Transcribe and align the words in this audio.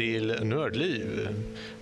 till 0.00 0.36
Nördliv. 0.42 1.28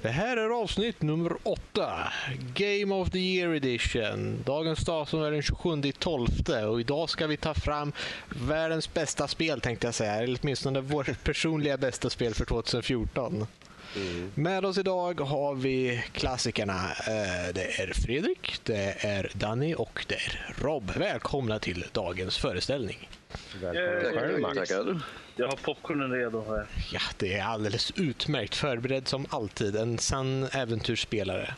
Det 0.02 0.08
här 0.08 0.36
är 0.36 0.62
avsnitt 0.62 1.02
nummer 1.02 1.32
åtta, 1.42 2.12
Game 2.54 2.94
of 2.94 3.10
the 3.10 3.18
Year 3.18 3.54
Edition. 3.54 4.42
Dagens 4.46 4.80
datum 4.80 5.22
är 5.22 5.30
den 5.30 5.42
27 5.42 5.92
12 5.98 6.28
och 6.68 6.80
idag 6.80 7.10
ska 7.10 7.26
vi 7.26 7.36
ta 7.36 7.54
fram 7.54 7.92
världens 8.28 8.94
bästa 8.94 9.28
spel 9.28 9.60
tänkte 9.60 9.86
jag 9.86 9.94
säga, 9.94 10.14
eller 10.14 10.38
åtminstone 10.42 10.80
vårt 10.80 11.24
personliga 11.24 11.76
bästa 11.76 12.10
spel 12.10 12.34
för 12.34 12.44
2014. 12.44 13.46
Mm. 13.96 14.30
Med 14.34 14.64
oss 14.64 14.78
idag 14.78 15.20
har 15.20 15.54
vi 15.54 16.04
klassikerna. 16.12 16.90
Eh, 16.98 17.54
det 17.54 17.80
är 17.80 17.92
Fredrik, 17.94 18.60
det 18.64 19.04
är 19.04 19.30
Danny 19.34 19.74
och 19.74 20.04
det 20.08 20.14
är 20.14 20.54
Rob. 20.62 20.92
Välkomna 20.96 21.58
till 21.58 21.84
dagens 21.92 22.38
föreställning. 22.38 23.08
Välkommen 23.60 24.54
Tackar. 24.54 25.02
Jag 25.36 25.48
har 25.48 25.56
popcornen 25.56 26.10
redo 26.10 26.44
här. 26.48 26.66
Ja, 26.92 27.00
det 27.16 27.34
är 27.34 27.44
alldeles 27.44 27.92
utmärkt. 27.96 28.54
Förberedd 28.54 29.08
som 29.08 29.26
alltid. 29.30 29.76
En 29.76 29.98
sann 29.98 30.44
äventyrsspelare. 30.52 31.54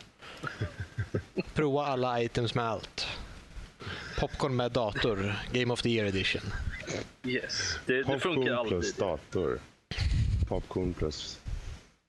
Prova 1.53 1.85
alla 1.85 2.21
items 2.21 2.55
med 2.55 2.65
allt. 2.65 3.07
Popcorn 4.19 4.55
med 4.55 4.71
dator. 4.71 5.35
Game 5.51 5.73
of 5.73 5.81
the 5.81 5.89
year 5.89 6.07
edition. 6.07 6.41
Yes, 7.23 7.79
det, 7.85 8.03
det 8.03 8.19
funkar 8.19 8.53
alltid. 8.53 8.69
plus 8.69 8.93
dator. 8.93 9.59
Popcorn 10.47 10.93
plus 10.93 11.39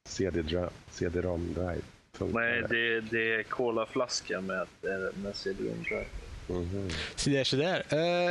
CD-ROM 0.05 1.55
drive. 1.55 1.83
Nej, 2.19 2.63
det, 2.69 3.01
det 3.01 3.35
är 3.35 3.43
colaflaska 3.43 4.41
med, 4.41 4.67
med 5.15 5.37
CD-ROM 5.37 5.83
drive. 5.83 6.07
Mm 6.49 6.65
-hmm. 6.65 6.95
Så 7.17 7.31
där, 7.31 7.45
så 7.45 7.57
där. 7.57 7.79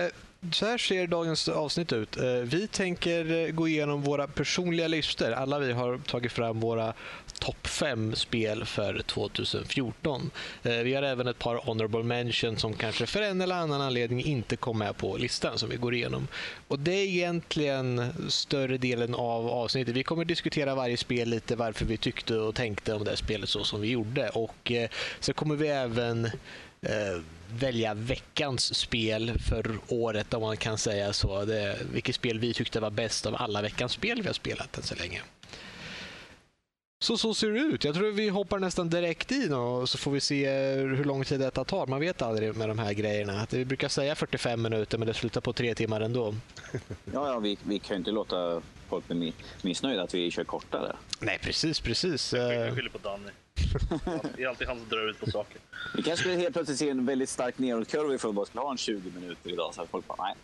Uh, 0.05 0.11
så 0.51 0.65
här 0.65 0.77
ser 0.77 1.07
dagens 1.07 1.49
avsnitt 1.49 1.93
ut. 1.93 2.17
Eh, 2.17 2.23
vi 2.25 2.67
tänker 2.67 3.31
eh, 3.31 3.51
gå 3.51 3.67
igenom 3.67 4.01
våra 4.01 4.27
personliga 4.27 4.87
listor. 4.87 5.31
Alla 5.31 5.59
vi 5.59 5.71
har 5.71 5.97
tagit 5.97 6.31
fram 6.31 6.59
våra 6.59 6.93
topp 7.39 7.67
fem 7.67 8.15
spel 8.15 8.65
för 8.65 9.01
2014. 9.01 10.31
Eh, 10.63 10.71
vi 10.71 10.93
har 10.93 11.03
även 11.03 11.27
ett 11.27 11.39
par 11.39 11.55
honorable 11.55 12.03
mentions 12.03 12.61
som 12.61 12.73
kanske 12.73 13.05
för 13.05 13.21
en 13.21 13.41
eller 13.41 13.55
annan 13.55 13.81
anledning 13.81 14.23
inte 14.23 14.55
kom 14.55 14.77
med 14.77 14.97
på 14.97 15.17
listan 15.17 15.57
som 15.57 15.69
vi 15.69 15.75
går 15.75 15.93
igenom. 15.93 16.27
Och 16.67 16.79
Det 16.79 16.93
är 16.93 17.05
egentligen 17.05 18.13
större 18.29 18.77
delen 18.77 19.15
av 19.15 19.47
avsnittet. 19.47 19.95
Vi 19.95 20.03
kommer 20.03 20.25
diskutera 20.25 20.75
varje 20.75 20.97
spel 20.97 21.29
lite, 21.29 21.55
varför 21.55 21.85
vi 21.85 21.97
tyckte 21.97 22.35
och 22.35 22.55
tänkte 22.55 22.93
om 22.93 23.03
det 23.03 23.17
spelet 23.17 23.49
så 23.49 23.63
som 23.63 23.81
vi 23.81 23.89
gjorde. 23.89 24.29
Och 24.29 24.71
så 25.19 25.33
kommer 25.33 25.55
vi 25.55 25.67
även 25.67 26.29
eh, 26.87 27.21
välja 27.53 27.93
veckans 27.93 28.75
spel 28.75 29.39
för 29.39 29.77
året 29.87 30.33
om 30.33 30.41
man 30.41 30.57
kan 30.57 30.77
säga 30.77 31.13
så. 31.13 31.45
Det, 31.45 31.79
vilket 31.93 32.15
spel 32.15 32.39
vi 32.39 32.53
tyckte 32.53 32.79
var 32.79 32.89
bäst 32.89 33.25
av 33.25 33.35
alla 33.35 33.61
veckans 33.61 33.91
spel 33.91 34.21
vi 34.21 34.27
har 34.27 34.33
spelat 34.33 34.77
än 34.77 34.83
så 34.83 34.95
länge. 34.95 35.21
Så 37.03 37.17
så 37.17 37.33
ser 37.33 37.51
det 37.51 37.59
ut. 37.59 37.83
Jag 37.83 37.95
tror 37.95 38.11
vi 38.11 38.29
hoppar 38.29 38.59
nästan 38.59 38.89
direkt 38.89 39.31
in 39.31 39.53
och 39.53 39.89
så 39.89 39.97
får 39.97 40.11
vi 40.11 40.19
se 40.19 40.49
hur 40.71 41.03
lång 41.03 41.25
tid 41.25 41.39
detta 41.39 41.63
tar. 41.63 41.87
Man 41.87 41.99
vet 41.99 42.21
aldrig 42.21 42.55
med 42.55 42.69
de 42.69 42.79
här 42.79 42.93
grejerna. 42.93 43.47
Vi 43.49 43.65
brukar 43.65 43.87
säga 43.87 44.15
45 44.15 44.61
minuter 44.61 44.97
men 44.97 45.07
det 45.07 45.13
slutar 45.13 45.41
på 45.41 45.53
tre 45.53 45.75
timmar 45.75 46.01
ändå. 46.01 46.35
Ja, 47.13 47.27
ja 47.27 47.39
vi, 47.39 47.57
vi 47.63 47.79
kan 47.79 47.95
ju 47.95 47.97
inte 47.97 48.11
låta 48.11 48.61
folk 48.89 49.07
bli 49.07 49.33
missnöjda 49.61 50.03
att 50.03 50.13
vi 50.13 50.31
kör 50.31 50.43
kortare. 50.43 50.95
Nej, 51.19 51.39
precis, 51.41 51.79
precis. 51.79 52.33
Jag 52.33 52.75
skyller 52.75 52.89
på 52.89 52.97
Danny. 52.97 53.31
Det 54.35 54.43
är 54.43 54.47
alltid 54.47 54.67
han 54.67 54.79
som 54.79 54.89
drar 54.89 55.09
ut 55.09 55.19
på 55.19 55.31
saker. 55.31 55.61
Vi 55.95 56.03
kanske 56.03 56.23
skulle 56.23 56.35
helt 56.35 56.53
plötsligt 56.53 56.77
se 56.77 56.89
en 56.89 57.05
väldigt 57.05 57.29
stark 57.29 57.57
nedåtkurva 57.57 58.13
ifall 58.13 58.31
vi 58.31 58.35
bara 58.35 58.45
skulle 58.45 58.61
ha 58.61 58.71
en 58.71 58.77
20 58.77 59.11
minuter 59.19 59.49
idag. 59.49 59.73
Så 59.73 59.81
att 59.81 59.89
folk 59.89 60.07
bara, 60.07 60.23
nej. 60.23 60.35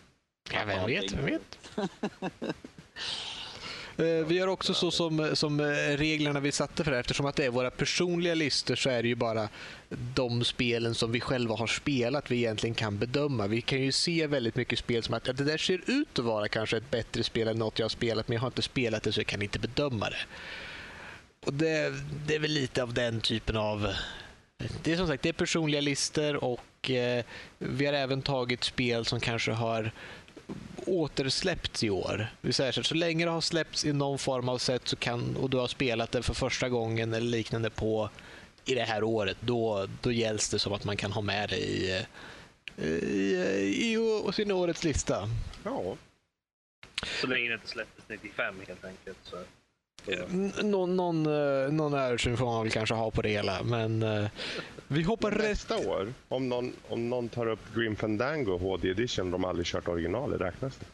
Ja, 0.52 0.60
vem 0.66 0.86
vet, 0.86 1.12
vem 1.12 1.24
vet. 1.24 1.58
Eh, 3.98 4.26
vi 4.26 4.34
gör 4.34 4.46
också 4.46 4.74
så 4.74 4.90
som, 4.90 5.36
som 5.36 5.60
reglerna 5.96 6.40
vi 6.40 6.52
satte 6.52 6.84
för 6.84 6.90
det 6.90 6.96
här. 6.96 7.00
Eftersom 7.00 7.26
att 7.26 7.36
det 7.36 7.44
är 7.44 7.50
våra 7.50 7.70
personliga 7.70 8.34
listor 8.34 8.74
så 8.74 8.90
är 8.90 9.02
det 9.02 9.08
ju 9.08 9.14
bara 9.14 9.48
de 10.14 10.44
spelen 10.44 10.94
som 10.94 11.12
vi 11.12 11.20
själva 11.20 11.54
har 11.54 11.66
spelat 11.66 12.30
vi 12.30 12.36
egentligen 12.36 12.74
kan 12.74 12.98
bedöma. 12.98 13.46
Vi 13.46 13.60
kan 13.60 13.82
ju 13.82 13.92
se 13.92 14.26
väldigt 14.26 14.56
mycket 14.56 14.78
spel 14.78 15.02
som 15.02 15.14
att 15.14 15.24
det 15.24 15.32
där 15.32 15.58
ser 15.58 15.80
ut 15.86 16.18
att 16.18 16.24
vara 16.24 16.48
kanske 16.48 16.76
ett 16.76 16.90
bättre 16.90 17.22
spel 17.22 17.48
än 17.48 17.58
något 17.58 17.78
jag 17.78 17.84
har 17.84 17.88
spelat 17.88 18.28
men 18.28 18.34
jag 18.34 18.40
har 18.40 18.48
inte 18.48 18.62
spelat 18.62 19.02
det 19.02 19.12
så 19.12 19.20
jag 19.20 19.26
kan 19.26 19.42
inte 19.42 19.58
bedöma 19.58 20.10
det. 20.10 20.26
Och 21.48 21.54
det, 21.54 21.92
det 22.26 22.34
är 22.34 22.38
väl 22.38 22.50
lite 22.50 22.82
av 22.82 22.94
den 22.94 23.20
typen 23.20 23.56
av... 23.56 23.94
Det 24.82 24.92
är 24.92 24.96
som 24.96 25.06
sagt 25.06 25.22
det 25.22 25.28
är 25.28 25.32
personliga 25.32 25.80
listor 25.80 26.44
och 26.44 26.90
eh, 26.90 27.24
vi 27.58 27.86
har 27.86 27.92
även 27.92 28.22
tagit 28.22 28.64
spel 28.64 29.04
som 29.04 29.20
kanske 29.20 29.52
har 29.52 29.90
återsläppts 30.86 31.84
i 31.84 31.90
år. 31.90 32.26
Vi 32.40 32.52
säger 32.52 32.72
så, 32.72 32.82
så 32.82 32.94
länge 32.94 33.24
det 33.24 33.30
har 33.30 33.40
släppts 33.40 33.84
i 33.84 33.92
någon 33.92 34.18
form 34.18 34.48
av 34.48 34.58
sätt 34.58 34.88
så 34.88 34.96
kan, 34.96 35.36
och 35.36 35.50
du 35.50 35.56
har 35.56 35.66
spelat 35.66 36.12
det 36.12 36.22
för 36.22 36.34
första 36.34 36.68
gången 36.68 37.14
eller 37.14 37.30
liknande 37.30 37.70
på 37.70 38.10
i 38.64 38.74
det 38.74 38.84
här 38.84 39.02
året, 39.02 39.36
då, 39.40 39.86
då 40.02 40.12
gälls 40.12 40.50
det 40.50 40.58
som 40.58 40.72
att 40.72 40.84
man 40.84 40.96
kan 40.96 41.12
ha 41.12 41.22
med 41.22 41.48
det 41.48 41.58
i, 41.58 42.04
i, 42.76 42.86
i, 42.86 43.98
i 44.28 44.32
sin 44.32 44.52
årets 44.52 44.84
lista. 44.84 45.28
Ja. 45.64 45.96
Så 47.20 47.26
länge 47.26 47.48
det 47.48 47.54
inte 47.54 47.68
släpptes 47.68 48.04
95 48.08 48.54
helt 48.68 48.84
enkelt. 48.84 49.18
Så. 49.22 49.36
Någon, 50.62 50.96
någon, 50.96 51.26
eh, 51.26 51.72
någon 51.72 51.94
översyn 51.94 52.36
får 52.36 52.46
man 52.46 52.62
väl 52.62 52.72
kanske 52.72 52.94
ha 52.94 53.10
på 53.10 53.22
det 53.22 53.28
hela, 53.28 53.62
men 53.62 54.02
uh, 54.02 54.28
vi 54.88 55.02
hoppar 55.02 55.30
rätt... 55.30 55.48
Nästa 55.48 55.88
år, 55.88 56.12
om 56.28 56.48
någon, 56.48 56.72
om 56.88 57.08
någon 57.08 57.28
tar 57.28 57.46
upp 57.46 57.74
Grim 57.74 57.96
Fandango 57.96 58.58
HD 58.58 58.88
edition, 58.88 59.30
de 59.30 59.42
har 59.42 59.50
aldrig 59.50 59.66
kört 59.66 59.88
originalet, 59.88 60.40
räknas 60.40 60.78
det? 60.78 60.86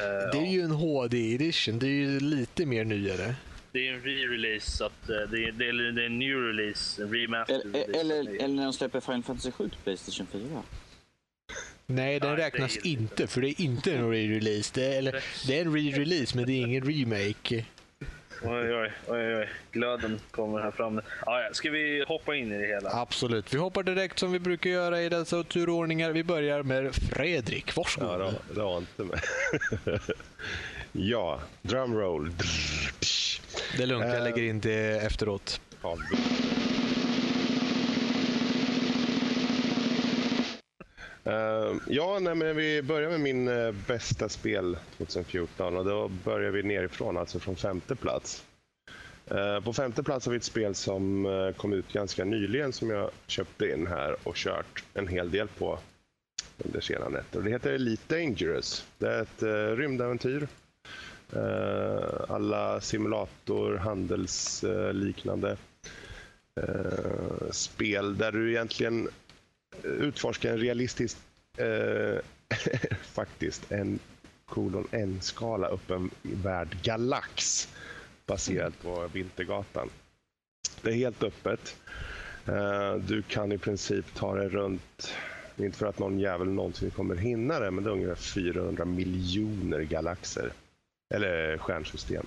Uh, 0.00 0.30
det 0.32 0.48
är 0.48 0.52
ju 0.52 0.60
en 0.60 0.70
HD 0.70 1.34
edition, 1.34 1.78
det 1.78 1.86
är 1.86 1.90
ju 1.90 2.20
lite 2.20 2.66
mer 2.66 2.84
nyare. 2.84 3.34
Det 3.72 3.88
är 3.88 3.92
en 3.92 4.00
re-release, 4.00 4.70
så 4.76 4.84
att, 4.84 5.06
det, 5.06 5.14
är, 5.14 5.26
det, 5.52 5.68
är, 5.68 5.92
det 5.92 6.02
är 6.02 6.06
en 6.06 6.18
new 6.18 6.36
release, 6.36 7.02
en 7.02 7.14
remaster 7.14 7.58
release. 7.64 8.00
Eller, 8.00 8.20
eller 8.20 8.54
när 8.54 8.64
de 8.64 8.72
släpper 8.72 9.00
Final 9.00 9.22
Fantasy 9.22 9.50
7 9.50 9.68
till 9.68 9.78
Playstation 9.78 10.26
4. 10.32 10.62
Nej, 11.86 12.20
den 12.20 12.34
Nej, 12.34 12.44
räknas 12.44 12.76
inte, 12.76 13.26
för 13.26 13.40
det 13.40 13.48
är 13.48 13.60
inte 13.60 13.94
en 13.94 14.12
re-release. 14.12 14.74
Det, 14.74 14.96
är, 14.96 15.22
det 15.46 15.58
är 15.58 15.64
en 15.64 15.76
re-release, 15.76 16.36
men 16.36 16.46
det 16.46 16.52
är 16.52 16.60
ingen 16.60 16.84
remake. 16.84 17.64
Oj, 18.44 18.74
oj, 18.74 18.92
oj, 19.08 19.36
oj. 19.36 19.48
Glöden 19.72 20.20
kommer 20.30 20.60
här 20.60 20.70
framme. 20.70 21.02
Ah, 21.26 21.40
ja. 21.40 21.48
Ska 21.52 21.70
vi 21.70 22.04
hoppa 22.08 22.34
in 22.34 22.52
i 22.52 22.58
det 22.58 22.66
hela? 22.66 22.90
Absolut. 22.90 23.54
Vi 23.54 23.58
hoppar 23.58 23.82
direkt 23.82 24.18
som 24.18 24.32
vi 24.32 24.38
brukar 24.38 24.70
göra 24.70 25.02
i 25.02 25.08
dessa 25.08 25.42
turordningar. 25.42 26.10
Vi 26.10 26.24
börjar 26.24 26.62
med 26.62 26.94
Fredrik. 26.94 27.76
Varsågod. 27.76 28.20
Ja, 28.20 28.32
det 28.54 28.60
var 28.60 28.78
inte 28.78 29.04
med. 29.04 29.20
ja, 30.92 31.40
drumroll. 31.62 32.30
Det 33.76 33.82
är 33.82 33.86
lugnt, 33.86 34.06
jag 34.14 34.22
lägger 34.22 34.42
in 34.42 34.60
det 34.60 35.00
efteråt. 35.06 35.60
Uh, 41.26 41.76
ja, 41.88 42.18
nej, 42.18 42.34
men 42.34 42.56
vi 42.56 42.82
börjar 42.82 43.10
med 43.10 43.20
min 43.20 43.48
uh, 43.48 43.74
bästa 43.86 44.28
spel 44.28 44.76
2014 44.96 45.76
och 45.76 45.84
då 45.84 46.08
börjar 46.08 46.50
vi 46.50 46.62
nerifrån, 46.62 47.16
alltså 47.16 47.40
från 47.40 47.56
femte 47.56 47.96
plats. 47.96 48.44
Uh, 49.32 49.60
på 49.60 49.72
femte 49.72 50.02
plats 50.02 50.26
har 50.26 50.30
vi 50.30 50.36
ett 50.36 50.44
spel 50.44 50.74
som 50.74 51.52
kom 51.56 51.72
ut 51.72 51.92
ganska 51.92 52.24
nyligen 52.24 52.72
som 52.72 52.90
jag 52.90 53.10
köpte 53.26 53.70
in 53.70 53.86
här 53.86 54.16
och 54.22 54.34
kört 54.36 54.84
en 54.94 55.08
hel 55.08 55.30
del 55.30 55.48
på 55.48 55.78
under 56.64 56.80
sena 56.80 57.08
nätter. 57.08 57.40
Det 57.42 57.50
heter 57.50 57.72
Elite 57.72 58.16
Dangerous. 58.16 58.86
Det 58.98 59.06
är 59.06 59.22
ett 59.22 59.42
rymdäventyr. 59.78 60.48
alla 62.28 62.80
simulator, 62.80 63.76
handelsliknande 63.76 65.56
spel 67.50 68.18
där 68.18 68.32
du 68.32 68.50
egentligen 68.50 69.08
utforska 69.82 70.50
en 70.50 70.58
realistisk, 70.58 71.16
eh, 71.56 72.18
faktiskt, 73.02 73.72
en 73.72 73.98
kolon 74.46 74.88
n-skala 74.90 75.68
öppen 75.68 76.10
värld 76.22 76.76
galax 76.82 77.68
baserad 78.26 78.72
på 78.82 79.08
Vintergatan. 79.12 79.90
Det 80.82 80.90
är 80.90 80.94
helt 80.94 81.22
öppet. 81.22 81.76
Eh, 82.46 82.94
du 82.94 83.22
kan 83.22 83.52
i 83.52 83.58
princip 83.58 84.14
ta 84.14 84.34
dig 84.34 84.48
runt, 84.48 85.14
inte 85.56 85.78
för 85.78 85.86
att 85.86 85.98
någon 85.98 86.18
jävel 86.18 86.48
någonsin 86.48 86.90
kommer 86.90 87.16
hinna 87.16 87.60
det, 87.60 87.70
men 87.70 87.84
det 87.84 87.90
är 87.90 87.94
ungefär 87.94 88.14
400 88.14 88.84
miljoner 88.84 89.80
galaxer. 89.80 90.52
Eller 91.14 91.58
stjärnsystem. 91.58 92.26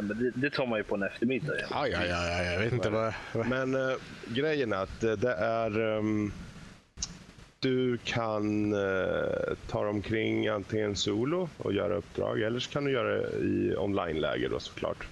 Det, 0.00 0.30
det, 0.30 0.50
tar 0.50 0.66
man 0.66 0.78
ju 0.78 0.84
på 0.84 0.94
en 0.94 1.02
eftermiddag. 1.02 1.54
Ja, 1.70 1.88
ja, 1.88 2.04
ja, 2.06 2.28
ja 2.28 2.42
jag 2.42 2.58
vet 2.60 2.72
inte 2.72 2.90
vad... 2.90 3.14
Men 3.32 3.74
äh, 3.74 3.96
grejen 4.26 4.72
är 4.72 4.76
att 4.76 5.00
det 5.00 5.32
är... 5.32 5.78
Um, 5.80 6.32
du 7.62 7.98
kan 8.04 8.72
eh, 8.72 9.54
ta 9.66 9.80
dig 9.80 9.90
omkring 9.90 10.48
antingen 10.48 10.96
solo 10.96 11.48
och 11.58 11.72
göra 11.72 11.94
uppdrag 11.94 12.42
eller 12.42 12.60
så 12.60 12.70
kan 12.70 12.84
du 12.84 12.90
göra 12.90 13.16
det 13.16 13.38
i 13.38 13.76
online-läge 13.76 14.48
då 14.48 14.60
såklart. 14.60 15.08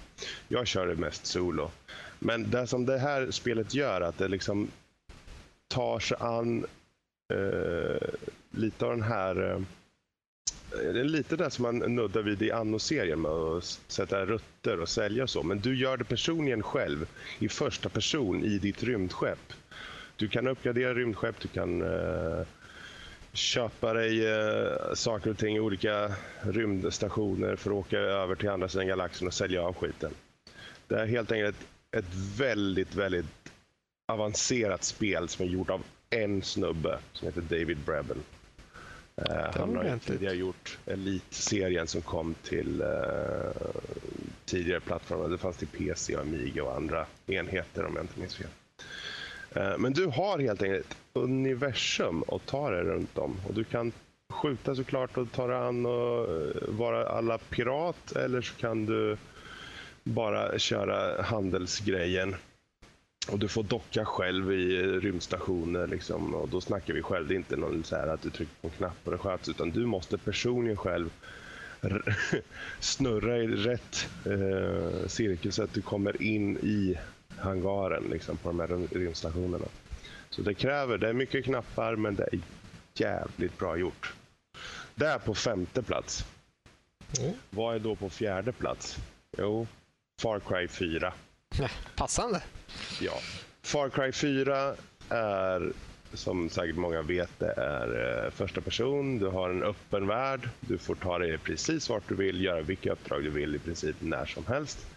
Jag 0.47 0.67
kör 0.67 0.87
det 0.87 0.95
mest 0.95 1.25
solo. 1.25 1.71
Men 2.19 2.49
det 2.49 2.67
som 2.67 2.85
det 2.85 2.97
här 2.97 3.31
spelet 3.31 3.73
gör 3.73 4.01
att 4.01 4.17
det 4.17 4.27
liksom 4.27 4.67
tar 5.67 5.99
sig 5.99 6.17
an 6.19 6.65
eh, 7.33 8.07
lite 8.51 8.85
av 8.85 8.91
den 8.91 9.03
här 9.03 9.51
eh, 9.51 9.61
det 10.71 10.99
är 10.99 11.03
lite 11.03 11.35
det 11.35 11.51
som 11.51 11.63
man 11.63 11.95
nuddar 11.95 12.21
vid 12.21 12.41
i 12.41 12.51
Anno-serien 12.51 13.21
med 13.21 13.31
att 13.31 13.79
sätta 13.87 14.25
rutter 14.25 14.79
och 14.79 14.89
sälja 14.89 15.23
och 15.23 15.29
så. 15.29 15.43
Men 15.43 15.59
du 15.59 15.75
gör 15.75 15.97
det 15.97 16.03
personligen 16.03 16.63
själv 16.63 17.07
i 17.39 17.49
första 17.49 17.89
person 17.89 18.43
i 18.43 18.57
ditt 18.57 18.83
rymdskepp. 18.83 19.53
Du 20.21 20.27
kan 20.27 20.47
uppgradera 20.47 20.93
rymdskepp, 20.93 21.39
du 21.39 21.47
kan 21.47 21.81
uh, 21.81 22.45
köpa 23.33 23.93
dig 23.93 24.33
uh, 24.33 24.93
saker 24.93 25.29
och 25.29 25.37
ting 25.37 25.55
i 25.55 25.59
olika 25.59 26.11
rymdstationer 26.41 27.55
för 27.55 27.69
att 27.69 27.75
åka 27.75 27.99
över 27.99 28.35
till 28.35 28.49
andra 28.49 28.69
sidan 28.69 28.87
galaxen 28.87 29.27
och 29.27 29.33
sälja 29.33 29.61
av 29.61 29.73
skiten. 29.73 30.11
Det 30.87 30.95
är 30.95 31.05
helt 31.05 31.31
enkelt 31.31 31.55
ett, 31.91 32.05
ett 32.05 32.15
väldigt, 32.37 32.95
väldigt 32.95 33.51
avancerat 34.07 34.83
spel 34.83 35.27
som 35.27 35.45
är 35.45 35.49
gjort 35.49 35.69
av 35.69 35.83
en 36.09 36.41
snubbe 36.41 36.99
som 37.13 37.27
heter 37.27 37.41
David 37.41 37.77
Brabben. 37.77 38.17
Uh, 39.21 39.59
han 39.59 39.75
har 39.75 39.99
tidigare 40.05 40.35
gjort 40.35 40.77
Elite-serien 40.85 41.87
som 41.87 42.01
kom 42.01 42.35
till 42.43 42.81
uh, 42.81 43.51
tidigare 44.45 44.79
plattformar. 44.79 45.29
Det 45.29 45.37
fanns 45.37 45.57
till 45.57 45.67
PC, 45.67 46.15
och 46.15 46.21
Amiga 46.21 46.63
och 46.63 46.75
andra 46.75 47.05
enheter 47.27 47.85
om 47.85 47.95
jag 47.95 48.03
inte 48.03 48.19
minns 48.19 48.35
fel. 48.35 48.47
Eh, 49.55 49.77
men 49.77 49.93
du 49.93 50.05
har 50.05 50.39
helt 50.39 50.61
enkelt 50.61 50.85
ett 50.91 50.97
universum 51.13 52.23
att 52.27 52.45
ta 52.45 52.69
dig 52.69 52.83
runt 52.83 53.17
om. 53.17 53.35
Och 53.47 53.53
du 53.53 53.63
kan 53.63 53.91
skjuta 54.29 54.75
såklart 54.75 55.17
och 55.17 55.31
ta 55.31 55.47
dig 55.47 55.57
an 55.57 55.85
och 55.85 56.29
eh, 56.29 56.51
vara 56.67 57.07
alla 57.07 57.37
pirat 57.37 58.11
eller 58.11 58.41
så 58.41 58.55
kan 58.55 58.85
du 58.85 59.17
bara 60.03 60.59
köra 60.59 61.21
handelsgrejen. 61.21 62.35
Och 63.31 63.39
du 63.39 63.47
får 63.47 63.63
docka 63.63 64.05
själv 64.05 64.53
i 64.53 64.77
eh, 64.77 64.83
rymdstationer. 64.83 65.87
Liksom, 65.87 66.35
och 66.35 66.49
då 66.49 66.61
snackar 66.61 66.93
vi 66.93 67.01
själv. 67.01 67.27
Det 67.27 67.33
är 67.33 67.35
inte 67.35 67.57
någon 67.57 67.83
så 67.83 67.95
här 67.95 68.07
att 68.07 68.21
du 68.21 68.29
trycker 68.29 68.53
på 68.61 68.67
en 68.67 68.73
knapp 68.73 68.97
och 69.03 69.11
det 69.11 69.17
sköts. 69.17 69.49
Utan 69.49 69.71
du 69.71 69.85
måste 69.85 70.17
personligen 70.17 70.77
själv 70.77 71.09
snurra 72.79 73.37
i 73.37 73.47
rätt 73.47 74.09
eh, 74.25 75.07
cirkel 75.07 75.51
så 75.51 75.63
att 75.63 75.73
du 75.73 75.81
kommer 75.81 76.21
in 76.21 76.57
i 76.57 76.97
hangaren 77.41 78.03
liksom, 78.03 78.37
på 78.37 78.49
de 78.49 78.59
här 78.59 78.87
rymdstationerna. 78.91 79.65
Så 80.29 80.41
det 80.41 80.53
kräver, 80.53 80.97
det 80.97 81.09
är 81.09 81.13
mycket 81.13 81.45
knappar 81.45 81.95
men 81.95 82.15
det 82.15 82.23
är 82.23 82.39
jävligt 82.93 83.57
bra 83.57 83.77
gjort. 83.77 84.13
Det 84.95 85.05
är 85.05 85.19
på 85.19 85.35
femte 85.35 85.83
plats. 85.83 86.25
Mm. 87.19 87.33
Vad 87.49 87.75
är 87.75 87.79
då 87.79 87.95
på 87.95 88.09
fjärde 88.09 88.51
plats? 88.51 88.97
Jo, 89.37 89.67
Far 90.21 90.39
Cry 90.39 90.67
4. 90.67 91.13
Passande. 91.95 92.43
Ja. 93.01 93.13
Far 93.61 93.89
Cry 93.89 94.11
4 94.11 94.75
är, 95.09 95.73
som 96.13 96.49
säkert 96.49 96.75
många 96.75 97.01
vet, 97.01 97.39
det 97.39 97.53
är 97.57 98.23
eh, 98.25 98.31
första 98.31 98.61
person. 98.61 99.19
Du 99.19 99.27
har 99.27 99.49
en 99.49 99.63
öppen 99.63 100.07
värld. 100.07 100.49
Du 100.59 100.77
får 100.77 100.95
ta 100.95 101.19
dig 101.19 101.37
precis 101.37 101.89
vart 101.89 102.09
du 102.09 102.15
vill, 102.15 102.43
göra 102.43 102.61
vilka 102.61 102.91
uppdrag 102.91 103.23
du 103.23 103.29
vill 103.29 103.55
i 103.55 103.59
princip 103.59 103.95
när 103.99 104.25
som 104.25 104.45
helst. 104.45 104.87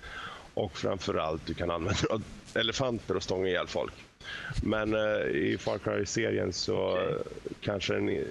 Och 0.55 0.79
framförallt, 0.79 1.47
du 1.47 1.55
kan 1.55 1.71
använda 1.71 2.21
elefanter 2.55 3.17
och 3.17 3.23
stånga 3.23 3.49
ihjäl 3.49 3.67
folk. 3.67 3.95
Men 4.62 4.95
eh, 4.95 5.27
i 5.27 5.56
Far 5.59 5.79
Cry-serien 5.79 6.53
så 6.53 6.93
okay. 6.93 7.15
kanske 7.61 7.95
den... 7.95 8.25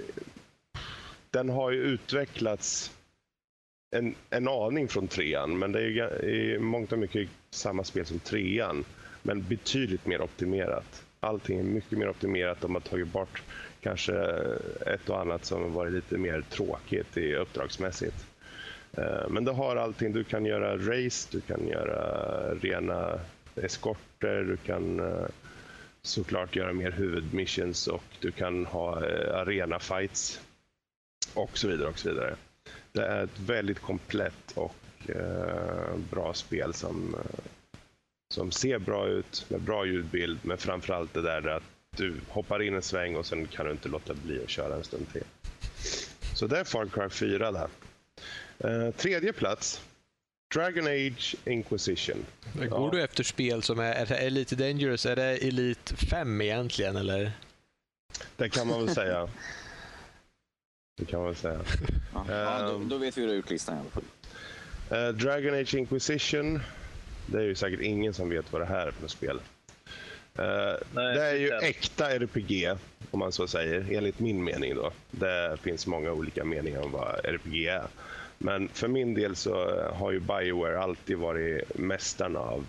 Den 1.32 1.50
har 1.50 1.72
ju 1.72 1.80
utvecklats 1.80 2.92
en, 3.96 4.16
en 4.30 4.48
aning 4.48 4.88
från 4.88 5.08
trean, 5.08 5.60
men 5.60 5.72
det 5.72 5.80
är 5.80 5.88
ju 5.88 6.30
i 6.30 6.60
mångt 6.60 6.92
och 6.92 7.00
mycket 7.00 7.30
samma 7.50 7.84
spel 7.84 8.06
som 8.06 8.20
trean, 8.20 8.86
men 9.22 9.48
betydligt 9.48 10.06
mer 10.06 10.22
optimerat. 10.22 11.04
Allting 11.20 11.60
är 11.60 11.64
mycket 11.64 11.98
mer 11.98 12.10
optimerat. 12.10 12.62
De 12.62 12.74
har 12.74 12.82
tagit 12.82 13.08
bort 13.08 13.44
kanske 13.82 14.14
ett 14.86 15.10
och 15.10 15.22
annat 15.22 15.46
som 15.46 15.74
varit 15.74 15.94
lite 15.94 16.18
mer 16.18 16.44
tråkigt 16.50 17.18
i 17.18 17.36
uppdragsmässigt. 17.36 18.26
Eh, 18.98 19.30
men 19.30 19.46
du 19.46 19.52
har 19.52 19.76
allting. 19.76 20.14
Du 20.14 20.24
kan 20.24 20.46
göra 20.46 20.78
race, 20.78 21.28
du 21.32 21.42
kan 21.42 21.68
göra 21.68 22.54
rena 22.54 23.20
eskorter, 23.56 24.44
du 24.44 24.58
kan 24.58 25.00
eh, 25.00 25.28
såklart 26.02 26.56
göra 26.56 26.74
mer 26.74 26.92
huvudmissions 26.92 27.88
och 27.88 28.04
du 28.20 28.32
kan 28.32 28.66
ha 28.66 29.06
eh, 29.06 29.38
arena 29.38 29.80
fights 29.80 30.42
och 31.34 31.58
så 31.58 31.68
vidare 31.68 31.90
och 31.90 32.00
så 32.00 32.10
vidare. 32.10 32.36
Det 32.92 33.06
är 33.06 33.24
ett 33.24 33.40
väldigt 33.40 33.80
komplett 33.80 34.52
och 34.56 34.76
eh, 35.10 35.98
bra 36.12 36.34
spel 36.34 36.74
som, 36.74 37.16
som 38.34 38.52
ser 38.52 38.80
bra 38.80 39.08
ut 39.08 39.46
med 39.50 39.62
bra 39.62 39.86
ljudbild, 39.86 40.40
men 40.42 40.58
framförallt 40.58 41.14
det 41.14 41.22
där 41.22 41.48
att 41.48 41.64
du 41.98 42.16
hoppar 42.28 42.62
in 42.62 42.76
en 42.76 42.82
sväng 42.82 43.16
och 43.16 43.26
sen 43.26 43.48
kan 43.48 43.66
du 43.66 43.72
inte 43.72 43.90
låta 43.90 44.14
bli 44.14 44.44
att 44.44 44.50
köra 44.50 44.76
en 44.76 44.84
stund 44.84 45.12
till. 45.12 45.24
Så 46.36 46.48
det 46.48 46.60
är 46.60 46.64
Far 46.64 46.86
Cry 46.86 47.10
4 47.10 47.52
där. 47.52 47.68
Eh, 48.60 48.92
tredje 48.92 49.34
plats. 49.34 49.82
Dragon 50.54 50.88
Age 50.88 51.36
Inquisition. 51.46 52.26
går 52.54 52.68
ja. 52.70 52.90
du 52.92 53.04
efter 53.04 53.24
spel 53.24 53.64
som 53.64 53.80
är, 53.80 54.12
är 54.12 54.28
Elite 54.28 54.56
Dangerous? 54.56 55.06
Är 55.06 55.16
det 55.16 55.38
Elite 55.38 55.96
5 55.96 56.42
egentligen, 56.42 56.96
eller? 56.96 57.32
Det 58.36 58.50
kan 58.50 58.68
man 58.68 58.86
väl 58.86 58.96
säga. 58.96 59.30
Det 60.98 61.06
kan 61.06 61.20
man 61.20 61.28
väl 61.28 61.36
säga. 61.36 61.60
Ja, 62.14 62.60
då, 62.60 62.76
ehm, 62.76 62.90
då, 62.90 62.98
vet 62.98 63.18
vi 63.18 63.22
hur 63.22 63.28
det 63.28 63.34
är 63.34 63.38
ut 63.38 63.50
listan 63.50 63.76
i 63.76 63.80
alla 63.80 63.90
fall. 63.90 64.04
Uh, 64.92 65.16
Dragon 65.16 65.54
Age 65.54 65.76
Inquisition. 65.76 66.60
Det 67.26 67.38
är 67.38 67.44
ju 67.44 67.56
säkert 67.56 67.82
ingen 67.82 68.14
som 68.14 68.30
vet 68.30 68.52
vad 68.52 68.62
det 68.62 68.66
här 68.66 68.88
är 68.88 68.92
för 68.92 69.08
spel. 69.08 69.42
Uh, 70.40 70.46
Nej, 70.94 71.16
det 71.16 71.24
är 71.24 71.36
ju 71.36 71.52
äkta 71.52 72.10
RPG, 72.10 72.78
om 73.12 73.20
man 73.20 73.32
så 73.32 73.48
säger, 73.48 73.92
enligt 73.92 74.20
min 74.20 74.44
mening. 74.44 74.76
då. 74.76 74.92
Det 75.12 75.58
finns 75.62 75.88
många 75.88 76.12
olika 76.12 76.44
meningar 76.44 76.82
om 76.82 76.92
vad 76.92 77.26
RPG 77.26 77.68
är. 77.68 77.88
Men 78.44 78.68
för 78.68 78.88
min 78.88 79.14
del 79.14 79.36
så 79.36 79.70
eh, 79.70 79.96
har 79.96 80.12
ju 80.12 80.20
Bioware 80.20 80.80
alltid 80.80 81.18
varit 81.18 81.78
mästarna 81.78 82.40
av 82.40 82.66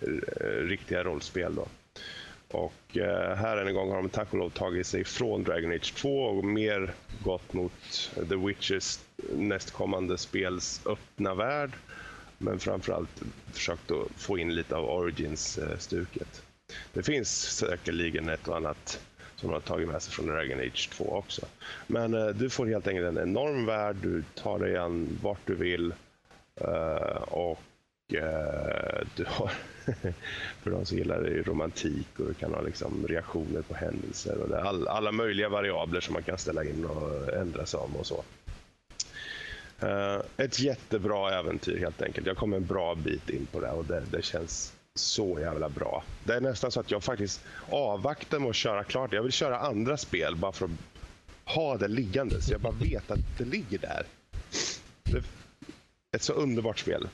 eh, 0.00 0.06
riktiga 0.46 1.04
rollspel. 1.04 1.54
Då. 1.54 1.68
Och 2.48 2.96
eh, 2.96 3.36
här 3.36 3.56
en 3.56 3.74
gång 3.74 3.90
har 3.90 3.96
de 3.96 4.08
tack 4.08 4.32
och 4.32 4.38
lov 4.38 4.50
tagit 4.50 4.86
sig 4.86 5.04
från 5.04 5.44
Dragon 5.44 5.72
Age 5.72 5.94
2 5.94 6.22
och 6.22 6.44
mer 6.44 6.94
gått 7.24 7.52
mot 7.52 8.10
The 8.28 8.36
Witches 8.36 9.04
nästkommande 9.36 10.18
spels 10.18 10.80
öppna 10.86 11.34
värld. 11.34 11.70
Men 12.38 12.58
framförallt 12.58 13.22
försökt 13.52 13.90
att 13.90 14.10
få 14.16 14.38
in 14.38 14.54
lite 14.54 14.76
av 14.76 14.84
Origins-stuket. 14.84 16.42
Det 16.92 17.02
finns 17.02 17.56
säkerligen 17.56 18.28
ett 18.28 18.48
och 18.48 18.56
annat 18.56 19.05
som 19.36 19.48
de 19.48 19.54
har 19.54 19.60
tagit 19.60 19.88
med 19.88 20.02
sig 20.02 20.12
från 20.12 20.26
Dragon 20.26 20.60
Age 20.60 20.90
2 20.92 21.04
också. 21.04 21.46
Men 21.86 22.14
eh, 22.14 22.26
du 22.26 22.50
får 22.50 22.66
helt 22.66 22.88
enkelt 22.88 23.06
en 23.06 23.28
enorm 23.28 23.66
värld, 23.66 23.96
du 24.02 24.22
tar 24.34 24.58
dig 24.58 24.76
an 24.76 25.18
vart 25.22 25.46
du 25.46 25.54
vill 25.54 25.94
eh, 26.60 27.22
och 27.22 27.60
eh, 28.14 29.06
du 29.16 29.24
har, 29.28 29.50
för 30.62 30.70
de 30.70 30.86
som 30.86 30.98
gillar 30.98 31.22
det, 31.22 31.42
romantik 31.42 32.08
och 32.18 32.26
du 32.26 32.34
kan 32.34 32.54
ha 32.54 32.60
liksom 32.60 33.06
reaktioner 33.08 33.62
på 33.62 33.74
händelser 33.74 34.38
och 34.38 34.66
all, 34.66 34.88
alla 34.88 35.12
möjliga 35.12 35.48
variabler 35.48 36.00
som 36.00 36.12
man 36.12 36.22
kan 36.22 36.38
ställa 36.38 36.64
in 36.64 36.84
och 36.84 37.34
ändra 37.34 37.66
sig 37.66 37.80
om 37.80 37.96
och 37.96 38.06
så. 38.06 38.24
Eh, 39.80 40.20
ett 40.36 40.60
jättebra 40.60 41.38
äventyr 41.38 41.78
helt 41.78 42.02
enkelt. 42.02 42.26
Jag 42.26 42.36
kom 42.36 42.52
en 42.52 42.66
bra 42.66 42.94
bit 42.94 43.30
in 43.30 43.46
på 43.46 43.60
det 43.60 43.70
och 43.70 43.84
det, 43.84 44.02
det 44.10 44.24
känns 44.24 44.75
så 44.98 45.40
jävla 45.40 45.68
bra. 45.68 46.04
Det 46.24 46.34
är 46.34 46.40
nästan 46.40 46.70
så 46.70 46.80
att 46.80 46.90
jag 46.90 47.04
faktiskt 47.04 47.44
avvaktar 47.70 48.38
med 48.38 48.50
att 48.50 48.56
köra 48.56 48.84
klart. 48.84 49.12
Jag 49.12 49.22
vill 49.22 49.32
köra 49.32 49.58
andra 49.58 49.96
spel 49.96 50.36
bara 50.36 50.52
för 50.52 50.64
att 50.64 50.70
ha 51.54 51.76
det 51.76 51.88
liggande 51.88 52.42
så 52.42 52.52
jag 52.52 52.60
bara 52.60 52.72
vet 52.72 53.10
att 53.10 53.38
det 53.38 53.44
ligger 53.44 53.78
där. 53.78 54.06
Det 55.02 55.16
är 55.16 55.22
ett 56.16 56.22
så 56.22 56.32
underbart 56.32 56.78
spel. 56.78 57.08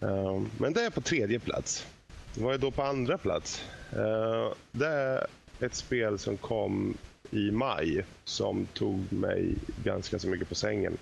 Ehm, 0.00 0.50
men 0.58 0.72
det 0.72 0.84
är 0.84 0.90
på 0.90 1.00
tredje 1.00 1.38
plats. 1.38 1.86
Vad 2.34 2.54
är 2.54 2.58
då 2.58 2.70
på 2.70 2.82
andra 2.82 3.18
plats? 3.18 3.64
Ehm, 3.92 4.54
det 4.72 4.88
är 4.88 5.26
ett 5.60 5.74
spel 5.74 6.18
som 6.18 6.36
kom 6.36 6.96
i 7.30 7.50
maj 7.50 8.04
som 8.24 8.66
tog 8.66 9.12
mig 9.12 9.54
ganska 9.84 10.18
så 10.18 10.28
mycket 10.28 10.48
på 10.48 10.54
sängen. 10.54 10.98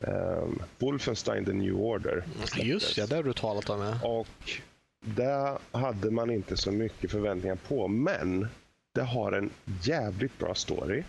Um, 0.00 0.62
Wolfenstein 0.78 1.44
The 1.44 1.52
New 1.52 1.74
Order. 1.74 2.24
Just 2.56 2.96
ja, 2.96 3.06
det 3.06 3.16
har 3.16 3.22
du 3.22 3.32
talat 3.32 3.70
om. 3.70 3.80
Ja. 3.80 4.08
Och 4.08 4.60
det 5.04 5.58
hade 5.72 6.10
man 6.10 6.30
inte 6.30 6.56
så 6.56 6.72
mycket 6.72 7.10
förväntningar 7.10 7.56
på, 7.56 7.88
men 7.88 8.46
det 8.94 9.02
har 9.02 9.32
en 9.32 9.50
jävligt 9.82 10.38
bra 10.38 10.54
story. 10.54 11.02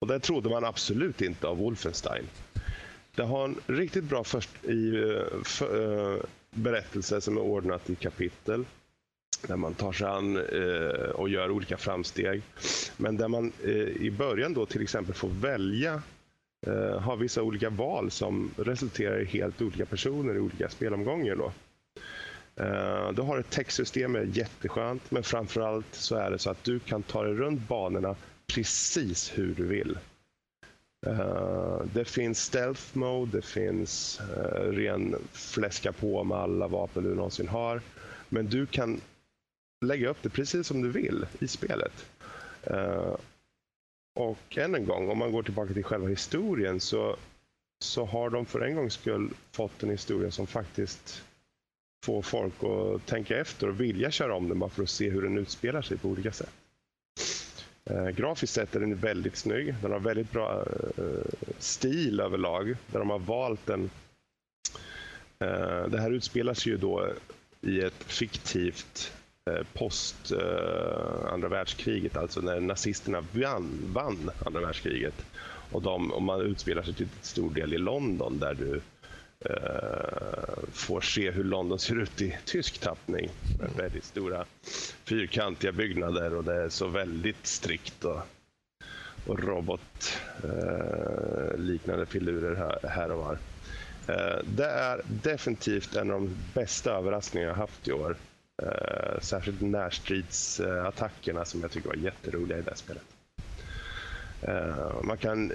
Och 0.00 0.06
det 0.06 0.20
trodde 0.20 0.48
man 0.48 0.64
absolut 0.64 1.22
inte 1.22 1.46
av 1.46 1.56
Wolfenstein. 1.56 2.24
Det 3.14 3.22
har 3.22 3.44
en 3.44 3.60
riktigt 3.66 4.04
bra 4.04 4.24
först 4.24 4.64
i, 4.64 4.96
eh, 4.96 5.42
för, 5.44 6.16
eh, 6.16 6.22
berättelse 6.50 7.20
som 7.20 7.36
är 7.36 7.40
ordnat 7.40 7.90
i 7.90 7.94
kapitel. 7.94 8.64
Där 9.46 9.56
man 9.56 9.74
tar 9.74 9.92
sig 9.92 10.06
an 10.06 10.36
uh, 10.36 11.10
och 11.10 11.28
gör 11.28 11.50
olika 11.50 11.76
framsteg. 11.76 12.42
Men 12.96 13.16
där 13.16 13.28
man 13.28 13.52
uh, 13.64 13.88
i 13.88 14.10
början 14.10 14.54
då 14.54 14.66
till 14.66 14.82
exempel 14.82 15.14
får 15.14 15.28
välja 15.28 16.02
har 17.00 17.16
vissa 17.16 17.42
olika 17.42 17.70
val 17.70 18.10
som 18.10 18.50
resulterar 18.56 19.20
i 19.20 19.24
helt 19.24 19.62
olika 19.62 19.86
personer 19.86 20.34
i 20.34 20.38
olika 20.38 20.68
spelomgångar. 20.68 21.36
Då. 21.36 21.52
Eh, 22.60 23.12
du 23.12 23.22
har 23.22 23.38
ett 23.38 23.50
textsystem, 23.50 24.16
är 24.16 24.22
jätteskönt, 24.22 25.10
men 25.10 25.22
framförallt 25.22 25.94
så 25.94 26.16
är 26.16 26.30
det 26.30 26.38
så 26.38 26.50
att 26.50 26.64
du 26.64 26.78
kan 26.78 27.02
ta 27.02 27.22
dig 27.22 27.34
runt 27.34 27.68
banorna 27.68 28.16
precis 28.46 29.38
hur 29.38 29.54
du 29.54 29.66
vill. 29.66 29.98
Eh, 31.06 31.82
det 31.94 32.04
finns 32.04 32.42
stealth 32.42 32.82
mode, 32.92 33.36
det 33.36 33.42
finns 33.42 34.20
eh, 34.20 34.62
ren 34.62 35.16
fläska 35.32 35.92
på 35.92 36.24
med 36.24 36.38
alla 36.38 36.68
vapen 36.68 37.04
du 37.04 37.14
någonsin 37.14 37.48
har. 37.48 37.80
Men 38.28 38.46
du 38.46 38.66
kan 38.66 39.00
lägga 39.84 40.08
upp 40.08 40.22
det 40.22 40.28
precis 40.28 40.66
som 40.66 40.82
du 40.82 40.90
vill 40.90 41.26
i 41.38 41.48
spelet. 41.48 42.06
Och 44.18 44.58
än 44.58 44.74
en 44.74 44.86
gång, 44.86 45.10
om 45.10 45.18
man 45.18 45.32
går 45.32 45.42
tillbaka 45.42 45.74
till 45.74 45.84
själva 45.84 46.08
historien 46.08 46.80
så, 46.80 47.16
så 47.84 48.04
har 48.04 48.30
de 48.30 48.46
för 48.46 48.60
en 48.60 48.76
gångs 48.76 48.94
skull 48.94 49.30
fått 49.52 49.82
en 49.82 49.90
historia 49.90 50.30
som 50.30 50.46
faktiskt 50.46 51.24
Få 52.04 52.22
folk 52.22 52.54
att 52.62 53.06
tänka 53.06 53.38
efter 53.38 53.68
och 53.68 53.80
vilja 53.80 54.10
köra 54.10 54.34
om 54.34 54.48
den 54.48 54.58
bara 54.58 54.70
för 54.70 54.82
att 54.82 54.90
se 54.90 55.10
hur 55.10 55.22
den 55.22 55.38
utspelar 55.38 55.82
sig 55.82 55.98
på 55.98 56.08
olika 56.08 56.32
sätt. 56.32 56.52
Eh, 57.90 58.08
grafiskt 58.08 58.54
sett 58.54 58.76
är 58.76 58.80
den 58.80 58.96
väldigt 58.96 59.36
snygg. 59.36 59.74
Den 59.82 59.92
har 59.92 60.00
väldigt 60.00 60.32
bra 60.32 60.64
eh, 60.96 61.04
stil 61.58 62.20
överlag. 62.20 62.76
Där 62.86 62.98
de 62.98 63.10
har 63.10 63.18
valt 63.18 63.68
en... 63.68 63.90
Eh, 65.38 65.86
det 65.88 66.00
här 66.00 66.10
utspelar 66.10 66.54
sig 66.54 66.72
ju 66.72 66.78
då 66.78 67.08
i 67.60 67.80
ett 67.80 68.04
fiktivt 68.04 69.12
eh, 69.50 69.66
post 69.72 70.32
eh, 70.32 71.32
andra 71.32 71.48
världskriget, 71.48 72.16
alltså 72.16 72.40
när 72.40 72.60
nazisterna 72.60 73.24
vann, 73.32 73.78
vann 73.86 74.30
andra 74.46 74.60
världskriget. 74.60 75.24
Och, 75.72 75.82
de, 75.82 76.12
och 76.12 76.22
man 76.22 76.40
utspelar 76.40 76.82
sig 76.82 76.94
till 76.94 77.08
stor 77.20 77.50
del 77.50 77.74
i 77.74 77.78
London 77.78 78.38
där 78.38 78.54
du 78.54 78.80
Eh, 78.97 78.97
får 80.72 81.00
se 81.00 81.30
hur 81.30 81.44
London 81.44 81.78
ser 81.78 81.98
ut 81.98 82.22
i 82.22 82.38
tysk 82.44 82.78
tappning. 82.78 83.30
Med 83.58 83.70
väldigt 83.76 84.04
stora 84.04 84.44
fyrkantiga 85.04 85.72
byggnader 85.72 86.34
och 86.34 86.44
det 86.44 86.54
är 86.54 86.68
så 86.68 86.88
väldigt 86.88 87.46
strikt 87.46 88.04
och, 88.04 88.20
och 89.26 89.40
robotliknande 89.40 92.02
uh, 92.02 92.08
filurer 92.08 92.56
här, 92.56 92.88
här 92.88 93.10
och 93.10 93.18
var. 93.18 93.38
Uh, 94.08 94.38
det 94.56 94.70
är 94.70 95.02
definitivt 95.06 95.96
en 95.96 96.10
av 96.10 96.20
de 96.20 96.36
bästa 96.54 96.92
överraskningar 96.92 97.48
jag 97.48 97.54
haft 97.54 97.88
i 97.88 97.92
år. 97.92 98.16
Särskilt 99.20 99.60
närstridsattackerna 99.60 101.44
som 101.44 101.60
jag 101.60 101.70
tycker 101.70 101.88
var 101.88 101.96
jätteroliga 101.96 102.58
i 102.58 102.62
det 102.62 102.76
spelet. 102.76 103.17
Uh, 104.42 105.02
man 105.02 105.16
kan 105.16 105.52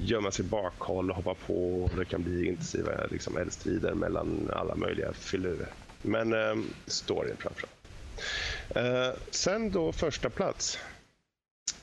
gömma 0.00 0.30
sig 0.30 0.44
bakhåll 0.44 1.10
och 1.10 1.16
hoppa 1.16 1.34
på 1.34 1.82
och 1.84 1.90
det 1.96 2.04
kan 2.04 2.22
bli 2.22 2.46
intensiva 2.46 2.90
liksom, 3.10 3.36
eldstrider 3.36 3.94
mellan 3.94 4.50
alla 4.52 4.74
möjliga 4.74 5.12
filurer. 5.12 5.68
Men 6.02 6.32
uh, 6.32 6.56
storyn 6.86 7.36
framförallt. 7.38 7.74
Uh, 8.76 9.06
eh, 9.06 9.12
sen 9.30 9.70
då 9.70 9.92
första 9.92 10.30
plats. 10.30 10.78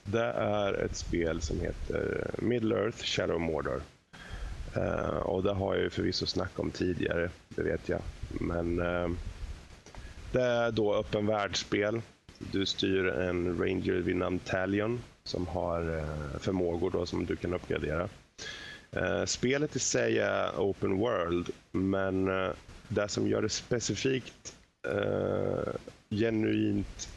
Det 0.04 0.26
är 0.34 0.74
ett 0.74 0.96
spel 0.96 1.42
som 1.42 1.60
heter 1.60 2.32
Middle 2.38 2.76
Earth 2.76 3.04
Shadow 3.04 3.40
Mordor. 3.40 3.82
Uh, 4.78 5.18
och 5.18 5.44
det 5.44 5.54
har 5.54 5.76
jag 5.76 5.84
ju 5.84 5.90
förvisso 5.90 6.26
snackat 6.26 6.60
om 6.60 6.72
tidigare, 6.72 7.30
det 7.50 7.64
vet 7.64 7.90
jag. 7.90 8.02
Men 8.30 8.80
uh, 8.80 9.10
det 10.32 10.44
är 10.44 10.72
då 10.72 10.96
öppen 10.96 11.26
världsspel. 11.26 12.02
Du 12.38 12.66
styr 12.66 13.08
en 13.08 13.60
ranger 13.60 13.94
vid 13.94 14.16
namn 14.16 14.40
Talion 14.40 15.02
som 15.28 15.48
har 15.48 15.98
eh, 15.98 16.40
förmågor 16.40 16.92
då 16.92 17.06
som 17.06 17.26
du 17.26 17.36
kan 17.36 17.54
uppgradera. 17.54 18.10
Eh, 18.92 19.26
spelet 19.26 19.76
i 19.76 19.80
sig 19.80 20.20
är 20.20 20.50
open 20.58 20.98
world, 20.98 21.50
men 21.72 22.28
eh, 22.28 22.50
det 22.88 23.08
som 23.08 23.28
gör 23.28 23.42
det 23.42 23.50
specifikt 23.50 24.54
genuint 26.10 27.10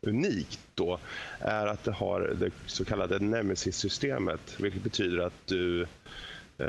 unikt 0.00 0.60
då 0.74 0.98
är 1.40 1.66
att 1.66 1.84
det 1.84 1.92
har 1.92 2.20
det 2.20 2.50
så 2.66 2.84
kallade 2.84 3.18
Nemesis-systemet, 3.18 4.60
vilket 4.60 4.82
betyder 4.82 5.18
att 5.18 5.46
du 5.46 5.86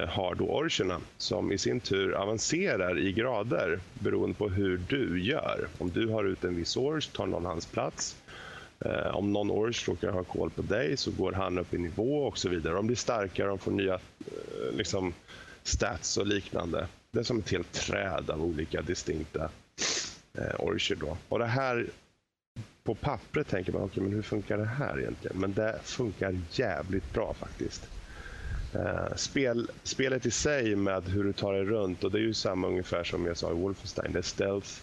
har 0.07 0.35
då 0.35 0.45
orcherna 0.45 0.99
som 1.17 1.51
i 1.51 1.57
sin 1.57 1.79
tur 1.79 2.13
avancerar 2.13 2.99
i 2.99 3.11
grader 3.11 3.79
beroende 3.93 4.35
på 4.35 4.49
hur 4.49 4.77
du 4.77 5.23
gör. 5.23 5.67
Om 5.77 5.91
du 5.91 6.07
har 6.07 6.23
ut 6.23 6.43
en 6.43 6.55
viss 6.55 6.77
orch 6.77 7.11
tar 7.11 7.27
någon 7.27 7.45
hans 7.45 7.65
plats. 7.65 8.15
Eh, 8.85 9.15
om 9.15 9.33
någon 9.33 9.51
orch 9.51 9.89
råkar 9.89 10.11
ha 10.11 10.23
koll 10.23 10.49
på 10.49 10.61
dig 10.61 10.97
så 10.97 11.11
går 11.11 11.31
han 11.31 11.57
upp 11.57 11.73
i 11.73 11.77
nivå 11.77 12.23
och 12.23 12.37
så 12.37 12.49
vidare. 12.49 12.73
De 12.73 12.87
blir 12.87 12.97
starkare, 12.97 13.47
de 13.47 13.59
får 13.59 13.71
nya 13.71 13.93
eh, 13.93 14.73
liksom, 14.73 15.13
stats 15.63 16.17
och 16.17 16.27
liknande. 16.27 16.87
Det 17.11 17.19
är 17.19 17.23
som 17.23 17.39
ett 17.39 17.51
helt 17.51 17.71
träd 17.71 18.29
av 18.29 18.43
olika 18.43 18.81
distinkta 18.81 19.49
eh, 20.33 20.59
Orcher. 20.59 20.95
Då. 20.95 21.17
Och 21.29 21.39
det 21.39 21.45
här, 21.45 21.87
på 22.83 22.95
pappret 22.95 23.47
tänker 23.47 23.71
man, 23.71 23.81
okay, 23.81 24.03
men 24.03 24.13
hur 24.13 24.21
funkar 24.21 24.57
det 24.57 24.65
här 24.65 24.99
egentligen? 24.99 25.37
Men 25.39 25.53
det 25.53 25.79
funkar 25.83 26.39
jävligt 26.51 27.13
bra 27.13 27.33
faktiskt. 27.33 27.89
Uh, 28.75 29.15
spel, 29.15 29.71
spelet 29.83 30.25
i 30.25 30.31
sig 30.31 30.75
med 30.75 31.03
hur 31.03 31.23
du 31.23 31.33
tar 31.33 31.53
dig 31.53 31.63
runt, 31.63 32.03
och 32.03 32.11
det 32.11 32.17
är 32.17 32.21
ju 32.21 32.33
samma 32.33 32.67
ungefär 32.67 33.03
som 33.03 33.25
jag 33.25 33.37
sa 33.37 33.51
i 33.51 33.53
Wolfenstein. 33.53 34.13
Det 34.13 34.19
är 34.19 34.23
stealth, 34.23 34.81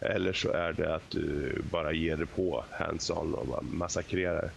eller 0.00 0.32
så 0.32 0.52
är 0.52 0.72
det 0.72 0.94
att 0.94 1.10
du 1.10 1.62
bara 1.70 1.92
ger 1.92 2.16
dig 2.16 2.26
på 2.26 2.64
hands-on 2.70 3.34
och 3.34 3.46
bara 3.46 3.60
massakrerar. 3.60 4.50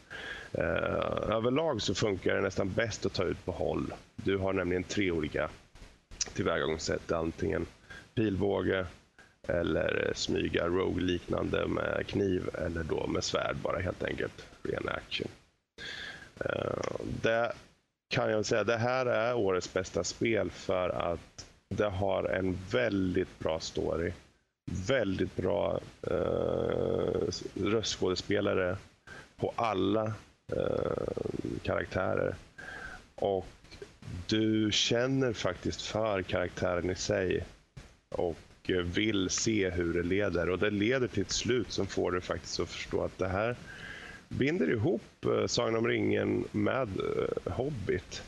Eh, 0.53 1.36
överlag 1.36 1.81
så 1.81 1.96
funkar 1.96 2.36
det 2.36 2.41
nästan 2.41 2.74
bäst 2.74 3.05
att 3.05 3.13
ta 3.13 3.24
ut 3.24 3.46
på 3.46 3.51
håll. 3.51 3.93
Du 4.15 4.38
har 4.38 4.53
nämligen 4.53 4.84
tre 4.84 5.12
olika 5.12 5.50
tillvägagångssätt. 6.34 7.12
Antingen 7.12 7.65
pilbåge, 8.15 8.86
eller 9.48 10.12
smyga 10.15 10.67
rogue-liknande 10.67 11.67
med 11.67 12.08
kniv 12.08 12.50
eller 12.53 12.84
då 12.84 13.08
med 13.08 13.24
svärd 13.24 13.55
bara 13.63 13.79
helt 13.79 14.03
enkelt. 14.03 14.46
Ren 14.63 14.89
action. 14.89 15.27
Eh, 16.46 17.00
det 17.22 17.53
kan 18.10 18.31
jag 18.31 18.46
säga, 18.46 18.63
det 18.63 18.77
här 18.77 19.05
är 19.05 19.36
årets 19.36 19.74
bästa 19.74 20.03
spel 20.03 20.50
för 20.51 20.89
att 20.89 21.46
det 21.69 21.89
har 21.89 22.24
en 22.24 22.58
väldigt 22.72 23.39
bra 23.39 23.60
story 23.60 24.12
väldigt 24.88 25.35
bra 25.35 25.79
eh, 26.01 27.31
röstskådespelare 27.55 28.77
på 29.38 29.53
alla 29.55 30.13
eh, 30.51 31.23
karaktärer. 31.63 32.35
Och 33.15 33.47
du 34.27 34.69
känner 34.71 35.33
faktiskt 35.33 35.81
för 35.81 36.21
karaktären 36.21 36.89
i 36.89 36.95
sig 36.95 37.45
och 38.09 38.38
vill 38.83 39.29
se 39.29 39.69
hur 39.69 39.93
det 39.93 40.03
leder. 40.03 40.49
Och 40.49 40.59
det 40.59 40.69
leder 40.69 41.07
till 41.07 41.21
ett 41.21 41.31
slut 41.31 41.71
som 41.71 41.88
får 41.88 42.11
dig 42.11 42.21
faktiskt 42.21 42.59
att 42.59 42.69
förstå 42.69 43.03
att 43.03 43.17
det 43.17 43.27
här 43.27 43.55
binder 44.29 44.71
ihop 44.71 45.25
eh, 45.25 45.47
Sagan 45.47 45.75
om 45.75 45.88
ringen 45.88 46.45
med 46.51 46.89
eh, 46.99 47.53
Hobbit 47.53 48.23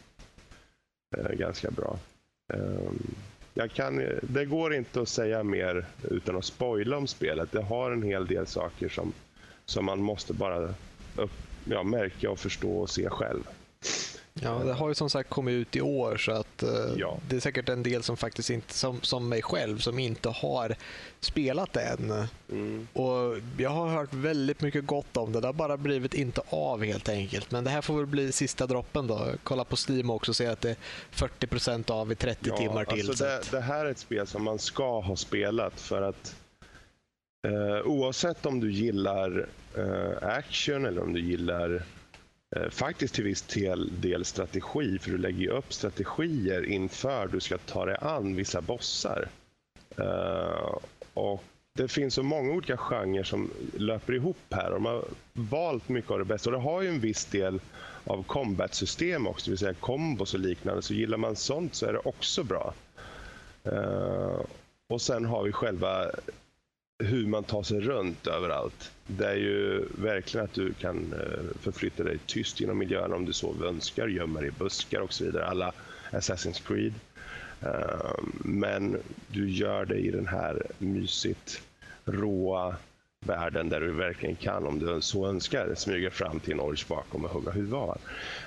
eh, 1.17 1.31
ganska 1.31 1.71
bra. 1.71 1.99
Um, 2.53 3.15
jag 3.53 3.71
kan, 3.71 3.97
det 4.23 4.45
går 4.45 4.73
inte 4.73 5.01
att 5.01 5.09
säga 5.09 5.43
mer 5.43 5.85
utan 6.11 6.37
att 6.37 6.45
spoila 6.45 6.97
om 6.97 7.07
spelet. 7.07 7.51
Det 7.51 7.63
har 7.63 7.91
en 7.91 8.03
hel 8.03 8.27
del 8.27 8.47
saker 8.47 8.89
som, 8.89 9.13
som 9.65 9.85
man 9.85 10.01
måste 10.01 10.33
bara 10.33 10.75
upp, 11.15 11.31
ja, 11.65 11.83
märka 11.83 12.31
och 12.31 12.39
förstå 12.39 12.77
och 12.77 12.89
se 12.89 13.09
själv. 13.09 13.43
Ja, 14.33 14.51
det 14.51 14.73
har 14.73 14.89
ju 14.89 14.95
som 14.95 15.09
sagt 15.09 15.29
kommit 15.29 15.51
ut 15.51 15.75
i 15.75 15.81
år 15.81 16.17
så 16.17 16.31
att 16.31 16.63
uh, 16.63 16.69
ja. 16.97 17.17
det 17.29 17.35
är 17.35 17.39
säkert 17.39 17.69
en 17.69 17.83
del 17.83 18.03
som 18.03 18.17
faktiskt 18.17 18.49
inte, 18.49 18.73
som, 18.73 19.01
som 19.01 19.29
mig 19.29 19.41
själv, 19.41 19.77
som 19.77 19.99
inte 19.99 20.29
har 20.29 20.75
spelat 21.19 21.73
det 21.73 21.81
än. 21.81 22.27
Mm. 22.51 22.87
Och 22.93 23.37
jag 23.57 23.69
har 23.69 23.87
hört 23.87 24.13
väldigt 24.13 24.61
mycket 24.61 24.85
gott 24.85 25.17
om 25.17 25.31
det. 25.31 25.41
Det 25.41 25.47
har 25.47 25.53
bara 25.53 25.77
blivit 25.77 26.13
inte 26.13 26.41
av 26.49 26.83
helt 26.83 27.09
enkelt. 27.09 27.51
Men 27.51 27.63
det 27.63 27.69
här 27.69 27.81
får 27.81 27.97
väl 27.97 28.05
bli 28.05 28.31
sista 28.31 28.67
droppen 28.67 29.07
då. 29.07 29.27
Kolla 29.43 29.63
på 29.63 29.75
Steam 29.89 30.09
också 30.09 30.31
och 30.31 30.35
se 30.35 30.47
att 30.47 30.61
det 30.61 30.69
är 30.69 30.77
40% 31.11 31.91
av 31.91 32.11
i 32.11 32.15
30 32.15 32.49
ja, 32.49 32.57
timmar 32.57 32.85
till. 32.85 33.09
Alltså 33.09 33.23
det, 33.23 33.41
det, 33.51 33.61
här 33.61 33.85
är 33.85 33.91
ett 33.91 33.99
spel 33.99 34.27
som 34.27 34.43
man 34.43 34.59
ska 34.59 34.99
ha 34.99 35.15
spelat 35.15 35.79
för 35.79 36.01
att 36.01 36.35
uh, 37.47 37.81
oavsett 37.85 38.45
om 38.45 38.59
du 38.59 38.71
gillar 38.71 39.47
uh, 39.77 40.17
action 40.21 40.85
eller 40.85 41.03
om 41.03 41.13
du 41.13 41.21
gillar 41.21 41.75
Eh, 41.75 41.81
Eh, 42.55 42.69
faktiskt 42.69 43.13
till 43.13 43.23
viss 43.23 43.41
del 44.01 44.25
strategi, 44.25 44.99
för 44.99 45.11
du 45.11 45.17
lägger 45.17 45.49
upp 45.49 45.73
strategier 45.73 46.65
inför 46.65 47.27
du 47.27 47.39
ska 47.39 47.57
ta 47.57 47.85
dig 47.85 47.97
an 48.01 48.35
vissa 48.35 48.61
bossar. 48.61 49.27
Eh, 49.97 50.75
och 51.13 51.43
det 51.73 51.87
finns 51.87 52.13
så 52.13 52.23
många 52.23 52.53
olika 52.53 52.77
genrer 52.77 53.23
som 53.23 53.51
löper 53.77 54.13
ihop 54.13 54.37
här. 54.49 54.71
De 54.71 54.85
har 54.85 55.05
valt 55.33 55.89
mycket 55.89 56.11
av 56.11 56.19
det 56.19 56.25
bästa. 56.25 56.49
Och 56.49 56.55
det 56.55 56.61
har 56.61 56.81
ju 56.81 56.89
en 56.89 56.99
viss 56.99 57.25
del 57.25 57.59
av 58.03 58.23
combat-system 58.23 59.27
också, 59.27 59.45
det 59.45 59.51
vill 59.51 59.57
säga 59.57 59.73
kombos 59.73 60.33
och 60.33 60.39
liknande. 60.39 60.81
Så 60.81 60.93
gillar 60.93 61.17
man 61.17 61.35
sånt 61.35 61.75
så 61.75 61.85
är 61.85 61.93
det 61.93 61.99
också 61.99 62.43
bra. 62.43 62.73
Eh, 63.63 64.39
och 64.89 65.01
sen 65.01 65.25
har 65.25 65.43
vi 65.43 65.51
själva 65.51 66.05
hur 67.03 67.27
man 67.27 67.43
tar 67.43 67.63
sig 67.63 67.79
runt 67.79 68.27
överallt. 68.27 68.91
Det 69.07 69.25
är 69.25 69.35
ju 69.35 69.85
verkligen 69.97 70.45
att 70.45 70.53
du 70.53 70.73
kan 70.73 71.13
eh, 71.13 71.61
förflytta 71.61 72.03
dig 72.03 72.17
tyst 72.25 72.59
genom 72.59 72.77
miljön 72.77 73.13
om 73.13 73.25
du 73.25 73.33
så 73.33 73.55
önskar, 73.63 74.07
gömma 74.07 74.39
dig 74.39 74.49
i 74.49 74.51
buskar 74.51 74.99
och 74.99 75.13
så 75.13 75.23
vidare. 75.23 75.45
Alla 75.45 75.73
Assassin's 76.11 76.67
Creed. 76.67 76.93
Ehm, 77.61 78.31
men 78.43 78.97
du 79.27 79.49
gör 79.49 79.85
det 79.85 79.95
i 79.95 80.11
den 80.11 80.27
här 80.27 80.65
mysigt 80.77 81.61
råa 82.05 82.75
världen 83.25 83.69
där 83.69 83.81
du 83.81 83.91
verkligen 83.91 84.35
kan, 84.35 84.67
om 84.67 84.79
du 84.79 85.01
så 85.01 85.27
önskar, 85.27 85.75
smyga 85.75 86.11
fram 86.11 86.39
till 86.39 86.53
en 86.53 86.59
orch 86.59 86.87
bakom 86.87 87.25
och 87.25 87.31
hugga 87.31 87.51
huvudet 87.51 87.75
av. 87.75 87.97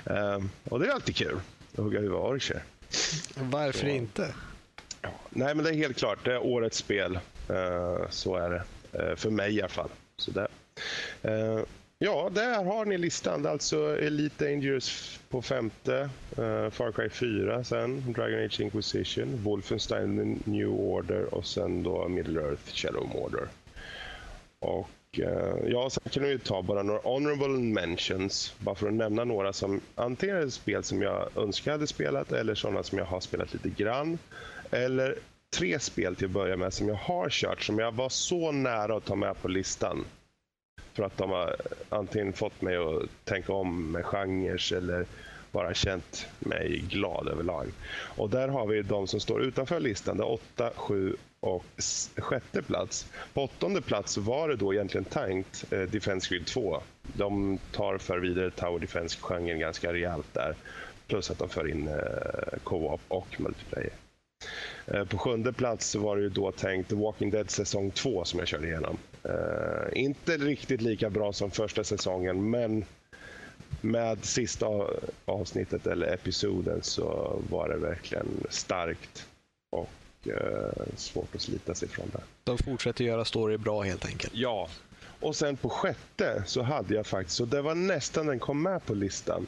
Um, 0.05 0.49
och 0.69 0.79
det 0.79 0.87
är 0.87 0.91
alltid 0.91 1.15
kul 1.15 1.39
att 1.71 1.77
hugga 1.77 1.99
huvudet 1.99 2.19
av 2.19 2.25
orcher. 2.25 2.63
Varför 3.35 3.79
så. 3.79 3.87
inte? 3.87 4.33
Nej, 5.29 5.55
men 5.55 5.63
det 5.63 5.69
är 5.69 5.73
helt 5.73 5.97
klart. 5.97 6.25
Det 6.25 6.33
är 6.33 6.45
årets 6.45 6.77
spel. 6.77 7.19
Eh, 7.49 8.09
så 8.09 8.35
är 8.35 8.49
det. 8.49 8.63
Eh, 8.99 9.15
för 9.15 9.29
mig 9.29 9.55
i 9.55 9.61
alla 9.61 9.69
fall. 9.69 9.89
Så 10.17 10.31
där. 10.31 10.47
Eh, 11.21 11.63
ja, 11.97 12.29
där 12.31 12.63
har 12.63 12.85
ni 12.85 12.97
listan. 12.97 13.45
Alltså 13.45 13.97
Elite 13.99 14.45
Dangerous 14.45 15.19
på 15.29 15.41
femte, 15.41 16.09
Far 16.71 16.91
Cry 16.91 17.09
4 17.09 17.63
sen, 17.63 18.13
Dragon 18.13 18.45
Age 18.45 18.61
Inquisition, 18.61 19.43
Wolfenstein 19.43 20.43
New 20.43 20.69
Order 20.69 21.35
och 21.35 21.45
sen 21.45 21.83
då 21.83 22.07
Middle 22.07 22.41
Earth 22.41 22.73
Shadow 22.73 23.07
Mordor. 23.07 23.49
Och 24.59 25.19
ja, 25.67 25.89
sen 25.89 26.03
kan 26.11 26.23
vi 26.23 26.39
ta 26.39 26.61
bara 26.61 26.83
några 26.83 26.99
honorable 26.99 27.47
mentions, 27.47 28.53
bara 28.59 28.75
för 28.75 28.87
att 28.87 28.93
nämna 28.93 29.23
några 29.23 29.53
som 29.53 29.81
antingen 29.95 30.35
är 30.35 30.49
spel 30.49 30.83
som 30.83 31.01
jag 31.01 31.29
önskar 31.35 31.71
hade 31.71 31.87
spelat 31.87 32.31
eller 32.31 32.55
sådana 32.55 32.83
som 32.83 32.97
jag 32.97 33.05
har 33.05 33.19
spelat 33.19 33.53
lite 33.53 33.69
grann. 33.69 34.17
Eller 34.71 35.15
tre 35.55 35.79
spel 35.79 36.15
till 36.15 36.25
att 36.25 36.31
börja 36.31 36.57
med 36.57 36.73
som 36.73 36.87
jag 36.87 36.95
har 36.95 37.29
kört, 37.29 37.61
som 37.63 37.79
jag 37.79 37.91
var 37.91 38.09
så 38.09 38.51
nära 38.51 38.97
att 38.97 39.05
ta 39.05 39.15
med 39.15 39.41
på 39.41 39.47
listan. 39.47 40.05
För 40.93 41.03
att 41.03 41.17
de 41.17 41.29
har 41.29 41.55
antingen 41.89 42.33
fått 42.33 42.61
mig 42.61 42.75
att 42.75 43.25
tänka 43.25 43.53
om 43.53 43.91
med 43.91 44.05
genrer 44.05 44.73
eller 44.73 45.05
bara 45.51 45.73
känt 45.73 46.27
mig 46.39 46.83
glad 46.89 47.27
överlag. 47.27 47.67
Och 48.17 48.29
där 48.29 48.47
har 48.47 48.67
vi 48.67 48.81
de 48.81 49.07
som 49.07 49.19
står 49.19 49.43
utanför 49.43 49.79
listan, 49.79 50.17
det 50.17 50.23
är 50.23 50.31
8, 50.31 50.71
7 50.75 51.15
och 51.39 51.65
sjätte 52.17 52.61
plats. 52.61 53.07
På 53.33 53.43
åttonde 53.43 53.81
plats 53.81 54.17
var 54.17 54.49
det 54.49 54.55
då 54.55 54.73
egentligen 54.73 55.05
tänkt 55.05 55.65
eh, 55.73 55.81
Defense 55.81 56.29
Grid 56.29 56.45
2. 56.45 56.81
De 57.01 57.59
tar 57.71 57.97
för 57.97 58.19
vidare 58.19 58.51
Tower 58.51 58.79
Defense-genren 58.79 59.59
ganska 59.59 59.93
rejält 59.93 60.33
där. 60.33 60.55
Plus 61.07 61.31
att 61.31 61.39
de 61.39 61.49
för 61.49 61.69
in 61.69 61.87
eh, 61.87 62.59
co-op 62.63 63.01
och 63.07 63.41
multiplayer. 63.41 63.93
Eh, 64.87 65.03
på 65.03 65.17
sjunde 65.17 65.53
plats 65.53 65.95
var 65.95 66.15
det 66.15 66.21
ju 66.21 66.29
då 66.29 66.51
tänkt 66.51 66.89
The 66.89 66.95
Walking 66.95 67.31
Dead 67.31 67.51
säsong 67.51 67.91
2 67.91 68.25
som 68.25 68.39
jag 68.39 68.47
körde 68.47 68.67
igenom. 68.67 68.97
Uh, 69.29 69.99
inte 70.03 70.37
riktigt 70.37 70.81
lika 70.81 71.09
bra 71.09 71.33
som 71.33 71.51
första 71.51 71.83
säsongen, 71.83 72.49
men 72.49 72.85
med 73.81 74.25
sista 74.25 74.67
avsnittet 75.25 75.87
eller 75.87 76.13
episoden 76.13 76.79
så 76.83 77.39
var 77.49 77.69
det 77.69 77.77
verkligen 77.77 78.27
starkt 78.49 79.27
och 79.71 79.89
uh, 80.27 80.85
svårt 80.95 81.35
att 81.35 81.41
slita 81.41 81.75
sig 81.75 81.87
från 81.87 82.05
det. 82.13 82.21
De 82.43 82.57
fortsätter 82.57 83.03
göra 83.03 83.25
story 83.25 83.57
bra 83.57 83.81
helt 83.81 84.05
enkelt? 84.05 84.33
Ja. 84.35 84.69
Och 85.19 85.35
sen 85.35 85.57
på 85.57 85.69
sjätte 85.69 86.43
så 86.45 86.61
hade 86.61 86.95
jag 86.95 87.07
faktiskt, 87.07 87.39
och 87.39 87.47
det 87.47 87.61
var 87.61 87.75
nästan 87.75 88.25
den 88.25 88.39
kom 88.39 88.63
med 88.63 88.85
på 88.85 88.93
listan, 88.93 89.47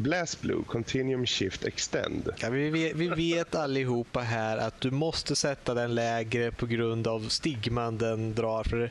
Blast 0.00 0.40
Blue, 0.40 0.62
Continuum 0.66 1.26
Shift 1.26 1.64
Extend. 1.64 2.28
Ja, 2.38 2.50
vi, 2.50 2.70
vet, 2.70 2.96
vi 2.96 3.08
vet 3.08 3.54
allihopa 3.54 4.20
här 4.20 4.56
att 4.56 4.80
du 4.80 4.90
måste 4.90 5.36
sätta 5.36 5.74
den 5.74 5.94
lägre 5.94 6.50
på 6.50 6.66
grund 6.66 7.06
av 7.06 7.28
stigman 7.28 7.98
den 7.98 8.34
drar. 8.34 8.64
För, 8.64 8.90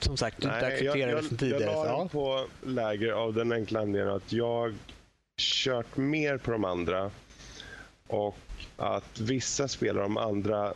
som 0.00 0.16
sagt, 0.16 0.40
du 0.40 0.48
Nej, 0.48 0.64
accepterar 0.64 1.10
jag, 1.10 1.24
det 1.24 1.36
tidigare. 1.36 1.62
Jag 1.62 1.86
la 1.86 1.98
den 1.98 2.08
på 2.08 2.46
lägre 2.66 3.14
av 3.14 3.34
den 3.34 3.52
enkla 3.52 3.80
anledningen 3.80 4.16
att 4.16 4.32
jag 4.32 4.74
kört 5.36 5.96
mer 5.96 6.36
på 6.36 6.50
de 6.50 6.64
andra 6.64 7.10
och 8.06 8.38
att 8.76 9.20
vissa 9.20 9.68
spel 9.68 9.96
av 9.96 10.02
de 10.02 10.16
andra 10.16 10.74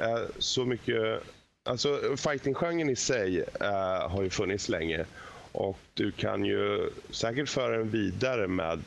är 0.00 0.28
så 0.38 0.64
mycket... 0.64 1.22
Alltså 1.64 2.16
fighting-genren 2.16 2.90
i 2.90 2.96
sig 2.96 3.44
äh, 3.60 4.08
har 4.10 4.22
ju 4.22 4.30
funnits 4.30 4.68
länge 4.68 5.06
och 5.56 5.78
du 5.94 6.12
kan 6.12 6.44
ju 6.44 6.90
säkert 7.10 7.48
föra 7.48 7.76
den 7.78 7.90
vidare 7.90 8.48
med 8.48 8.80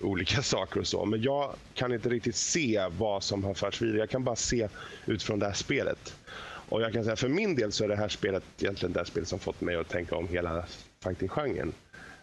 olika 0.00 0.42
saker 0.42 0.80
och 0.80 0.86
så. 0.86 1.04
Men 1.04 1.22
jag 1.22 1.54
kan 1.74 1.92
inte 1.92 2.08
riktigt 2.08 2.36
se 2.36 2.88
vad 2.98 3.22
som 3.22 3.44
har 3.44 3.54
förts 3.54 3.82
vidare. 3.82 3.98
Jag 3.98 4.10
kan 4.10 4.24
bara 4.24 4.36
se 4.36 4.68
utifrån 5.06 5.38
det 5.38 5.46
här 5.46 5.52
spelet. 5.52 6.16
Och 6.68 6.82
jag 6.82 6.92
kan 6.92 7.04
säga 7.04 7.16
för 7.16 7.28
min 7.28 7.54
del 7.54 7.72
så 7.72 7.84
är 7.84 7.88
det 7.88 7.96
här 7.96 8.08
spelet 8.08 8.44
egentligen 8.58 8.92
det 8.92 9.04
spel 9.04 9.26
som 9.26 9.38
fått 9.38 9.60
mig 9.60 9.76
att 9.76 9.88
tänka 9.88 10.16
om 10.16 10.28
hela 10.28 10.64
fighting-genren. 11.02 11.72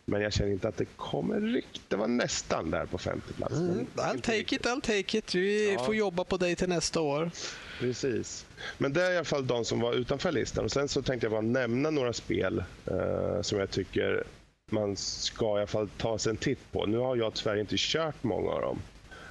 Men 0.09 0.21
jag 0.21 0.33
känner 0.33 0.51
inte 0.51 0.67
att 0.67 0.77
det 0.77 0.85
kommer 0.85 1.41
riktigt. 1.41 1.89
Det 1.89 1.95
var 1.95 2.07
nästan 2.07 2.71
där 2.71 2.85
på 2.85 2.97
femte 2.97 3.33
plats. 3.33 3.53
Mm, 3.53 3.85
I'll 3.95 4.21
take 4.21 4.37
riktigt. 4.37 4.61
it, 4.61 4.65
I'll 4.65 4.81
take 4.81 5.17
it. 5.17 5.35
Vi 5.35 5.73
ja. 5.73 5.83
får 5.83 5.95
jobba 5.95 6.23
på 6.23 6.37
dig 6.37 6.55
till 6.55 6.69
nästa 6.69 7.01
år. 7.01 7.31
Precis. 7.79 8.45
Men 8.77 8.93
det 8.93 9.03
är 9.05 9.11
i 9.11 9.15
alla 9.15 9.25
fall 9.25 9.47
de 9.47 9.65
som 9.65 9.79
var 9.79 9.93
utanför 9.93 10.31
listan. 10.31 10.65
Och 10.65 10.71
Sen 10.71 10.87
så 10.87 11.01
tänkte 11.01 11.25
jag 11.25 11.31
bara 11.31 11.41
nämna 11.41 11.89
några 11.89 12.13
spel 12.13 12.63
eh, 12.85 13.41
som 13.41 13.59
jag 13.59 13.71
tycker 13.71 14.23
man 14.71 14.95
ska 14.95 15.45
i 15.45 15.57
alla 15.57 15.67
fall 15.67 15.89
ta 15.97 16.17
sig 16.17 16.29
en 16.29 16.37
titt 16.37 16.71
på. 16.71 16.85
Nu 16.85 16.97
har 16.97 17.15
jag 17.15 17.33
tyvärr 17.33 17.57
inte 17.57 17.75
kört 17.77 18.23
många 18.23 18.51
av 18.51 18.61
dem. 18.61 18.79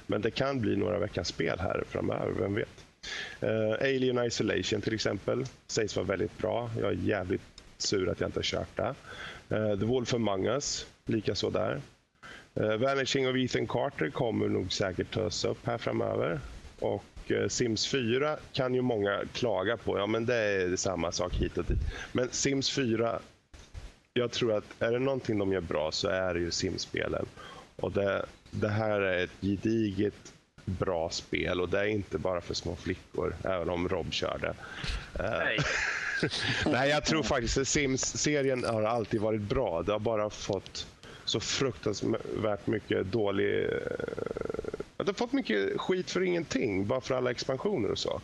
Men 0.07 0.21
det 0.21 0.31
kan 0.31 0.61
bli 0.61 0.75
några 0.75 0.99
veckans 0.99 1.27
spel 1.27 1.59
här 1.59 1.83
framöver, 1.89 2.31
vem 2.39 2.55
vet. 2.55 2.85
Uh, 3.43 3.73
Alien 3.79 4.25
Isolation 4.25 4.81
till 4.81 4.93
exempel 4.93 5.45
sägs 5.67 5.95
vara 5.95 6.05
väldigt 6.05 6.37
bra. 6.37 6.69
Jag 6.81 6.91
är 6.91 6.95
jävligt 6.95 7.41
sur 7.77 8.09
att 8.09 8.19
jag 8.19 8.27
inte 8.27 8.39
har 8.39 8.43
kört 8.43 8.77
det. 8.77 8.95
Uh, 9.51 9.79
The 9.79 9.85
Wolf 9.85 10.13
Among 10.13 10.45
Us, 10.45 10.85
likaså 11.05 11.49
där. 11.49 11.81
Uh, 12.59 12.75
Vanishing 12.75 13.29
of 13.29 13.35
Ethan 13.35 13.67
Carter 13.67 14.09
kommer 14.09 14.47
nog 14.47 14.73
säkert 14.73 15.13
tas 15.13 15.45
upp 15.45 15.65
här 15.65 15.77
framöver. 15.77 16.39
Och 16.79 17.03
Eh, 17.31 17.47
Sims 17.47 17.87
4 17.87 18.37
kan 18.53 18.73
ju 18.73 18.81
många 18.81 19.21
klaga 19.33 19.77
på. 19.77 19.97
Ja, 19.97 20.05
men 20.05 20.25
det 20.25 20.35
är 20.35 20.75
samma 20.75 21.11
sak 21.11 21.33
hit 21.33 21.57
och 21.57 21.65
dit. 21.65 21.79
Men 22.11 22.29
Sims 22.31 22.71
4, 22.71 23.19
jag 24.13 24.31
tror 24.31 24.53
att 24.53 24.63
är 24.79 24.91
det 24.91 24.99
någonting 24.99 25.37
de 25.37 25.53
gör 25.53 25.61
bra 25.61 25.91
så 25.91 26.07
är 26.07 26.33
det 26.33 26.39
ju 26.39 26.51
Sims-spelen. 26.51 27.25
Och 27.75 27.91
det, 27.91 28.25
det 28.51 28.69
här 28.69 29.01
är 29.01 29.23
ett 29.23 29.41
gediget 29.41 30.33
bra 30.65 31.09
spel 31.09 31.61
och 31.61 31.69
det 31.69 31.79
är 31.79 31.85
inte 31.85 32.17
bara 32.17 32.41
för 32.41 32.53
små 32.53 32.75
flickor, 32.75 33.35
även 33.43 33.69
om 33.69 33.89
Rob 33.89 34.13
körde. 34.13 34.47
Eh, 35.19 35.39
Nej. 35.39 35.57
Nej, 36.65 36.89
jag 36.89 37.05
tror 37.05 37.23
faktiskt 37.23 37.57
att 37.57 37.67
Sims-serien 37.67 38.63
har 38.63 38.83
alltid 38.83 39.21
varit 39.21 39.41
bra. 39.41 39.83
Det 39.83 39.91
har 39.91 39.99
bara 39.99 40.29
fått 40.29 40.87
så 41.25 41.39
fruktansvärt 41.39 42.67
mycket 42.67 43.05
dålig 43.05 43.63
eh, 43.63 43.71
det 45.07 45.11
har 45.11 45.13
fått 45.13 45.33
mycket 45.33 45.81
skit 45.81 46.11
för 46.11 46.21
ingenting, 46.21 46.87
bara 46.87 47.01
för 47.01 47.15
alla 47.15 47.31
expansioner 47.31 47.91
och 47.91 47.97
så. 47.97 48.21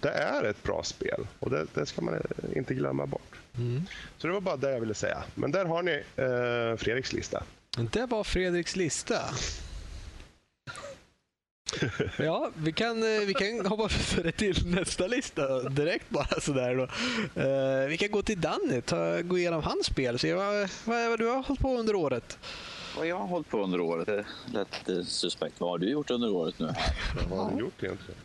Det 0.00 0.08
är 0.08 0.44
ett 0.44 0.62
bra 0.62 0.82
spel 0.82 1.26
och 1.38 1.50
det, 1.50 1.66
det 1.74 1.86
ska 1.86 2.02
man 2.02 2.20
inte 2.56 2.74
glömma 2.74 3.06
bort. 3.06 3.36
Mm. 3.56 3.82
Så 4.18 4.26
det 4.26 4.32
var 4.32 4.40
bara 4.40 4.56
det 4.56 4.70
jag 4.72 4.80
ville 4.80 4.94
säga. 4.94 5.22
Men 5.34 5.52
där 5.52 5.64
har 5.64 5.82
ni 5.82 6.02
eh, 6.16 6.76
Fredriks 6.76 7.12
lista. 7.12 7.42
Det 7.92 8.06
var 8.06 8.24
Fredriks 8.24 8.76
lista. 8.76 9.20
Ja, 12.18 12.50
vi 12.56 12.72
kan, 12.72 13.02
eh, 13.02 13.26
vi 13.26 13.34
kan 13.34 13.66
hoppa 13.66 13.88
vidare 13.88 14.32
till 14.32 14.66
nästa 14.66 15.06
lista 15.06 15.68
direkt 15.68 16.10
bara 16.10 16.40
sådär 16.40 16.74
då. 16.74 16.82
Uh, 17.42 17.88
vi 17.88 17.96
kan 17.96 18.10
gå 18.10 18.22
till 18.22 18.40
Danny, 18.40 18.80
ta, 18.80 19.22
gå 19.22 19.38
igenom 19.38 19.62
hans 19.62 19.86
spel, 19.86 20.18
se 20.18 20.34
vad, 20.34 20.70
vad, 20.84 21.08
vad 21.08 21.18
du 21.18 21.26
har 21.26 21.42
hållit 21.42 21.62
på 21.62 21.76
under 21.78 21.94
året. 21.94 22.38
Vad 22.96 23.06
jag 23.06 23.18
har 23.18 23.26
hållit 23.26 23.48
på 23.48 23.62
under 23.62 23.80
året? 23.80 24.06
Det 24.06 24.24
lät 24.52 24.88
lite 24.88 25.04
suspekt. 25.04 25.60
Vad 25.60 25.70
har 25.70 25.78
du 25.78 25.90
gjort 25.90 26.10
under 26.10 26.30
året 26.30 26.58
nu? 26.58 26.74
Vad 27.30 27.38
har 27.38 27.50
du 27.50 27.60
gjort 27.60 27.82
egentligen? 27.82 28.20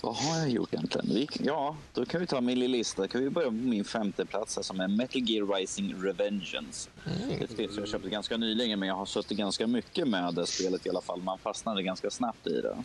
Vad 0.00 0.16
har 0.16 0.38
jag 0.38 0.50
gjort 0.50 0.74
egentligen? 0.74 1.28
Ja, 1.40 1.76
då 1.92 2.04
kan 2.04 2.20
vi 2.20 2.26
ta 2.26 2.40
min 2.40 2.58
lilla 2.58 2.72
lista. 2.72 3.08
Kan 3.08 3.24
vi 3.24 3.30
börja 3.30 3.48
på 3.48 3.54
min 3.54 3.84
femte 3.84 4.26
plats 4.26 4.58
som 4.62 4.80
är 4.80 4.88
Metal 4.88 5.22
Gear 5.22 5.56
Rising 5.56 5.94
Revengeance. 6.02 6.90
Mm. 7.06 7.28
Det 7.28 7.34
är 7.34 7.44
ett 7.44 7.50
spel 7.50 7.68
som 7.68 7.78
jag 7.78 7.88
köpte 7.88 8.08
ganska 8.08 8.36
nyligen, 8.36 8.78
men 8.78 8.88
jag 8.88 8.96
har 8.96 9.06
suttit 9.06 9.38
ganska 9.38 9.66
mycket 9.66 10.08
med 10.08 10.34
det 10.34 10.46
spelet 10.46 10.86
i 10.86 10.90
alla 10.90 11.00
fall. 11.00 11.22
Man 11.22 11.38
fastnade 11.38 11.82
ganska 11.82 12.10
snabbt 12.10 12.46
i 12.46 12.60
det. 12.60 12.76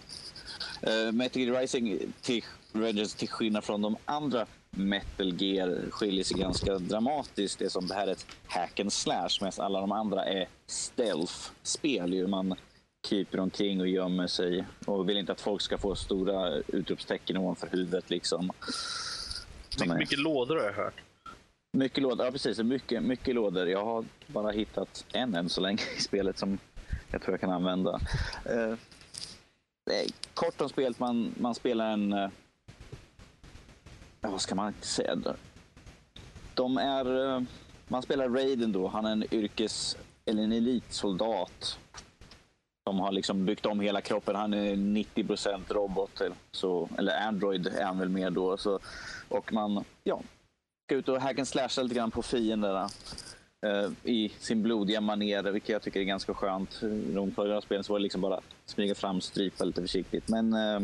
Uh, 0.90 1.12
Metal 1.12 1.42
Gear 1.42 1.62
Rising 1.62 2.00
till 2.22 2.44
Revengeance, 2.74 3.18
till 3.18 3.30
skillnad 3.30 3.64
från 3.64 3.82
de 3.82 3.98
andra 4.06 4.46
Metal 4.72 5.42
Gear 5.42 5.92
skiljer 5.92 6.24
sig 6.24 6.38
ganska 6.38 6.80
dramatiskt. 6.80 7.60
Det 7.60 7.70
som 7.70 7.88
det 7.88 7.94
här 7.94 8.08
är 8.08 8.12
ett 8.12 8.26
hack 8.48 8.80
and 8.80 8.94
slash 8.94 9.30
medan 9.42 9.54
alla 9.66 9.80
de 9.80 9.92
andra 9.92 10.26
är 10.26 10.48
stealth-spel. 10.68 12.28
Man 12.28 12.56
kryper 13.08 13.40
omkring 13.40 13.82
och 13.82 13.88
gömmer 13.88 14.28
sig 14.28 14.66
och 14.86 15.10
vill 15.10 15.18
inte 15.18 15.32
att 15.32 15.42
folk 15.42 15.62
ska 15.62 15.78
få 15.78 15.96
stora 15.96 16.50
utropstecken 16.68 17.38
ovanför 17.38 17.68
huvudet. 17.68 18.10
Liksom. 18.10 18.52
My, 19.80 19.94
mycket 19.94 20.20
lådor 20.20 20.56
har 20.56 20.64
jag 20.64 20.74
hört. 20.74 21.02
Mycket 21.72 22.04
lådor, 22.04 22.26
ja 22.26 22.32
precis. 22.32 22.60
Mycket, 22.60 23.04
mycket 23.04 23.36
lådor. 23.36 23.68
Jag 23.68 23.86
har 23.86 24.06
bara 24.28 24.52
hittat 24.52 25.06
en 25.14 25.36
än 25.36 25.50
så 25.50 25.62
länge 25.62 25.82
i 25.98 26.02
spelet 26.02 26.38
som 26.38 26.58
jag 27.12 27.22
tror 27.22 27.34
jag 27.34 27.42
kan 27.42 27.52
använda. 27.52 28.00
Eh, 28.46 28.76
kort 30.34 30.62
om 30.62 30.70
spelet, 30.70 31.00
man, 31.00 31.34
man 31.40 31.56
spelar 31.56 31.92
en 31.92 32.14
eh, 32.14 32.30
vad 34.22 34.42
ska 34.42 34.56
man 34.56 34.74
säga? 34.82 35.18
De 36.54 36.78
är, 36.78 37.36
eh, 37.36 37.42
man 37.88 38.02
spelar 38.02 38.30
Raiden 38.30 38.72
då. 38.72 38.88
Han 38.88 39.06
är 39.06 39.12
en 39.12 39.34
yrkes 39.34 39.98
eller 40.26 40.44
en 40.44 40.52
elitsoldat 40.52 41.80
som 42.88 43.00
har 43.00 43.12
liksom 43.12 43.46
byggt 43.46 43.66
om 43.66 43.80
hela 43.80 44.02
kroppen. 44.02 44.36
Han 44.36 44.54
är 44.54 44.76
90 44.76 45.24
procent 45.24 45.72
robot, 45.72 46.22
så, 46.52 46.90
eller 46.98 47.28
Android 47.28 47.68
är 47.68 47.84
han 47.84 48.00
väl 48.00 48.10
mer 48.10 48.30
då. 48.30 48.58
Så, 48.58 48.80
och 49.30 49.54
man, 49.54 49.84
ja, 50.04 50.22
ska 50.86 50.96
ut 50.96 51.10
och 51.10 51.22
hack 51.22 51.40
and 51.40 51.48
slasha 51.48 51.82
lite 51.82 51.96
grann 51.96 52.12
på 52.12 52.22
fienderna 52.22 52.90
eh, 53.66 53.92
i 54.04 54.30
sin 54.40 54.64
blodiga 54.64 55.02
manér, 55.02 55.44
vilket 55.44 55.70
jag 55.70 55.82
tycker 55.82 56.00
är 56.00 56.04
ganska 56.04 56.34
skönt. 56.34 56.84
I 56.84 57.14
de 57.14 57.32
förra 57.32 57.62
spelen 57.62 57.84
så 57.84 57.94
var 57.94 58.00
det 58.00 58.04
liksom 58.04 58.22
bara 58.22 58.40
smyga 58.66 58.96
fram, 58.96 59.22
strypa 59.22 59.64
lite 59.64 59.82
försiktigt. 59.82 60.30
Men 60.30 60.54
eh, 60.54 60.80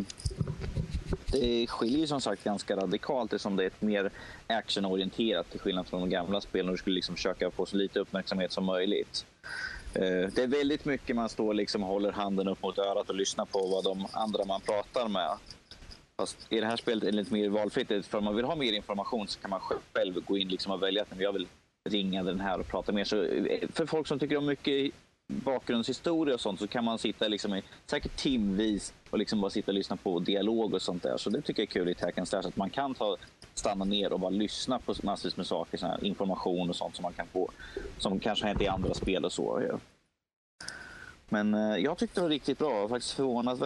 det 1.31 1.67
skiljer 1.67 2.07
som 2.07 2.21
sagt 2.21 2.43
ganska 2.43 2.75
radikalt 2.75 3.33
eftersom 3.33 3.55
det 3.55 3.63
är 3.63 3.67
ett 3.67 3.81
mer 3.81 4.11
actionorienterat 4.47 5.49
till 5.49 5.59
skillnad 5.59 5.87
från 5.87 6.01
de 6.01 6.09
gamla 6.09 6.41
spelen 6.41 6.67
och 6.67 6.73
du 6.73 6.77
skulle 6.77 6.95
liksom 6.95 7.15
försöka 7.15 7.51
få 7.51 7.65
så 7.65 7.77
lite 7.77 7.99
uppmärksamhet 7.99 8.51
som 8.51 8.65
möjligt. 8.65 9.25
Eh, 9.95 10.29
det 10.35 10.43
är 10.43 10.47
väldigt 10.47 10.85
mycket 10.85 11.15
man 11.15 11.29
står 11.29 11.53
liksom 11.53 11.83
och 11.83 11.89
håller 11.89 12.11
handen 12.11 12.47
upp 12.47 12.63
mot 12.63 12.77
örat 12.77 13.09
och 13.09 13.15
lyssnar 13.15 13.45
på 13.45 13.67
vad 13.67 13.83
de 13.83 14.07
andra 14.11 14.45
man 14.45 14.61
pratar 14.61 15.07
med. 15.07 15.37
Fast 16.17 16.37
i 16.49 16.59
det 16.59 16.65
här 16.65 16.77
spelet 16.77 17.03
är 17.03 17.11
det 17.11 17.17
lite 17.17 17.33
mer 17.33 17.49
valfritt. 17.49 18.05
För 18.05 18.17
om 18.17 18.23
man 18.23 18.35
vill 18.35 18.45
ha 18.45 18.55
mer 18.55 18.73
information 18.73 19.27
så 19.27 19.39
kan 19.39 19.49
man 19.49 19.59
själv 19.93 20.25
gå 20.25 20.37
in 20.37 20.47
liksom 20.47 20.71
och 20.71 20.83
välja 20.83 21.01
att 21.01 21.19
jag 21.19 21.33
vill 21.33 21.47
ringa 21.89 22.23
den 22.23 22.39
här 22.39 22.59
och 22.59 22.67
prata 22.67 22.91
mer. 22.91 23.03
Så 23.03 23.23
eh, 23.23 23.69
för 23.69 23.85
folk 23.85 24.07
som 24.07 24.19
tycker 24.19 24.37
om 24.37 24.45
mycket 24.45 24.93
bakgrundshistoria 25.27 26.33
och 26.33 26.41
sånt 26.41 26.59
så 26.59 26.67
kan 26.67 26.83
man 26.83 26.97
sitta 26.97 27.27
liksom 27.27 27.55
i 27.55 27.63
säkert 27.85 28.15
timvis 28.15 28.93
och 29.09 29.17
liksom 29.17 29.41
bara 29.41 29.49
sitta 29.49 29.71
och 29.71 29.75
lyssna 29.75 29.95
på 29.95 30.19
dialog 30.19 30.73
och 30.73 30.81
sånt 30.81 31.03
där. 31.03 31.17
Så 31.17 31.29
det 31.29 31.41
tycker 31.41 31.61
jag 31.61 31.69
är 31.69 31.71
kul 31.71 31.89
i 31.89 31.95
Hack 32.01 32.27
Slash 32.27 32.39
att 32.39 32.55
man 32.55 32.69
kan 32.69 32.93
ta, 32.93 33.17
stanna 33.53 33.85
ner 33.85 34.13
och 34.13 34.19
bara 34.19 34.29
lyssna 34.29 34.79
på 34.79 34.95
massvis 35.03 35.37
med 35.37 35.47
saker, 35.47 35.77
sån 35.77 35.89
här 35.89 36.03
information 36.03 36.69
och 36.69 36.75
sånt 36.75 36.95
som 36.95 37.03
man 37.03 37.13
kan 37.13 37.27
få 37.27 37.49
som 37.97 38.19
kanske 38.19 38.45
har 38.45 38.47
hänt 38.47 38.61
i 38.61 38.67
andra 38.67 38.93
spel 38.93 39.25
och 39.25 39.33
så. 39.33 39.61
Ja. 39.69 39.79
Men 41.29 41.53
eh, 41.53 41.77
jag 41.77 41.97
tyckte 41.97 42.19
det 42.19 42.21
var 42.21 42.29
riktigt 42.29 42.59
bra. 42.59 42.73
Jag 42.73 42.81
var 42.81 42.89
faktiskt 42.89 43.13
förvånad, 43.13 43.57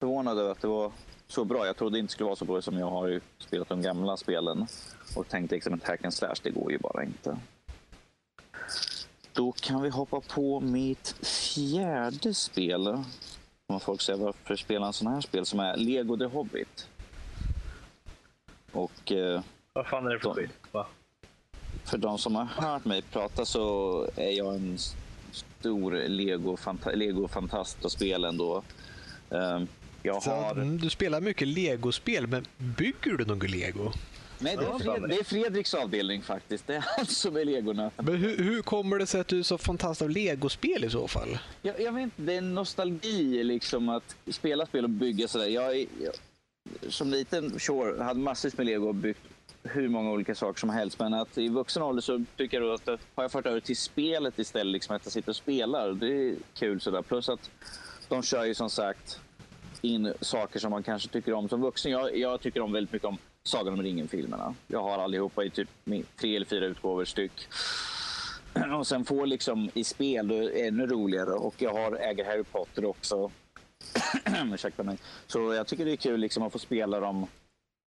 förvånad 0.00 0.38
över 0.38 0.50
att 0.50 0.60
det 0.60 0.68
var 0.68 0.92
så 1.28 1.44
bra. 1.44 1.66
Jag 1.66 1.76
trodde 1.76 1.96
det 1.96 2.00
inte 2.00 2.12
skulle 2.12 2.26
vara 2.26 2.36
så 2.36 2.44
bra 2.44 2.62
som 2.62 2.78
jag 2.78 2.90
har 2.90 3.06
ju 3.06 3.20
spelat 3.38 3.68
de 3.68 3.82
gamla 3.82 4.16
spelen 4.16 4.66
och 5.16 5.28
tänkte 5.28 5.54
liksom 5.54 5.74
att 5.74 5.88
hack 5.88 6.04
and 6.04 6.14
slash, 6.14 6.34
det 6.42 6.50
går 6.50 6.72
ju 6.72 6.78
bara 6.78 7.04
inte. 7.04 7.38
Då 9.32 9.52
kan 9.52 9.82
vi 9.82 9.88
hoppa 9.88 10.20
på 10.20 10.60
mitt 10.60 11.26
fjärde 11.26 12.34
spel. 12.34 13.04
Om 13.66 13.80
folk 13.80 14.00
säger 14.00 14.18
varför 14.18 14.56
spelar 14.56 14.86
en 14.86 14.92
sån 14.92 15.06
här 15.06 15.20
spel 15.20 15.46
som 15.46 15.60
är 15.60 15.76
Lego 15.76 16.16
The 16.16 16.24
Hobbit. 16.24 16.88
Och 18.74 19.12
eh, 19.12 19.40
Vad 19.72 19.86
fan 19.86 20.06
är 20.06 20.10
det 20.10 20.18
för 20.20 20.28
Så. 20.28 20.34
skit? 20.34 20.50
Va? 20.72 20.86
för 21.84 21.98
de 21.98 22.18
som 22.18 22.34
har 22.34 22.44
hört 22.44 22.84
mig 22.84 23.02
prata 23.02 23.44
så 23.44 24.08
är 24.16 24.30
jag 24.30 24.54
en 24.54 24.78
stor 25.32 25.92
Lego-fanta- 26.08 26.94
Lego-fantast 26.94 27.84
och 27.84 27.92
spel 27.92 28.24
ändå. 28.24 28.62
Ehm, 29.30 29.66
Jag 30.02 30.22
Så, 30.22 30.30
har... 30.30 30.52
mm, 30.52 30.78
du 30.78 30.90
spelar 30.90 31.20
mycket 31.20 31.48
legospel, 31.48 32.26
men 32.26 32.46
bygger 32.56 33.12
du 33.16 33.24
något 33.24 33.50
lego? 33.50 33.92
Nej, 34.38 34.56
det 34.56 34.64
är, 34.64 34.78
Fred... 34.78 35.08
det 35.08 35.14
är 35.18 35.24
Fredriks 35.24 35.74
avdelning 35.74 36.22
faktiskt. 36.22 36.66
Det 36.66 36.74
är 36.74 36.84
han 36.96 37.06
som 37.06 37.36
är 37.36 37.44
legonöten. 37.44 38.04
Men 38.04 38.14
hur, 38.16 38.36
hur 38.38 38.62
kommer 38.62 38.98
det 38.98 39.06
sig 39.06 39.20
att 39.20 39.28
du 39.28 39.38
är 39.38 39.42
så 39.42 39.58
fantast 39.58 40.02
av 40.02 40.10
legospel 40.10 40.84
i 40.84 40.90
så 40.90 41.08
fall? 41.08 41.38
Jag, 41.62 41.80
jag 41.80 41.92
vet 41.92 42.02
inte, 42.02 42.22
det 42.22 42.32
är 42.34 42.38
en 42.38 42.54
nostalgi 42.54 43.44
liksom 43.44 43.88
att 43.88 44.16
spela 44.30 44.66
spel 44.66 44.84
och 44.84 44.90
bygga 44.90 45.28
sådär. 45.28 45.46
Jag, 45.48 45.76
jag, 45.78 45.86
som 46.88 47.10
liten, 47.10 47.60
sure, 47.60 48.02
hade 48.02 48.20
massvis 48.20 48.56
med 48.56 48.66
lego 48.66 48.88
och 48.88 48.94
byggt 48.94 49.20
hur 49.62 49.88
många 49.88 50.10
olika 50.10 50.34
saker 50.34 50.60
som 50.60 50.70
helst. 50.70 50.98
Men 50.98 51.14
att 51.14 51.38
i 51.38 51.48
vuxen 51.48 51.82
ålder 51.82 52.02
så 52.02 52.24
tycker 52.36 52.60
jag 52.60 52.68
då 52.68 52.72
att 52.72 52.84
det 52.84 52.98
har 53.14 53.24
jag 53.24 53.32
fört 53.32 53.46
över 53.46 53.60
till 53.60 53.76
spelet 53.76 54.38
istället. 54.38 54.72
Liksom 54.72 54.96
att 54.96 55.04
jag 55.04 55.12
sitter 55.12 55.28
och 55.28 55.36
spelar. 55.36 55.92
Det 55.92 56.06
är 56.06 56.34
kul 56.54 56.80
sådär. 56.80 57.02
Plus 57.02 57.28
att 57.28 57.50
de 58.08 58.22
kör 58.22 58.44
ju 58.44 58.54
som 58.54 58.70
sagt 58.70 59.20
in 59.82 60.12
saker 60.20 60.60
som 60.60 60.70
man 60.70 60.82
kanske 60.82 61.08
tycker 61.08 61.32
om 61.32 61.48
som 61.48 61.60
vuxen. 61.60 61.92
Jag, 61.92 62.16
jag 62.16 62.40
tycker 62.40 62.60
om 62.60 62.72
väldigt 62.72 62.92
mycket 62.92 63.08
om 63.08 63.18
Sagan 63.46 63.74
om 63.74 63.82
ringen-filmerna. 63.82 64.54
Jag 64.66 64.82
har 64.82 64.98
allihopa 64.98 65.44
i 65.44 65.50
typ 65.50 65.68
tre 66.20 66.36
eller 66.36 66.46
fyra 66.46 66.66
utgåvor 66.66 67.04
styck. 67.04 67.48
Och 68.78 68.86
sen 68.86 69.04
få 69.04 69.24
liksom 69.24 69.70
i 69.74 69.84
spel, 69.84 70.28
då 70.28 70.34
är 70.34 70.40
det 70.40 70.66
ännu 70.66 70.86
roligare. 70.86 71.30
Och 71.30 71.54
jag 71.58 71.72
har 71.72 71.96
äger 71.96 72.24
Harry 72.24 72.44
Potter 72.44 72.84
också. 72.84 73.30
Ursäkta 74.54 74.82
mig. 74.82 74.98
Så 75.26 75.54
jag 75.54 75.66
tycker 75.66 75.84
det 75.84 75.92
är 75.92 75.96
kul 75.96 76.20
liksom 76.20 76.42
att 76.42 76.52
få 76.52 76.58
spela 76.58 77.00
dem 77.00 77.26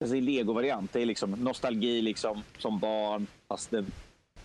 alltså 0.05 0.17
i 0.17 0.21
Lego-variant. 0.21 0.93
Det 0.93 1.01
är 1.03 1.07
liksom 1.07 1.31
nostalgi 1.31 2.03
liksom 2.03 2.43
som 2.59 2.79
barn, 2.79 3.27
fast 3.49 3.73
en 3.73 3.93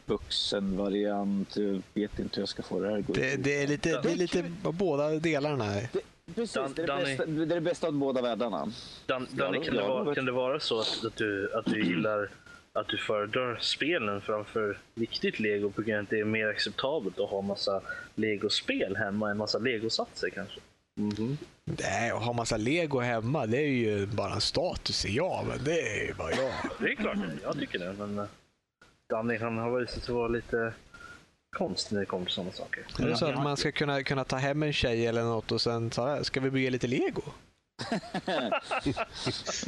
vuxen 0.05 0.77
variant. 0.77 1.57
Jag 1.57 1.81
vet 1.93 2.19
inte 2.19 2.35
hur 2.35 2.41
jag 2.41 2.49
ska 2.49 2.63
få 2.63 2.79
det 2.79 2.89
här 2.89 2.97
att 2.97 3.05
gå 3.07 3.13
Det, 3.13 3.35
det 3.35 3.63
är 3.63 3.67
lite, 3.67 4.01
det 4.01 4.11
är 4.11 4.15
lite 4.15 4.51
av 4.63 4.73
båda 4.73 5.09
delarna. 5.09 5.63
här. 5.63 5.87
Precis, 6.35 6.53
Dan- 6.55 6.73
det 6.75 6.83
är 6.83 6.87
det, 6.87 6.93
Danny. 6.93 7.05
bästa, 7.05 7.25
det 7.25 7.41
är 7.41 7.45
det 7.45 7.61
bästa 7.61 7.87
av 7.87 7.93
båda 7.93 8.21
världarna. 8.21 8.71
Dan, 9.05 9.27
Danny, 9.31 9.63
kan, 9.65 9.75
det 9.75 9.81
ja, 9.81 9.87
vara, 9.87 10.15
kan 10.15 10.25
det 10.25 10.31
vara 10.31 10.59
så 10.59 10.79
att, 10.79 11.05
att, 11.05 11.15
du, 11.15 11.53
att 11.53 11.65
du 11.65 11.83
gillar 11.83 12.29
att 12.73 12.87
du 12.87 12.97
föredrar 12.97 13.57
spelen 13.61 14.21
framför 14.21 14.79
riktigt 14.95 15.39
lego 15.39 15.71
på 15.71 15.81
grund 15.81 15.97
av 15.97 16.03
att 16.03 16.09
det 16.09 16.19
är 16.19 16.25
mer 16.25 16.47
acceptabelt 16.47 17.19
att 17.19 17.29
ha 17.29 17.41
massa 17.41 17.81
legospel 18.15 18.95
hemma 18.95 19.31
än 19.31 19.37
massa 19.37 19.57
legosatser 19.59 20.29
kanske? 20.29 20.59
Nej, 21.65 22.11
att 22.11 22.23
ha 22.23 22.33
massa 22.33 22.57
lego 22.57 22.99
hemma, 22.99 23.45
det 23.45 23.57
är 23.57 23.67
ju 23.67 24.05
bara 24.05 24.33
en 24.33 24.41
status 24.41 25.05
jag, 25.05 25.45
men 25.47 25.63
det 25.63 25.81
är 25.81 26.07
ju 26.07 26.13
bara 26.13 26.31
jag. 26.31 26.51
Det 26.79 26.91
är 26.91 26.95
klart, 26.95 27.17
jag 27.43 27.59
tycker 27.59 27.79
det. 27.79 27.93
Men 27.93 28.19
eh, 28.19 28.25
Danny 29.09 29.37
han 29.37 29.57
har 29.57 29.79
visat 29.79 30.03
sig 30.03 30.13
vara 30.13 30.27
lite 30.27 30.73
konstig 31.57 31.93
när 31.93 31.99
det 31.99 32.05
kommer 32.05 32.25
till 32.25 32.33
sådana 32.33 32.51
saker. 32.51 32.85
Är 32.99 33.07
det 33.07 33.17
så 33.17 33.25
att 33.25 33.43
man 33.43 33.57
ska 33.57 33.71
kunna, 33.71 34.03
kunna 34.03 34.23
ta 34.23 34.35
hem 34.35 34.63
en 34.63 34.73
tjej 34.73 35.07
eller 35.07 35.23
något 35.23 35.51
och 35.51 35.61
sen 35.61 35.89
ta, 35.89 36.23
ska 36.23 36.39
vi 36.39 36.51
bygga 36.51 36.69
lite 36.69 36.87
lego? 36.87 37.21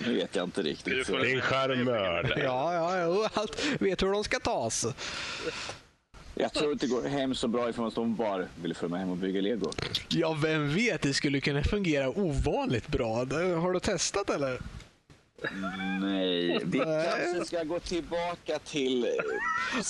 Nu 0.05 0.15
vet 0.15 0.35
jag 0.35 0.43
inte 0.43 0.61
riktigt. 0.61 1.09
En 1.09 1.41
charmör. 1.41 2.33
Ja, 2.43 2.73
ja, 2.73 3.03
jo, 3.03 3.27
allt. 3.33 3.65
Vet 3.79 4.03
hur 4.03 4.11
de 4.11 4.23
ska 4.23 4.39
tas. 4.39 4.85
Jag 6.39 6.53
tror 6.53 6.71
inte 6.71 6.85
det 6.85 6.91
går 6.91 7.07
hem 7.07 7.35
så 7.35 7.47
bra 7.47 7.69
ifall 7.69 7.91
de 7.91 8.15
bara 8.15 8.45
vill 8.61 8.73
följa 8.75 8.91
med 8.91 8.99
hem 8.99 9.09
och 9.09 9.17
bygga 9.17 9.41
lego. 9.41 9.71
Ja, 10.09 10.37
vem 10.43 10.73
vet, 10.75 11.01
det 11.01 11.13
skulle 11.13 11.41
kunna 11.41 11.63
fungera 11.63 12.09
ovanligt 12.09 12.87
bra. 12.87 13.15
Har 13.15 13.71
du 13.71 13.79
testat 13.79 14.29
eller? 14.29 14.59
Nej, 16.01 16.59
vi 16.65 16.79
kanske 16.79 17.45
ska 17.45 17.63
gå 17.63 17.79
tillbaka 17.79 18.59
till... 18.59 19.03
eh, 19.03 19.09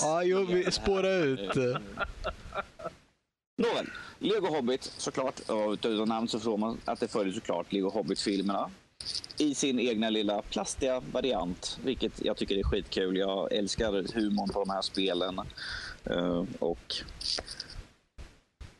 Ja, 0.01 0.23
jo, 0.23 0.45
vi 0.45 0.71
spåra 0.71 1.13
ut. 1.13 1.55
Nåväl, 3.57 3.89
Lego 4.19 4.47
Hobbit 4.47 4.91
såklart. 4.97 5.39
Och 5.49 5.71
utan 5.71 6.07
namn 6.09 6.27
så 6.27 6.39
förstår 6.39 6.57
man 6.57 6.77
att 6.85 6.99
det 6.99 7.07
följer 7.07 7.33
såklart 7.33 7.73
Lego 7.73 7.89
Hobbit-filmerna. 7.89 8.69
I 9.37 9.55
sin 9.55 9.79
egna 9.79 10.09
lilla 10.09 10.41
plastiga 10.41 11.01
variant, 11.11 11.79
vilket 11.83 12.25
jag 12.25 12.37
tycker 12.37 12.57
är 12.57 12.63
skitkul. 12.63 13.17
Jag 13.17 13.53
älskar 13.53 14.13
humorn 14.15 14.49
på 14.49 14.59
de 14.59 14.69
här 14.69 14.81
spelen. 14.81 15.41
Ehm, 16.09 16.47
och 16.59 16.95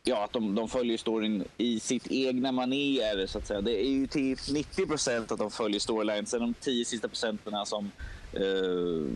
ja, 0.04 0.24
att 0.24 0.34
de, 0.34 0.56
de 0.56 0.70
följer 0.70 0.98
storyn 0.98 1.44
i 1.58 1.80
sitt 1.80 2.12
egna 2.12 2.52
manér, 2.52 3.28
så 3.28 3.38
att 3.38 3.48
säga. 3.48 3.62
Det 3.62 3.86
är 3.86 3.90
ju 3.90 4.08
till 4.08 4.38
90 4.54 4.86
procent 4.86 5.32
att 5.32 5.40
de 5.40 5.52
följer 5.52 5.80
storylinen. 5.80 6.26
Sen 6.26 6.40
de 6.40 6.54
10 6.54 6.86
sista 6.86 7.08
procenten 7.08 7.66
som 7.66 7.92
eh, 8.34 9.12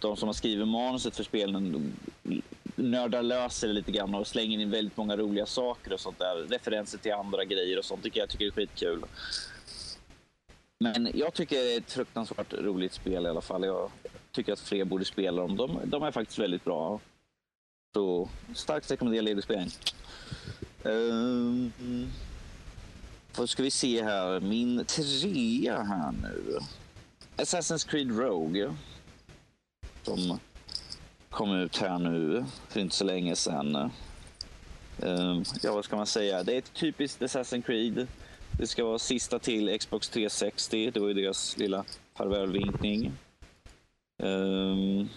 de 0.00 0.16
som 0.16 0.28
har 0.28 0.32
skrivit 0.32 0.68
manuset 0.68 1.16
för 1.16 1.24
spelen 1.24 1.92
nördar 2.76 3.22
löser 3.22 3.68
det 3.68 3.74
lite 3.74 3.92
grann 3.92 4.14
och 4.14 4.26
slänger 4.26 4.58
in 4.58 4.70
väldigt 4.70 4.96
många 4.96 5.16
roliga 5.16 5.46
saker 5.46 5.92
och 5.92 6.00
sånt 6.00 6.18
där. 6.18 6.36
Referenser 6.36 6.98
till 6.98 7.12
andra 7.12 7.44
grejer 7.44 7.78
och 7.78 7.84
sånt 7.84 8.02
tycker 8.02 8.20
jag 8.20 8.28
tycker 8.28 8.46
är 8.46 8.50
skitkul. 8.50 9.04
Men 10.78 11.10
jag 11.14 11.34
tycker 11.34 11.56
det 11.56 11.74
är 11.74 11.78
ett 11.78 11.92
fruktansvärt 11.92 12.52
roligt 12.52 12.92
spel 12.92 13.26
i 13.26 13.28
alla 13.28 13.40
fall. 13.40 13.64
Jag 13.64 13.90
tycker 14.32 14.52
att 14.52 14.60
fler 14.60 14.84
borde 14.84 15.04
spela 15.04 15.42
dem. 15.42 15.56
De, 15.56 15.80
de 15.84 16.02
är 16.02 16.10
faktiskt 16.10 16.38
väldigt 16.38 16.64
bra. 16.64 17.00
Så 17.96 18.28
starkt 18.54 18.90
rekommenderar 18.90 19.22
Lego-spelen. 19.22 19.70
Um, 20.82 21.72
vad 23.36 23.48
ska 23.48 23.62
vi 23.62 23.70
se 23.70 24.02
här? 24.02 24.40
Min 24.40 24.84
trea 24.84 25.82
här 25.82 26.12
nu. 26.22 26.58
Assassin's 27.36 27.88
Creed 27.88 28.18
Rogue. 28.18 28.74
Som 30.02 30.38
kom 31.30 31.52
ut 31.52 31.76
här 31.76 31.98
nu 31.98 32.44
för 32.68 32.80
inte 32.80 32.96
så 32.96 33.04
länge 33.04 33.36
sedan. 33.36 33.76
Ehm, 35.02 35.44
ja, 35.62 35.74
vad 35.74 35.84
ska 35.84 35.96
man 35.96 36.06
säga? 36.06 36.42
Det 36.42 36.54
är 36.54 36.58
ett 36.58 36.74
typiskt 36.74 37.22
Assassin's 37.22 37.62
Creed. 37.62 38.06
Det 38.58 38.66
ska 38.66 38.84
vara 38.84 38.98
sista 38.98 39.38
till 39.38 39.78
Xbox 39.78 40.08
360. 40.08 40.90
Det 40.90 41.00
var 41.00 41.08
ju 41.08 41.14
deras 41.14 41.56
lilla 41.58 41.84
farvälvinkning. 42.14 43.12
Ehm, 44.22 45.08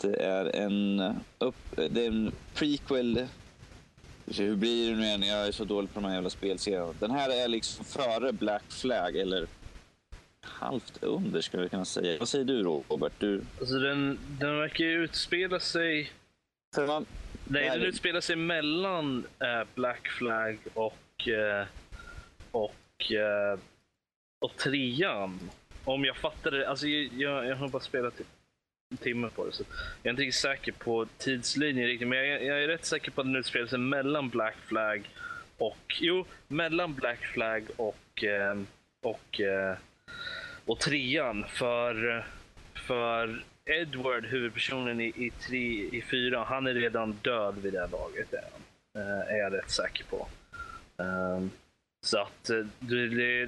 det 0.00 0.22
är 0.22 0.56
en, 0.56 1.00
upp, 1.38 1.76
det 1.76 2.04
är 2.04 2.08
en 2.08 2.32
prequel. 2.54 3.26
Hur 4.36 4.56
blir 4.56 4.90
det 4.90 4.96
nu 4.96 5.04
igen? 5.04 5.22
Jag 5.22 5.46
är 5.46 5.52
så 5.52 5.64
dålig 5.64 5.94
på 5.94 6.00
de 6.00 6.06
här 6.06 6.14
jävla 6.14 6.30
spelserierna. 6.30 6.94
Den 7.00 7.10
här 7.10 7.44
är 7.44 7.48
liksom 7.48 7.84
före 7.84 8.32
Black 8.32 8.62
Flag, 8.68 9.16
eller 9.16 9.46
halvt 10.40 11.02
under 11.02 11.40
skulle 11.40 11.62
jag 11.62 11.70
kunna 11.70 11.84
säga. 11.84 12.18
Vad 12.18 12.28
säger 12.28 12.44
du 12.44 12.62
Robert? 12.62 13.12
Du, 13.18 13.42
Alltså 13.60 13.78
den, 13.78 14.18
den 14.40 14.58
verkar 14.58 14.84
ju 14.84 15.04
utspela 15.04 15.60
sig... 15.60 16.10
man, 16.86 17.06
Nej, 17.44 17.70
den 17.70 17.82
utspelar 17.82 18.20
sig 18.20 18.36
mellan 18.36 19.26
eh, 19.38 19.68
Black 19.74 20.08
Flag 20.08 20.58
och, 20.74 21.28
eh, 21.28 21.66
och, 22.50 23.12
eh, 23.12 23.58
och 24.38 24.56
trean. 24.56 25.50
Om 25.84 26.04
jag 26.04 26.16
fattar 26.16 26.50
det. 26.50 26.68
Alltså 26.68 26.86
jag, 26.86 27.12
jag, 27.14 27.46
jag 27.46 27.56
har 27.56 27.68
bara 27.68 27.82
spelat 27.82 28.18
typ 28.18 28.26
en 28.90 28.96
timme 28.96 29.28
på 29.34 29.46
det. 29.46 29.52
Så 29.52 29.64
jag 30.02 30.06
är 30.06 30.10
inte 30.10 30.22
riktigt 30.22 30.40
säker 30.40 30.72
på 30.72 31.06
tidslinjen 31.18 31.86
riktigt, 31.86 32.08
men 32.08 32.18
jag, 32.18 32.44
jag 32.44 32.62
är 32.62 32.68
rätt 32.68 32.84
säker 32.84 33.10
på 33.10 33.20
att 33.20 33.26
den 33.26 33.36
utspelar 33.36 33.66
sig 33.66 33.78
mellan 33.78 34.28
Black 34.28 34.56
Flag 34.66 35.10
och... 35.58 35.96
Jo, 36.00 36.26
mellan 36.48 36.94
Black 36.94 37.24
Flag 37.24 37.64
och... 37.76 38.24
Ehm, 38.24 38.60
eh, 38.60 39.08
och, 39.08 39.40
och 40.64 40.80
trean. 40.80 41.44
För, 41.48 42.26
för 42.74 43.44
Edward, 43.64 44.26
huvudpersonen 44.26 45.00
i, 45.00 45.06
i, 45.06 45.30
tre, 45.30 45.88
i 45.92 46.02
fyra, 46.10 46.44
han 46.44 46.66
är 46.66 46.74
redan 46.74 47.12
död 47.12 47.54
vid 47.62 47.72
det 47.72 47.80
här 47.80 47.88
laget. 47.88 48.32
Är, 48.32 48.48
eh, 49.00 49.34
är 49.34 49.36
jag 49.36 49.52
rätt 49.52 49.70
säker 49.70 50.04
på. 50.04 50.28
Ehm, 51.02 51.50
så 52.06 52.18
att 52.18 52.50
eh, 52.50 52.66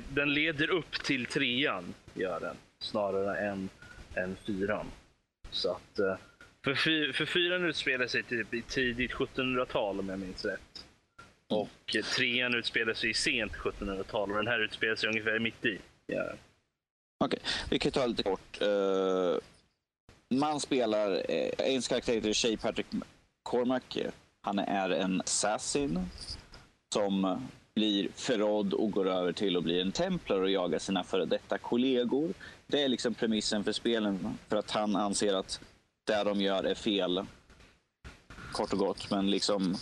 den 0.08 0.34
leder 0.34 0.70
upp 0.70 1.04
till 1.04 1.26
trean, 1.26 1.94
gör 2.14 2.40
den. 2.40 2.56
Snarare 2.82 3.38
än, 3.38 3.68
än 4.14 4.36
fyran. 4.46 4.86
Så 5.50 5.70
att, 5.70 5.98
eh, 5.98 6.16
för, 6.64 6.74
fy, 6.74 7.12
för 7.12 7.26
fyran 7.26 7.64
utspelar 7.64 8.06
sig 8.06 8.22
typ 8.22 8.54
i 8.54 8.62
tidigt 8.62 9.12
1700-tal 9.12 10.00
om 10.00 10.08
jag 10.08 10.18
minns 10.18 10.44
rätt. 10.44 10.84
Och 11.48 11.96
eh, 11.96 12.04
trean 12.04 12.54
utspelar 12.54 12.94
sig 12.94 13.10
i 13.10 13.14
sent 13.14 13.52
1700-tal 13.52 14.30
och 14.30 14.36
den 14.36 14.46
här 14.46 14.60
utspelar 14.60 14.96
sig 14.96 15.08
ungefär 15.08 15.38
mitt 15.38 15.64
i. 15.64 15.78
Ja. 16.06 16.32
Okej, 17.24 17.38
vi 17.70 17.78
kan 17.78 17.92
ta 17.92 18.06
lite 18.06 18.22
kort. 18.22 18.62
Uh, 18.62 19.38
man 20.34 20.60
spelar, 20.60 21.10
uh, 21.10 21.20
ens 21.58 21.88
karaktär 21.88 22.14
heter 22.14 22.32
Shay 22.32 22.56
Patrick 22.56 22.86
Cormac. 23.42 23.82
Han 24.40 24.58
är 24.58 24.90
en 24.90 25.20
assassin 25.20 26.00
som 26.94 27.40
blir 27.74 28.08
förrådd 28.14 28.74
och 28.74 28.90
går 28.90 29.08
över 29.08 29.32
till 29.32 29.56
att 29.56 29.62
bli 29.62 29.80
en 29.80 29.92
templar 29.92 30.40
och 30.40 30.50
jagar 30.50 30.78
sina 30.78 31.04
före 31.04 31.24
detta 31.24 31.58
kollegor. 31.58 32.32
Det 32.70 32.82
är 32.82 32.88
liksom 32.88 33.14
premissen 33.14 33.64
för 33.64 33.72
spelen, 33.72 34.38
för 34.48 34.56
att 34.56 34.70
han 34.70 34.96
anser 34.96 35.34
att 35.34 35.60
det 36.06 36.24
de 36.24 36.40
gör 36.40 36.64
är 36.64 36.74
fel. 36.74 37.26
Kort 38.52 38.72
och 38.72 38.78
gott, 38.78 39.10
men 39.10 39.30
liksom 39.30 39.76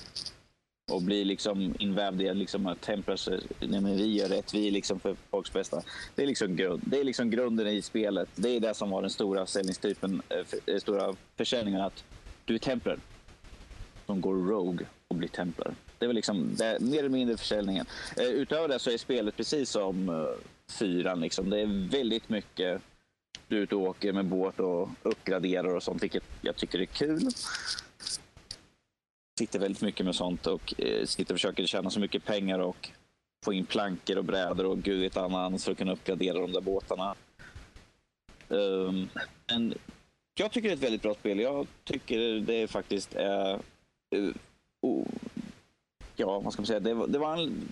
och 0.92 1.03
bli 1.03 1.25
liksom 1.25 1.75
invävd 1.79 2.22
i 2.22 2.35
liksom 2.35 2.66
att 2.66 2.81
templars, 2.81 3.29
nej 3.61 3.81
men 3.81 3.96
vi 3.96 4.16
gör 4.16 4.29
rätt, 4.29 4.55
vi 4.55 4.68
är 4.68 4.70
liksom 4.70 5.01
för 5.01 5.16
folks 5.31 5.53
bästa. 5.53 5.83
Det 6.14 6.22
är 6.22 6.27
liksom, 6.27 6.57
grund, 6.57 6.83
det 6.87 7.01
är 7.01 7.05
liksom 7.05 7.31
grunden 7.31 7.66
i 7.66 7.83
spelet. 7.83 8.29
Det 8.35 8.49
är 8.49 8.61
det 8.61 8.75
som 8.75 8.90
var 8.90 9.01
den 9.01 9.11
stora 9.11 9.46
säljningstypen, 9.46 10.22
eh, 10.29 10.44
för, 10.44 10.59
eh, 10.66 10.79
stora 10.79 11.14
försäljningen, 11.37 11.81
att 11.81 12.05
du 12.44 12.55
är 12.55 12.59
templar 12.59 12.99
De 14.07 14.20
går 14.20 14.35
rogue 14.35 14.87
och 15.09 15.16
blir 15.16 15.29
templar. 15.29 15.75
Det 15.98 16.04
är 16.04 16.06
väl 16.06 16.16
liksom 16.16 16.54
det 16.56 16.80
mer 16.80 16.98
eller 16.98 17.09
mindre 17.09 17.37
försäljningen. 17.37 17.87
Eh, 18.16 18.24
utöver 18.26 18.68
det 18.68 18.78
så 18.78 18.90
är 18.90 18.98
spelet 18.98 19.37
precis 19.37 19.70
som 19.70 20.09
eh, 20.09 20.72
fyran. 20.78 21.20
Liksom. 21.20 21.50
Det 21.50 21.61
är 21.61 21.90
väldigt 21.90 22.28
mycket 22.28 22.82
du 23.48 23.56
är 23.59 23.61
ute 23.61 23.74
och 23.74 23.82
åker 23.82 24.12
med 24.12 24.24
båt 24.24 24.61
och 24.61 24.88
uppgraderar 25.02 25.74
och 25.74 25.82
sånt, 25.82 26.02
vilket 26.02 26.24
jag 26.40 26.56
tycker 26.56 26.80
är 26.80 26.87
kul. 26.87 27.28
Sitter 29.38 29.59
väldigt 29.59 29.82
mycket 29.82 30.06
med 30.06 30.14
sånt 30.14 30.46
och 30.46 30.80
eh, 30.80 31.06
sitter 31.06 31.35
och 31.35 31.40
försöker 31.40 31.66
tjäna 31.66 31.90
så 31.90 32.00
mycket 32.00 32.24
pengar 32.24 32.59
och 32.59 32.90
få 33.44 33.52
in 33.52 33.66
plankor 33.66 34.18
och 34.18 34.24
brädor 34.24 34.66
och 34.66 34.78
gud 34.78 35.00
vet 35.00 35.16
annat 35.16 35.62
för 35.62 35.72
att 35.72 35.78
kunna 35.78 35.92
uppgradera 35.92 36.38
de 36.38 36.52
där 36.52 36.61
båtarna. 36.61 37.14
Um, 38.48 39.09
men 39.46 39.74
jag 40.35 40.52
tycker 40.52 40.68
det 40.68 40.72
är 40.72 40.76
ett 40.76 40.82
väldigt 40.82 41.02
bra 41.02 41.14
spel. 41.14 41.40
Jag 41.40 41.66
tycker 41.85 42.40
det 42.40 42.66
faktiskt 42.66 43.14
är 43.14 43.54
uh, 44.16 44.32
oh, 44.80 45.06
ja, 46.16 46.40
vad 46.40 46.52
ska 46.52 46.62
man 46.62 46.66
säga, 46.66 46.81
det 46.81 46.94
var, 46.94 47.07
det 47.07 47.18
var 47.18 47.37
en, 47.37 47.68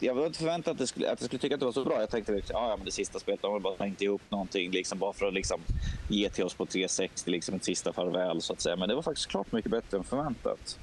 jag 0.00 0.14
var 0.14 0.26
inte 0.26 0.38
förväntad 0.38 0.72
att, 0.72 0.78
det 0.78 0.86
skulle, 0.86 1.12
att 1.12 1.20
jag 1.20 1.26
skulle 1.26 1.40
tycka 1.40 1.54
att 1.54 1.60
det 1.60 1.66
var 1.66 1.72
så 1.72 1.84
bra. 1.84 2.00
Jag 2.00 2.10
tänkte 2.10 2.32
liksom, 2.32 2.56
att 2.56 2.62
ja, 2.62 2.76
men 2.76 2.84
det 2.84 2.92
sista 2.92 3.18
spelet, 3.18 3.42
de 3.42 3.52
har 3.52 3.60
bara 3.60 3.76
tänkt 3.76 4.02
ihop 4.02 4.22
någonting 4.28 4.70
liksom, 4.70 4.98
bara 4.98 5.12
för 5.12 5.26
att 5.26 5.34
liksom, 5.34 5.60
ge 6.08 6.28
till 6.28 6.44
oss 6.44 6.54
på 6.54 6.66
360, 6.66 7.30
liksom 7.30 7.54
ett 7.54 7.64
sista 7.64 7.92
farväl 7.92 8.40
så 8.40 8.52
att 8.52 8.60
säga. 8.60 8.76
Men 8.76 8.88
det 8.88 8.94
var 8.94 9.02
faktiskt 9.02 9.26
klart 9.26 9.52
mycket 9.52 9.70
bättre 9.70 9.98
än 9.98 10.04
förväntat. 10.04 10.78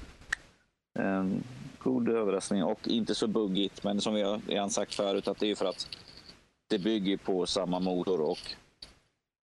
En 0.98 1.44
god 1.78 2.08
överraskning 2.08 2.62
och 2.64 2.88
inte 2.88 3.14
så 3.14 3.26
buggigt, 3.26 3.84
men 3.84 4.00
som 4.00 4.16
jag 4.16 4.40
redan 4.46 4.70
sagt 4.70 4.94
förut, 4.94 5.28
att 5.28 5.38
det 5.38 5.50
är 5.50 5.54
för 5.54 5.66
att 5.66 5.88
det 6.70 6.78
bygger 6.78 7.16
på 7.16 7.46
samma 7.46 7.80
motor 7.80 8.20
och 8.20 8.38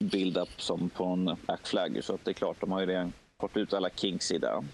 build-up 0.04 0.60
som 0.60 0.88
på 0.88 1.04
en 1.04 1.36
Black 1.46 1.66
Flagger. 1.66 2.02
Så 2.02 2.14
att 2.14 2.24
det 2.24 2.30
är 2.30 2.32
klart, 2.32 2.60
de 2.60 2.72
har 2.72 2.80
ju 2.80 2.86
redan 2.86 3.12
fått 3.40 3.56
ut 3.56 3.74
alla 3.74 3.90
kinks 3.90 4.32
i 4.32 4.38
det. 4.38 4.64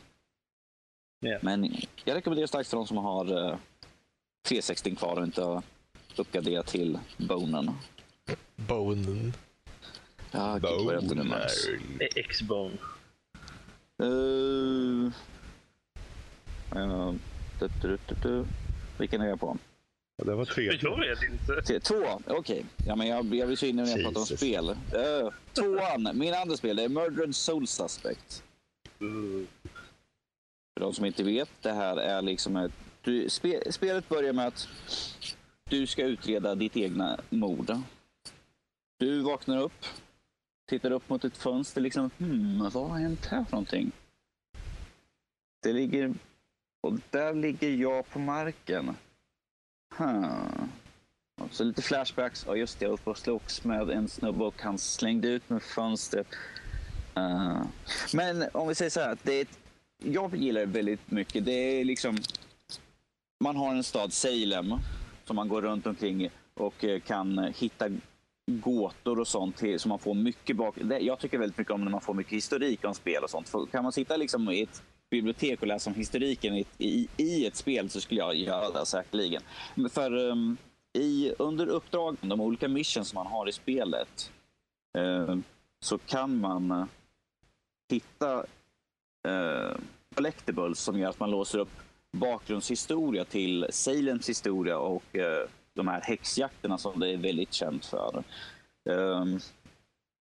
Yeah. 1.22 1.38
Men 1.44 1.76
jag 2.04 2.14
rekommenderar 2.14 2.46
starkt 2.46 2.70
för 2.70 2.76
de 2.76 2.86
som 2.86 2.96
har 2.96 3.48
eh, 3.50 3.56
360 4.42 4.94
kvar 4.94 5.16
och 5.16 5.24
inte 5.24 5.42
har 5.42 5.62
uppgraderat 6.16 6.66
till 6.66 6.98
bonen. 7.16 7.70
Bonen? 8.56 9.32
Ja, 10.30 10.54
gud 10.54 10.86
vad 10.86 11.02
heter 11.02 11.14
det 11.14 11.24
Max? 11.24 11.52
X-bone. 12.16 12.76
Uh, 14.02 15.10
uh, 16.76 17.14
du, 17.60 17.68
du, 17.82 17.98
du, 18.22 18.44
Vilken 18.98 19.20
är 19.20 19.28
jag 19.28 19.40
på? 19.40 19.58
Det 20.24 20.34
var 20.34 20.44
tre. 20.44 20.64
Jag 20.64 21.00
vet 21.00 21.22
inte. 21.22 21.80
Två, 21.80 21.94
okej. 22.26 22.38
Okay. 22.38 22.62
Ja, 22.86 22.96
men 22.96 23.06
jag, 23.06 23.34
jag 23.34 23.46
vill 23.46 23.56
så 23.56 23.66
inne 23.66 23.82
när 23.82 23.90
jag 23.90 24.02
pratar 24.02 24.20
om 24.20 24.26
spel. 24.26 24.70
Uh, 24.70 25.30
tvåan, 25.52 26.08
min 26.14 26.34
andra 26.34 26.56
spel, 26.56 26.76
det 26.76 26.82
är 26.82 26.88
Murdered 26.88 27.34
Soul 27.34 27.66
Suspect. 27.66 28.42
Uh. 29.02 29.46
För 30.74 30.80
de 30.80 30.94
som 30.94 31.04
inte 31.04 31.22
vet, 31.22 31.50
det 31.60 31.72
här 31.72 31.96
är 31.96 32.22
liksom 32.22 32.56
ett... 32.56 32.72
Du, 33.02 33.28
spe, 33.28 33.72
spelet 33.72 34.08
börjar 34.08 34.32
med 34.32 34.46
att 34.46 34.68
du 35.64 35.86
ska 35.86 36.04
utreda 36.04 36.54
ditt 36.54 36.76
egna 36.76 37.20
mord. 37.30 37.76
Du 38.98 39.20
vaknar 39.20 39.60
upp, 39.60 39.86
tittar 40.68 40.90
upp 40.90 41.08
mot 41.08 41.24
ett 41.24 41.36
fönster. 41.36 41.80
liksom, 41.80 42.10
hmm, 42.18 42.70
vad 42.72 42.88
har 42.88 42.98
hänt 42.98 43.26
här 43.26 43.44
för 43.44 43.52
någonting? 43.52 43.92
Det 45.62 45.72
ligger... 45.72 46.14
Och 46.82 46.98
där 47.10 47.34
ligger 47.34 47.70
jag 47.70 48.08
på 48.08 48.18
marken. 48.18 48.96
Hmm. 49.96 50.68
Så 51.50 51.64
lite 51.64 51.82
flashbacks. 51.82 52.44
Ja, 52.46 52.56
just 52.56 52.78
det, 52.78 52.84
jag 52.84 52.90
var 52.90 52.94
uppe 52.94 53.10
och 53.10 53.18
slogs 53.18 53.64
med 53.64 53.90
en 53.90 54.08
snubbe 54.08 54.44
och 54.44 54.62
han 54.62 54.78
slängde 54.78 55.28
ut 55.28 55.50
med 55.50 55.62
fönstret. 55.62 56.26
Uh. 57.16 57.62
Men 58.12 58.48
om 58.52 58.68
vi 58.68 58.74
säger 58.74 58.90
så 58.90 59.00
här, 59.00 59.18
det 59.22 59.32
är 59.32 59.42
ett 59.42 59.58
jag 60.04 60.36
gillar 60.36 60.60
det 60.60 60.66
väldigt 60.66 61.10
mycket. 61.10 61.44
Det 61.44 61.80
är 61.80 61.84
liksom... 61.84 62.18
Man 63.44 63.56
har 63.56 63.74
en 63.74 63.84
stad, 63.84 64.12
Salem, 64.12 64.74
som 65.24 65.36
man 65.36 65.48
går 65.48 65.62
runt 65.62 65.86
omkring 65.86 66.30
och 66.54 66.84
eh, 66.84 67.00
kan 67.00 67.52
hitta 67.58 67.88
gåtor 68.46 69.20
och 69.20 69.28
sånt 69.28 69.56
till, 69.56 69.80
så 69.80 69.88
man 69.88 69.98
får 69.98 70.14
mycket 70.14 70.56
bak... 70.56 70.74
Jag 71.00 71.18
tycker 71.18 71.38
väldigt 71.38 71.58
mycket 71.58 71.74
om 71.74 71.84
när 71.84 71.90
man 71.90 72.00
får 72.00 72.14
mycket 72.14 72.32
historik 72.32 72.84
om 72.84 72.94
spel 72.94 73.22
och 73.24 73.30
sånt. 73.30 73.48
För 73.48 73.66
kan 73.66 73.82
man 73.82 73.92
sitta 73.92 74.16
liksom 74.16 74.50
i 74.50 74.62
ett 74.62 74.82
bibliotek 75.10 75.60
och 75.60 75.66
läsa 75.66 75.90
om 75.90 75.96
historiken 75.96 76.54
i, 76.54 76.64
i, 76.78 77.08
i 77.16 77.46
ett 77.46 77.56
spel 77.56 77.90
så 77.90 78.00
skulle 78.00 78.20
jag 78.20 78.34
göra 78.34 78.70
det 78.70 78.86
säkerligen. 78.86 79.42
För 79.90 80.16
um, 80.16 80.56
i, 80.92 81.32
under 81.38 81.66
uppdragen, 81.66 82.28
de 82.28 82.40
olika 82.40 82.68
missions 82.68 83.08
som 83.08 83.16
man 83.16 83.26
har 83.26 83.48
i 83.48 83.52
spelet, 83.52 84.32
uh, 84.98 85.36
så 85.80 85.98
kan 85.98 86.40
man 86.40 86.72
uh, 86.72 86.84
hitta 87.90 88.44
eh, 89.28 89.76
collectibles 90.14 90.78
som 90.78 90.98
gör 90.98 91.10
att 91.10 91.20
man 91.20 91.30
låser 91.30 91.58
upp 91.58 91.72
bakgrundshistoria 92.12 93.24
till 93.24 93.66
Salems 93.70 94.28
historia 94.28 94.78
och 94.78 95.16
eh, 95.16 95.48
de 95.74 95.88
här 95.88 96.00
häxjakterna 96.00 96.78
som 96.78 97.00
det 97.00 97.08
är 97.08 97.16
väldigt 97.16 97.52
känt 97.52 97.86
för. 97.86 98.24
Ehm, 98.90 98.98
um, 98.98 99.40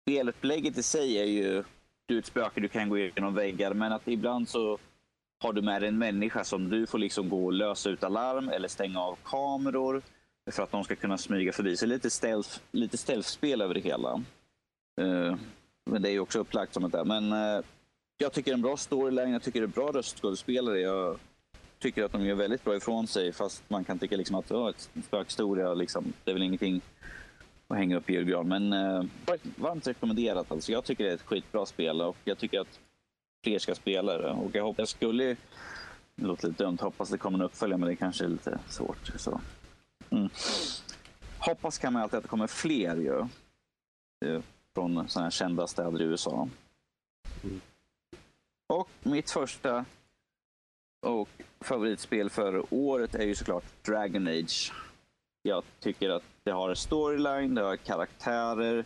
spelupplägget 0.02 0.78
i 0.78 0.82
sig 0.82 1.18
är 1.18 1.24
ju 1.24 1.64
du 2.06 2.14
är 2.14 2.18
ett 2.18 2.26
spöke, 2.26 2.60
du 2.60 2.68
kan 2.68 2.88
gå 2.88 2.98
igenom 2.98 3.34
väggar, 3.34 3.74
men 3.74 3.92
att 3.92 4.08
ibland 4.08 4.48
så 4.48 4.78
har 5.38 5.52
du 5.52 5.62
med 5.62 5.82
dig 5.82 5.88
en 5.88 5.98
människa 5.98 6.44
som 6.44 6.68
du 6.68 6.86
får 6.86 6.98
liksom 6.98 7.28
gå 7.28 7.44
och 7.44 7.52
lösa 7.52 7.90
ut 7.90 8.04
alarm 8.04 8.48
eller 8.48 8.68
stänga 8.68 9.00
av 9.00 9.18
kameror 9.24 10.02
för 10.50 10.62
att 10.62 10.70
de 10.70 10.84
ska 10.84 10.96
kunna 10.96 11.18
smyga 11.18 11.52
förbi. 11.52 11.76
Så 11.76 11.86
lite 11.86 12.10
stealth, 12.10 12.60
lite 12.70 12.96
stealth-spel 12.96 13.60
över 13.60 13.74
det 13.74 13.80
hela. 13.80 14.22
Uh, 15.00 15.36
men 15.90 16.02
det 16.02 16.08
är 16.08 16.12
ju 16.12 16.20
också 16.20 16.38
upplagt 16.38 16.74
som 16.74 16.84
ett 16.84 16.92
där. 16.92 17.04
Men 17.04 17.32
uh, 17.32 17.64
jag 18.18 18.32
tycker 18.32 18.52
en 18.52 18.62
bra 18.62 18.76
storyline, 18.76 19.32
jag 19.32 19.42
tycker 19.42 19.60
det 19.60 19.66
är 19.66 19.68
bra 19.68 19.92
röstskådespelare. 19.92 20.80
Jag 20.80 21.18
tycker 21.78 22.04
att 22.04 22.12
de 22.12 22.24
gör 22.24 22.34
väldigt 22.34 22.64
bra 22.64 22.76
ifrån 22.76 23.06
sig 23.06 23.32
fast 23.32 23.70
man 23.70 23.84
kan 23.84 23.98
tycka 23.98 24.16
liksom 24.16 24.36
att 24.36 24.50
oh, 24.50 24.72
en 24.94 25.02
spökhistoria, 25.02 25.74
liksom, 25.74 26.12
det 26.24 26.30
är 26.30 26.34
väl 26.34 26.42
ingenting 26.42 26.80
att 27.68 27.76
hänga 27.76 27.96
upp 27.96 28.10
i 28.10 28.12
julgran. 28.12 28.48
Men 28.48 28.72
eh, 28.72 29.04
varmt 29.56 29.86
rekommenderat. 29.86 30.52
Alltså. 30.52 30.72
Jag 30.72 30.84
tycker 30.84 31.04
det 31.04 31.10
är 31.10 31.14
ett 31.14 31.22
skitbra 31.22 31.66
spel 31.66 32.00
och 32.00 32.16
jag 32.24 32.38
tycker 32.38 32.60
att 32.60 32.80
fler 33.44 33.58
ska 33.58 33.74
spela 33.74 34.18
det. 34.18 34.30
Och 34.30 34.50
jag, 34.54 34.64
hoppas, 34.64 34.78
jag 34.78 34.88
skulle, 34.88 35.36
det 36.14 36.26
låter 36.26 36.48
lite 36.48 36.64
dumt, 36.64 36.78
hoppas 36.80 37.10
det 37.10 37.18
kommer 37.18 37.38
en 37.38 37.44
uppföljare 37.44 37.78
men 37.78 37.88
det 37.88 37.96
kanske 37.96 38.24
är 38.24 38.28
lite 38.28 38.58
svårt. 38.68 39.12
Så. 39.16 39.40
Mm. 40.10 40.28
Hoppas 41.38 41.78
kan 41.78 41.92
man 41.92 42.02
alltid 42.02 42.16
att 42.16 42.24
det 42.24 42.28
kommer 42.28 42.46
fler 42.46 42.96
ju. 42.96 43.26
Från 44.74 45.08
sådana 45.08 45.24
här 45.24 45.30
kända 45.30 45.66
städer 45.66 46.02
i 46.02 46.04
USA. 46.04 46.48
Mm. 47.44 47.60
Och 48.72 48.88
mitt 49.02 49.30
första 49.30 49.84
och 51.06 51.28
favoritspel 51.60 52.30
för 52.30 52.64
året 52.70 53.14
är 53.14 53.26
ju 53.26 53.34
såklart 53.34 53.64
Dragon 53.84 54.28
Age. 54.28 54.72
Jag 55.42 55.64
tycker 55.80 56.10
att 56.10 56.22
det 56.44 56.50
har 56.50 56.74
storyline, 56.74 57.54
det 57.54 57.62
har 57.62 57.76
karaktärer, 57.76 58.84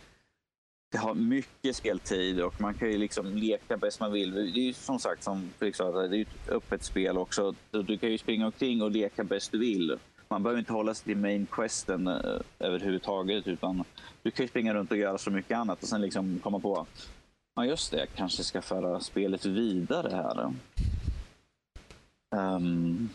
det 0.91 0.97
har 0.97 1.13
mycket 1.13 1.75
speltid 1.75 2.41
och 2.41 2.61
man 2.61 2.73
kan 2.73 2.91
ju 2.91 2.97
liksom 2.97 3.25
leka 3.25 3.77
bäst 3.77 3.99
man 3.99 4.11
vill. 4.11 4.31
Det 4.31 4.41
är 4.41 4.65
ju 4.65 4.73
som 4.73 4.99
sagt, 4.99 5.23
som 5.23 5.49
Fredrik 5.59 5.75
sa, 5.75 5.91
det 5.91 6.17
är 6.17 6.21
ett 6.21 6.49
öppet 6.49 6.83
spel 6.83 7.17
också. 7.17 7.55
Du 7.71 7.97
kan 7.97 8.11
ju 8.11 8.17
springa 8.17 8.45
omkring 8.45 8.81
och 8.81 8.91
leka 8.91 9.23
bäst 9.23 9.51
du 9.51 9.57
vill. 9.57 9.99
Man 10.27 10.43
behöver 10.43 10.59
inte 10.59 10.73
hålla 10.73 10.93
sig 10.93 11.05
till 11.05 11.17
main 11.17 11.47
questen 11.51 12.07
eh, 12.07 12.41
överhuvudtaget 12.59 13.47
utan 13.47 13.83
du 14.21 14.31
kan 14.31 14.43
ju 14.43 14.49
springa 14.49 14.73
runt 14.73 14.91
och 14.91 14.97
göra 14.97 15.17
så 15.17 15.31
mycket 15.31 15.57
annat 15.57 15.83
och 15.83 15.89
sen 15.89 16.01
liksom 16.01 16.39
komma 16.39 16.59
på 16.59 16.85
Ja 17.55 17.65
just 17.65 17.91
det, 17.91 17.97
jag 17.97 18.09
kanske 18.15 18.43
ska 18.43 18.61
föra 18.61 18.99
spelet 18.99 19.45
vidare 19.45 20.15
här. 20.15 20.53
Um, 22.55 23.09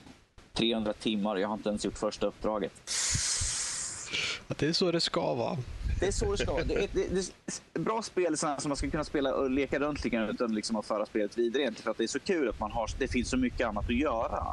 300 0.52 0.92
timmar, 0.92 1.36
jag 1.36 1.48
har 1.48 1.54
inte 1.54 1.68
ens 1.68 1.84
gjort 1.84 1.98
första 1.98 2.26
uppdraget. 2.26 2.72
Det 4.48 4.68
är 4.68 4.72
så 4.72 4.92
det 4.92 5.00
ska 5.00 5.34
vara. 5.34 5.56
Det 6.00 6.06
är 6.06 6.12
så 6.12 6.30
det 6.32 6.38
ska 6.38 6.52
vara. 6.52 6.64
Det 6.64 6.74
är, 6.74 6.88
det, 6.92 7.14
det 7.14 7.32
är 7.74 7.80
bra 7.80 8.02
spel 8.02 8.36
som 8.36 8.56
man 8.66 8.76
ska 8.76 8.90
kunna 8.90 9.04
spela 9.04 9.34
och 9.34 9.50
leka 9.50 9.78
runt 9.78 10.02
grann 10.02 10.28
utan 10.28 10.54
liksom 10.54 10.76
att 10.76 10.86
föra 10.86 11.06
spelet 11.06 11.38
vidare. 11.38 11.62
Inte 11.62 11.82
för 11.82 11.90
att 11.90 11.98
det 11.98 12.04
är 12.04 12.08
så 12.08 12.20
kul 12.20 12.48
att 12.48 12.60
man 12.60 12.72
har, 12.72 12.90
det 12.98 13.08
finns 13.08 13.28
så 13.28 13.36
mycket 13.36 13.66
annat 13.66 13.84
att 13.84 13.96
göra. 13.96 14.44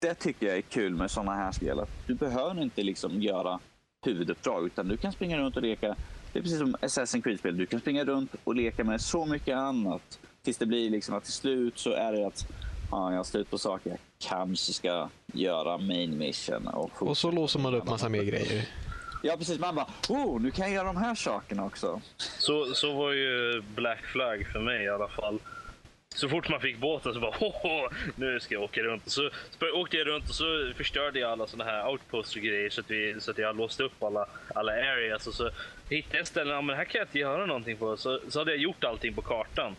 Det 0.00 0.14
tycker 0.14 0.46
jag 0.46 0.56
är 0.56 0.62
kul 0.62 0.94
med 0.94 1.10
sådana 1.10 1.34
här 1.34 1.52
spel. 1.52 1.80
Att 1.80 1.90
du 2.06 2.14
behöver 2.14 2.62
inte 2.62 2.82
liksom 2.82 3.22
göra 3.22 3.60
huvuduppdrag 4.06 4.66
utan 4.66 4.88
du 4.88 4.96
kan 4.96 5.12
springa 5.12 5.38
runt 5.38 5.56
och 5.56 5.62
leka. 5.62 5.96
Det 6.38 6.40
är 6.40 6.42
precis 6.42 6.58
som 6.58 6.76
Assassin's 6.76 7.22
Creed-spel. 7.22 7.56
Du 7.56 7.66
kan 7.66 7.80
springa 7.80 8.04
runt 8.04 8.34
och 8.44 8.54
leka 8.54 8.84
med 8.84 9.00
så 9.00 9.26
mycket 9.26 9.56
annat. 9.56 10.18
Tills 10.42 10.56
det 10.56 10.66
blir 10.66 10.90
liksom 10.90 11.14
att 11.14 11.24
till 11.24 11.32
slut 11.32 11.78
så 11.78 11.92
är 11.92 12.12
det 12.12 12.26
att 12.26 12.46
ja, 12.90 13.10
jag 13.10 13.16
har 13.16 13.24
slut 13.24 13.50
på 13.50 13.58
saker. 13.58 13.90
Jag 13.90 13.98
kanske 14.18 14.72
ska 14.72 15.08
göra 15.32 15.78
main 15.78 16.18
mission. 16.18 16.68
Och, 16.68 17.02
och 17.02 17.18
så 17.18 17.30
låser 17.30 17.58
man 17.58 17.74
upp 17.74 17.86
massa 17.86 18.08
mer 18.08 18.22
grejer. 18.22 18.68
Ja, 19.22 19.36
precis. 19.38 19.58
Man 19.58 19.74
bara, 19.74 19.86
oh, 20.08 20.40
nu 20.40 20.50
kan 20.50 20.64
jag 20.64 20.74
göra 20.74 20.86
de 20.86 20.96
här 20.96 21.14
sakerna 21.14 21.64
också. 21.64 22.00
Så, 22.16 22.74
så 22.74 22.92
var 22.92 23.12
ju 23.12 23.62
Black 23.74 24.00
Flag 24.04 24.46
för 24.52 24.60
mig 24.60 24.84
i 24.84 24.88
alla 24.88 25.08
fall. 25.08 25.38
Så 26.18 26.28
fort 26.28 26.48
man 26.48 26.60
fick 26.60 26.78
båten 26.78 27.14
så 27.14 27.20
bara, 27.20 27.34
Hoho, 27.36 27.88
nu 28.16 28.40
ska 28.40 28.54
jag 28.54 28.62
åka 28.62 28.80
runt. 28.80 29.10
Så, 29.10 29.30
så 29.58 29.70
åkte 29.74 29.96
jag 29.96 30.06
runt 30.06 30.28
och 30.28 30.34
så 30.34 30.72
förstörde 30.76 31.18
jag 31.18 31.30
alla 31.30 31.46
såna 31.46 31.64
här 31.64 31.88
outposts 31.88 32.36
och 32.36 32.42
grejer 32.42 32.70
så 32.70 32.80
att, 32.80 32.90
vi, 32.90 33.20
så 33.20 33.30
att 33.30 33.38
jag 33.38 33.56
låste 33.56 33.82
upp 33.82 34.02
alla, 34.02 34.26
alla 34.54 34.72
areas. 34.72 35.26
Och 35.26 35.34
så 35.34 35.50
hittade 35.90 36.18
jag 36.18 36.26
ställen, 36.26 36.54
ja, 36.54 36.62
men 36.62 36.76
här 36.76 36.84
kan 36.84 36.98
jag 36.98 37.06
inte 37.06 37.18
göra 37.18 37.46
någonting 37.46 37.76
på. 37.76 37.96
Så, 37.96 38.20
så 38.28 38.38
hade 38.38 38.50
jag 38.50 38.60
gjort 38.60 38.84
allting 38.84 39.14
på 39.14 39.22
kartan. 39.22 39.76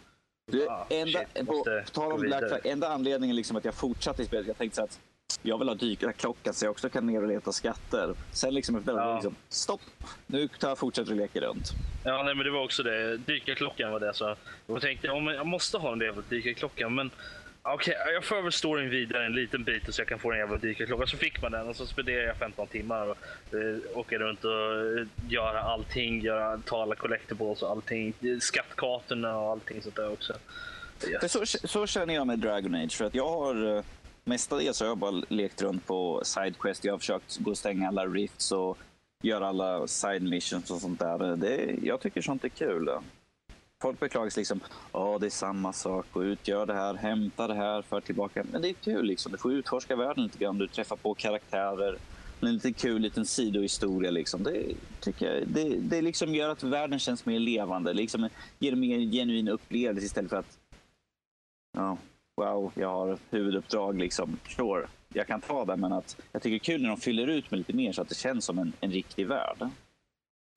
Du, 0.51 0.67
ah, 0.67 0.87
enda, 0.89 1.19
shit, 1.19 1.47
på, 1.47 1.63
på 1.63 1.81
tal 1.91 2.11
om 2.11 2.21
Black 2.21 2.47
Flag, 2.47 2.65
enda 2.65 2.87
anledningen 2.87 3.35
liksom 3.35 3.57
att 3.57 3.65
jag 3.65 3.73
fortsatte 3.73 4.21
i 4.21 4.25
spelet, 4.25 4.47
jag 4.47 4.57
tänkte 4.57 4.75
så 4.75 4.83
att 4.83 4.99
jag 5.43 5.57
vill 5.57 5.67
ha 5.67 5.75
dykarklocka 5.75 6.53
så 6.53 6.65
jag 6.65 6.71
också 6.71 6.89
kan 6.89 7.07
ner 7.07 7.21
och 7.21 7.27
leta 7.27 7.51
skatter. 7.51 8.13
Sen 8.31 8.53
liksom 8.53 8.75
efter 8.75 8.91
ja. 8.91 9.13
liksom, 9.13 9.35
stopp, 9.49 9.81
nu 10.27 10.47
tar 10.47 10.67
jag 10.67 10.77
fortsätter 10.77 11.11
att 11.11 11.17
leka 11.17 11.39
runt. 11.39 11.71
Ja, 12.03 12.23
nej, 12.23 12.35
men 12.35 12.45
det 12.45 12.51
var 12.51 12.63
också 12.63 12.83
det. 12.83 13.17
Dykarklockan 13.17 13.91
var 13.91 13.99
det. 13.99 14.13
Så 14.13 14.35
jag 14.67 14.81
tänkte 14.81 15.07
ja, 15.07 15.33
jag 15.33 15.47
måste 15.47 15.77
ha 15.77 15.93
en 15.93 15.99
jävla 15.99 16.23
dykarklocka. 16.29 16.89
Men 16.89 17.11
okej, 17.61 17.95
okay, 17.95 18.13
jag 18.13 18.23
för 18.23 18.41
väl 18.41 18.51
storyn 18.51 18.89
vidare 18.89 19.25
en 19.25 19.33
liten 19.33 19.63
bit 19.63 19.93
så 19.95 20.01
jag 20.01 20.07
kan 20.07 20.19
få 20.19 20.31
en 20.31 20.37
jävla 20.37 20.57
dykarklocka. 20.57 21.07
Så 21.07 21.17
fick 21.17 21.41
man 21.41 21.51
den 21.51 21.67
och 21.67 21.75
så 21.75 21.85
spenderade 21.85 22.27
jag 22.27 22.37
15 22.37 22.67
timmar 22.67 23.07
och 23.07 23.17
eh, 23.53 23.97
åka 23.97 24.17
runt 24.17 24.43
och 24.45 24.51
eh, 24.51 25.07
göra 25.29 25.61
allting. 25.61 26.21
Göra, 26.21 26.57
ta 26.65 26.81
alla 26.81 26.95
collectibles 26.95 27.61
och 27.61 27.71
allting. 27.71 28.13
Skattkartorna 28.39 29.37
och 29.37 29.51
allting 29.51 29.81
sånt 29.81 29.95
där 29.95 30.11
också. 30.11 30.33
Yes. 31.07 31.31
Så, 31.31 31.67
så 31.67 31.87
känner 31.87 32.13
jag 32.13 32.27
med 32.27 32.39
Dragon 32.39 32.75
Age. 32.75 32.91
För 32.91 33.05
att 33.05 33.15
jag 33.15 33.29
har 33.29 33.77
eh, 33.77 33.83
mestadels 34.29 34.79
har 34.79 34.87
jag 34.87 34.97
bara 34.97 35.23
lekt 35.29 35.61
runt 35.61 35.85
på 35.85 36.21
Sidequest. 36.23 36.83
Jag 36.83 36.93
har 36.93 36.97
försökt 36.99 37.37
gå 37.37 37.51
och 37.51 37.57
stänga 37.57 37.87
alla 37.87 38.05
rifts 38.05 38.51
och 38.51 38.77
göra 39.23 39.47
alla 39.47 39.87
side 39.87 40.23
missions 40.23 40.71
och 40.71 40.81
sånt 40.81 40.99
där. 40.99 41.35
Det, 41.35 41.75
jag 41.83 41.99
tycker 41.99 42.21
sånt 42.21 42.43
är 42.43 42.49
kul. 42.49 42.89
Folk 43.81 43.99
beklagar 43.99 44.29
sig 44.29 44.41
liksom. 44.41 44.59
Ja, 44.93 45.17
det 45.19 45.25
är 45.25 45.29
samma 45.29 45.73
sak. 45.73 46.05
Gå 46.11 46.23
ut, 46.23 46.47
gör 46.47 46.65
det 46.65 46.73
här, 46.73 46.93
hämta 46.93 47.47
det 47.47 47.53
här, 47.53 47.81
för 47.81 48.01
tillbaka. 48.01 48.45
Men 48.51 48.61
det 48.61 48.69
är 48.69 48.73
kul 48.73 49.05
liksom. 49.05 49.31
Du 49.31 49.37
får 49.37 49.53
utforska 49.53 49.95
världen 49.95 50.23
lite 50.23 50.37
grann. 50.37 50.57
Du 50.57 50.67
träffar 50.67 50.95
på 50.95 51.13
karaktärer. 51.13 51.97
En 52.41 52.53
liten 52.53 52.73
kul 52.73 53.01
liten 53.01 53.25
sidohistoria. 53.25 54.11
Liksom. 54.11 54.43
Det, 54.43 54.63
tycker 54.99 55.33
jag, 55.33 55.47
det, 55.47 55.79
det 55.79 56.01
liksom 56.01 56.35
gör 56.35 56.49
att 56.49 56.63
världen 56.63 56.99
känns 56.99 57.25
mer 57.25 57.39
levande. 57.39 57.93
Liksom 57.93 58.29
ger 58.59 58.73
en 58.73 58.79
mer 58.79 58.99
genuin 58.99 59.47
upplevelse 59.47 60.05
istället 60.05 60.29
för 60.29 60.37
att 60.37 60.57
ja, 61.77 61.97
wow, 62.39 62.71
jag 62.75 62.89
har 62.89 63.17
huvuduppdrag 63.29 63.99
liksom. 63.99 64.39
Sure, 64.47 64.87
jag 65.13 65.27
kan 65.27 65.41
ta 65.41 65.65
det, 65.65 65.75
men 65.75 65.93
att 65.93 66.17
jag 66.31 66.41
tycker 66.41 66.51
det 66.51 66.57
är 66.57 66.73
kul 66.73 66.81
när 66.81 66.89
de 66.89 66.97
fyller 66.97 67.27
ut 67.27 67.51
med 67.51 67.57
lite 67.57 67.73
mer 67.73 67.91
så 67.91 68.01
att 68.01 68.09
det 68.09 68.15
känns 68.15 68.45
som 68.45 68.59
en, 68.59 68.73
en 68.79 68.91
riktig 68.91 69.27
värld. 69.27 69.69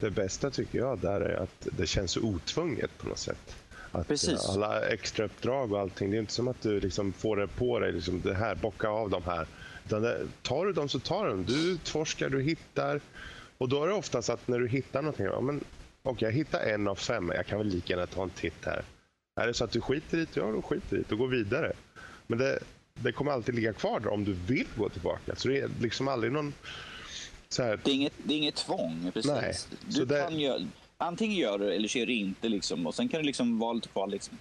Det 0.00 0.10
bästa 0.10 0.50
tycker 0.50 0.78
jag 0.78 0.98
där 0.98 1.20
är 1.20 1.42
att 1.42 1.68
det 1.72 1.86
känns 1.86 2.16
otvunget 2.16 2.98
på 2.98 3.08
något 3.08 3.18
sätt. 3.18 3.56
Att 3.92 4.08
Precis. 4.08 4.48
Alla 4.48 4.88
extra 4.88 5.24
uppdrag 5.24 5.72
och 5.72 5.80
allting, 5.80 6.10
det 6.10 6.16
är 6.16 6.20
inte 6.20 6.32
som 6.32 6.48
att 6.48 6.60
du 6.60 6.80
liksom 6.80 7.12
får 7.12 7.36
det 7.36 7.46
på 7.46 7.78
dig, 7.78 7.92
liksom, 7.92 8.20
det 8.20 8.34
här, 8.34 8.54
bocka 8.54 8.88
av 8.88 9.10
de 9.10 9.22
här. 9.22 9.46
Det, 9.88 10.26
tar 10.42 10.66
du 10.66 10.72
dem 10.72 10.88
så 10.88 10.98
tar 10.98 11.24
du 11.24 11.30
dem. 11.30 11.44
Du 11.44 11.72
utforskar, 11.72 12.28
du 12.28 12.42
hittar. 12.42 13.00
Och 13.58 13.68
då 13.68 13.82
är 13.82 13.88
det 13.88 13.94
oftast 13.94 14.30
att 14.30 14.48
när 14.48 14.58
du 14.58 14.68
hittar 14.68 15.02
någonting, 15.02 15.26
ja, 15.26 15.40
men, 15.40 15.64
okay, 16.02 16.28
jag 16.28 16.36
hittar 16.36 16.60
en 16.60 16.88
av 16.88 16.94
fem, 16.94 17.32
jag 17.34 17.46
kan 17.46 17.58
väl 17.58 17.66
lika 17.66 17.92
gärna 17.92 18.06
ta 18.06 18.22
en 18.22 18.30
titt 18.30 18.64
här. 18.64 18.82
Är 19.40 19.46
det 19.46 19.54
så 19.54 19.64
att 19.64 19.70
du 19.70 19.80
skiter 19.80 20.18
i 20.18 20.24
det, 20.24 20.36
ja 20.36 20.52
då 20.52 20.62
skiter 20.62 20.96
i 20.96 21.02
det 21.08 21.12
och 21.12 21.18
går 21.18 21.28
vidare. 21.28 21.72
Men 22.26 22.38
det, 22.38 22.58
det 22.94 23.12
kommer 23.12 23.32
alltid 23.32 23.54
ligga 23.54 23.72
kvar 23.72 24.00
där 24.00 24.12
om 24.12 24.24
du 24.24 24.32
vill 24.32 24.66
gå 24.76 24.88
tillbaka. 24.88 25.36
Så 25.36 25.48
det 25.48 25.60
är 25.60 25.70
liksom 25.80 26.08
aldrig 26.08 26.32
någon... 26.32 26.54
Så 27.48 27.62
här... 27.62 27.80
det, 27.84 27.90
är 27.90 27.94
inget, 27.94 28.12
det 28.24 28.34
är 28.34 28.38
inget 28.38 28.54
tvång, 28.54 29.10
precis. 29.14 29.30
Nej. 29.30 29.54
Du 29.88 30.04
det... 30.04 30.22
kan 30.22 30.40
göra, 30.40 30.66
antingen 30.96 31.36
gör 31.36 31.58
du 31.58 31.74
eller 31.74 31.88
så 31.88 31.98
gör 31.98 32.06
du 32.06 32.14
inte. 32.14 32.48
Liksom. 32.48 32.86
Och 32.86 32.94
sen 32.94 33.08
kan 33.08 33.20
du 33.20 33.26
liksom 33.26 33.58
vara 33.58 33.72
lite 33.72 33.88
kvar. 33.88 34.06
Liksom. 34.06 34.38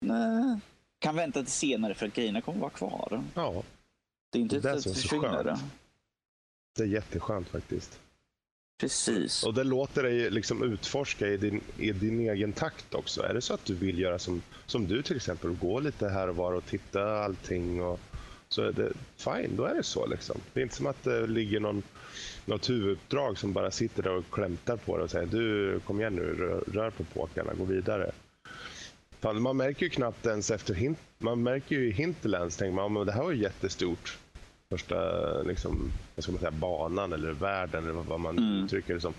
Nej. 0.00 0.58
Kan 0.98 1.16
vänta 1.16 1.42
till 1.42 1.52
senare 1.52 1.94
för 1.94 2.06
att 2.06 2.14
grejerna 2.14 2.40
kommer 2.40 2.60
vara 2.60 2.70
kvar. 2.70 3.24
Ja. 3.34 3.62
Det 4.32 4.38
är 4.38 4.42
inte 4.42 4.60
det 4.60 4.82
så 4.82 4.94
försvinner. 4.94 5.58
Det 6.76 6.82
är 6.82 6.86
jätteskönt 6.86 7.48
faktiskt. 7.48 8.00
Precis. 8.78 9.42
Och 9.42 9.54
det 9.54 9.64
låter 9.64 10.02
dig 10.02 10.30
liksom 10.30 10.62
utforska 10.62 11.28
i 11.28 11.36
din, 11.36 11.60
i 11.78 11.92
din 11.92 12.20
egen 12.20 12.52
takt 12.52 12.94
också. 12.94 13.22
Är 13.22 13.34
det 13.34 13.40
så 13.40 13.54
att 13.54 13.64
du 13.64 13.74
vill 13.74 13.98
göra 13.98 14.18
som, 14.18 14.42
som 14.66 14.86
du 14.86 15.02
till 15.02 15.16
exempel, 15.16 15.50
gå 15.50 15.80
lite 15.80 16.08
här 16.08 16.28
och 16.28 16.36
var 16.36 16.52
och 16.52 16.66
titta 16.66 17.24
allting 17.24 17.82
och 17.82 18.00
så 18.48 18.62
är 18.62 18.72
det 18.72 18.92
fine, 19.16 19.56
då 19.56 19.64
är 19.64 19.74
det 19.74 19.82
så. 19.82 20.06
Liksom. 20.06 20.40
Det 20.52 20.60
är 20.60 20.62
inte 20.62 20.74
som 20.74 20.86
att 20.86 21.04
det 21.04 21.26
ligger 21.26 21.60
någon, 21.60 21.82
något 22.44 22.70
huvuduppdrag 22.70 23.38
som 23.38 23.52
bara 23.52 23.70
sitter 23.70 24.02
där 24.02 24.16
och 24.16 24.24
klämtar 24.30 24.76
på 24.76 24.96
dig 24.96 25.04
och 25.04 25.10
säger 25.10 25.26
du 25.26 25.80
kom 25.80 26.00
igen 26.00 26.14
nu, 26.14 26.34
rör, 26.34 26.64
rör 26.72 26.90
på 26.90 27.04
påkarna, 27.04 27.54
gå 27.54 27.64
vidare. 27.64 28.10
man 29.20 29.56
märker 29.56 29.86
ju 29.86 29.90
knappt 29.90 30.26
ens 30.26 30.50
efter 30.50 30.74
hint, 30.74 30.98
man 31.18 31.42
märker 31.42 31.76
ju 31.76 31.88
i 31.88 31.92
Hinterlands, 31.92 32.56
tänker 32.56 32.74
man, 32.74 32.92
men 32.92 33.06
det 33.06 33.12
här 33.12 33.22
var 33.22 33.32
ju 33.32 33.42
jättestort 33.42 34.18
första 34.70 35.42
liksom, 35.42 35.92
vad 36.14 36.22
ska 36.22 36.32
man 36.32 36.38
säga, 36.38 36.50
banan 36.50 37.12
eller 37.12 37.32
världen 37.32 37.84
eller 37.84 37.92
vad 37.92 38.20
man 38.20 38.38
mm. 38.38 38.64
uttrycker 38.64 38.94
det 38.94 39.00
som. 39.00 39.14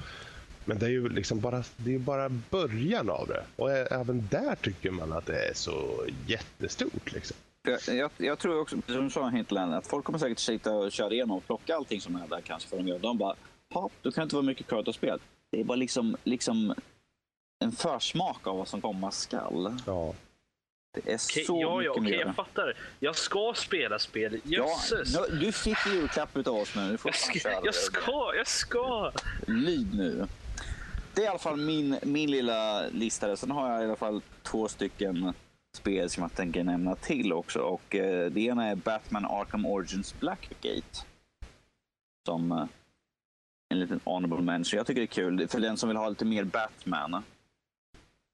Men 0.65 0.79
det 0.79 0.86
är 0.86 0.89
ju 0.89 1.10
liksom 1.10 1.39
bara, 1.39 1.63
det 1.77 1.95
är 1.95 1.99
bara 1.99 2.29
början 2.29 3.10
av 3.10 3.27
det. 3.27 3.43
Och 3.55 3.71
även 3.71 4.27
där 4.31 4.55
tycker 4.55 4.91
man 4.91 5.13
att 5.13 5.25
det 5.25 5.49
är 5.49 5.53
så 5.53 6.05
jättestort. 6.27 7.13
Liksom. 7.13 7.38
Jag, 7.62 7.95
jag, 7.95 8.12
jag 8.17 8.39
tror 8.39 8.60
också, 8.60 8.77
som 8.88 9.03
du 9.03 9.10
sa 9.10 9.29
Hinterland, 9.29 9.73
att 9.73 9.88
folk 9.88 10.05
kommer 10.05 10.19
säkert 10.19 10.39
sitta 10.39 10.71
och 10.71 10.91
köra 10.91 11.13
igenom 11.13 11.38
och 11.38 11.45
plocka 11.45 11.75
allting 11.75 12.01
som 12.01 12.15
är 12.15 12.27
där 12.27 12.41
kanske 12.41 12.69
för 12.69 12.77
de 12.77 12.87
gör. 12.87 13.00
De 13.00 13.17
bara, 13.17 13.35
ja, 13.73 13.89
då 14.02 14.12
kan 14.12 14.21
det 14.21 14.23
inte 14.23 14.35
vara 14.35 14.46
mycket 14.46 14.67
kvar 14.67 14.83
att 14.87 14.96
spela. 14.96 15.19
Det 15.52 15.60
är 15.60 15.63
bara 15.63 15.75
liksom, 15.75 16.17
liksom 16.23 16.75
en 17.60 17.71
försmak 17.71 18.48
av 18.48 18.58
vad 18.58 18.67
som 18.67 18.81
komma 18.81 19.12
skall. 19.12 19.77
Ja. 19.85 20.13
Det 20.96 21.12
är 21.12 21.15
okay, 21.15 21.46
så 21.46 21.62
ja, 21.62 21.77
mycket 21.77 21.96
ja, 21.96 22.02
mer. 22.02 22.25
jag 22.25 22.35
fattar. 22.35 22.73
Jag 23.00 23.15
ska 23.15 23.54
spela 23.56 24.00
spel. 24.00 24.39
Jösses! 24.43 25.13
Ja, 25.13 25.25
du 25.27 25.52
fick 25.52 25.77
julklapp 25.87 26.48
av 26.48 26.56
oss 26.56 26.75
nu. 26.75 26.98
jag, 27.04 27.15
ska, 27.15 27.50
jag 27.63 27.75
ska, 27.75 28.31
jag 28.35 28.48
ska! 28.48 29.12
Lyd 29.48 29.93
nu. 29.93 30.27
Det 31.13 31.21
är 31.21 31.25
i 31.25 31.27
alla 31.27 31.39
fall 31.39 31.58
min, 31.58 31.98
min 32.04 32.31
lilla 32.31 32.87
lista. 32.87 33.35
Sen 33.35 33.52
har 33.52 33.71
jag 33.71 33.81
i 33.81 33.85
alla 33.85 33.96
fall 33.96 34.21
två 34.43 34.67
stycken 34.67 35.33
spel 35.75 36.10
som 36.10 36.23
jag 36.23 36.33
tänker 36.33 36.63
nämna 36.63 36.96
till 36.96 37.33
också. 37.33 37.60
Och 37.60 37.96
eh, 37.96 38.31
Det 38.31 38.41
ena 38.41 38.65
är 38.65 38.75
Batman 38.75 39.25
Arkham 39.25 39.65
Origins 39.65 40.19
Blackgate. 40.19 41.06
Som 42.25 42.52
eh, 42.52 42.65
en 43.69 43.79
liten 43.79 44.00
honorable 44.04 44.41
mention. 44.41 44.77
Jag 44.77 44.87
tycker 44.87 45.02
det 45.02 45.06
är 45.06 45.08
kul. 45.08 45.48
För 45.48 45.60
den 45.60 45.77
som 45.77 45.89
vill 45.89 45.98
ha 45.98 46.10
lite 46.10 46.25
mer 46.25 46.43
Batman. 46.43 47.23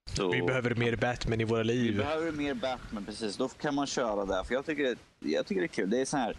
Så, 0.05 0.31
vi 0.31 0.41
behöver 0.41 0.75
mer 0.75 0.95
Batman 0.95 1.41
i 1.41 1.43
våra 1.43 1.63
liv. 1.63 1.91
Vi 1.91 1.97
behöver 1.97 2.31
mer 2.31 2.53
Batman, 2.53 3.05
precis. 3.05 3.37
Då 3.37 3.49
kan 3.49 3.75
man 3.75 3.87
köra 3.87 4.25
där. 4.25 4.43
För 4.43 4.53
jag 4.53 4.65
tycker, 4.65 4.97
jag 5.19 5.45
tycker 5.45 5.61
det 5.61 5.65
är 5.65 5.67
kul. 5.67 5.89
Det 5.89 6.01
är 6.01 6.05
sån 6.05 6.19
här 6.19 6.35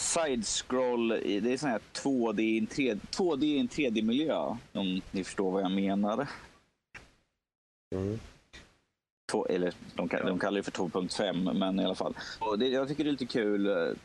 side-scroll. 0.00 1.08
Det 1.08 1.52
är 1.52 1.56
sån 1.56 1.70
här 1.70 1.80
2D 1.92 2.40
i 2.40 2.58
en, 2.58 2.66
3, 2.66 2.94
2D 2.94 3.44
i 3.44 3.58
en 3.58 3.68
3D-miljö. 3.68 4.56
Om 4.72 5.00
ni 5.10 5.24
förstår 5.24 5.50
vad 5.50 5.62
jag 5.62 5.70
menar. 5.70 6.26
Mm. 7.94 8.18
Två, 9.30 9.46
eller 9.46 9.74
de, 9.94 10.08
de 10.08 10.38
kallar 10.38 10.56
det 10.56 10.62
för 10.62 10.72
2.5, 10.72 11.52
men 11.58 11.80
i 11.80 11.84
alla 11.84 11.94
fall. 11.94 12.14
Och 12.38 12.58
det, 12.58 12.68
jag 12.68 12.88
tycker 12.88 13.04
det 13.04 13.10
är 13.10 13.12
lite 13.12 13.26
kul. 13.26 13.96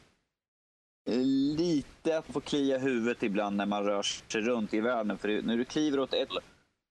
Lite 1.58 2.18
att 2.18 2.26
får 2.26 2.42
klia 2.42 2.78
huvudet 2.78 3.24
ibland 3.24 3.58
när 3.58 3.66
man 3.66 3.84
rör 3.84 4.04
sig 4.04 4.42
runt 4.42 4.74
i 4.74 4.80
världen. 4.80 5.18
För 5.18 5.42
när 5.42 5.58
du 5.58 5.66
kliver 5.66 6.00
åt 6.00 6.14
ett 6.14 6.30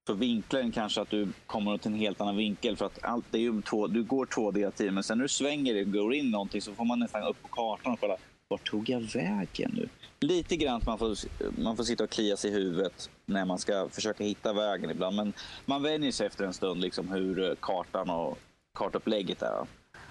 så 0.08 0.14
vinklar 0.14 0.70
kanske 0.74 1.00
att 1.00 1.10
du 1.10 1.28
kommer 1.46 1.74
åt 1.74 1.86
en 1.86 1.94
helt 1.94 2.20
annan 2.20 2.36
vinkel. 2.36 2.76
För 2.76 2.86
att 2.86 3.04
allt 3.04 3.34
är 3.34 3.38
ju 3.38 3.62
två, 3.62 3.86
du 3.86 4.02
går 4.02 4.26
2D 4.26 4.58
hela 4.58 4.70
tiden, 4.70 4.94
men 4.94 5.02
sen 5.02 5.18
när 5.18 5.24
du 5.24 5.28
svänger 5.28 5.80
och 5.80 5.92
går 5.92 6.14
in 6.14 6.30
någonting 6.30 6.62
så 6.62 6.74
får 6.74 6.84
man 6.84 6.98
nästan 6.98 7.22
upp 7.22 7.42
på 7.42 7.48
kartan 7.48 7.92
och 7.92 8.00
kolla 8.00 8.16
vart 8.48 8.70
tog 8.70 8.88
jag 8.88 9.00
vägen 9.00 9.70
nu? 9.74 9.88
Lite 10.20 10.56
grann 10.56 10.76
att 10.76 10.86
man 10.86 10.98
får, 10.98 11.16
man 11.62 11.76
får 11.76 11.84
sitta 11.84 12.04
och 12.04 12.10
klia 12.10 12.36
sig 12.36 12.50
i 12.50 12.54
huvudet 12.54 13.10
när 13.26 13.44
man 13.44 13.58
ska 13.58 13.88
försöka 13.88 14.24
hitta 14.24 14.52
vägen 14.52 14.90
ibland. 14.90 15.16
Men 15.16 15.32
man 15.64 15.82
vänjer 15.82 16.12
sig 16.12 16.26
efter 16.26 16.44
en 16.44 16.54
stund 16.54 16.80
liksom 16.80 17.08
hur 17.08 17.50
eh, 17.50 17.54
kartan 17.60 18.10
och 18.10 18.38
kartupplägget 18.74 19.42
är. 19.42 19.66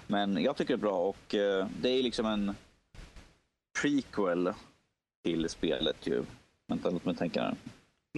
Men 0.07 0.43
jag 0.43 0.55
tycker 0.55 0.73
det 0.73 0.79
är 0.79 0.89
bra 0.89 0.97
och 0.97 1.35
eh, 1.35 1.67
det 1.81 1.89
är 1.89 2.03
liksom 2.03 2.25
en 2.25 2.55
prequel 3.81 4.53
till 5.23 5.49
spelet 5.49 6.07
ju. 6.07 6.23
Vänta, 6.67 6.89
låt 6.89 7.05
mig 7.05 7.15
tänka 7.15 7.41
här. 7.41 7.55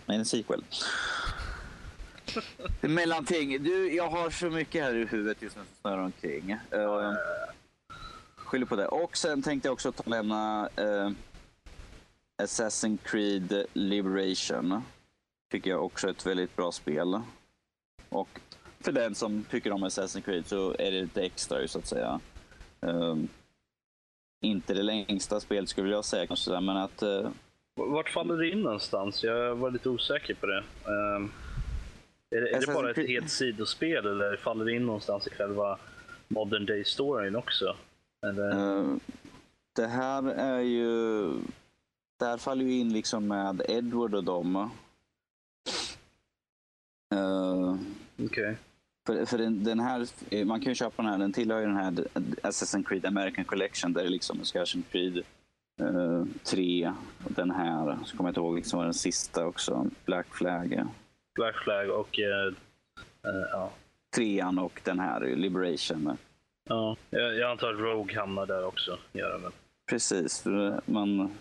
Nej, 0.05 0.17
en 0.17 0.25
sequel. 0.25 0.63
Mellanting. 2.81 3.63
Du, 3.63 3.95
jag 3.95 4.09
har 4.09 4.29
så 4.29 4.49
mycket 4.49 4.83
här 4.83 4.93
i 4.93 5.05
huvudet 5.05 5.41
just 5.41 5.55
nu 5.55 5.61
som 5.61 5.75
snurrar 5.81 6.03
omkring. 6.03 6.53
Uh, 6.53 7.13
skyller 8.35 8.65
på 8.65 8.75
det. 8.75 8.87
Och 8.87 9.17
sen 9.17 9.41
tänkte 9.41 9.67
jag 9.67 9.73
också 9.73 9.91
ta 9.91 10.03
och 10.03 10.09
lämna 10.09 10.69
uh, 10.79 11.11
Assassin's 12.41 12.97
Creed 13.03 13.65
Liberation. 13.73 14.81
Tycker 15.51 15.69
jag 15.69 15.85
också 15.85 16.07
är 16.07 16.11
ett 16.11 16.25
väldigt 16.25 16.55
bra 16.55 16.71
spel. 16.71 17.21
Och 18.09 18.39
för 18.79 18.91
den 18.91 19.15
som 19.15 19.43
tycker 19.43 19.71
om 19.71 19.83
Assassin's 19.83 20.21
Creed 20.21 20.47
så 20.47 20.71
är 20.71 20.91
det 20.91 21.01
lite 21.01 21.21
extra 21.21 21.67
så 21.67 21.79
att 21.79 21.87
säga. 21.87 22.19
Um, 22.79 23.27
inte 24.41 24.73
det 24.73 24.83
längsta 24.83 25.39
spelet 25.39 25.69
skulle 25.69 25.91
jag 25.91 26.05
säga 26.05 26.27
kanske, 26.27 26.59
men 26.59 26.77
att... 26.77 27.03
Uh, 27.03 27.29
Vart 27.75 28.09
faller 28.09 28.37
det 28.37 28.49
in 28.49 28.61
någonstans? 28.61 29.23
Jag 29.23 29.55
var 29.55 29.71
lite 29.71 29.89
osäker 29.89 30.33
på 30.33 30.45
det. 30.45 30.63
Um, 30.85 31.31
är 32.31 32.41
det, 32.41 32.55
är 32.55 32.61
det 32.61 32.73
bara 32.73 32.91
ett 32.91 33.07
helt 33.07 33.29
sidospel 33.29 34.05
eller 34.05 34.37
faller 34.37 34.65
det 34.65 34.75
in 34.75 34.85
någonstans 34.85 35.27
i 35.27 35.29
själva 35.29 35.79
modern 36.27 36.65
day 36.65 36.83
storyn 36.83 37.35
också? 37.35 37.75
Uh, 38.25 38.95
det 39.75 39.87
här 39.87 40.23
är 40.23 40.59
ju... 40.59 41.23
Det 42.19 42.25
här 42.25 42.37
faller 42.37 42.65
ju 42.65 42.73
in 42.73 42.93
liksom 42.93 43.27
med 43.27 43.61
Edward 43.67 44.15
och 44.15 44.23
dem. 44.23 44.55
Uh, 47.15 47.75
Okej. 48.15 48.25
Okay. 48.25 48.55
För, 49.07 49.25
för 49.25 49.37
den, 49.37 49.63
den, 49.63 49.79
här, 49.79 50.07
man 50.45 50.59
kan 50.59 50.71
ju 50.71 50.75
köpa 50.75 51.03
den 51.03 51.11
här, 51.11 51.17
den 51.17 51.33
tillhör 51.33 51.59
ju 51.59 51.65
den 51.65 51.75
här 51.75 51.91
Assassin's 52.41 52.83
Creed 52.83 53.05
American 53.05 53.45
Collection 53.45 53.93
där 53.93 54.03
det 54.03 54.09
liksom 54.09 54.39
är 54.39 54.43
Assassin's 54.43 54.83
Creed 54.91 55.23
uh, 55.81 56.25
3 56.43 56.93
och 57.23 57.31
den 57.31 57.51
här, 57.51 57.99
så 58.05 58.17
kommer 58.17 58.27
jag 58.27 58.31
inte 58.31 58.39
ihåg 58.39 58.55
liksom 58.55 58.83
den 58.83 58.93
sista 58.93 59.45
också, 59.45 59.87
Black 60.05 60.27
Flag. 60.35 60.85
Black 61.39 61.55
Flag 61.63 61.89
och 61.89 62.19
uh, 62.19 62.53
uh, 63.31 63.45
ja. 63.51 63.71
Trean 64.15 64.59
och 64.59 64.81
den 64.83 64.99
här, 64.99 65.35
Liberation. 65.35 66.17
Ja, 66.69 66.97
jag, 67.09 67.35
jag 67.35 67.51
antar 67.51 67.73
att 67.73 67.79
Rogue 67.79 68.19
hamnar 68.19 68.45
där 68.45 68.65
också. 68.65 68.97
Gör 69.13 69.37
väl. 69.37 69.51
Precis, 69.89 70.41
för 70.41 70.81
man, 70.85 71.31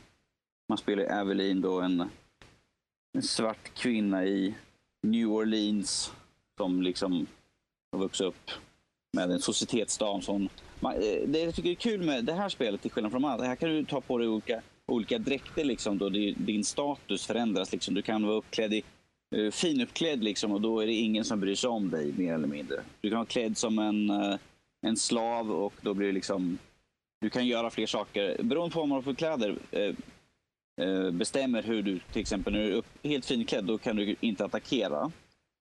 man 0.68 0.78
spelar 0.78 1.20
Evelyn 1.20 1.60
då 1.60 1.80
en, 1.80 2.10
en 3.16 3.22
svart 3.22 3.74
kvinna 3.74 4.24
i 4.24 4.54
New 5.02 5.28
Orleans 5.28 6.12
som 6.56 6.82
liksom 6.82 7.26
har 7.92 7.98
vuxit 7.98 8.26
upp 8.26 8.50
med 9.16 9.30
en 9.30 9.40
societetsdam 9.40 10.22
som... 10.22 10.48
Man, 10.80 10.94
eh, 10.94 11.28
det 11.28 11.38
jag 11.38 11.54
tycker 11.54 11.70
är 11.70 11.74
kul 11.74 12.02
med 12.02 12.24
det 12.24 12.32
här 12.32 12.48
spelet, 12.48 12.82
till 12.82 12.90
skillnad 12.90 13.12
från 13.12 13.24
annat, 13.24 13.46
här 13.46 13.56
kan 13.56 13.68
du 13.68 13.84
ta 13.84 14.00
på 14.00 14.18
dig 14.18 14.28
olika, 14.28 14.62
olika 14.86 15.18
dräkter 15.18 15.64
liksom, 15.64 15.98
då 15.98 16.08
din 16.08 16.64
status 16.64 17.26
förändras. 17.26 17.72
Liksom. 17.72 17.94
Du 17.94 18.02
kan 18.02 18.26
vara 18.26 18.36
uppklädd 18.36 18.74
i, 18.74 18.82
Eh, 19.36 19.50
finuppklädd 19.50 20.24
liksom, 20.24 20.52
och 20.52 20.60
då 20.60 20.80
är 20.80 20.86
det 20.86 20.92
ingen 20.92 21.24
som 21.24 21.40
bryr 21.40 21.54
sig 21.54 21.70
om 21.70 21.90
dig 21.90 22.12
mer 22.12 22.34
eller 22.34 22.48
mindre. 22.48 22.82
Du 23.00 23.10
kan 23.10 23.18
vara 23.18 23.26
klädd 23.26 23.58
som 23.58 23.78
en, 23.78 24.10
uh, 24.10 24.36
en 24.86 24.96
slav 24.96 25.52
och 25.52 25.74
då 25.80 25.94
blir 25.94 26.06
det 26.06 26.12
liksom... 26.12 26.58
Du 27.20 27.30
kan 27.30 27.46
göra 27.46 27.70
fler 27.70 27.86
saker. 27.86 28.42
Beroende 28.42 28.74
på 28.74 28.80
vad 28.80 28.88
man 28.88 28.96
har 28.96 29.02
för 29.02 29.14
kläder 29.14 29.58
uh, 30.80 31.10
bestämmer 31.10 31.62
hur 31.62 31.82
du, 31.82 32.00
till 32.12 32.20
exempel 32.20 32.52
när 32.52 32.60
du 32.60 32.66
är 32.66 32.72
upp, 32.72 32.86
helt 33.02 33.26
finklädd, 33.26 33.64
då 33.64 33.78
kan 33.78 33.96
du 33.96 34.16
inte 34.20 34.44
attackera. 34.44 35.10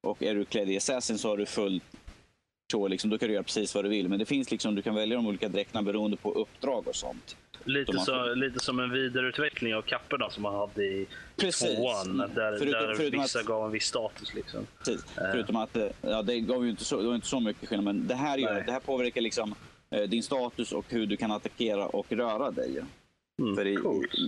Och 0.08 0.24
är 0.24 0.36
du 0.36 0.46
klädd 0.46 0.70
i 0.70 0.78
assassin 0.78 1.18
så 1.18 1.30
har 1.30 1.38
du 1.38 1.46
full 1.46 1.82
så 2.72 2.88
liksom, 2.88 3.10
då 3.10 3.18
kan 3.18 3.28
du 3.28 3.34
göra 3.34 3.44
precis 3.44 3.76
vad 3.76 3.86
du 3.86 3.90
vill. 3.90 4.10
Men 4.10 4.20
det 4.20 4.26
finns 4.26 4.52
liksom, 4.52 4.76
du 4.76 4.82
kan 4.82 4.96
välja 4.96 5.16
de 5.16 5.28
olika 5.28 5.50
dräkterna 5.50 5.82
beroende 5.82 6.18
på 6.18 6.32
uppdrag 6.32 6.88
och 6.88 6.96
sånt. 6.96 7.38
Lite, 7.64 8.00
så, 8.00 8.34
lite 8.34 8.60
som 8.60 8.80
en 8.80 8.92
vidareutveckling 8.92 9.76
av 9.76 9.82
kapporna 9.82 10.30
som 10.30 10.44
man 10.44 10.56
hade 10.56 10.84
i, 10.84 11.08
Precis. 11.36 11.76
tvåan. 11.76 12.18
Där, 12.18 12.58
förutom, 12.58 12.88
där 12.88 12.96
förutom 12.96 13.22
vissa 13.22 13.40
att, 13.40 13.46
gav 13.46 13.66
en 13.66 13.72
viss 13.72 13.86
status. 13.86 14.34
Liksom. 14.34 14.68
Precis. 14.78 15.06
Uh. 15.18 15.24
Förutom 15.32 15.56
att 15.56 15.78
eh, 15.78 15.88
ja, 16.02 16.22
det 16.22 16.40
gav 16.40 16.64
ju 16.64 16.70
inte 16.70 16.86
så, 16.86 17.02
det 17.02 17.08
var 17.08 17.16
inte 17.16 17.28
så 17.28 17.40
mycket 17.40 17.70
skillnad. 17.70 17.86
Men 17.86 18.08
det 18.08 18.16
här, 18.16 18.38
gör, 18.38 18.64
det 18.66 18.72
här 18.72 18.80
påverkar 18.80 19.22
liksom, 19.22 19.56
eh, 19.90 20.02
din 20.02 20.24
status 20.24 20.72
och 20.72 20.86
hur 20.90 21.06
du 21.06 21.18
kan 21.18 21.32
attackera 21.32 21.86
och 21.86 22.12
röra 22.12 22.52
dig. 22.52 22.82
Mm, 23.42 23.56
För 23.56 23.68
i, 23.68 23.78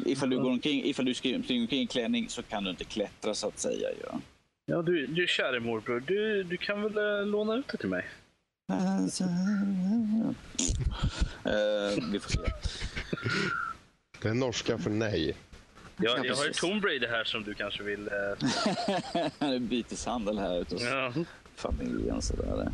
ifall, 0.05 0.29
du 0.29 0.39
går 0.39 0.49
omkring, 0.49 0.83
ifall 0.85 1.05
du 1.05 1.13
springer 1.13 1.35
omkring 1.35 1.81
i 1.81 1.87
klänning 1.87 2.29
så 2.29 2.43
kan 2.43 2.63
du 2.63 2.69
inte 2.69 2.83
klättra 2.83 3.33
så 3.33 3.47
att 3.47 3.59
säga. 3.59 3.89
Ja, 4.03 4.19
ja 4.65 4.81
du, 4.81 5.07
du 5.07 5.27
käre 5.27 5.59
morbror, 5.59 6.03
du, 6.07 6.43
du 6.43 6.57
kan 6.57 6.83
väl 6.83 6.97
äh, 6.97 7.27
låna 7.27 7.55
ut 7.55 7.67
det 7.67 7.77
till 7.77 7.89
mig? 7.89 8.05
Uh, 8.69 10.31
vi 12.11 12.19
får 12.19 12.29
se. 12.29 12.39
Det 14.21 14.29
är 14.29 14.33
norska 14.33 14.77
för 14.77 14.89
nej. 14.89 15.35
Ja, 15.97 16.17
jag 16.23 16.35
har 16.35 16.45
ju 16.45 16.53
Tomb 16.53 16.85
Raider 16.85 17.07
här 17.07 17.23
som 17.23 17.43
du 17.43 17.53
kanske 17.53 17.83
vill... 17.83 18.09
Uh... 19.41 19.59
Byteshandel 19.59 20.39
här 20.39 20.61
ute 20.61 20.75
hos 20.75 20.83
ja. 20.83 21.13
familjen. 21.55 22.21
Sådär. 22.21 22.71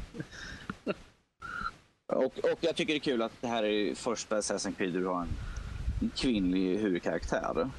och, 2.07 2.23
och 2.23 2.57
jag 2.61 2.75
tycker 2.75 2.93
det 2.93 2.97
är 2.97 2.99
kul 2.99 3.21
att 3.21 3.41
det 3.41 3.47
här 3.47 3.63
är 3.63 3.95
första 3.95 4.37
Assassin's 4.39 4.75
Creed 4.77 4.93
där 4.93 4.99
du 4.99 5.07
har 5.07 5.21
en 5.21 6.09
kvinnlig 6.15 6.77
huvudkaraktär. 6.77 7.69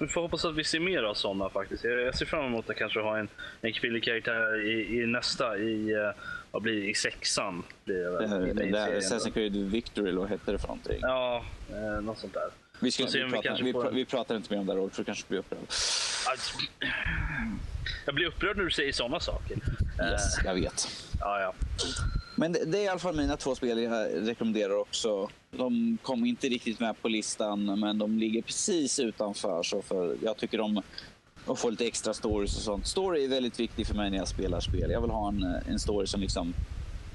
Vi 0.00 0.08
får 0.08 0.20
hoppas 0.20 0.44
att 0.44 0.54
vi 0.54 0.64
ser 0.64 0.80
mer 0.80 1.02
av 1.02 1.14
sådana 1.14 1.48
faktiskt. 1.48 1.84
Jag 1.84 2.18
ser 2.18 2.26
fram 2.26 2.44
emot 2.44 2.70
att 2.70 2.76
kanske 2.76 3.00
ha 3.00 3.18
en, 3.18 3.28
en 3.60 3.72
kvinnlig 3.72 4.04
karaktär 4.04 4.66
i, 4.66 5.02
i 5.02 5.06
nästa, 5.06 5.58
i, 5.58 5.94
uh, 5.94 6.10
vad 6.52 6.62
blir 6.62 6.80
det, 6.80 6.90
i 6.90 6.94
sexan. 6.94 7.62
Blir 7.84 7.96
det, 7.96 8.10
väl, 8.10 8.56
det, 8.56 8.64
det 8.64 9.00
Assassin's 9.00 9.30
Creed 9.30 9.56
Victory, 9.56 10.08
eller 10.08 10.20
vad 10.20 10.28
hette 10.28 10.52
det 10.52 10.58
för 10.58 10.68
någonting? 10.68 10.98
Ja, 11.00 11.44
eh, 11.70 12.00
något 12.02 12.18
sånt 12.18 12.34
där. 12.34 12.50
Vi, 12.80 12.90
ska, 12.90 13.06
vi, 13.06 13.24
vi, 13.24 13.30
pratar, 13.30 13.62
vi, 13.62 13.74
vi, 13.92 14.04
pratar 14.04 14.36
inte 14.36 14.54
mer 14.54 14.60
om 14.60 14.66
det 14.66 14.72
här, 14.72 14.88
för 14.88 15.04
kanske 15.04 15.24
blir 15.28 15.38
upprörd. 15.38 15.60
Alltså, 15.60 16.58
jag 18.06 18.14
blir 18.14 18.26
upprörd 18.26 18.56
när 18.56 18.64
du 18.64 18.70
säger 18.70 18.92
sådana 18.92 19.20
saker. 19.20 19.56
Yes, 20.10 20.44
jag 20.44 20.54
vet. 20.54 20.88
Ja, 21.20 21.40
ja. 21.40 21.54
Men 22.36 22.52
det, 22.52 22.64
det, 22.64 22.78
är 22.78 22.82
i 22.82 22.88
alla 22.88 22.98
fall 22.98 23.16
mina 23.16 23.36
två 23.36 23.54
spel 23.54 23.82
jag 23.82 24.08
rekommenderar 24.28 24.74
också. 24.76 25.28
De 25.50 25.98
kom 26.02 26.24
inte 26.24 26.48
riktigt 26.48 26.80
med 26.80 27.02
på 27.02 27.08
listan, 27.08 27.80
men 27.80 27.98
de 27.98 28.18
ligger 28.18 28.42
precis 28.42 28.98
utanför. 28.98 29.62
Så 29.62 29.82
för, 29.82 30.16
jag 30.22 30.36
tycker 30.36 30.60
om 30.60 30.82
och 31.46 31.58
få 31.58 31.70
lite 31.70 31.86
extra 31.86 32.14
stories 32.14 32.56
och 32.56 32.62
sånt. 32.62 32.86
Story 32.86 33.24
är 33.24 33.28
väldigt 33.28 33.60
viktigt 33.60 33.88
för 33.88 33.94
mig 33.94 34.10
när 34.10 34.18
jag 34.18 34.28
spelar 34.28 34.60
spel. 34.60 34.90
Jag 34.90 35.00
vill 35.00 35.10
ha 35.10 35.28
en, 35.28 35.42
en 35.68 35.78
story 35.78 36.06
som 36.06 36.20
liksom 36.20 36.54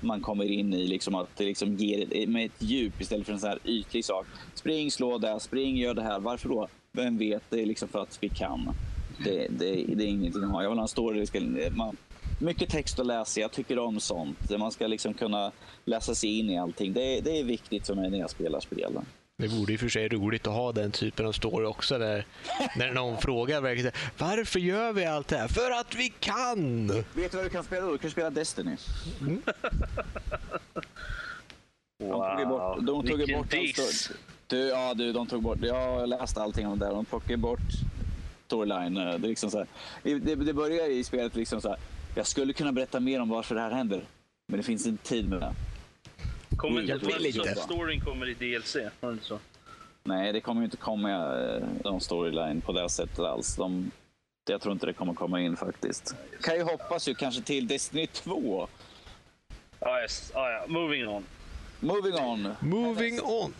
man 0.02 0.22
kommer 0.22 0.46
in 0.46 0.74
i, 0.74 0.88
liksom 0.88 1.16
att 1.16 1.30
det 1.38 1.44
liksom 1.44 1.76
ger 1.76 2.28
med 2.28 2.46
ett 2.46 2.62
djup 2.62 3.02
istället 3.02 3.26
för 3.26 3.34
en 3.34 3.40
sån 3.40 3.50
här 3.50 3.60
ytlig 3.66 4.06
sak. 4.06 4.26
Spring, 4.54 4.92
slå 4.92 5.18
där, 5.18 5.40
spring, 5.40 5.78
gör 5.78 5.94
det 5.94 6.04
här. 6.04 6.20
Varför 6.20 6.50
då? 6.50 6.68
Vem 6.92 7.18
vet? 7.18 7.44
Det 7.50 7.62
är 7.62 7.66
liksom 7.66 7.88
för 7.88 8.02
att 8.02 8.18
vi 8.22 8.30
kan. 8.30 8.74
Det, 9.24 9.48
det, 9.50 9.86
det 9.96 10.04
är 10.04 10.08
ingenting 10.08 10.44
att 10.44 10.52
ha. 10.52 10.64
Jag 10.64 10.70
vill 10.70 10.78
ha 10.78 10.84
en 10.84 10.88
story. 10.88 11.26
Ska, 11.26 11.42
man, 11.72 11.98
mycket 12.42 12.70
text 12.70 13.00
att 13.00 13.06
läsa. 13.06 13.40
Jag 13.40 13.52
tycker 13.52 13.80
om 13.80 14.00
sånt. 14.00 14.58
Man 14.60 14.72
ska 14.72 14.88
liksom 14.88 15.14
kunna 15.14 15.52
läsa 15.86 16.16
sig 16.16 16.40
in 16.40 16.50
i 16.50 16.58
allting. 16.58 16.94
Det, 16.94 17.22
det 17.22 17.40
är 17.40 17.44
viktigt 17.44 17.88
för 17.88 17.96
mig 17.96 18.10
när 18.10 18.20
jag 18.20 18.30
spelar 18.30 18.60
spel. 18.60 19.00
Det 19.40 19.48
vore 19.48 19.74
i 19.74 19.76
och 19.76 19.80
för 19.80 19.90
sig 19.90 20.08
roligt 20.10 20.48
att 20.48 20.54
ha 20.54 20.72
den 20.72 20.92
typen 20.92 21.26
av 21.26 21.32
story 21.32 21.66
också. 21.66 21.98
Där, 21.98 22.26
när 22.76 22.94
någon 22.94 23.18
frågar 23.18 23.62
verkligen 23.62 23.92
varför 24.18 24.60
gör 24.60 24.94
vi 24.94 25.06
allt 25.06 25.28
det 25.28 25.38
här? 25.38 25.48
För 25.48 25.72
att 25.72 25.96
vi 25.96 26.10
kan! 26.10 26.88
Vet 26.88 27.32
du 27.32 27.38
vad 27.38 27.46
du 27.46 27.50
kan 27.50 27.64
spela 27.64 27.86
då? 27.86 27.92
Du 27.92 27.98
kan 27.98 28.12
spela 28.12 28.30
Destiny. 28.30 28.78
Mm. 29.22 29.42
Wow. 32.00 32.38
De 32.38 32.38
tog 32.38 32.50
bort, 32.50 32.78
de 32.82 33.08
tog 33.08 33.18
Vilken 33.18 33.40
bort 33.40 33.52
diss! 33.52 34.12
Du, 34.48 34.58
ja, 34.58 34.94
du, 34.94 35.14
de 35.14 35.28
tog 35.28 35.44
bort, 35.44 35.58
jag 35.62 35.76
har 35.76 36.08
läst 36.08 36.38
allting 36.38 36.68
om 36.68 36.80
det 36.80 36.86
där. 36.86 36.94
De 36.94 37.06
plockade 37.06 37.38
bort 37.38 37.60
storyline. 38.46 38.94
Det, 38.94 39.02
är 39.02 39.18
liksom 39.18 39.52
så 39.52 39.58
här, 39.58 39.68
det, 40.04 40.36
det 40.36 40.54
börjar 40.54 40.92
i 40.92 41.04
spelet 41.04 41.36
liksom 41.36 41.62
så 41.62 41.70
här, 41.70 41.78
jag 42.16 42.28
skulle 42.28 42.54
kunna 42.54 42.72
berätta 42.72 43.00
mer 43.00 43.22
om 43.22 43.30
varför 43.30 43.56
det 43.56 43.62
här 43.62 43.72
händer. 43.72 44.04
Men 44.48 44.58
det 44.58 44.64
finns 44.64 44.88
inte 44.88 45.08
tid 45.08 45.30
med 45.30 45.40
det. 45.40 45.54
Kommer 46.56 46.82
inte, 46.82 47.06
vill 47.06 47.26
inte. 47.26 47.56
storyn 47.56 48.02
kommer 48.02 48.30
i 48.30 48.34
DLC? 48.34 48.78
Var 49.00 49.18
så? 49.22 49.40
Nej, 50.04 50.34
det 50.34 50.42
kommer 50.42 50.64
inte 50.64 50.78
komma 50.78 51.12
eh, 51.12 51.64
någon 51.84 52.02
storyline 52.02 52.62
på 52.62 52.72
det 52.72 52.90
sättet 52.90 53.20
alls. 53.20 53.56
De, 53.56 53.92
jag 54.50 54.62
tror 54.62 54.74
inte 54.74 54.86
det 54.86 54.94
kommer 54.94 55.14
komma 55.14 55.42
in 55.42 55.58
faktiskt. 55.58 56.16
Kan 56.42 56.56
ju 56.56 56.64
hoppas 56.64 57.08
ju 57.08 57.16
kanske 57.16 57.42
till 57.42 57.68
Destiny 57.68 58.08
2. 58.08 58.68
Ah, 59.80 60.02
yes. 60.02 60.32
ah, 60.36 60.50
ja, 60.52 60.66
moving 60.68 61.08
on. 61.08 61.26
Moving 61.80 62.16
on. 62.16 62.50
Moving 62.60 63.22
on. 63.22 63.54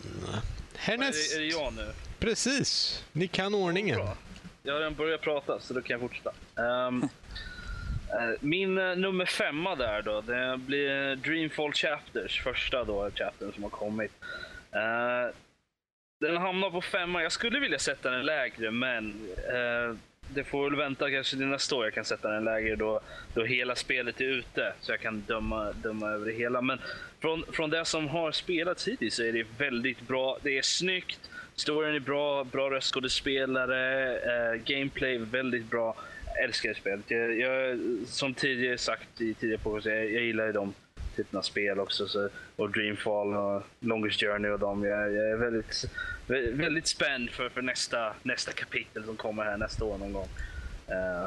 Härnäst... 0.76 1.34
Är, 1.34 1.40
det, 1.40 1.44
är 1.44 1.48
det 1.48 1.62
jag 1.62 1.72
nu? 1.72 1.92
Precis. 2.18 3.04
Ni 3.12 3.28
kan 3.28 3.54
ordningen. 3.54 3.96
Bra. 3.96 4.16
Jag 4.62 4.72
har 4.72 4.80
redan 4.80 4.94
börjat 4.94 5.20
prata, 5.20 5.60
så 5.60 5.74
då 5.74 5.82
kan 5.82 5.94
jag 5.94 6.00
fortsätta. 6.00 6.30
Eh, 6.56 6.90
Eh, 8.12 8.30
min 8.40 8.78
eh, 8.78 8.96
nummer 8.96 9.24
femma 9.24 9.74
där 9.74 10.02
då, 10.02 10.20
det 10.20 10.60
blir 10.66 11.16
Dreamfall 11.16 11.72
Chapters, 11.72 12.42
första 12.42 12.84
då 12.84 13.10
chaptern 13.14 13.52
som 13.52 13.62
har 13.62 13.70
kommit. 13.70 14.12
Eh, 14.72 15.34
den 16.20 16.36
hamnar 16.36 16.70
på 16.70 16.80
femma. 16.80 17.22
Jag 17.22 17.32
skulle 17.32 17.60
vilja 17.60 17.78
sätta 17.78 18.10
den 18.10 18.26
lägre, 18.26 18.70
men 18.70 19.14
det 20.34 20.44
får 20.44 20.64
väl 20.64 20.78
vänta 20.78 21.10
kanske 21.10 21.36
till 21.36 21.46
nästa 21.46 21.76
år 21.76 21.84
jag 21.84 21.94
kan 21.94 22.04
sätta 22.04 22.28
den 22.28 22.44
lägre 22.44 22.76
då, 22.76 23.00
då 23.34 23.44
hela 23.44 23.74
spelet 23.74 24.20
är 24.20 24.24
ute. 24.24 24.72
Så 24.80 24.92
jag 24.92 25.00
kan 25.00 25.20
döma, 25.20 25.72
döma 25.72 26.10
över 26.10 26.26
det 26.26 26.32
hela. 26.32 26.62
Men 26.62 26.78
från, 27.20 27.44
från 27.52 27.70
det 27.70 27.84
som 27.84 28.08
har 28.08 28.32
spelats 28.32 28.88
hittills 28.88 29.14
så 29.14 29.22
är 29.22 29.32
det 29.32 29.46
väldigt 29.58 30.00
bra. 30.00 30.38
Det 30.42 30.58
är 30.58 30.62
snyggt, 30.62 31.30
storyn 31.54 31.94
är 31.94 32.00
bra, 32.00 32.44
bra 32.44 32.70
röstskådespelare, 32.70 34.14
eh, 34.16 34.54
gameplay 34.54 35.14
är 35.14 35.18
väldigt 35.18 35.70
bra. 35.70 35.96
Älskar 36.44 36.68
det 36.68 36.74
spelet. 36.74 37.10
Jag, 37.10 37.38
jag, 37.38 37.78
som 38.06 38.34
tidigare 38.34 38.78
sagt 38.78 39.20
i 39.20 39.34
tidigare 39.34 39.62
podcast, 39.62 39.86
jag, 39.86 40.12
jag 40.12 40.22
gillar 40.22 40.46
ju 40.46 40.52
de 40.52 40.74
typerna 41.16 41.38
av 41.38 41.42
spel 41.42 41.80
också. 41.80 42.08
Så, 42.08 42.28
och 42.56 42.70
Dreamfall 42.70 43.34
och 43.34 43.62
Longest 43.80 44.20
Journey 44.20 44.50
och 44.50 44.58
dem. 44.58 44.84
Jag, 44.84 45.12
jag 45.12 45.30
är 45.30 45.36
väldigt, 45.36 45.84
väldigt 46.58 46.86
spänd 46.86 47.30
för, 47.30 47.48
för 47.48 47.62
nästa, 47.62 48.14
nästa 48.22 48.52
kapitel 48.52 49.04
som 49.04 49.16
kommer 49.16 49.44
här 49.44 49.56
nästa 49.56 49.84
år 49.84 49.98
någon 49.98 50.12
gång. 50.12 50.28
Uh, 50.90 51.26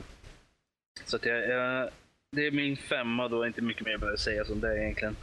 så 1.05 1.15
att 1.15 1.25
jag, 1.25 1.49
jag, 1.49 1.89
det 2.31 2.47
är 2.47 2.51
min 2.51 2.77
femma 2.77 3.27
då, 3.27 3.47
inte 3.47 3.61
mycket 3.61 3.85
mer 3.85 3.97
behöver 3.97 4.17
säga 4.17 4.45
som 4.45 4.59
det 4.59 4.83
egentligen. 4.83 5.15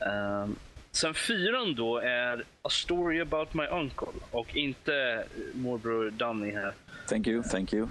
Eh, 0.00 0.48
sen 0.90 1.14
fyran 1.14 1.74
då 1.74 1.98
är 1.98 2.44
A 2.62 2.68
Story 2.70 3.20
About 3.20 3.54
My 3.54 3.66
Uncle 3.66 4.08
och 4.30 4.56
inte 4.56 5.24
morbror 5.54 6.10
Danny 6.10 6.50
här. 6.50 6.72
Thank 7.08 7.26
you, 7.26 7.42
thank 7.42 7.72
you. 7.72 7.88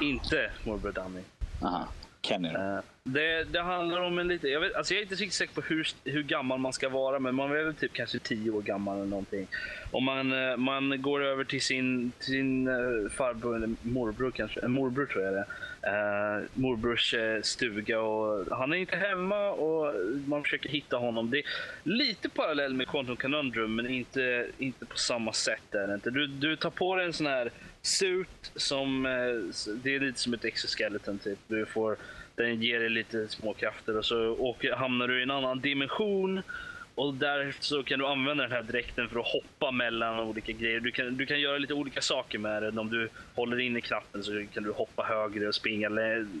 Inte 0.00 0.50
morbror 0.64 0.92
Danny. 0.92 1.20
Aha. 1.62 1.88
Kenny? 2.26 2.48
Eh, 2.48 2.78
det, 3.04 3.44
det 3.44 3.60
handlar 3.60 4.00
om 4.00 4.18
en 4.18 4.28
lite... 4.28 4.48
Jag, 4.48 4.60
vet, 4.60 4.74
alltså 4.74 4.94
jag 4.94 4.98
är 4.98 5.02
inte 5.02 5.14
riktigt 5.14 5.32
säker 5.32 5.54
på 5.54 5.60
hur, 5.60 5.88
hur 6.04 6.22
gammal 6.22 6.58
man 6.58 6.72
ska 6.72 6.88
vara, 6.88 7.18
men 7.18 7.34
man 7.34 7.50
är 7.50 7.64
väl 7.64 7.74
typ 7.74 7.92
kanske 7.92 8.18
10 8.18 8.50
år 8.50 8.62
gammal 8.62 8.96
eller 8.96 9.06
någonting. 9.06 9.46
Och 9.90 10.02
man, 10.02 10.50
eh, 10.50 10.56
man 10.56 11.02
går 11.02 11.24
över 11.24 11.44
till 11.44 11.62
sin, 11.62 12.12
till 12.18 12.26
sin 12.26 12.68
eh, 12.68 13.10
farbror, 13.10 13.56
eller 13.56 13.70
morbror 13.82 14.30
kanske, 14.30 14.60
en 14.60 14.72
morbror 14.72 15.06
tror 15.06 15.24
jag 15.24 15.34
det. 15.34 15.46
Uh, 15.86 16.44
morbrors 16.54 17.14
eh, 17.14 17.42
stuga 17.42 18.00
och 18.00 18.56
han 18.56 18.72
är 18.72 18.76
inte 18.76 18.96
hemma 18.96 19.50
och 19.50 19.94
man 20.26 20.42
försöker 20.42 20.68
hitta 20.68 20.96
honom. 20.96 21.30
Det 21.30 21.38
är 21.38 21.44
lite 21.82 22.28
parallell 22.28 22.74
med 22.74 22.88
Quantum 22.88 23.16
Conundrum 23.16 23.76
men 23.76 23.86
inte, 23.86 24.46
inte 24.58 24.86
på 24.86 24.98
samma 24.98 25.32
sätt. 25.32 25.74
Är 25.74 25.86
det 25.86 25.94
inte. 25.94 26.10
Du, 26.10 26.26
du 26.26 26.56
tar 26.56 26.70
på 26.70 26.96
dig 26.96 27.06
en 27.06 27.12
sån 27.12 27.26
här 27.26 27.50
suit 27.86 28.52
som, 28.56 29.06
eh, 29.06 29.72
det 29.82 29.94
är 29.94 30.00
lite 30.00 30.20
som 30.20 30.34
ett 30.34 30.44
exoskeleton 30.44 31.18
typ. 31.18 31.38
Du 31.48 31.66
får, 31.66 31.96
den 32.34 32.62
ger 32.62 32.80
dig 32.80 32.90
lite 32.90 33.28
små 33.28 33.54
krafter 33.54 33.98
och 33.98 34.04
så 34.04 34.28
åker, 34.28 34.72
hamnar 34.72 35.08
du 35.08 35.20
i 35.20 35.22
en 35.22 35.30
annan 35.30 35.60
dimension. 35.60 36.42
Och 36.96 37.14
där 37.14 37.54
så 37.60 37.82
kan 37.82 37.98
du 37.98 38.06
använda 38.06 38.42
den 38.42 38.52
här 38.52 38.62
dräkten 38.62 39.08
för 39.08 39.20
att 39.20 39.26
hoppa 39.26 39.70
mellan 39.70 40.20
olika 40.20 40.52
grejer. 40.52 40.80
Du 40.80 40.90
kan, 40.90 41.16
du 41.16 41.26
kan 41.26 41.40
göra 41.40 41.58
lite 41.58 41.74
olika 41.74 42.00
saker 42.00 42.38
med 42.38 42.62
den. 42.62 42.78
Om 42.78 42.90
du 42.90 43.08
håller 43.34 43.60
inne 43.60 43.80
knappen 43.80 44.22
så 44.22 44.44
kan 44.54 44.62
du 44.62 44.72
hoppa 44.72 45.02
högre 45.02 45.48
och 45.48 45.54
springa. 45.54 45.88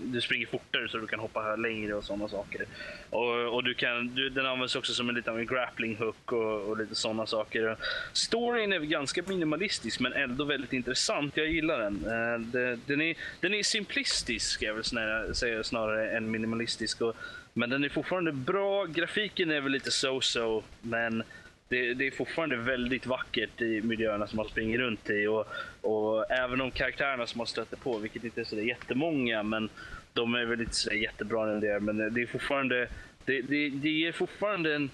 Du 0.04 0.20
springer 0.20 0.46
fortare 0.46 0.88
så 0.88 0.98
du 0.98 1.06
kan 1.06 1.20
hoppa 1.20 1.56
längre 1.56 1.94
och 1.94 2.04
sådana 2.04 2.28
saker. 2.28 2.64
Och, 3.10 3.54
och 3.54 3.64
du 3.64 3.74
kan, 3.74 4.14
du, 4.14 4.30
den 4.30 4.46
används 4.46 4.76
också 4.76 4.92
som 4.92 5.08
en 5.08 5.14
liten 5.14 5.36
en 5.36 5.46
grappling 5.46 5.96
hook 5.96 6.32
och, 6.32 6.68
och 6.68 6.76
lite 6.78 6.94
sådana 6.94 7.26
saker. 7.26 7.76
Storyn 8.12 8.72
är 8.72 8.78
ganska 8.78 9.22
minimalistisk 9.26 10.00
men 10.00 10.12
ändå 10.12 10.44
väldigt 10.44 10.72
intressant. 10.72 11.36
Jag 11.36 11.46
gillar 11.46 11.78
den. 11.78 12.04
Eh, 12.04 12.40
det, 12.40 12.78
den, 12.86 13.00
är, 13.00 13.16
den 13.40 13.54
är 13.54 13.62
simplistisk 13.62 14.50
ska 14.50 14.64
jag 14.66 14.74
väl 14.74 14.84
snarare, 14.84 15.34
säga 15.34 15.64
snarare 15.64 16.10
än 16.10 16.30
minimalistisk. 16.30 17.00
Och, 17.00 17.16
men 17.56 17.70
den 17.70 17.84
är 17.84 17.88
fortfarande 17.88 18.32
bra. 18.32 18.84
Grafiken 18.84 19.50
är 19.50 19.60
väl 19.60 19.72
lite 19.72 19.90
so-so, 19.90 20.62
men 20.82 21.22
det, 21.68 21.94
det 21.94 22.06
är 22.06 22.10
fortfarande 22.10 22.56
väldigt 22.56 23.06
vackert 23.06 23.60
i 23.60 23.82
miljöerna 23.82 24.26
som 24.26 24.36
man 24.36 24.48
springer 24.48 24.78
runt 24.78 25.10
i. 25.10 25.26
Och, 25.26 25.46
och 25.80 26.30
även 26.30 26.60
om 26.60 26.70
karaktärerna 26.70 27.26
som 27.26 27.38
man 27.38 27.46
stöter 27.46 27.76
på, 27.76 27.98
vilket 27.98 28.24
inte 28.24 28.40
är 28.40 28.44
så 28.44 28.60
jättemånga, 28.60 29.42
men 29.42 29.68
de 30.12 30.34
är 30.34 30.44
väl 30.44 30.60
inte 30.60 30.74
så 30.74 30.94
jättebra 30.94 31.46
när 31.46 31.60
det 31.60 31.72
är. 31.72 31.80
Men 31.80 32.14
det 32.14 32.22
är 32.22 32.26
fortfarande, 32.26 32.88
det, 33.24 33.42
det, 33.42 33.68
det 33.68 33.90
ger 33.90 34.12
fortfarande 34.12 34.74
en, 34.74 34.90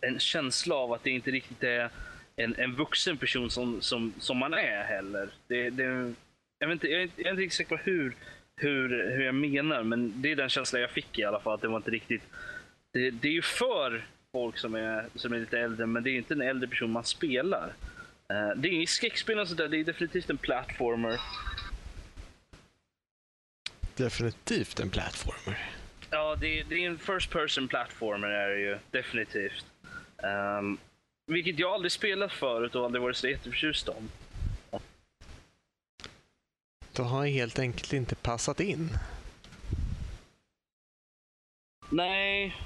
en 0.00 0.18
känsla 0.18 0.74
av 0.74 0.92
att 0.92 1.04
det 1.04 1.10
inte 1.10 1.30
riktigt 1.30 1.62
är 1.62 1.90
en, 2.36 2.54
en 2.58 2.74
vuxen 2.74 3.16
person 3.16 3.50
som, 3.50 3.80
som, 3.80 4.14
som 4.18 4.36
man 4.36 4.54
är 4.54 4.84
heller. 4.84 5.28
Det, 5.46 5.70
det, 5.70 6.14
jag, 6.58 6.68
vet 6.68 6.72
inte, 6.72 6.88
jag, 6.88 7.00
är 7.00 7.02
inte, 7.02 7.22
jag 7.22 7.26
är 7.26 7.30
inte 7.30 7.42
riktigt 7.42 7.56
säker 7.56 7.76
på 7.76 7.82
hur, 7.82 8.14
hur, 8.56 8.88
hur 9.16 9.24
jag 9.24 9.34
menar, 9.34 9.82
men 9.82 10.22
det 10.22 10.32
är 10.32 10.36
den 10.36 10.48
känslan 10.48 10.80
jag 10.82 10.90
fick 10.90 11.18
i 11.18 11.24
alla 11.24 11.40
fall. 11.40 11.54
Att 11.54 11.60
det 11.60 11.68
var 11.68 11.76
inte 11.76 11.90
riktigt... 11.90 12.22
Det, 12.92 13.10
det 13.10 13.28
är 13.28 13.32
ju 13.32 13.42
för 13.42 14.06
folk 14.32 14.58
som 14.58 14.74
är, 14.74 15.04
som 15.14 15.32
är 15.32 15.38
lite 15.38 15.58
äldre, 15.58 15.86
men 15.86 16.02
det 16.02 16.10
är 16.10 16.16
inte 16.16 16.34
en 16.34 16.42
äldre 16.42 16.68
person 16.68 16.90
man 16.90 17.04
spelar. 17.04 17.72
Eh, 18.28 18.48
det 18.56 18.68
är 18.68 18.72
inget 18.72 18.88
skräckspel 18.88 19.38
och 19.38 19.48
sådär, 19.48 19.68
det 19.68 19.76
är 19.80 19.84
definitivt 19.84 20.30
en 20.30 20.36
platformer. 20.38 21.20
Definitivt 23.96 24.80
en 24.80 24.90
plattformer. 24.90 25.58
Ja, 26.10 26.36
det, 26.40 26.60
är- 26.60 26.64
det 26.64 26.74
är 26.84 26.86
en 26.90 26.98
first 26.98 27.30
person 27.30 27.68
platformer 27.68 28.28
är 28.28 28.48
det 28.48 28.60
ju, 28.60 28.78
definitivt. 28.90 29.66
Um, 30.58 30.78
vilket 31.26 31.58
jag 31.58 31.70
aldrig 31.72 31.92
spelat 31.92 32.32
förut 32.32 32.74
och 32.74 32.84
aldrig 32.84 33.02
varit 33.02 33.16
så 33.16 33.28
jätteförtjust 33.28 33.88
om. 33.88 34.08
Du 36.96 37.02
har 37.02 37.26
helt 37.26 37.58
enkelt 37.58 37.92
inte 37.92 38.14
passat 38.14 38.60
in. 38.60 38.90
Nej. 41.90 42.56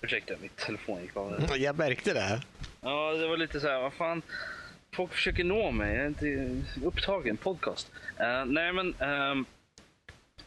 Ursäkta, 0.00 0.34
mitt 0.42 0.56
telefon 0.56 1.02
gick 1.02 1.16
av. 1.16 1.40
där. 1.48 1.56
Jag 1.56 1.78
märkte 1.78 2.12
det. 2.14 2.42
Ja, 2.80 3.12
det 3.12 3.28
var 3.28 3.36
lite 3.36 3.60
så 3.60 3.68
här, 3.68 3.80
vad 3.80 3.92
fan. 3.92 4.22
Folk 4.92 5.12
försöker 5.12 5.44
nå 5.44 5.70
mig. 5.70 5.94
Jag 5.94 6.04
är 6.04 6.08
inte 6.08 6.56
upptagen. 6.86 7.36
Podcast. 7.36 7.90
Eh, 8.16 8.44
nej, 8.44 8.72
men. 8.72 8.94
ehm, 8.98 9.44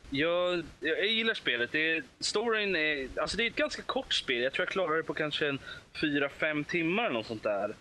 jag, 0.10 0.64
jag 0.80 1.06
gillar 1.08 1.34
spelet. 1.34 1.72
Det 1.72 2.04
storyn 2.20 2.76
är, 2.76 3.08
alltså 3.22 3.38
det 3.38 3.44
är 3.44 3.48
ett 3.50 3.56
ganska 3.56 3.82
kort 3.82 4.14
spel. 4.14 4.42
Jag 4.44 4.54
tror 4.54 4.66
jag 4.66 4.72
klarar 4.72 4.98
det 4.98 5.04
på 5.04 5.14
kanske 5.14 5.48
en 5.48 5.60
4-5 5.94 6.64
timmar 6.64 7.04
eller 7.04 7.14
något 7.14 7.28
sånt 7.28 7.44
där. 7.44 7.76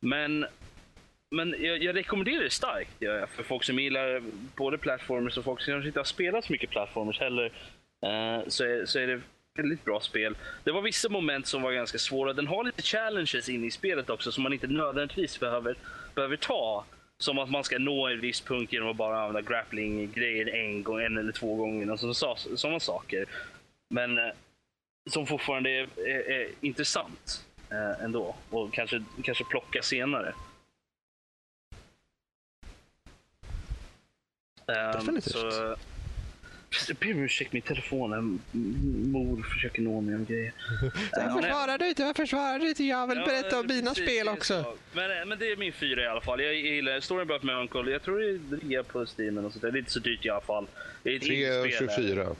Men, 0.00 0.46
men 1.34 1.54
jag, 1.58 1.82
jag 1.82 1.96
rekommenderar 1.96 2.42
det 2.42 2.50
starkt 2.50 2.90
ja, 2.98 3.26
för 3.26 3.42
folk 3.42 3.64
som 3.64 3.78
gillar 3.78 4.22
både 4.56 4.78
Platformers 4.78 5.38
och 5.38 5.44
folk 5.44 5.60
som 5.60 5.72
kanske 5.72 5.88
inte 5.88 6.00
har 6.00 6.04
spelat 6.04 6.44
så 6.44 6.52
mycket 6.52 6.70
Platformers 6.70 7.20
heller. 7.20 7.44
Eh, 8.06 8.48
så, 8.48 8.64
är, 8.64 8.86
så 8.86 8.98
är 8.98 9.06
det 9.06 9.20
väldigt 9.54 9.84
bra 9.84 10.00
spel. 10.00 10.36
Det 10.64 10.72
var 10.72 10.82
vissa 10.82 11.08
moment 11.08 11.46
som 11.46 11.62
var 11.62 11.72
ganska 11.72 11.98
svåra. 11.98 12.32
Den 12.32 12.46
har 12.46 12.64
lite 12.64 12.82
challenges 12.82 13.48
inne 13.48 13.66
i 13.66 13.70
spelet 13.70 14.10
också 14.10 14.32
som 14.32 14.42
man 14.42 14.52
inte 14.52 14.66
nödvändigtvis 14.66 15.40
behöver, 15.40 15.76
behöver 16.14 16.36
ta. 16.36 16.84
Som 17.18 17.38
att 17.38 17.50
man 17.50 17.64
ska 17.64 17.78
nå 17.78 18.08
en 18.08 18.20
viss 18.20 18.40
punkt 18.40 18.72
genom 18.72 18.88
att 18.88 18.96
bara 18.96 19.20
använda 19.20 19.50
grappling-grejer 19.50 20.54
en 20.54 20.82
gång, 20.82 21.02
en 21.02 21.18
eller 21.18 21.32
två 21.32 21.54
gånger. 21.54 21.90
Och 21.90 22.00
så, 22.00 22.14
så, 22.14 22.36
sådana 22.56 22.80
saker. 22.80 23.26
Men 23.90 24.18
eh, 24.18 24.32
som 25.10 25.26
fortfarande 25.26 25.70
är, 25.70 25.88
är, 25.96 26.30
är 26.30 26.48
intressant 26.60 27.44
eh, 27.70 28.04
ändå. 28.04 28.36
Och 28.50 28.72
kanske, 28.72 29.04
kanske 29.22 29.44
plocka 29.44 29.82
senare. 29.82 30.34
Definitivt. 34.66 35.32
Så, 35.32 35.76
jag 36.88 36.96
ber 36.96 37.12
om 37.14 37.22
ursäkt, 37.22 37.52
min 37.52 37.62
telefon. 37.62 38.40
Mor 39.12 39.42
försöker 39.42 39.82
nå 39.82 40.00
mig 40.00 40.14
om 40.14 40.24
grejer. 40.24 40.52
Varför 41.12 41.48
svarar 41.48 41.78
du 41.78 41.88
inte? 41.88 42.04
Varför 42.04 42.26
svarar 42.26 42.58
du 42.58 42.68
inte? 42.68 42.84
Jag 42.84 43.06
vill 43.06 43.18
Ja, 43.18 43.24
berätta 43.26 43.60
om 43.60 43.66
mina 43.66 43.90
precis, 43.90 44.04
spel 44.04 44.28
också. 44.28 44.62
så. 44.62 44.74
Men, 44.92 45.10
eh, 45.20 45.26
men 45.26 45.38
det 45.38 45.52
är 45.52 45.56
min 45.56 45.72
fyra 45.72 46.02
i 46.02 46.06
alla 46.06 46.20
fall. 46.20 46.42
Jag 46.42 46.54
gillar 46.54 47.00
Story 47.00 47.22
About 47.22 47.42
My 47.42 47.52
Uncle. 47.52 47.90
Jag 47.90 48.02
tror 48.02 48.18
det 48.20 48.26
är 48.56 48.68
rea 48.68 48.82
på 48.82 49.06
Steam 49.18 49.38
och 49.38 49.52
sånt 49.52 49.62
där. 49.62 49.70
Det 49.70 49.76
är 49.78 49.80
inte 49.80 49.92
så 49.92 49.98
dyrt 50.00 50.24
i 50.26 50.30
alla 50.30 50.40
fall. 50.40 50.66
Det 51.02 51.10
är 51.10 51.16
ett 51.16 51.22
indiespel. 51.22 51.88
3,24. 51.88 52.34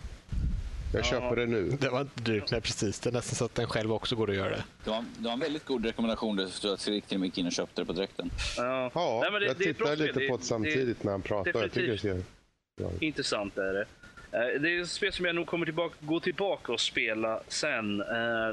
Jag 0.94 1.00
Ja. 1.04 1.10
köper 1.10 1.36
det 1.36 1.46
nu. 1.46 1.70
Det 1.80 1.88
var 1.88 2.00
inte 2.00 2.20
dyrt, 2.22 2.50
nej 2.50 2.60
precis. 2.60 3.00
Det 3.00 3.10
är 3.10 3.12
nästan 3.12 3.34
så 3.34 3.44
att 3.44 3.54
den 3.54 3.66
själv 3.66 3.92
också 3.92 4.16
går 4.16 4.30
att 4.30 4.36
göra 4.36 4.48
det. 4.50 4.64
Du 4.84 4.90
har, 4.90 5.04
du 5.18 5.26
har 5.26 5.32
en 5.32 5.38
väldigt 5.40 5.64
god 5.64 5.84
rekommendation. 5.86 6.36
Du 6.36 6.46
jag 6.86 6.94
gick 6.94 7.06
till 7.06 7.16
och 7.16 7.20
med 7.20 7.26
gick 7.26 7.38
in 7.38 7.46
och 7.46 7.52
köpte 7.52 7.80
det 7.82 7.86
på 7.86 7.92
direkten. 7.92 8.30
Ja. 8.56 8.90
Ja, 8.94 9.18
Nej, 9.22 9.32
men 9.32 9.40
det- 9.40 9.46
jag 9.46 9.56
det 9.56 9.74
spel. 9.74 9.98
lite 10.06 10.20
Det- 10.20 10.28
på 10.28 10.36
det 10.36 10.42
samtidigt 10.44 11.02
när 11.04 11.12
han 11.12 11.22
pratar. 11.22 11.60
Jag 11.60 11.72
tycker 11.72 11.92
det 11.92 11.98
ser 11.98 12.14
ut. 12.18 13.02
Intressant 13.02 13.58
är 13.58 13.72
det. 13.72 13.84
Eh, 14.32 14.60
Det 14.60 14.70
är 14.76 14.80
ett 14.82 14.88
spel 14.88 15.12
som 15.12 15.24
jag 15.26 15.34
nog 15.34 15.46
kommer 15.46 15.64
tillbaka, 15.66 15.94
gå 16.00 16.20
tillbaka 16.20 16.72
och 16.72 16.80
spela 16.80 17.40
sen 17.48 18.00
eh, 18.00 18.06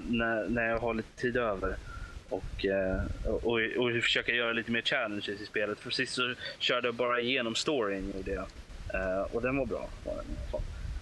när, 0.07 0.49
när 0.49 0.69
jag 0.69 0.77
har 0.79 0.93
lite 0.93 1.21
tid 1.21 1.37
över. 1.37 1.75
Och, 2.29 2.65
eh, 2.65 3.01
och, 3.25 3.59
och 3.77 4.03
försöka 4.03 4.31
göra 4.31 4.53
lite 4.53 4.71
mer 4.71 4.81
challenges 4.81 5.29
i 5.41 5.45
spelet. 5.45 5.79
För 5.79 5.89
sist 5.91 6.13
så 6.13 6.33
körde 6.59 6.87
jag 6.87 6.95
bara 6.95 7.21
igenom 7.21 7.55
storyn. 7.55 8.13
Gjorde 8.17 8.31
jag. 8.31 8.45
Eh, 8.93 9.21
och 9.35 9.41
den 9.41 9.57
var 9.57 9.65
bra. 9.65 9.89
var 10.05 10.15
den 10.15 10.25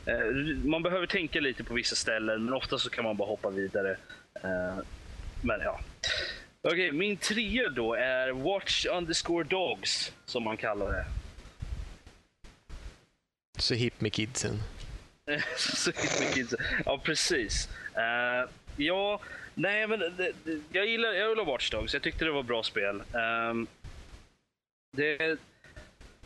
Eh, 0.10 0.56
Man 0.66 0.84
behöver 0.84 1.08
tänka 1.08 1.40
lite 1.40 1.64
på 1.64 1.74
vissa 1.74 1.96
ställen, 1.96 2.46
men 2.46 2.54
ofta 2.54 2.78
så 2.78 2.90
kan 2.90 3.04
man 3.04 3.18
bara 3.18 3.28
hoppa 3.28 3.50
vidare. 3.50 3.98
Eh, 4.44 4.78
Men 5.42 5.60
ja. 5.62 5.80
Okej, 6.62 6.92
min 6.92 7.18
trio 7.18 7.70
då 7.70 7.94
är 7.94 8.32
Watch 8.32 8.86
underscore 8.86 9.44
Dogs, 9.44 10.14
som 10.26 10.44
man 10.44 10.58
kallar 10.58 10.92
det. 10.92 11.06
Så 13.60 13.74
hipp 13.74 14.02
med 14.02 14.14
kidsen. 14.14 14.60
Så 15.58 15.90
mycket 15.90 16.34
kids. 16.34 16.56
ja, 16.86 16.98
precis. 17.04 17.70
Uh, 17.98 18.50
ja, 18.78 19.22
nej 19.54 19.88
men 19.88 20.00
det, 20.00 20.10
det, 20.44 20.60
jag 20.72 20.86
gillar, 20.88 21.14
jag 21.14 21.30
gillar 21.30 21.46
Watch 21.46 21.70
Dogs. 21.70 21.94
Jag 21.94 22.04
tyckte 22.04 22.26
det 22.26 22.32
var 22.32 22.44
bra 22.44 22.64
spel. 22.64 23.04
Um, 23.52 23.68
det, 24.98 25.38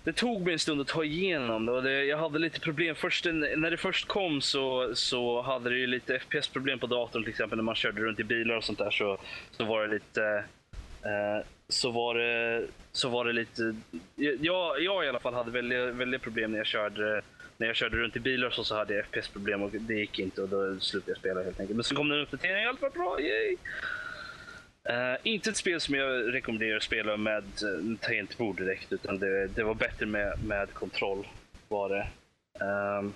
det 0.03 0.13
tog 0.13 0.41
mig 0.41 0.53
en 0.53 0.59
stund 0.59 0.81
att 0.81 0.87
ta 0.87 1.03
igenom 1.03 1.65
det 1.65 1.71
och 1.71 1.83
det, 1.83 2.05
jag 2.05 2.17
hade 2.17 2.39
lite 2.39 2.59
problem. 2.59 2.95
Först, 2.95 3.25
när 3.25 3.71
det 3.71 3.77
först 3.77 4.07
kom 4.07 4.41
så, 4.41 4.95
så 4.95 5.41
hade 5.41 5.69
det 5.69 5.77
ju 5.77 5.87
lite 5.87 6.19
FPS-problem 6.19 6.79
på 6.79 6.87
datorn 6.87 7.23
till 7.23 7.29
exempel 7.29 7.57
när 7.57 7.63
man 7.63 7.75
körde 7.75 8.01
runt 8.01 8.19
i 8.19 8.23
bilar 8.23 8.55
och 8.55 8.63
sånt 8.63 8.79
där 8.79 8.91
så, 8.91 9.17
så 9.51 9.63
var 9.63 9.87
det 9.87 9.93
lite 9.93 10.43
Eh, 11.05 11.45
så 11.67 11.91
var 11.91 12.15
det, 12.15 12.67
så 12.91 13.09
var 13.09 13.25
det 13.25 13.33
lite... 13.33 13.75
Jag, 14.15 14.81
jag 14.81 15.05
i 15.05 15.09
alla 15.09 15.19
fall 15.19 15.33
hade 15.33 15.51
väldigt, 15.51 15.79
väldigt 15.79 16.21
problem 16.21 16.51
när 16.51 16.57
jag 16.57 16.67
körde 16.67 17.21
när 17.57 17.67
jag 17.67 17.75
körde 17.75 17.97
runt 17.97 18.15
i 18.15 18.19
bilar 18.19 18.49
så, 18.49 18.63
så 18.63 18.75
hade 18.75 18.93
jag 18.95 19.05
FPS-problem 19.05 19.61
och 19.61 19.71
det 19.71 19.93
gick 19.93 20.19
inte 20.19 20.41
och 20.41 20.49
då 20.49 20.79
slutade 20.79 21.11
jag 21.11 21.17
spela 21.17 21.43
helt 21.43 21.59
enkelt. 21.59 21.75
Men 21.75 21.83
sen 21.83 21.97
kom 21.97 22.09
det 22.09 22.15
en 22.15 22.21
uppdatering 22.21 22.65
och 22.65 22.69
allt 22.69 22.81
var 22.81 22.89
bra. 22.89 23.21
Yay! 23.21 23.57
Uh, 24.89 25.17
inte 25.23 25.49
ett 25.49 25.57
spel 25.57 25.81
som 25.81 25.95
jag 25.95 26.33
rekommenderar 26.33 26.77
att 26.77 26.83
spela 26.83 27.17
med 27.17 27.43
eh, 27.61 27.67
uh, 27.67 27.97
tangentbord 27.97 28.57
direkt 28.57 28.91
utan 28.91 29.19
det, 29.19 29.47
det, 29.47 29.63
var 29.63 29.73
bättre 29.73 30.05
med, 30.05 30.43
med 30.45 30.73
kontroll. 30.73 31.27
var 31.67 31.89
det. 31.89 32.07
Um, 32.65 33.13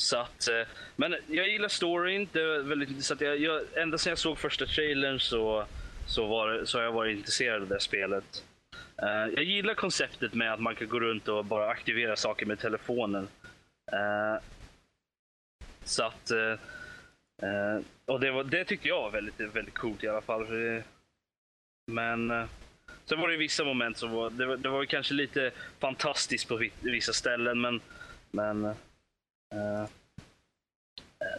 så 0.00 0.16
att, 0.16 0.48
uh, 0.50 0.66
men 0.96 1.16
jag 1.26 1.48
gillar 1.48 1.68
storyn. 1.68 2.28
Det 2.32 2.40
är 2.40 2.58
väldigt 2.58 2.88
intressant. 2.88 3.20
Jag, 3.20 3.38
jag, 3.38 3.62
ända 3.74 3.98
sedan 3.98 4.10
jag 4.10 4.18
såg 4.18 4.38
första 4.38 4.66
trailern 4.66 5.20
så, 5.20 5.66
så, 6.06 6.26
var, 6.26 6.64
så 6.64 6.78
har 6.78 6.84
jag 6.84 6.92
varit 6.92 7.16
intresserad 7.16 7.62
av 7.62 7.68
det 7.68 7.80
spelet. 7.80 8.44
Uh, 9.02 9.34
jag 9.34 9.44
gillar 9.44 9.74
konceptet 9.74 10.34
med 10.34 10.52
att 10.52 10.60
man 10.60 10.74
kan 10.74 10.88
gå 10.88 11.00
runt 11.00 11.28
och 11.28 11.44
bara 11.44 11.68
aktivera 11.68 12.16
saker 12.16 12.46
med 12.46 12.58
telefonen. 12.58 13.28
Uh, 13.92 14.40
så 15.84 16.02
att... 16.04 16.32
Och 18.06 18.20
det, 18.20 18.30
var, 18.30 18.44
det 18.44 18.64
tyckte 18.64 18.88
jag 18.88 19.02
var 19.02 19.10
väldigt, 19.10 19.40
väldigt 19.40 19.74
coolt 19.74 20.04
i 20.04 20.08
alla 20.08 20.20
fall. 20.20 20.46
Men 21.86 22.30
eh, 22.30 22.46
sen 23.04 23.20
var 23.20 23.28
det 23.28 23.36
vissa 23.36 23.64
moment 23.64 23.96
som 23.96 24.10
var, 24.10 24.30
det 24.30 24.46
var, 24.46 24.56
det 24.56 24.68
var 24.68 24.84
kanske 24.84 25.14
lite 25.14 25.50
fantastiskt 25.78 26.48
på 26.48 26.62
vissa 26.80 27.12
ställen, 27.12 27.60
men... 27.60 27.80
Men... 28.30 28.64
Eh, 28.64 29.80
eh, 29.80 29.88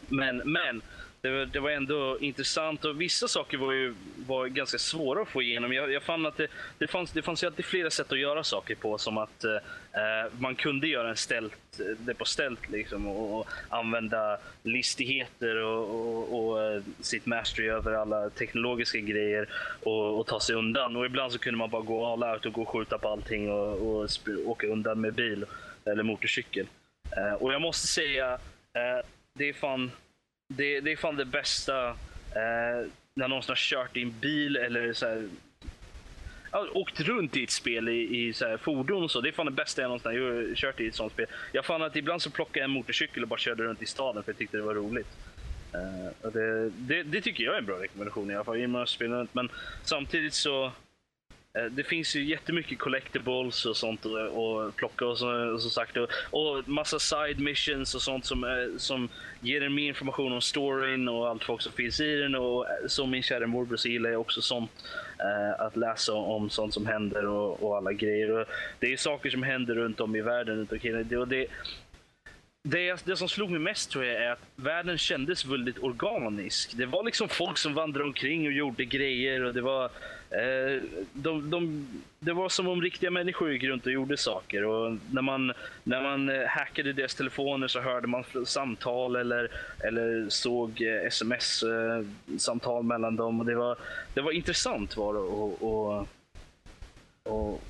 men, 0.08 0.38
men 0.38 0.82
det 1.26 1.32
var, 1.32 1.46
det 1.46 1.60
var 1.60 1.70
ändå 1.70 2.18
intressant 2.20 2.86
och 2.86 3.02
vissa 3.02 3.28
saker 3.28 3.58
var 3.58 3.72
ju 3.72 3.94
var 4.28 4.48
ganska 4.48 4.78
svåra 4.78 5.22
att 5.22 5.28
få 5.28 5.42
igenom. 5.42 5.74
Jag, 5.74 5.92
jag 5.92 6.04
fann 6.04 6.26
att 6.26 6.38
det, 6.38 6.48
det, 6.78 6.88
fanns, 6.88 7.12
det 7.12 7.22
fanns 7.22 7.44
ju 7.44 7.48
alltid 7.48 7.66
flera 7.66 7.90
sätt 7.90 8.12
att 8.12 8.20
göra 8.20 8.44
saker 8.44 8.76
på. 8.76 8.98
Som 8.98 9.18
att 9.18 9.44
eh, 9.44 9.56
eh 9.56 10.32
man 10.40 10.56
kunde 10.56 10.88
göra 10.88 11.10
en 11.10 11.16
ställt, 11.16 11.80
det 11.98 12.14
på 12.14 12.26
ställt 12.26 12.70
liksom, 12.70 13.08
och, 13.08 13.40
och, 13.40 13.48
använda 13.70 14.38
listigheter 14.64 15.56
och, 15.56 15.90
och, 15.96 16.40
och, 16.40 16.64
eh, 16.64 16.82
sitt 17.02 17.26
mastery 17.26 17.70
över 17.70 17.94
alla 17.94 18.30
teknologiska 18.30 19.00
grejer 19.00 19.50
och, 19.84 20.20
och, 20.20 20.28
ta 20.28 20.40
sig 20.40 20.56
undan. 20.56 20.96
Och 20.96 21.06
ibland 21.06 21.32
så 21.32 21.40
kunde 21.40 21.58
man 21.58 21.70
bara 21.70 21.82
gå 21.82 22.06
all 22.06 22.24
out 22.24 22.46
och 22.46 22.54
gå 22.54 22.62
och 22.62 22.70
skjuta 22.70 22.98
på 22.98 23.10
allting 23.10 23.52
och, 23.52 24.02
och 24.02 24.10
åka 24.46 24.68
undan 24.68 25.02
med 25.02 25.14
bil 25.14 25.46
eller 25.86 26.04
motorcykel. 26.04 26.68
Eh, 27.18 27.34
och 27.34 27.54
jag 27.54 27.62
måste 27.62 27.88
säga, 27.88 28.34
eh, 28.74 29.06
det 29.34 29.50
är 29.50 29.54
fan 29.54 29.92
det, 30.48 30.80
det 30.80 30.92
är 30.92 30.96
fan 30.96 31.16
det 31.16 31.26
bästa 31.26 31.90
eh, 32.32 32.88
när 33.14 33.28
någon 33.28 33.42
har 33.48 33.56
kört 33.56 33.98
i 33.98 34.02
en 34.02 34.20
bil 34.20 34.56
eller 34.56 34.94
så 34.94 35.06
här, 35.06 35.28
åkt 36.74 37.00
runt 37.00 37.38
i 37.38 37.44
ett 37.44 37.52
spel 37.52 37.90
i, 37.90 38.28
i 38.28 38.34
så 38.34 38.48
här, 38.48 38.58
fordon 38.58 39.04
och 39.04 39.12
så. 39.12 39.22
Det 39.22 39.30
är 39.30 39.34
fan 39.34 39.46
det 39.46 39.52
bästa 39.52 39.82
jag 39.82 39.90
någonsin 39.90 40.12
har 40.12 40.56
kört 40.56 40.80
i 40.80 40.88
ett 40.88 40.96
sånt 40.96 41.14
spel. 41.14 41.26
Jag 41.52 41.66
fann 41.66 41.82
att 41.82 41.96
ibland 41.96 42.22
så 42.22 42.30
plockade 42.30 42.60
jag 42.60 42.66
en 42.66 42.72
motorcykel 42.72 43.24
och 43.24 43.30
bara 43.30 43.40
körde 43.40 43.64
runt 43.64 43.82
i 43.82 43.86
staden 43.86 44.24
för 44.24 44.32
jag 44.32 44.38
tyckte 44.38 44.58
det 44.58 44.64
var 44.64 44.76
roligt. 44.76 45.08
Uh, 45.76 46.32
det, 46.32 46.70
det, 46.70 47.04
det, 47.04 47.22
tycker 47.22 47.44
jag 47.44 47.54
är 47.54 47.60
en 47.60 47.66
bra 47.66 47.76
rekommendation 47.76 48.32
i 48.32 48.36
alla 48.36 48.44
fall. 48.44 49.28
Men 49.32 49.50
samtidigt 49.84 50.34
så 50.34 50.72
Eh, 51.56 51.66
det 51.66 51.84
finns 51.84 52.16
ju 52.16 52.26
jättemycket 52.26 52.80
collectibles 52.80 53.66
och 53.66 53.78
sånt 53.78 54.06
att 54.06 54.12
eh, 54.12 54.72
plocka 54.76 55.06
och, 55.06 55.12
eh, 55.12 55.58
som 55.58 55.70
sagt 55.70 55.98
och, 55.98 56.10
och 56.30 56.68
massa 56.68 57.00
side 57.00 57.40
missions 57.40 57.96
och 57.96 58.02
sånt 58.02 58.26
som, 58.26 58.70
som 58.78 59.10
ger 59.42 59.64
en 59.64 59.74
mer 59.74 59.88
information 59.88 60.34
om 60.34 60.42
storyn 60.42 61.08
och 61.08 61.30
allt 61.30 61.44
folk 61.44 61.62
som 61.62 61.72
finns 61.72 62.00
i 62.00 62.16
den. 62.16 62.36
Och 62.36 62.66
som 62.88 63.10
min 63.10 63.24
kära 63.24 63.48
morbror 63.48 63.78
så 63.78 63.88
gillar 63.88 64.10
jag 64.10 64.22
också 64.22 64.42
sånt. 64.42 64.72
Eh, 65.20 65.66
att 65.66 65.76
läsa 65.78 66.14
om 66.14 66.50
sånt 66.50 66.74
som 66.74 66.86
händer 66.86 67.26
och, 67.26 67.64
och 67.64 67.78
alla 67.78 67.94
grejer. 67.94 68.32
Och 68.32 68.48
det 68.80 68.94
är 68.94 68.98
saker 68.98 69.30
som 69.30 69.44
händer 69.44 69.76
runt 69.76 70.00
om 70.00 70.16
i 70.16 70.22
världen. 70.22 70.58
Runt 70.58 70.72
omkring. 70.72 71.08
Det, 71.08 71.18
och 71.18 71.28
det, 71.28 71.48
det, 72.64 73.06
det 73.06 73.16
som 73.16 73.30
slog 73.30 73.52
mig 73.52 73.60
mest 73.60 73.92
tror 73.92 74.06
jag 74.06 74.24
är 74.24 74.32
att 74.32 74.46
världen 74.56 74.98
kändes 74.98 75.46
väldigt 75.46 75.80
organisk. 75.80 76.78
Det 76.78 76.86
var 76.86 77.04
liksom 77.04 77.30
folk 77.30 77.58
som 77.58 77.74
vandrade 77.74 78.06
omkring 78.06 78.48
och 78.48 78.54
gjorde 78.54 78.86
grejer 78.86 79.44
och 79.44 79.54
det 79.54 79.62
var 79.62 79.90
de, 81.14 81.50
de, 81.50 81.88
det 82.20 82.34
var 82.34 82.50
som 82.50 82.68
om 82.68 82.82
riktiga 82.82 83.12
människor 83.12 83.52
gick 83.52 83.64
runt 83.64 83.86
och 83.86 83.92
gjorde 83.92 84.18
saker. 84.18 84.66
Och 84.66 84.98
när, 85.12 85.22
man, 85.22 85.54
när 85.84 86.04
man 86.04 86.30
eh, 86.30 86.48
hackade 86.48 86.94
deras 86.94 87.16
telefoner 87.16 87.68
så 87.68 87.80
hörde 87.80 88.08
man 88.08 88.24
samtal 88.46 89.16
eller, 89.16 89.52
eller 89.80 90.30
såg 90.30 90.82
eh, 90.82 91.08
sms-samtal 91.08 92.84
mellan 92.84 93.16
dem. 93.16 93.40
Och 93.40 93.46
det, 93.46 93.56
var, 93.56 93.78
det 94.14 94.22
var 94.22 94.32
intressant 94.32 94.98
var 94.98 95.14
det 95.14 95.20
och, 95.20 95.64
och, 95.64 96.08
och, 97.24 97.62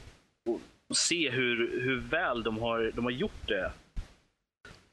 och, 0.46 0.62
se 0.96 1.30
hur, 1.30 1.82
hur 1.82 2.00
väl 2.00 2.44
de 2.44 2.58
har, 2.58 2.92
de 2.96 3.04
har 3.04 3.12
gjort 3.12 3.48
det. 3.48 3.72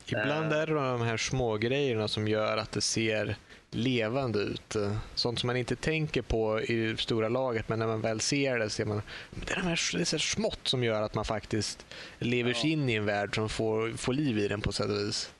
Ibland 0.06 0.52
är 0.52 0.66
det 0.66 0.74
de 0.74 1.02
här 1.02 1.16
små 1.16 1.56
grejerna 1.56 2.08
som 2.08 2.28
gör 2.28 2.56
att 2.56 2.72
det 2.72 2.80
ser 2.80 3.36
levande 3.74 4.38
ut. 4.38 4.76
Sånt 5.14 5.38
som 5.38 5.46
man 5.46 5.56
inte 5.56 5.76
tänker 5.76 6.22
på 6.22 6.60
i 6.60 6.96
stora 6.96 7.28
laget, 7.28 7.68
men 7.68 7.78
när 7.78 7.86
man 7.86 8.00
väl 8.00 8.20
ser 8.20 8.58
det 8.58 8.70
ser 8.70 8.84
man 8.84 9.02
det 9.30 9.52
är 9.52 9.56
de 9.56 9.62
här, 9.62 9.96
det 9.96 10.00
är 10.00 10.04
så 10.04 10.18
smått 10.18 10.68
som 10.68 10.84
gör 10.84 11.02
att 11.02 11.14
man 11.14 11.24
faktiskt 11.24 11.86
lever 12.18 12.52
sig 12.52 12.70
in 12.70 12.88
i 12.88 12.94
en 12.94 13.04
värld 13.04 13.34
som 13.34 13.48
får, 13.48 13.96
får 13.96 14.12
liv 14.12 14.38
i 14.38 14.48
den 14.48 14.60
på 14.60 14.72
sätt 14.72 14.90
och 14.90 14.96
vis. 14.96 15.34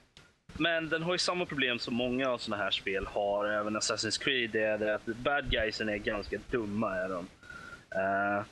Men 0.55 0.89
den 0.89 1.03
har 1.03 1.13
ju 1.13 1.19
samma 1.19 1.47
problem 1.47 1.79
som 1.79 1.95
många 1.95 2.31
av 2.31 2.39
såna 2.39 2.57
här 2.57 2.71
spel 2.71 3.07
har, 3.07 3.47
även 3.47 3.77
Assassin's 3.77 4.23
Creed. 4.23 4.51
Det 4.51 4.63
är 4.63 4.79
det 4.79 4.95
att 4.95 5.07
bad 5.07 5.51
guysen 5.51 5.89
är 5.89 5.97
ganska 5.97 6.39
dumma. 6.51 6.97
Är 6.97 7.09
de. 7.09 7.19
Uh, 7.19 8.45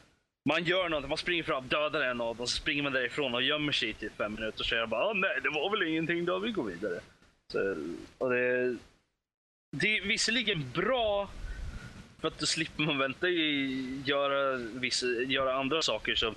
man 0.49 0.65
gör 0.65 0.89
något, 0.89 1.09
man 1.09 1.19
springer 1.19 1.43
fram, 1.43 1.69
dödar 1.69 2.01
en 2.01 2.21
av 2.21 2.37
dem, 2.37 2.47
så 2.47 2.57
springer 2.57 2.83
man 2.83 2.93
därifrån 2.93 3.35
och 3.35 3.43
gömmer 3.43 3.73
sig 3.73 3.89
i 3.89 3.95
typ 3.95 4.17
fem 4.17 4.35
minuter. 4.35 4.61
Och 4.61 4.67
säger 4.67 4.87
bara 4.87 5.05
ah, 5.05 5.13
nej, 5.13 5.39
det 5.43 5.51
var 5.51 5.71
väl 5.71 5.89
ingenting, 5.89 6.25
då 6.25 6.39
vi 6.39 6.53
går 6.53 6.65
vidare. 6.65 7.01
Så, 7.53 7.77
och 8.19 8.31
det, 8.31 8.77
det 9.71 9.99
är 9.99 10.03
visserligen 10.03 10.71
bra 10.75 11.31
för 12.21 12.29
att 12.29 12.39
då 12.39 12.47
slipper 12.47 12.83
man 12.83 12.99
vänta 12.99 13.29
i 13.29 14.03
göra, 14.05 14.57
vissa, 14.57 15.07
göra 15.07 15.55
andra 15.55 15.83
saker 15.83 16.15
som, 16.15 16.35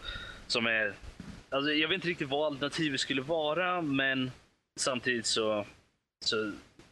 som 0.47 0.65
är... 0.65 0.93
Alltså 1.49 1.71
jag 1.71 1.87
vet 1.87 1.95
inte 1.95 2.07
riktigt 2.07 2.29
vad 2.29 2.45
alternativet 2.45 2.99
skulle 2.99 3.21
vara, 3.21 3.81
men 3.81 4.31
samtidigt 4.75 5.25
så, 5.25 5.65
så, 6.25 6.51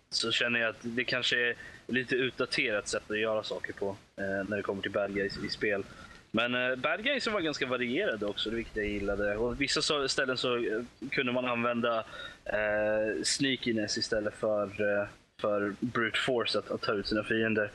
så 0.09 0.31
känner 0.31 0.59
jag 0.59 0.69
att 0.69 0.79
det 0.81 1.03
kanske 1.03 1.49
är 1.49 1.55
lite 1.87 2.15
utdaterat 2.15 2.87
sätt 2.87 3.11
att 3.11 3.19
göra 3.19 3.43
saker 3.43 3.73
på 3.73 3.97
eh, 4.15 4.47
när 4.47 4.57
det 4.57 4.63
kommer 4.63 4.81
till 4.81 4.91
bad 4.91 5.13
guys 5.13 5.37
i 5.37 5.49
spel. 5.49 5.83
Men 6.31 6.55
eh, 6.55 6.75
bad 6.75 7.03
guys 7.03 7.27
var 7.27 7.41
ganska 7.41 7.65
varierade 7.65 8.25
också, 8.25 8.49
det 8.49 8.55
vilket 8.55 8.75
jag 8.75 8.87
gillade. 8.87 9.37
Och 9.37 9.61
vissa 9.61 10.07
ställen 10.07 10.37
så 10.37 10.55
eh, 10.55 10.81
kunde 11.11 11.31
man 11.31 11.45
använda 11.45 11.97
eh, 12.45 13.23
sneakiness 13.23 13.97
istället 13.97 14.33
för 14.35 14.97
eh, 14.99 15.07
för 15.41 15.75
brute 15.79 16.19
force 16.19 16.59
att, 16.59 16.71
att 16.71 16.81
ta 16.81 16.93
ut 16.93 17.07
sina 17.07 17.23
fiender. 17.23 17.71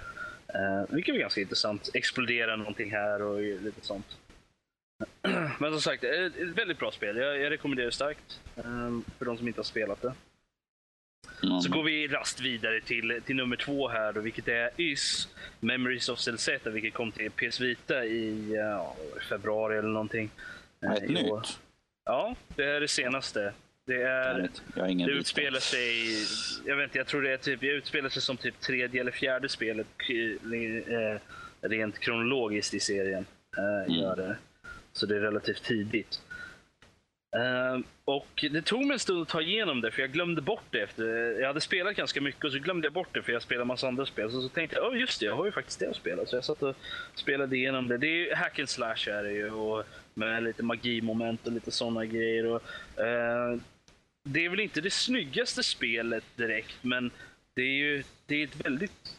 Uh, 0.54 0.94
vilket 0.94 1.14
är 1.14 1.18
ganska 1.18 1.40
intressant. 1.40 1.90
Explodera 1.94 2.56
någonting 2.56 2.90
här 2.90 3.22
och 3.22 3.40
lite 3.40 3.86
sånt. 3.86 4.16
Men 5.58 5.72
som 5.72 5.80
sagt, 5.80 6.04
ett 6.04 6.36
väldigt 6.36 6.78
bra 6.78 6.90
spel. 6.90 7.16
Jag, 7.16 7.40
jag 7.40 7.50
rekommenderar 7.50 7.86
det 7.86 7.92
starkt 7.92 8.40
um, 8.54 9.04
för 9.18 9.24
de 9.24 9.38
som 9.38 9.48
inte 9.48 9.58
har 9.58 9.64
spelat 9.64 10.02
det. 10.02 10.14
Mm. 11.42 11.60
Så 11.60 11.72
går 11.72 11.82
vi 11.82 12.08
rast 12.08 12.40
vidare 12.40 12.80
till, 12.80 13.22
till 13.26 13.36
nummer 13.36 13.56
två 13.56 13.88
här 13.88 14.12
då, 14.12 14.20
vilket 14.20 14.48
är 14.48 14.70
YS 14.76 15.28
Memories 15.60 16.08
of 16.08 16.18
Celzeta, 16.18 16.70
vilket 16.70 16.94
kom 16.94 17.12
till 17.12 17.30
PS 17.30 17.60
Vita 17.60 18.04
i 18.04 18.52
ja, 18.54 18.96
februari 19.28 19.78
eller 19.78 19.88
någonting. 19.88 20.30
Ett 20.80 21.02
uh, 21.02 21.10
nytt? 21.10 21.58
Ja, 22.04 22.36
det 22.56 22.64
är 22.64 22.80
det 22.80 22.88
senaste. 22.88 23.52
Det, 23.86 24.02
är, 24.02 24.48
det 25.06 25.12
utspelar 25.12 25.60
sig, 25.60 26.16
jag 26.66 26.76
vet 26.76 26.84
inte, 26.84 26.98
jag 26.98 27.06
tror 27.06 27.22
det 27.22 27.32
är 27.32 27.36
typ, 27.36 27.60
det 27.60 27.66
utspelar 27.66 28.08
sig 28.08 28.22
som 28.22 28.36
typ 28.36 28.60
tredje 28.60 29.00
eller 29.00 29.10
fjärde 29.12 29.48
spelet 29.48 29.86
eh, 30.08 31.20
rent 31.60 31.98
kronologiskt 31.98 32.74
i 32.74 32.80
serien. 32.80 33.26
Eh, 33.56 33.84
mm. 33.84 34.00
gör 34.00 34.16
det. 34.16 34.36
Så 34.92 35.06
det 35.06 35.16
är 35.16 35.20
relativt 35.20 35.62
tidigt. 35.62 36.20
Eh, 37.36 37.80
och 38.04 38.44
det 38.50 38.62
tog 38.62 38.86
mig 38.86 38.92
en 38.92 38.98
stund 38.98 39.22
att 39.22 39.28
ta 39.28 39.40
igenom 39.40 39.80
det, 39.80 39.90
för 39.90 40.02
jag 40.02 40.12
glömde 40.12 40.42
bort 40.42 40.64
det. 40.70 40.80
efter 40.80 41.04
Jag 41.40 41.46
hade 41.46 41.60
spelat 41.60 41.96
ganska 41.96 42.20
mycket 42.20 42.44
och 42.44 42.52
så 42.52 42.58
glömde 42.58 42.86
jag 42.86 42.92
bort 42.92 43.14
det, 43.14 43.22
för 43.22 43.32
jag 43.32 43.42
spelade 43.42 43.64
massa 43.64 43.88
andra 43.88 44.06
spel. 44.06 44.30
Så, 44.30 44.42
så 44.42 44.48
tänkte 44.48 44.76
jag, 44.76 44.92
oh, 44.92 45.00
just 45.00 45.20
det, 45.20 45.26
jag 45.26 45.36
har 45.36 45.44
ju 45.44 45.52
faktiskt 45.52 45.80
det 45.80 45.90
att 45.90 45.96
spela. 45.96 46.26
Så 46.26 46.36
jag 46.36 46.44
satt 46.44 46.62
och 46.62 46.76
spelade 47.14 47.56
igenom 47.56 47.88
det. 47.88 47.98
Det 47.98 48.06
är 48.06 48.26
ju 48.26 48.34
hack 48.34 48.58
and 48.58 48.68
slash 48.68 49.08
är 49.08 49.22
det 49.22 49.32
ju, 49.32 49.50
och 49.50 49.84
med 50.14 50.42
lite 50.42 50.62
magimoment 50.62 51.46
och 51.46 51.52
lite 51.52 51.70
sådana 51.70 52.04
grejer. 52.04 52.46
Och, 52.46 52.62
eh, 53.00 53.56
det 54.26 54.44
är 54.44 54.48
väl 54.48 54.60
inte 54.60 54.80
det 54.80 54.90
snyggaste 54.90 55.62
spelet 55.62 56.24
direkt, 56.36 56.76
men 56.82 57.10
det 57.54 57.62
är 57.62 57.76
ju 57.76 58.02
det 58.26 58.34
är 58.42 58.44
ett 58.44 58.66
väldigt 58.66 59.16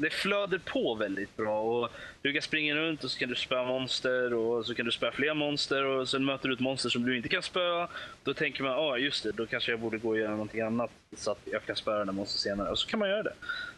det 0.00 0.10
flöder 0.10 0.58
på 0.58 0.94
väldigt 0.94 1.36
bra. 1.36 1.60
Och 1.60 1.90
du 2.22 2.32
kan 2.32 2.42
springa 2.42 2.74
runt 2.74 3.04
och 3.04 3.10
så 3.10 3.18
kan 3.18 3.28
du 3.28 3.34
spöa 3.34 3.64
monster 3.64 4.34
och 4.34 4.66
så 4.66 4.74
kan 4.74 4.86
du 4.86 4.92
spöa 4.92 5.12
fler 5.12 5.34
monster 5.34 5.84
och 5.84 6.08
sen 6.08 6.24
möter 6.24 6.48
du 6.48 6.54
ett 6.54 6.60
monster 6.60 6.88
som 6.88 7.02
du 7.02 7.16
inte 7.16 7.28
kan 7.28 7.42
spöa. 7.42 7.88
Då 8.24 8.34
tänker 8.34 8.62
man, 8.62 8.72
ja 8.72 8.78
ah, 8.78 8.96
just 8.96 9.24
det, 9.24 9.32
då 9.32 9.46
kanske 9.46 9.72
jag 9.72 9.80
borde 9.80 9.98
gå 9.98 10.08
och 10.08 10.18
göra 10.18 10.30
någonting 10.30 10.60
annat 10.60 10.90
så 11.16 11.30
att 11.30 11.38
jag 11.44 11.64
kan 11.64 11.76
spöa 11.76 12.04
den 12.04 12.14
monster 12.14 12.38
senare. 12.38 12.70
Och 12.70 12.78
så 12.78 12.88
kan 12.88 12.98
man 12.98 13.08
göra 13.08 13.22
det. 13.22 13.34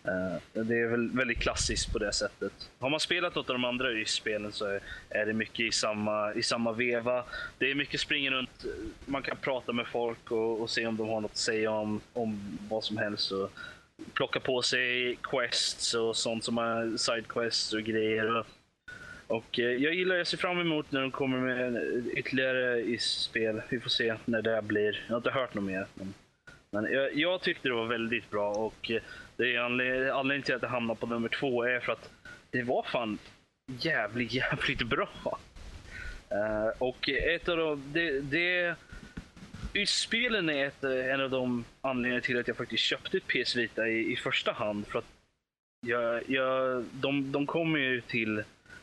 Uh, 0.09 0.65
det 0.65 0.79
är 0.79 0.87
väl 0.87 1.11
väldigt 1.11 1.39
klassiskt 1.39 1.93
på 1.93 1.99
det 1.99 2.13
sättet. 2.13 2.53
Har 2.79 2.91
man 2.91 3.01
spelat 3.01 3.35
något 3.35 3.51
av 3.51 3.55
de 3.55 3.65
andra 3.65 3.93
YS-spelen 3.93 4.53
så 4.53 4.79
är 5.09 5.27
det 5.27 5.33
mycket 5.33 5.61
i 5.61 5.73
samma, 5.73 6.35
i 6.35 6.43
samma 6.43 6.73
veva. 6.73 7.25
Det 7.59 7.71
är 7.71 7.75
mycket 7.75 8.01
springa 8.01 8.31
runt, 8.31 8.65
man 9.07 9.23
kan 9.23 9.37
prata 9.37 9.73
med 9.73 9.87
folk 9.87 10.31
och, 10.31 10.61
och 10.61 10.71
se 10.71 10.87
om 10.87 10.97
de 10.97 11.09
har 11.09 11.21
något 11.21 11.31
att 11.31 11.37
säga 11.37 11.71
om, 11.71 12.01
om 12.13 12.59
vad 12.69 12.85
som 12.85 12.97
helst. 12.97 13.33
Och, 13.33 13.51
plocka 14.15 14.41
på 14.41 14.63
sig 14.63 15.19
quests 15.23 15.95
och 15.95 16.17
sånt 16.17 16.45
som 16.45 16.59
är 16.59 16.97
sidequests 16.97 17.73
och 17.73 17.83
grejer. 17.83 18.45
Och 19.27 19.59
eh, 19.59 19.65
jag 19.65 19.95
gillar, 19.95 20.17
jag 20.17 20.27
ser 20.27 20.39
fram 20.39 20.61
emot 20.61 20.93
när 20.93 21.01
de 21.01 21.11
kommer 21.11 21.39
med 21.39 21.83
ytterligare 22.17 22.81
i 22.81 22.99
spel. 22.99 23.63
Vi 23.69 23.81
får 23.81 23.91
se 23.91 24.15
när 24.25 24.43
det 24.43 24.63
blir. 24.63 25.05
Jag 25.07 25.13
har 25.13 25.17
inte 25.17 25.31
hört 25.31 25.55
något 25.55 25.65
mer. 25.65 25.87
Men, 25.95 26.15
men 26.71 26.93
jag, 26.93 27.17
jag, 27.17 27.41
tyckte 27.41 27.69
det 27.69 27.75
var 27.75 27.87
väldigt 27.87 28.31
bra 28.31 28.51
och 28.51 28.91
eh, 28.91 29.03
det 29.37 29.57
är 29.57 29.61
anled 29.61 30.11
anledningen 30.11 30.43
till 30.43 30.55
att 30.55 30.61
det 30.61 30.69
hamnar 30.69 30.95
på 30.95 31.07
nummer 31.07 31.29
två 31.29 31.65
är 31.65 31.81
för 31.81 31.93
att 31.93 32.11
det 32.51 32.63
var 32.63 32.83
fan 32.83 33.19
jävligt, 33.67 34.33
jävligt 34.35 34.83
bra. 34.83 35.39
Uh, 36.33 36.69
och 36.79 37.09
ett 37.09 37.49
av 37.49 37.57
de, 37.57 37.83
det, 37.93 38.21
det 38.21 38.75
spelen 39.87 40.49
är 40.49 40.67
ett, 40.67 40.85
eh, 40.85 41.15
en 41.15 41.21
av 41.21 41.31
de 41.31 41.65
anledningarna 41.81 42.21
till 42.21 42.39
att 42.39 42.49
jag 42.49 42.57
faktiskt 42.57 42.83
köpte 42.83 43.17
ett 43.17 43.27
PS 43.27 43.57
Vita 43.57 43.89
i, 43.89 44.13
i 44.13 44.17
första 44.17 44.53
hand. 44.53 44.87
För 44.87 44.99
att 44.99 45.05
jag, 45.87 46.31
jag, 46.31 46.85
de, 46.93 47.33
de 47.33 47.47
kommer 47.47 47.79
ju 47.79 48.01
till, 48.01 48.43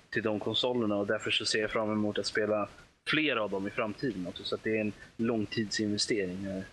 till 0.09 0.23
de 0.23 0.39
konsolerna 0.39 0.95
och 0.95 1.07
därför 1.07 1.31
så 1.31 1.45
ser 1.45 1.61
jag 1.61 1.71
fram 1.71 1.91
emot 1.91 2.17
att 2.17 2.25
spela 2.25 2.67
fler 3.07 3.35
av 3.35 3.49
dem 3.49 3.67
i 3.67 3.69
framtiden. 3.69 4.27
Också, 4.27 4.43
så 4.43 4.55
att 4.55 4.63
det 4.63 4.77
är 4.77 4.81
en 4.81 4.93
långtidsinvestering. 5.17 6.63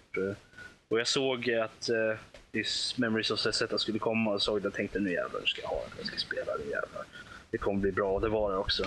Och 0.88 1.00
jag 1.00 1.06
såg 1.06 1.50
att 1.50 1.88
uh, 1.90 2.60
Memories 2.96 3.30
of 3.30 3.40
Zeta 3.40 3.78
skulle 3.78 3.98
komma 3.98 4.30
och 4.30 4.42
såg 4.42 4.62
det 4.62 4.68
och 4.68 4.74
tänkte 4.74 5.00
nu 5.00 5.12
jävlar 5.12 5.40
ska 5.44 5.62
jag 5.62 5.68
ha 5.68 5.76
det. 5.76 5.98
Jag 5.98 6.06
ska 6.06 6.16
spela 6.16 6.56
det 6.56 6.64
jävlar. 6.64 7.04
Det 7.50 7.58
kommer 7.58 7.80
bli 7.80 7.92
bra 7.92 8.12
och 8.12 8.20
det 8.20 8.28
var 8.28 8.52
det 8.52 8.58
också. 8.58 8.84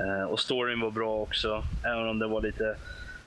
Uh, 0.00 0.24
och 0.24 0.40
storyn 0.40 0.80
var 0.80 0.90
bra 0.90 1.20
också, 1.20 1.62
även 1.84 2.08
om 2.08 2.18
det 2.18 2.26
var 2.26 2.42
lite 2.42 2.76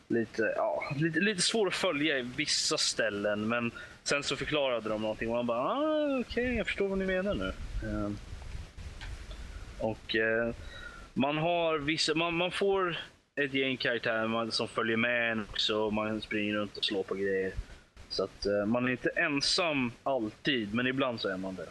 lite, 0.08 0.53
ja, 0.55 0.84
lite, 0.95 1.20
lite 1.20 1.41
svår 1.41 1.68
att 1.68 1.74
följa 1.74 2.20
i 2.20 2.22
vissa 2.22 2.78
ställen. 2.78 3.47
Men 3.47 3.72
sen 4.03 4.24
så 4.24 4.36
förklarade 4.36 4.89
de 4.89 5.01
någonting 5.01 5.30
och 5.30 5.36
man 5.36 5.45
bara, 5.45 5.60
ah, 5.60 6.20
okej, 6.20 6.43
okay, 6.43 6.55
jag 6.55 6.66
förstår 6.66 6.88
vad 6.88 6.97
ni 6.97 7.05
menar 7.05 7.36
nu. 7.36 7.53
Eh, 7.84 8.12
och 9.80 10.16
eh, 10.16 10.53
man 11.14 11.38
har 11.38 11.78
vissa, 11.78 12.16
man, 12.16 12.34
man 12.34 12.51
får 12.51 12.97
ett 13.36 13.53
gäng 13.53 13.78
karaktärer 13.78 14.51
som 14.51 14.68
följer 14.68 14.97
med 14.97 15.32
en 15.32 15.45
också. 15.49 15.91
Man 15.91 16.22
springer 16.22 16.53
runt 16.53 16.78
och 16.78 16.86
slår 16.86 17.03
på 17.03 17.16
grejer. 17.16 17.53
Så 18.10 18.24
att 18.24 18.45
eh, 18.45 18.66
man 18.66 18.88
är 18.88 18.91
inte 18.91 19.10
ensam 19.10 19.91
alltid, 20.03 20.74
men 20.74 20.88
ibland 20.88 21.22
så 21.22 21.30
är 21.30 21.38
man 21.38 21.55
det. 21.55 21.68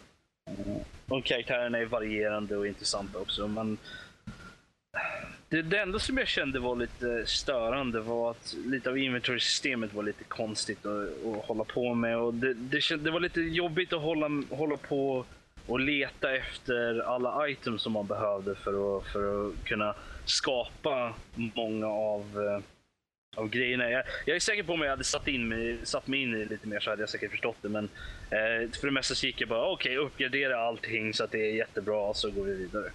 Och 1.07 1.25
karaktärerna 1.25 1.77
är 1.77 1.85
varierande 1.85 2.57
och 2.57 2.67
intressanta 2.67 3.19
också. 3.19 3.47
Men 3.47 3.77
det, 5.49 5.61
det 5.61 5.79
enda 5.79 5.99
som 5.99 6.17
jag 6.17 6.27
kände 6.27 6.59
var 6.59 6.75
lite 6.75 7.25
störande 7.25 7.99
var 7.99 8.31
att 8.31 8.55
lite 8.65 8.89
av 8.89 8.97
inventory-systemet 8.97 9.93
var 9.93 10.03
lite 10.03 10.23
konstigt 10.23 10.85
att, 10.85 11.25
att 11.25 11.45
hålla 11.45 11.63
på 11.63 11.93
med. 11.93 12.17
Och 12.17 12.33
det, 12.33 12.53
det, 12.53 12.95
det, 12.97 13.11
var 13.11 13.19
lite 13.19 13.41
jobbigt 13.41 13.93
att 13.93 14.01
hålla, 14.01 14.43
hålla 14.49 14.77
på 14.77 15.25
och 15.67 15.79
leta 15.79 16.35
efter 16.35 16.99
alla 16.99 17.49
items 17.49 17.81
som 17.81 17.93
man 17.93 18.07
behövde 18.07 18.55
för 18.55 18.97
att, 18.97 19.07
för 19.07 19.47
att 19.47 19.63
kunna 19.63 19.95
skapa 20.25 21.13
många 21.35 21.87
av, 21.87 22.21
eh, 22.21 22.63
av 23.41 23.49
grejerna. 23.49 23.89
Jag, 23.89 24.03
jag 24.25 24.35
är 24.35 24.39
säker 24.39 24.63
på 24.63 24.73
om 24.73 24.81
jag 24.81 24.89
hade 24.89 25.03
satt, 25.03 25.27
in 25.27 25.47
mig, 25.47 25.77
satt 25.83 26.07
mig 26.07 26.21
in 26.21 26.35
i 26.35 26.39
det 26.39 26.45
lite 26.45 26.67
mer 26.67 26.79
så 26.79 26.89
hade 26.89 27.01
jag 27.01 27.09
säkert 27.09 27.31
förstått 27.31 27.57
det. 27.61 27.69
Men 27.69 27.89
eh, 28.29 28.71
för 28.79 28.87
det 28.87 28.91
mesta 28.91 29.15
så 29.15 29.25
gick 29.25 29.41
jag 29.41 29.49
bara 29.49 29.69
okej, 29.69 29.99
okay, 29.99 30.07
uppgradera 30.07 30.59
allting 30.59 31.13
så 31.13 31.23
att 31.23 31.31
det 31.31 31.49
är 31.49 31.55
jättebra 31.55 31.99
och 31.99 32.15
så 32.15 32.31
går 32.31 32.43
vi 32.43 32.53
vidare. 32.53 32.91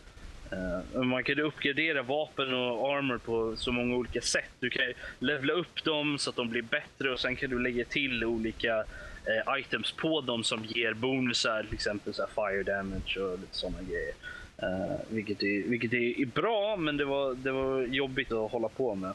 Eh, 0.53 1.03
man 1.03 1.25
kan 1.25 1.41
uppgradera 1.41 2.03
vapen 2.03 2.55
och 2.55 2.97
armor 2.97 3.19
på 3.19 3.57
så 3.57 3.73
många 3.73 3.97
olika 3.97 4.21
sätt. 4.21 4.51
Du 4.61 4.71
kan 4.71 4.85
levla 5.19 5.53
upp 5.53 5.85
dem 5.85 6.19
så 6.19 6.31
att 6.31 6.37
de 6.37 6.49
blir 6.49 6.63
bättre 6.63 7.13
och 7.13 7.21
sen 7.21 7.37
kan 7.37 7.51
du 7.51 7.59
lägga 7.59 7.85
till 7.85 8.25
olika 8.25 8.79
eh, 8.79 9.61
items 9.61 9.93
på 9.93 10.21
dem 10.21 10.45
som 10.45 10.65
ger 10.65 10.95
bonusar, 10.95 11.63
till 11.63 11.75
exempel 11.75 12.15
så 12.15 12.27
fire 12.35 12.63
damage 12.63 13.19
och 13.21 13.39
lite 13.39 13.57
sådana 13.57 13.79
grejer. 13.83 14.15
Uh, 14.63 14.97
vilket 15.09 15.43
är, 15.43 15.69
vilket 15.69 15.93
är, 15.93 16.27
bra, 16.27 16.77
men 16.77 16.97
det 16.97 17.05
var, 17.05 17.35
det 17.35 17.53
var 17.53 17.83
jobbigt 17.83 18.33
att 18.33 18.51
hålla 18.51 18.69
på 18.69 18.95
med. 18.95 19.13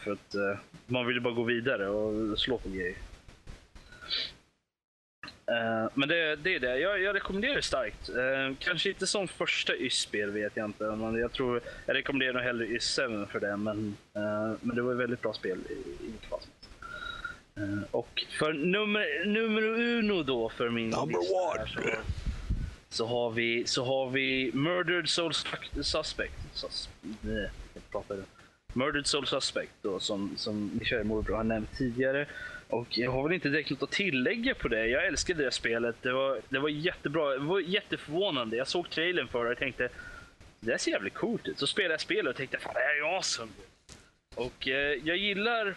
för 0.00 0.12
att 0.12 0.34
man 0.86 1.06
ville 1.06 1.20
bara 1.20 1.34
gå 1.34 1.42
vidare 1.42 1.88
och 1.88 2.38
slå 2.38 2.58
på 2.58 2.68
grejer. 2.68 2.94
Uh, 5.50 5.90
men 5.94 6.08
det, 6.08 6.36
det, 6.36 6.54
är 6.54 6.60
det. 6.60 6.78
Jag, 6.78 7.02
jag 7.02 7.14
rekommenderar 7.14 7.54
det 7.54 7.62
starkt. 7.62 8.10
Uh, 8.10 8.56
kanske 8.58 8.88
inte 8.88 9.06
som 9.06 9.28
första 9.28 9.76
YS-spel 9.76 10.30
vet 10.30 10.52
jag 10.56 10.64
inte. 10.64 10.84
Men 10.84 11.14
jag 11.14 11.32
tror 11.32 11.60
jag 11.86 11.96
rekommenderar 11.96 12.32
nog 12.32 12.42
hellre 12.42 12.66
YS 12.66 12.96
7 12.96 13.26
för 13.26 13.40
det. 13.40 13.56
Men, 13.56 13.96
uh, 14.16 14.56
men 14.60 14.76
det 14.76 14.82
var 14.82 14.92
ett 14.92 14.98
väldigt 14.98 15.22
bra 15.22 15.32
spel 15.32 15.58
i, 15.68 16.04
i 16.06 16.26
fall. 16.30 16.40
Och 17.90 18.24
för 18.38 18.52
nummer, 18.52 19.26
nummer 19.26 19.62
uno 19.62 20.22
då 20.22 20.48
för 20.48 20.70
min 20.70 20.90
Number 20.90 21.18
lista 21.18 21.34
här, 21.34 21.66
så, 21.66 21.80
så, 22.88 23.06
har 23.06 23.30
vi, 23.30 23.66
så 23.66 23.84
har 23.84 24.10
vi 24.10 24.50
Murdered 24.54 25.08
Soul 25.08 25.34
Suspect. 25.82 26.34
Sus, 26.52 26.88
nej, 27.20 27.50
Murdered 28.72 29.06
Soul 29.06 29.26
Suspect 29.26 29.72
då, 29.82 29.98
som, 30.00 30.34
som 30.36 30.70
Michael 30.78 31.04
Morbro 31.04 31.34
har 31.34 31.44
nämnt 31.44 31.76
tidigare. 31.76 32.26
Och 32.68 32.98
jag 32.98 33.10
har 33.10 33.22
väl 33.22 33.32
inte 33.32 33.48
direkt 33.48 33.70
något 33.70 33.82
att 33.82 33.90
tillägga 33.90 34.54
på 34.54 34.68
det. 34.68 34.86
Jag 34.86 35.06
älskade 35.06 35.44
det 35.44 35.50
spelet. 35.50 35.96
Det 36.02 36.12
var, 36.12 36.40
det 36.48 36.58
var 36.58 36.68
jättebra. 36.68 37.30
Det 37.30 37.38
var 37.38 37.60
jätteförvånande. 37.60 38.56
Jag 38.56 38.68
såg 38.68 38.90
trailern 38.90 39.28
för 39.28 39.44
det 39.44 39.50
och 39.50 39.58
tänkte 39.58 39.88
det 40.60 40.70
där 40.70 40.78
ser 40.78 40.90
jävligt 40.90 41.14
coolt 41.14 41.48
ut. 41.48 41.58
Så 41.58 41.66
spelade 41.66 41.94
jag 41.94 42.00
spelet 42.00 42.30
och 42.30 42.36
tänkte 42.36 42.58
fan 42.58 42.74
det 42.74 42.80
här 42.80 42.90
är 42.90 42.96
ju 42.96 43.04
awesome. 43.04 43.52
Och 44.34 44.68
eh, 44.68 45.00
jag 45.04 45.16
gillar 45.16 45.74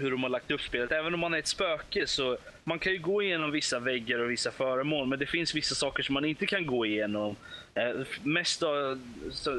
hur 0.00 0.10
de 0.10 0.22
har 0.22 0.30
lagt 0.30 0.50
upp 0.50 0.60
spelet. 0.60 0.92
Även 0.92 1.14
om 1.14 1.20
man 1.20 1.34
är 1.34 1.38
ett 1.38 1.46
spöke 1.46 2.06
så 2.06 2.38
man 2.64 2.78
kan 2.78 2.92
ju 2.92 2.98
gå 2.98 3.22
igenom 3.22 3.50
vissa 3.50 3.78
väggar 3.78 4.18
och 4.18 4.30
vissa 4.30 4.50
föremål. 4.50 5.06
Men 5.06 5.18
det 5.18 5.26
finns 5.26 5.54
vissa 5.54 5.74
saker 5.74 6.02
som 6.02 6.12
man 6.12 6.24
inte 6.24 6.46
kan 6.46 6.66
gå 6.66 6.86
igenom. 6.86 7.36
Eh, 7.74 7.90
mest 8.22 8.62
av, 8.62 9.00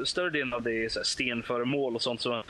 större 0.04 0.30
delen 0.30 0.54
av 0.54 0.62
det 0.62 0.84
är 0.84 0.88
så 0.88 1.04
stenföremål 1.04 1.94
och 1.94 2.02
sånt. 2.02 2.20
Så 2.20 2.44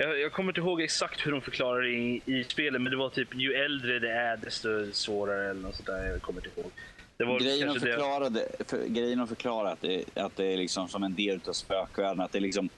jag, 0.00 0.20
jag, 0.20 0.32
kommer 0.32 0.50
inte 0.50 0.60
ihåg 0.60 0.82
exakt 0.82 1.26
hur 1.26 1.32
de 1.32 1.40
förklarar 1.40 1.82
det 1.82 1.88
i, 1.88 2.22
i 2.26 2.44
spelet, 2.44 2.82
men 2.82 2.90
det 2.90 2.96
var 2.96 3.08
typ 3.08 3.34
ju 3.34 3.54
äldre 3.54 3.98
det 3.98 4.12
är 4.12 4.36
desto 4.36 4.92
svårare 4.92 5.50
eller 5.50 5.60
något 5.60 5.74
sånt 5.74 5.86
där. 5.86 6.06
Jag 6.06 6.22
kommer 6.22 6.46
inte 6.46 6.60
ihåg. 6.60 6.70
Det 7.16 7.24
var 7.24 7.40
grejen, 7.40 7.70
att 7.70 7.80
förklara 7.80 8.28
det, 8.28 8.48
för, 8.68 8.86
grejen 8.86 9.26
förklara 9.26 9.70
att 9.70 9.80
det, 9.80 10.04
att 10.14 10.36
det 10.36 10.52
är 10.52 10.56
liksom 10.56 10.88
som 10.88 11.02
en 11.02 11.14
del 11.14 11.40
av 11.48 11.52
spökvärlden. 11.52 12.20
Att 12.20 12.32
det 12.32 12.38
är 12.38 12.42
liksom 12.42 12.68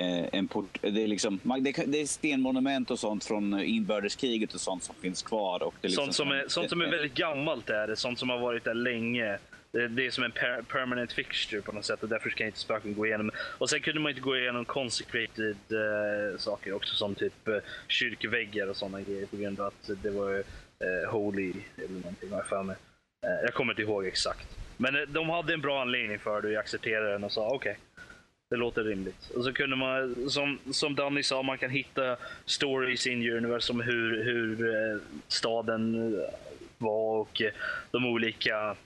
eh, 0.00 0.24
en 0.32 0.48
port, 0.48 0.78
det, 0.80 1.02
är 1.02 1.08
liksom, 1.08 1.40
det, 1.60 1.84
det 1.86 2.00
är 2.00 2.06
stenmonument 2.06 2.90
och 2.90 2.98
sånt 2.98 3.24
från 3.24 3.60
inbördeskriget 3.60 4.54
och 4.54 4.60
sånt 4.60 4.82
som 4.82 4.94
finns 4.94 5.22
kvar. 5.22 5.62
Och 5.62 5.74
det 5.80 5.86
är 5.86 5.88
liksom 5.88 6.04
sånt 6.04 6.14
som 6.14 6.30
är, 6.30 6.44
sånt 6.48 6.70
som 6.70 6.80
är 6.80 6.90
väldigt 6.90 7.14
gammalt 7.14 7.70
är 7.70 7.86
det. 7.86 7.96
Sånt 7.96 8.18
som 8.18 8.30
har 8.30 8.38
varit 8.38 8.64
där 8.64 8.74
länge. 8.74 9.38
Det, 9.74 10.06
är 10.06 10.10
som 10.10 10.24
en 10.24 10.32
per 10.32 10.62
permanent 10.62 11.12
fixture 11.12 11.62
på 11.62 11.72
något 11.72 11.84
sätt 11.84 12.02
och 12.02 12.08
därför 12.08 12.30
kan 12.30 12.46
inte 12.46 12.58
spöken 12.58 12.94
gå 12.94 13.06
igenom. 13.06 13.30
Och 13.38 13.70
sen 13.70 13.80
kunde 13.80 14.00
man 14.00 14.10
inte 14.10 14.20
gå 14.20 14.36
igenom 14.36 14.64
consecrated 14.64 15.56
uh, 15.72 16.38
saker 16.38 16.72
också 16.72 16.94
som 16.94 17.14
typ 17.14 17.48
uh, 17.48 17.56
kyrkväggar 17.88 18.66
och 18.66 18.76
sådana 18.76 19.00
grejer 19.00 19.26
på 19.26 19.36
grund 19.36 19.60
av 19.60 19.66
att 19.66 19.90
det 20.02 20.10
var 20.10 20.34
uh, 20.34 21.10
holy 21.10 21.52
eller 21.76 21.94
någonting 21.94 22.30
har 22.30 22.36
jag 22.36 22.46
för 22.46 22.62
mig. 22.62 22.76
Uh, 23.26 23.44
jag 23.44 23.54
kommer 23.54 23.72
inte 23.72 23.82
ihåg 23.82 24.06
exakt. 24.06 24.56
Men 24.76 25.12
de 25.12 25.30
hade 25.30 25.54
en 25.54 25.60
bra 25.60 25.80
anledning 25.80 26.18
för 26.18 26.42
det 26.42 26.48
och 26.48 26.54
jag 26.54 26.60
accepterade 26.60 27.12
den 27.12 27.24
och 27.24 27.32
sa 27.32 27.46
okej. 27.46 27.56
Okay, 27.56 27.74
det 28.50 28.56
låter 28.56 28.84
rimligt. 28.84 29.30
Och 29.30 29.44
så 29.44 29.52
kunde 29.52 29.76
man, 29.76 30.30
som, 30.30 30.58
som 30.72 30.94
Danny 30.94 31.22
sa, 31.22 31.42
man 31.42 31.58
kan 31.58 31.70
hitta 31.70 32.16
stories 32.44 33.06
in 33.06 33.30
universe 33.36 33.72
om 33.72 33.80
hur, 33.80 34.24
hur 34.24 35.00
staden 35.28 36.14
var 36.78 37.20
och 37.20 37.42
de 37.90 38.06
olika 38.06 38.76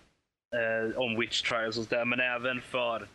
eh, 0.54 0.98
om 0.98 1.20
witch 1.20 1.42
trials 1.42 1.78
och 1.78 1.84
sådär, 1.84 2.04
men 2.04 2.20
även 2.20 2.60
för 2.60 3.06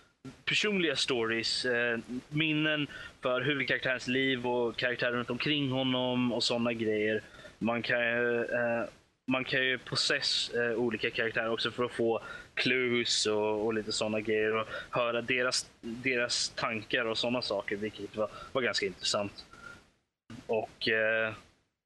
personliga 0.45 0.95
stories, 0.95 1.65
eh, 1.65 1.99
minnen 2.29 2.87
för 3.21 3.41
huvudkaraktärens 3.41 4.07
liv 4.07 4.47
och 4.47 4.75
karaktärer 4.77 5.11
runt 5.11 5.29
omkring 5.29 5.71
honom 5.71 6.33
och 6.33 6.43
sådana 6.43 6.73
grejer. 6.73 7.21
Man 7.59 7.81
kan 7.81 7.99
ju, 7.99 8.43
eh, 8.43 8.85
man 9.27 9.43
kan 9.43 9.65
ju 9.65 9.77
process 9.77 10.49
eh, 10.49 10.71
olika 10.71 11.09
karaktärer 11.09 11.49
också 11.49 11.71
för 11.71 11.83
att 11.83 11.91
få 11.91 12.21
clues 12.53 13.25
och, 13.25 13.65
och 13.65 13.73
lite 13.73 13.91
sådana 13.91 14.19
grejer 14.19 14.55
och 14.55 14.67
höra 14.89 15.21
deras, 15.21 15.69
deras 15.81 16.49
tankar 16.49 17.05
och 17.05 17.17
sådana 17.17 17.41
saker, 17.41 17.75
vilket 17.75 18.15
var, 18.15 18.29
var 18.51 18.61
ganska 18.61 18.85
intressant. 18.85 19.45
Och 20.47 20.87
eh, 20.87 21.33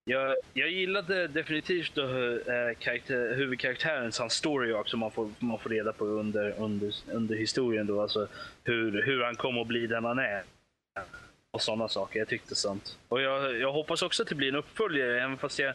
jag, 0.10 0.36
jag 0.54 0.70
gillade 0.70 1.28
definitivt 1.28 1.96
då, 1.96 2.04
eh, 2.04 2.78
karaktär, 2.80 3.36
huvudkaraktärens 3.36 4.20
hans 4.20 4.34
story 4.34 4.74
arc 4.74 4.90
som 4.90 5.00
man 5.00 5.12
får, 5.12 5.32
man 5.40 5.60
får 5.60 5.70
reda 5.70 5.94
på 5.94 6.06
under, 6.06 6.54
under, 6.58 6.94
under 7.12 7.36
historien. 7.36 7.88
Då, 7.88 8.02
alltså 8.02 8.28
hur, 8.64 9.02
hur 9.02 9.24
han 9.24 9.36
kom 9.36 9.58
att 9.58 9.68
bli 9.68 9.88
den 9.88 10.06
han 10.06 10.20
är. 10.20 10.44
Och 11.52 11.62
sådana 11.62 11.88
saker. 11.88 12.20
Jag 12.20 12.28
tyckte 12.28 12.56
sånt. 12.56 12.98
Och 13.08 13.22
jag, 13.22 13.60
jag 13.60 13.72
hoppas 13.72 14.02
också 14.02 14.24
att 14.24 14.30
det 14.30 14.36
blir 14.36 14.50
en 14.50 14.56
uppföljare, 14.56 15.24
även 15.24 15.38
fast 15.38 15.60
jag 15.60 15.74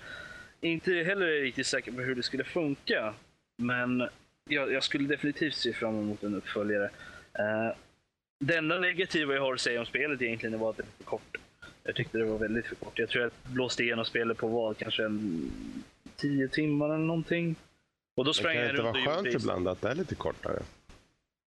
inte 0.60 0.92
heller 0.92 1.26
är 1.26 1.40
riktigt 1.40 1.66
säker 1.66 1.92
på 1.92 2.00
hur 2.00 2.14
det 2.14 2.22
skulle 2.22 2.44
funka. 2.44 3.14
Men 3.62 4.08
jag, 4.50 4.72
jag 4.72 4.82
skulle 4.82 5.08
definitivt 5.08 5.54
se 5.54 5.72
fram 5.72 5.98
emot 5.98 6.22
en 6.22 6.34
uppföljare. 6.34 6.84
Uh, 7.38 7.74
det 8.44 8.56
enda 8.56 8.78
negativa 8.78 9.34
jag 9.34 9.42
har 9.42 9.54
att 9.54 9.60
säga 9.60 9.80
om 9.80 9.86
spelet 9.86 10.22
egentligen 10.22 10.58
var 10.58 10.70
att 10.70 10.76
det 10.76 10.82
är 10.82 10.96
för 10.96 11.04
kort. 11.04 11.36
Jag 11.84 11.94
tyckte 11.94 12.18
det 12.18 12.24
var 12.24 12.38
väldigt 12.38 12.66
för 12.66 12.74
kort. 12.74 12.98
Jag 12.98 13.08
tror 13.08 13.22
jag 13.22 13.32
blåste 13.52 13.82
igenom 13.82 14.04
spelet 14.04 14.36
på 14.38 14.46
vad, 14.48 14.78
kanske 14.78 15.04
en 15.04 15.50
tio 16.16 16.48
timmar 16.48 16.86
eller 16.86 16.98
någonting. 16.98 17.56
Och 18.16 18.24
då 18.24 18.32
sprang 18.34 18.56
det 18.56 18.58
kan 18.58 18.66
jag 18.66 18.70
inte 18.76 18.82
runt 18.82 19.06
vara 19.06 19.16
skönt 19.16 19.34
ibland 19.34 19.68
att 19.68 19.80
det 19.80 19.88
är 19.90 19.94
lite 19.94 20.14
kortare. 20.14 20.62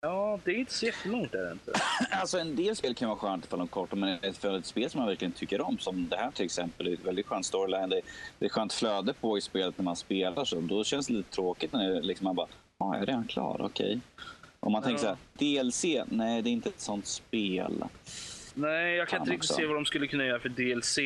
Ja, 0.02 0.40
det 0.44 0.52
är 0.52 0.56
inte 0.56 0.74
så 0.74 0.86
jättelångt 0.86 1.34
är 1.36 1.44
det 1.44 1.52
inte. 1.52 1.72
Alltså 2.12 2.40
en 2.40 2.56
del 2.56 2.76
spel 2.76 2.96
kan 2.96 3.10
vara 3.10 3.20
skönt 3.20 3.46
ifall 3.46 3.60
de 3.60 3.66
är 3.68 3.70
korta, 3.72 3.96
men 3.96 4.20
ett, 4.22 4.38
för 4.38 4.58
ett 4.58 4.66
spel 4.66 4.90
som 4.90 5.00
man 5.00 5.08
verkligen 5.08 5.32
tycker 5.32 5.62
om, 5.62 5.78
som 5.78 6.08
det 6.10 6.16
här 6.18 6.32
till 6.32 6.46
exempel, 6.46 6.86
det 6.86 6.92
är 6.92 6.94
ett 6.94 7.06
väldigt 7.06 7.26
skönt 7.26 7.46
storyline, 7.46 7.90
det 7.90 7.96
är, 7.98 8.02
det 8.40 8.46
är 8.46 8.50
skönt 8.50 8.74
flöde 8.74 9.14
på 9.14 9.38
i 9.38 9.42
spelet 9.42 9.78
när 9.78 9.84
man 9.86 9.96
spelar, 9.96 10.46
så 10.46 10.62
då 10.62 10.84
känns 10.84 11.08
det 11.08 11.14
lite 11.14 11.32
tråkigt 11.32 11.74
när 11.74 11.90
det 11.90 12.02
liksom 12.02 12.24
man 12.24 12.36
bara, 12.36 12.48
ja, 12.80 12.94
jag 12.94 13.02
är 13.02 13.06
redan 13.06 13.28
klar, 13.28 13.58
okej. 13.64 14.00
Om 14.60 14.72
man 14.72 14.84
tänker 14.84 15.00
så 15.02 15.06
Ja. 15.08 15.18
här, 15.40 15.64
DLC, 15.64 15.86
nej 16.08 16.42
det 16.42 16.50
är 16.50 16.52
inte 16.52 16.70
ett 16.70 16.80
sånt 16.80 17.06
spel. 17.08 17.84
Nej, 18.54 18.96
jag 18.96 19.08
kan 19.08 19.20
inte 19.20 19.32
riktigt 19.32 19.52
också. 19.52 19.62
se 19.62 19.66
vad 19.66 19.76
de 19.76 19.86
skulle 19.86 20.08
kunna 20.08 20.26
göra 20.26 20.40
för 20.40 20.50
DLC 20.50 21.00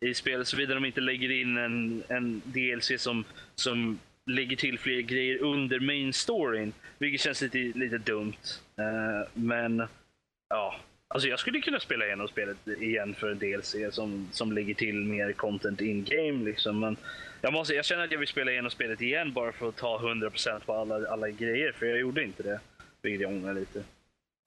i 0.00 0.14
spelet, 0.14 0.48
såvida 0.48 0.74
de 0.74 0.84
inte 0.84 1.00
lägger 1.00 1.30
in 1.30 1.56
en, 1.56 2.02
en 2.08 2.42
DLC 2.44 2.92
som, 2.98 3.24
som 3.54 3.98
lägger 4.26 4.56
till 4.56 4.78
fler 4.78 5.00
grejer 5.00 5.42
under 5.42 5.80
main 5.80 6.12
storyn, 6.12 6.72
vilket 6.98 7.20
känns 7.20 7.42
lite, 7.42 7.58
lite 7.58 7.98
dumt. 7.98 8.32
Eh, 8.78 9.28
men 9.34 9.82
ja, 10.48 10.76
alltså 11.08 11.28
jag 11.28 11.38
skulle 11.38 11.60
kunna 11.60 11.80
spela 11.80 12.06
igenom 12.06 12.28
spelet 12.28 12.68
igen 12.68 13.14
för 13.14 13.30
en 13.30 13.38
DLC 13.38 13.76
som, 13.90 14.28
som 14.32 14.52
lägger 14.52 14.74
till 14.74 15.04
mer 15.04 15.32
content 15.32 15.80
in-game. 15.80 16.44
Liksom. 16.44 16.80
Men 16.80 16.96
jag, 17.40 17.52
måste, 17.52 17.74
jag 17.74 17.84
känner 17.84 18.04
att 18.04 18.12
jag 18.12 18.18
vill 18.18 18.28
spela 18.28 18.50
igenom 18.50 18.70
spelet 18.70 19.02
igen 19.02 19.32
bara 19.32 19.52
för 19.52 19.68
att 19.68 19.76
ta 19.76 19.98
100% 19.98 20.60
på 20.66 20.72
alla, 20.74 21.08
alla 21.08 21.30
grejer, 21.30 21.72
för 21.72 21.86
jag 21.86 21.98
gjorde 21.98 22.24
inte 22.24 22.42
det. 22.42 22.60
Vilket 23.02 23.20
jag 23.20 23.30
ångrar 23.30 23.54
lite. 23.54 23.82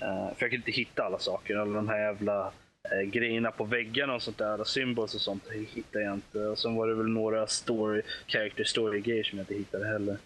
Uh, 0.04 0.28
för 0.36 0.46
jag 0.46 0.52
kunde 0.52 0.56
inte 0.56 0.72
hitta 0.72 1.04
alla 1.04 1.20
saker. 1.20 1.56
Alla 1.56 1.74
de 1.76 1.90
här 1.90 2.00
jävla 2.00 2.52
eh, 2.92 3.02
grejerna 3.10 3.52
på 3.52 3.64
väggarna 3.64 4.16
och 4.16 4.22
sånt 4.22 4.38
där. 4.38 4.54
Alla 4.54 4.66
symbols 4.66 5.16
och 5.16 5.22
sånt 5.22 5.44
hittade 5.52 6.06
jag 6.06 6.14
inte. 6.14 6.40
Och 6.40 6.58
sen 6.60 6.76
var 6.76 6.88
det 6.88 6.96
väl 6.96 7.08
några 7.08 7.48
story, 7.48 8.02
character 8.28 8.64
story-grejer 8.64 9.24
som 9.24 9.38
jag 9.38 9.44
inte 9.44 9.54
hittade 9.56 9.88
heller. 9.88 10.18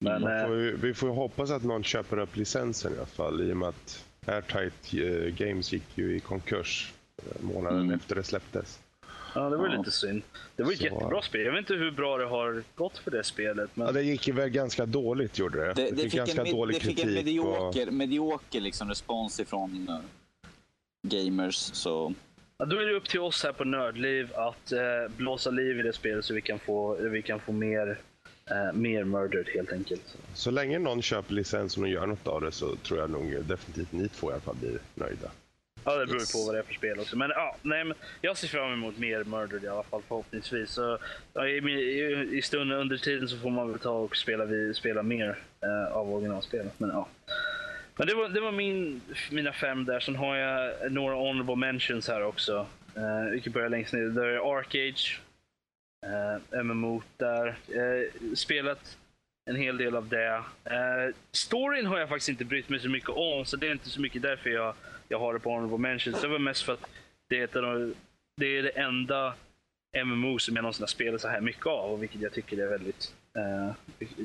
Men 0.00 0.22
Man 0.22 0.38
eh, 0.40 0.46
får 0.46 0.56
ju, 0.56 0.76
vi 0.76 0.94
får 0.94 1.08
hoppas 1.08 1.50
att 1.50 1.64
någon 1.64 1.84
köper 1.84 2.18
upp 2.18 2.36
licensen 2.36 2.92
i 2.92 2.96
alla 2.96 3.06
fall 3.06 3.42
i 3.42 3.52
och 3.52 3.56
med 3.56 3.68
att 3.68 4.04
Airtight 4.26 4.94
eh, 4.94 5.46
Games 5.46 5.72
gick 5.72 5.84
ju 5.98 6.16
i 6.16 6.20
konkurs 6.20 6.92
eh, 7.16 7.42
månaden 7.42 7.80
Mm. 7.80 7.94
efter 7.94 8.14
det 8.14 8.22
släpptes. 8.22 8.80
Ja, 9.42 9.50
det 9.50 9.56
var 9.56 9.68
Ja. 9.68 9.78
lite 9.78 9.90
synd. 9.90 10.22
Det 10.56 10.62
var 10.62 10.72
ett 10.72 10.78
Så- 10.78 10.84
jättebra 10.84 11.22
spel. 11.22 11.40
Jag 11.40 11.52
vet 11.52 11.58
inte 11.58 11.74
hur 11.74 11.90
bra 11.90 12.16
det 12.18 12.24
har 12.24 12.62
gått 12.74 12.98
för 12.98 13.10
det 13.10 13.24
spelet. 13.24 13.70
Men... 13.74 13.86
Ja, 13.86 13.92
det 13.92 14.02
gick 14.02 14.26
ju 14.28 14.32
väl 14.34 14.48
ganska 14.48 14.86
dåligt 14.86 15.38
gjorde 15.38 15.58
det. 15.66 15.72
Det, 15.74 15.90
det, 15.90 16.02
fick, 16.02 16.12
ganska 16.14 16.42
en, 16.44 16.50
dålig 16.50 16.76
det 16.76 16.80
fick 16.80 16.98
en 16.98 17.04
kritik. 17.06 17.24
medioker, 17.24 17.90
medioker 17.90 18.60
liksom 18.60 18.88
respons 18.88 19.40
ifrån 19.40 19.86
eh, 19.88 19.98
gamers, 21.02 21.54
så 21.56 22.14
Ja, 22.60 22.64
då 22.64 22.76
är 22.76 22.86
det 22.86 22.94
upp 22.94 23.08
till 23.08 23.20
oss 23.20 23.44
här 23.44 23.52
på 23.52 23.64
Nördliv 23.64 24.34
att 24.34 24.72
eh, 24.72 24.80
blåsa 25.16 25.50
liv 25.50 25.78
i 25.80 25.82
det 25.82 25.92
spelet 25.92 26.24
så 26.24 26.34
vi 26.34 26.40
kan 26.40 26.58
få, 26.58 26.94
vi 26.94 27.22
kan 27.22 27.40
få 27.40 27.52
mer, 27.52 27.98
eh, 28.50 28.72
mer 28.74 29.04
murdered 29.04 29.48
helt 29.54 29.72
enkelt. 29.72 30.02
och, 30.32 30.38
så 30.38 30.50
länge 30.50 30.78
någon 30.78 31.02
köper 31.02 31.34
licensen 31.34 31.82
och 31.82 31.88
gör 31.88 32.06
något 32.06 32.26
av 32.26 32.40
det 32.40 32.52
så 32.52 32.76
tror 32.76 33.00
jag 33.00 33.10
nog 33.10 33.44
definitivt 33.44 33.92
ni 33.92 34.08
två 34.08 34.30
i 34.30 34.32
alla 34.32 34.40
fall 34.40 34.56
blir 34.56 34.78
nöjda. 34.94 35.30
Ja, 35.88 35.96
det 35.96 36.06
beror 36.06 36.20
Yes. 36.20 36.32
på 36.32 36.38
vad 36.46 36.54
det 36.54 36.58
är 36.58 36.62
för 36.62 36.74
spel 36.74 37.00
också. 37.00 37.16
Men 37.16 37.30
ja, 37.30 37.56
nej, 37.62 37.84
men 37.84 37.96
jag 38.20 38.36
ser 38.36 38.48
fram 38.48 38.72
emot 38.72 38.98
mer 38.98 39.24
Murdered 39.24 39.64
i 39.64 39.68
alla 39.68 39.82
fall 39.82 40.02
förhoppningsvis. 40.08 40.70
Så, 40.70 40.98
ja, 41.34 41.46
i, 41.46 41.56
i, 41.58 42.38
I 42.38 42.42
stunden 42.42 42.78
under 42.78 42.96
tiden 42.96 43.28
så 43.28 43.38
får 43.38 43.50
man 43.50 43.70
väl 43.70 43.78
ta 43.80 43.90
och 43.90 44.16
spela, 44.16 44.44
vi, 44.44 44.74
spela 44.74 45.02
mer 45.02 45.38
eh, 45.62 45.96
av 45.96 46.14
originalspelet. 46.14 46.80
Men 46.80 46.90
ja. 46.90 47.08
Men 47.96 48.06
det 48.06 48.14
var, 48.14 48.28
det 48.28 48.40
var 48.40 48.52
min, 48.52 49.00
mina 49.30 49.52
fem 49.52 49.84
där. 49.84 50.00
Sen 50.00 50.16
har 50.16 50.36
jag 50.36 50.92
några 50.92 51.14
honorable 51.14 51.56
mentions 51.56 52.08
här 52.08 52.22
också. 52.22 52.66
Eh, 52.96 53.30
vi 53.32 53.40
kan 53.40 53.52
börja 53.52 53.68
längst 53.68 53.92
ner. 53.92 54.02
Där 54.02 54.24
är 54.24 54.58
Arcage. 54.58 55.20
Eh, 56.06 56.62
MMO 56.62 57.02
där. 57.16 57.46
Eh, 57.48 58.34
spelat 58.34 58.96
en 59.50 59.56
hel 59.56 59.76
del 59.76 59.96
av 59.96 60.08
det. 60.08 60.34
Eh, 60.64 61.14
storyn 61.32 61.86
har 61.86 61.98
jag 61.98 62.08
faktiskt 62.08 62.28
inte 62.28 62.44
brytt 62.44 62.68
mig 62.68 62.80
så 62.80 62.88
mycket 62.88 63.10
om, 63.10 63.44
så 63.44 63.56
det 63.56 63.66
är 63.66 63.72
inte 63.72 63.90
så 63.90 64.00
mycket 64.00 64.22
därför 64.22 64.50
jag, 64.50 64.74
jag 65.08 65.18
har 65.18 65.34
det 65.34 65.40
på 65.40 65.50
honorable 65.50 65.78
mentions. 65.78 66.20
Det 66.20 66.28
var 66.28 66.38
mest 66.38 66.62
för 66.62 66.72
att 66.72 66.90
det 67.28 67.38
är, 67.40 67.44
ett 67.44 67.56
av 67.56 67.94
det, 68.36 68.46
är 68.58 68.62
det 68.62 68.70
enda 68.70 69.34
MMO 70.04 70.38
som 70.38 70.56
jag 70.56 70.62
någonsin 70.62 70.82
har 70.82 70.86
spelat 70.88 71.20
så 71.20 71.28
här 71.28 71.40
mycket 71.40 71.66
av, 71.66 71.92
och 71.92 72.02
vilket 72.02 72.20
jag 72.20 72.32
tycker 72.32 72.58
är 72.58 72.66
väldigt... 72.68 73.14
Eh, 73.36 73.72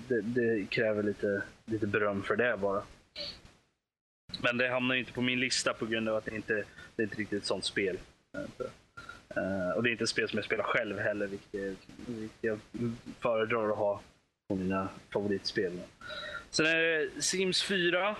det, 0.07 0.21
det 0.21 0.69
kräver 0.69 1.03
lite, 1.03 1.41
lite 1.65 1.87
beröm 1.87 2.23
för 2.23 2.35
det 2.35 2.57
bara. 2.61 2.83
Men 4.43 4.57
det 4.57 4.67
hamnar 4.69 4.95
ju 4.95 4.99
inte 4.99 5.13
på 5.13 5.21
min 5.21 5.39
lista 5.39 5.73
på 5.73 5.85
grund 5.85 6.09
av 6.09 6.15
att 6.15 6.25
det 6.25 6.35
inte 6.35 6.63
det 6.95 7.01
är 7.01 7.03
inte 7.03 7.15
riktigt 7.17 7.39
ett 7.39 7.45
sånt 7.45 7.65
spel. 7.65 7.97
Eh, 9.35 9.69
och 9.75 9.83
det 9.83 9.89
är 9.89 9.91
inte 9.91 10.03
ett 10.03 10.09
spel 10.09 10.29
som 10.29 10.37
jag 10.37 10.45
spelar 10.45 10.63
själv 10.63 10.99
heller, 10.99 11.27
vilket, 11.27 11.53
jag- 11.53 11.75
vilket 12.05 12.37
jag 12.41 12.59
föredrar 13.19 13.69
att 13.69 13.77
ha 13.77 14.01
på 14.49 14.55
mina 14.55 14.89
favoritspel. 15.13 15.79
Sen 16.49 16.65
är 16.65 16.75
det 16.75 17.21
Sims 17.21 17.63
4. 17.63 18.09
Eh, 18.09 18.15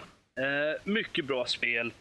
mycket 0.84 1.26
bra 1.26 1.46
spel. 1.46 1.94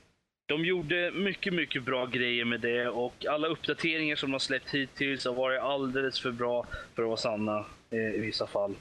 De 0.53 0.65
gjorde 0.65 1.11
mycket, 1.11 1.55
mycket 1.55 1.83
bra 1.83 2.07
grejer 2.07 2.45
med 2.45 2.61
det 2.61 2.89
och 2.89 3.27
alla 3.27 3.49
uppdateringar 3.49 4.17
som 4.17 4.31
de 4.31 4.33
har 4.33 4.39
släppt 4.39 4.71
hittills 4.71 5.25
har 5.25 5.35
varit 5.35 5.61
alldeles 5.61 6.21
för 6.21 6.31
bra 6.31 6.67
för 6.95 7.03
att 7.03 7.09
vara 7.09 7.17
sanna 7.17 7.65
eh, 7.91 8.15
i 8.15 8.19
vissa 8.19 8.47
fall. 8.47 8.75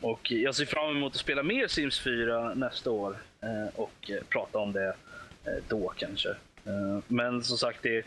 Och 0.00 0.30
jag 0.30 0.54
ser 0.54 0.64
fram 0.64 0.96
emot 0.96 1.12
att 1.12 1.18
spela 1.18 1.42
mer 1.42 1.66
Sims 1.66 2.00
4 2.00 2.54
nästa 2.54 2.90
år 2.90 3.16
eh, 3.40 3.80
och 3.80 4.10
eh, 4.10 4.22
prata 4.28 4.58
om 4.58 4.72
det 4.72 4.88
eh, 5.44 5.64
då 5.68 5.92
kanske. 5.96 6.30
Eh, 6.64 6.98
men 7.06 7.42
som 7.42 7.58
sagt, 7.58 7.82
det, 7.82 8.04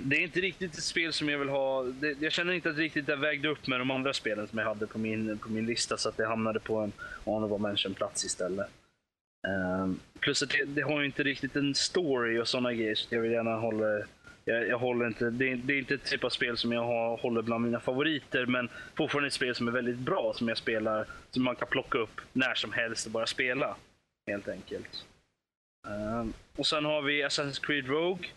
det 0.00 0.16
är 0.16 0.20
inte 0.20 0.40
riktigt 0.40 0.74
ett 0.74 0.82
spel 0.82 1.12
som 1.12 1.28
jag 1.28 1.38
vill 1.38 1.48
ha. 1.48 1.82
Det, 1.82 2.16
jag 2.20 2.32
känner 2.32 2.52
inte 2.52 2.70
att 2.70 2.76
riktigt 2.76 3.06
det 3.06 3.16
vägde 3.16 3.48
upp 3.48 3.66
med 3.66 3.80
de 3.80 3.90
andra 3.90 4.12
spelen 4.12 4.48
som 4.48 4.58
jag 4.58 4.66
hade 4.66 4.86
på 4.86 4.98
min, 4.98 5.38
på 5.38 5.48
min 5.48 5.66
lista 5.66 5.96
så 5.96 6.08
att 6.08 6.16
det 6.16 6.26
hamnade 6.26 6.60
på 6.60 6.76
en 6.76 6.92
honorable 7.24 7.58
mention-plats 7.58 8.24
istället. 8.24 8.70
Um, 9.48 10.00
plus 10.20 10.42
att 10.42 10.50
det, 10.50 10.64
det 10.64 10.82
har 10.82 11.00
ju 11.00 11.06
inte 11.06 11.22
riktigt 11.22 11.56
en 11.56 11.74
story 11.74 12.38
och 12.38 12.48
sådana 12.48 12.72
grejer 12.72 12.94
så 12.94 13.14
jag 13.14 13.20
vill 13.20 13.32
gärna 13.32 13.56
hålla 13.56 14.04
jag, 14.48 14.68
jag 14.68 14.78
håller 14.78 15.06
inte, 15.06 15.30
det, 15.30 15.52
är, 15.52 15.56
det 15.56 15.72
är 15.72 15.78
inte 15.78 15.94
ett 15.94 16.04
typ 16.04 16.24
av 16.24 16.30
spel 16.30 16.56
som 16.56 16.72
jag 16.72 16.84
har, 16.84 17.16
håller 17.16 17.42
bland 17.42 17.64
mina 17.64 17.80
favoriter 17.80 18.46
men 18.46 18.68
fortfarande 18.94 19.26
ett 19.26 19.32
spel 19.32 19.54
som 19.54 19.68
är 19.68 19.72
väldigt 19.72 19.98
bra 19.98 20.32
som 20.36 20.48
jag 20.48 20.56
spelar, 20.56 21.06
som 21.30 21.44
man 21.44 21.56
kan 21.56 21.68
plocka 21.68 21.98
upp 21.98 22.20
när 22.32 22.54
som 22.54 22.72
helst 22.72 23.06
och 23.06 23.12
bara 23.12 23.26
spela. 23.26 23.76
Helt 24.30 24.48
enkelt. 24.48 25.04
Um, 25.88 26.32
och 26.56 26.66
sen 26.66 26.84
har 26.84 27.02
vi 27.02 27.24
Assassin's 27.24 27.66
Creed 27.66 27.88
Rogue. 27.88 28.28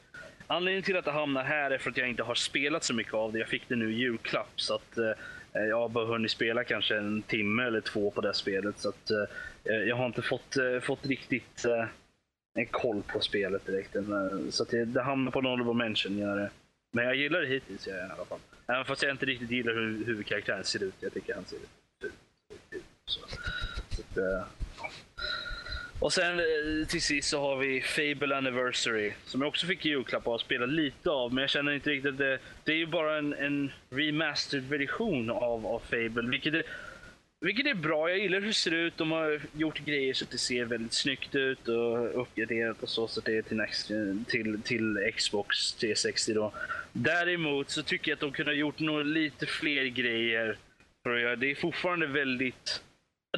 Anledningen 0.48 0.84
till 0.84 0.98
att 0.98 1.06
det 1.06 1.12
hamnar 1.12 1.44
här 1.44 1.72
är 1.72 1.78
för 1.78 1.90
att 1.90 1.98
jag 1.98 2.10
inte 2.10 2.24
har 2.24 2.36
spelat 2.36 2.84
så 2.84 2.94
mycket 2.94 3.14
av 3.14 3.32
det. 3.32 3.40
Jag 3.40 3.48
fick 3.48 3.68
det 3.68 3.76
nu 3.76 3.92
i 3.92 3.96
julklapp 3.96 4.54
så 4.56 4.76
att 4.76 4.98
uh, 4.98 5.12
Eh, 5.54 5.64
jag 5.64 5.80
har 5.80 5.90
bara 5.90 6.06
hunnit 6.06 6.32
spela 6.32 6.64
kanske 6.64 6.98
en 6.98 7.22
timme 7.22 7.64
eller 7.64 7.82
två 7.82 8.12
på 8.12 8.22
det 8.22 8.34
spelet. 8.34 8.80
Så 8.80 8.90
att 8.90 9.12
eh, 9.12 9.74
eh 9.74 9.82
jag 9.82 9.96
har 9.96 10.06
inte 10.06 10.22
fått, 10.22 10.58
eh, 10.58 10.80
fått 10.80 11.06
riktigt 11.06 11.66
eh, 11.66 11.86
en 12.54 12.66
koll 12.66 13.04
på 13.08 13.20
spelet 13.20 13.66
direkt. 13.66 13.94
Men, 13.94 14.12
eh, 14.12 14.50
Så 14.50 14.64
att 14.64 14.70
det, 14.70 14.86
det 14.86 15.02
hamnar 15.02 15.32
på 15.32 15.40
en 15.40 15.46
honorable 15.46 15.74
mention. 15.74 16.18
Gör 16.18 16.38
det. 16.38 16.50
Men 16.92 17.06
jag 17.06 17.16
gillar 17.16 17.42
det 17.42 17.48
hittills 17.48 17.88
jag 17.88 17.98
i 17.98 18.02
alla 18.02 18.26
fall. 18.26 18.40
Även 18.68 18.86
fast 18.86 19.04
jag 19.04 19.12
inte 19.12 19.26
riktigt 19.26 19.52
gillar 19.52 19.74
hur 19.74 20.06
huvudkaraktären 20.06 20.64
ser 20.64 20.84
ut. 20.84 20.96
Jag 21.00 21.14
tycker 21.14 21.36
han 21.36 21.46
ser 21.46 21.58
ut. 21.58 22.12
ut 22.72 22.84
så. 23.06 23.20
Så 23.90 24.02
att, 24.02 24.18
eh, 24.18 24.48
och 26.02 26.14
sen 26.14 26.40
eh, 26.40 26.88
till 26.88 27.02
sist 27.02 27.30
så 27.30 27.42
har 27.42 27.56
vi 27.56 27.82
Fable 27.82 28.38
Anniversary 28.38 29.14
som 29.26 29.42
jag 29.42 29.48
också 29.48 29.68
fick 29.68 29.86
i 29.86 29.90
julklapp 29.90 30.26
och 30.26 30.32
har 30.32 30.40
spelat 30.40 30.70
lite 30.70 31.10
av. 31.10 31.34
Men 31.34 31.42
jag 31.42 31.50
känner 31.50 31.72
inte 31.72 31.90
riktigt 31.90 32.12
att 32.12 32.18
det, 32.18 32.40
det 32.64 32.72
är 32.72 32.78
ju 32.78 32.86
bara 32.86 33.18
en, 33.18 33.34
en 33.34 33.72
remastered 33.90 34.64
version 34.64 35.30
av, 35.30 35.68
av 35.68 35.80
Fable. 35.80 36.30
Vilket 36.30 36.54
är, 36.54 36.64
vilket 37.42 37.66
är 37.66 37.74
bra. 37.74 38.10
Jag 38.10 38.20
gillar 38.20 38.40
hur 38.40 38.48
det 38.48 38.54
ser 38.54 38.74
ut. 38.74 38.98
De 38.98 39.12
har 39.12 39.42
gjort 39.54 39.80
grejer 39.80 40.14
så 40.14 40.26
att 40.26 40.32
det 40.32 40.38
ser 40.38 40.66
väldigt 40.66 40.94
snyggt 40.94 41.36
ut 41.36 41.68
och 41.68 42.22
uppgraderat 42.22 42.84
och 42.84 42.90
så, 42.90 43.08
så 43.08 43.20
att 43.20 43.26
det 43.26 43.38
är 43.38 43.42
till, 43.42 43.58
next, 43.58 43.92
eh, 43.92 43.98
till, 44.28 44.62
till 44.62 45.12
Xbox 45.16 45.74
360 45.74 46.34
då. 46.34 46.52
Däremot 46.94 47.70
så 47.70 47.84
tycker 47.84 48.12
jag 48.12 48.16
att 48.16 48.22
de 48.22 48.32
kunde 48.32 48.52
ha 48.52 48.58
gjort 48.58 48.80
några 48.80 49.04
lite 49.04 49.46
fler 49.46 49.86
grejer. 49.86 50.58
För 51.04 51.16
att 51.16 51.22
göra. 51.22 51.36
Det 51.36 51.52
är 51.52 51.56
fortfarande 51.56 52.08
väldigt... 52.08 52.82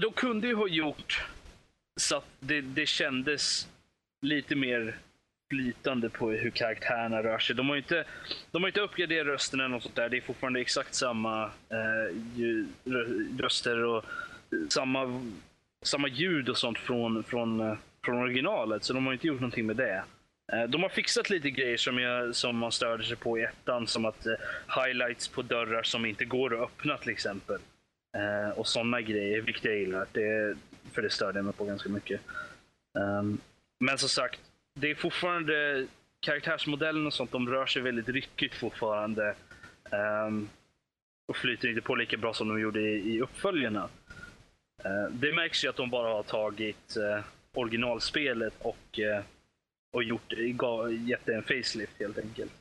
De 0.01 0.13
kunde 0.13 0.47
ju 0.47 0.55
ha 0.55 0.67
gjort 0.67 1.23
så 1.95 2.17
att 2.17 2.25
det, 2.39 2.61
det 2.61 2.85
kändes 2.85 3.67
lite 4.21 4.55
mer 4.55 4.97
flytande 5.49 6.09
på 6.09 6.31
hur 6.31 6.49
karaktärerna 6.49 7.23
rör 7.23 7.39
sig. 7.39 7.55
De 7.55 7.69
har 7.69 7.75
inte, 7.75 8.05
de 8.51 8.63
har 8.63 8.69
inte 8.69 8.81
uppgraderat 8.81 9.27
rösten 9.27 9.59
eller 9.59 9.69
något 9.69 9.83
sånt 9.83 9.95
där. 9.95 10.09
Det 10.09 10.17
är 10.17 10.21
fortfarande 10.21 10.61
exakt 10.61 10.95
samma 10.95 11.43
eh, 11.69 12.15
röster 13.39 13.83
och 13.83 14.05
samma, 14.69 15.21
samma 15.83 16.07
ljud 16.07 16.49
och 16.49 16.57
sånt 16.57 16.77
från, 16.77 17.23
från, 17.23 17.77
från 18.05 18.17
originalet. 18.17 18.83
Så 18.83 18.93
de 18.93 19.05
har 19.05 19.13
inte 19.13 19.27
gjort 19.27 19.39
någonting 19.39 19.65
med 19.65 19.75
det. 19.75 20.03
Eh, 20.53 20.63
de 20.63 20.83
har 20.83 20.89
fixat 20.89 21.29
lite 21.29 21.49
grejer 21.49 21.77
som, 21.77 21.99
jag, 21.99 22.35
som 22.35 22.57
man 22.57 22.71
störde 22.71 23.03
sig 23.03 23.17
på 23.17 23.39
i 23.39 23.43
ettan. 23.43 23.87
Som 23.87 24.05
att 24.05 24.25
eh, 24.25 24.33
highlights 24.85 25.27
på 25.27 25.41
dörrar 25.41 25.83
som 25.83 26.05
inte 26.05 26.25
går 26.25 26.53
att 26.53 26.61
öppna 26.61 26.97
till 26.97 27.09
exempel. 27.09 27.57
Eh, 28.17 28.57
och 28.57 28.67
sådana 28.67 29.01
grejer, 29.01 29.41
vilket 29.41 29.65
jag 29.65 29.77
gillar. 29.77 30.07
Det, 30.11 30.55
för 30.93 31.01
det 31.01 31.09
störde 31.09 31.37
jag 31.37 31.45
mig 31.45 31.53
på 31.53 31.65
ganska 31.65 31.89
mycket. 31.89 32.21
Um, 32.99 33.41
men 33.79 33.97
som 33.97 34.09
sagt, 34.09 34.39
det 34.73 34.91
är 34.91 34.95
fortfarande 34.95 35.87
karaktärsmodellen 36.19 37.07
och 37.07 37.13
sånt, 37.13 37.31
de 37.31 37.49
rör 37.49 37.65
sig 37.65 37.81
väldigt 37.81 38.09
ryckigt 38.09 38.55
fortfarande. 38.55 39.35
Um, 40.27 40.49
och 41.27 41.37
flyter 41.37 41.67
inte 41.67 41.81
på 41.81 41.95
lika 41.95 42.17
bra 42.17 42.33
som 42.33 42.47
de 42.47 42.59
gjorde 42.59 42.81
i, 42.81 43.15
i 43.15 43.21
uppföljarna. 43.21 43.89
Uh, 44.85 45.11
det 45.11 45.33
märks 45.33 45.63
ju 45.65 45.69
att 45.69 45.75
de 45.75 45.89
bara 45.89 46.13
har 46.13 46.23
tagit 46.23 46.97
uh, 46.97 47.23
originalspelet 47.53 48.53
och, 48.59 48.99
uh, 48.99 49.23
och 49.93 50.03
gjort, 50.03 50.33
gett 51.07 51.25
det 51.25 51.35
en 51.35 51.43
facelift 51.43 51.99
helt 51.99 52.17
enkelt. 52.17 52.51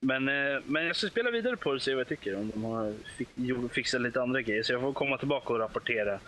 men, 0.00 0.28
eh, 0.28 0.60
men 0.66 0.86
jag 0.86 0.96
ska 0.96 1.08
spela 1.08 1.30
vidare 1.30 1.56
på 1.56 1.70
det 1.70 1.76
och 1.76 1.82
se 1.82 1.94
vad 1.94 2.00
jag 2.00 2.08
tycker. 2.08 2.34
Om 2.34 2.50
de 2.50 2.64
har 2.64 3.68
fixat 3.68 4.00
lite 4.00 4.22
andra 4.22 4.42
grejer. 4.42 4.62
Så 4.62 4.72
jag 4.72 4.80
får 4.80 4.92
komma 4.92 5.18
tillbaka 5.18 5.52
och 5.52 5.58
rapportera 5.58 6.20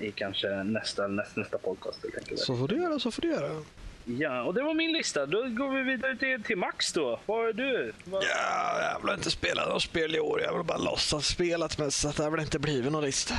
i 0.00 0.12
kanske 0.12 0.48
nästa, 0.48 1.06
nästa, 1.08 1.40
nästa 1.40 1.58
podcast. 1.58 1.98
Så 2.36 2.56
får 2.56 2.68
du 2.68 2.82
göra, 2.82 2.98
så 2.98 3.10
får 3.10 3.22
du 3.22 3.28
göra. 3.28 3.62
Ja, 4.04 4.42
och 4.42 4.54
det 4.54 4.62
var 4.62 4.74
min 4.74 4.92
lista. 4.92 5.26
Då 5.26 5.42
går 5.42 5.76
vi 5.76 5.82
vidare 5.82 6.16
till, 6.16 6.42
till 6.42 6.56
Max 6.56 6.92
då. 6.92 7.20
Vad 7.26 7.48
är 7.48 7.52
du? 7.52 7.92
Vad... 8.04 8.24
Ja, 8.24 8.92
jag 8.92 9.06
vill 9.06 9.14
inte 9.14 9.30
spela 9.30 9.68
något 9.68 9.82
spel 9.82 10.14
i 10.14 10.20
år. 10.20 10.42
Jag 10.42 10.56
vill 10.56 10.66
bara 10.66 10.78
låtsas 10.78 11.26
spelat 11.26 11.78
mest, 11.78 12.00
så 12.00 12.08
det 12.08 12.22
har 12.22 12.30
väl 12.30 12.40
inte 12.40 12.58
blivit 12.58 12.92
någon 12.92 13.04
lista. 13.04 13.34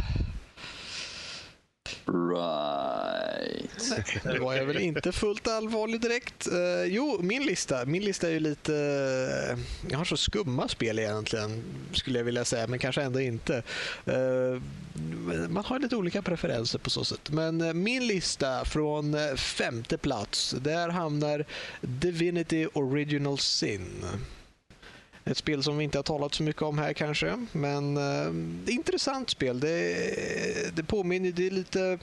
Right. 2.06 3.90
Nej, 3.90 4.04
det 4.34 4.40
var 4.40 4.54
jag 4.54 4.66
väl 4.66 4.78
inte 4.78 5.12
fullt 5.12 5.48
allvarlig 5.48 6.02
direkt. 6.02 6.48
Uh, 6.52 6.84
jo, 6.86 7.20
min 7.22 7.46
lista. 7.46 7.86
Min 7.86 8.04
lista 8.04 8.28
är 8.28 8.32
ju 8.32 8.40
lite... 8.40 8.72
Uh, 8.72 9.60
jag 9.90 9.98
har 9.98 10.06
så 10.06 10.18
skumma 10.18 10.68
spel 10.68 11.00
egentligen, 11.00 11.64
skulle 11.94 12.20
jag 12.20 12.26
vilja 12.26 12.46
säga, 12.46 12.68
men 12.68 12.80
kanske 12.80 13.02
ändå 13.02 13.22
inte. 13.22 13.64
Uh, 14.08 14.62
man 15.50 15.66
har 15.66 15.80
lite 15.80 15.96
olika 15.96 16.22
preferenser 16.22 16.80
på 16.80 16.90
så 16.90 17.06
sätt. 17.06 17.30
Men 17.30 17.84
min 17.84 18.08
lista 18.08 18.66
från 18.66 19.16
femte 19.38 19.98
plats, 19.98 20.56
där 20.62 20.90
hamnar 20.90 21.46
Divinity 21.82 22.68
Original 22.74 23.38
Sin. 23.38 24.06
Ett 25.30 25.38
spel 25.38 25.64
som 25.64 25.78
vi 25.78 25.84
inte 25.84 25.98
har 25.98 26.04
talat 26.04 26.34
så 26.34 26.44
mycket 26.44 26.62
om 26.62 26.78
här 26.78 26.94
kanske, 26.94 27.46
men 27.52 27.98
eh, 27.98 28.32
det 28.66 28.72
är 28.72 28.76
intressant 28.76 29.30
spel. 29.30 29.60
Det, 29.60 30.76
det 30.76 30.84
påminner, 30.84 31.32
det 31.32 31.48
är 31.48 31.52
lite 31.52 32.00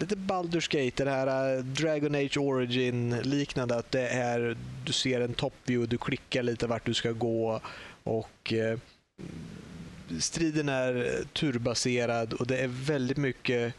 lite 0.00 0.16
Baldur's 0.16 0.70
Gate, 0.70 1.04
det 1.04 1.10
här 1.10 1.56
eh, 1.56 1.64
Dragon 1.64 2.14
Age 2.14 2.38
Origin 2.38 3.16
liknande. 3.22 3.76
Att 3.76 3.90
det 3.90 4.08
är, 4.08 4.56
du 4.84 4.92
ser 4.92 5.20
en 5.20 5.34
top 5.34 5.54
view, 5.64 5.90
du 5.90 5.98
klickar 5.98 6.42
lite 6.42 6.66
vart 6.66 6.86
du 6.86 6.94
ska 6.94 7.12
gå 7.12 7.60
och 8.04 8.52
eh, 8.52 8.78
striden 10.20 10.68
är 10.68 11.24
turbaserad 11.32 12.32
och 12.32 12.46
det 12.46 12.58
är 12.58 12.68
väldigt 12.68 13.16
mycket 13.16 13.74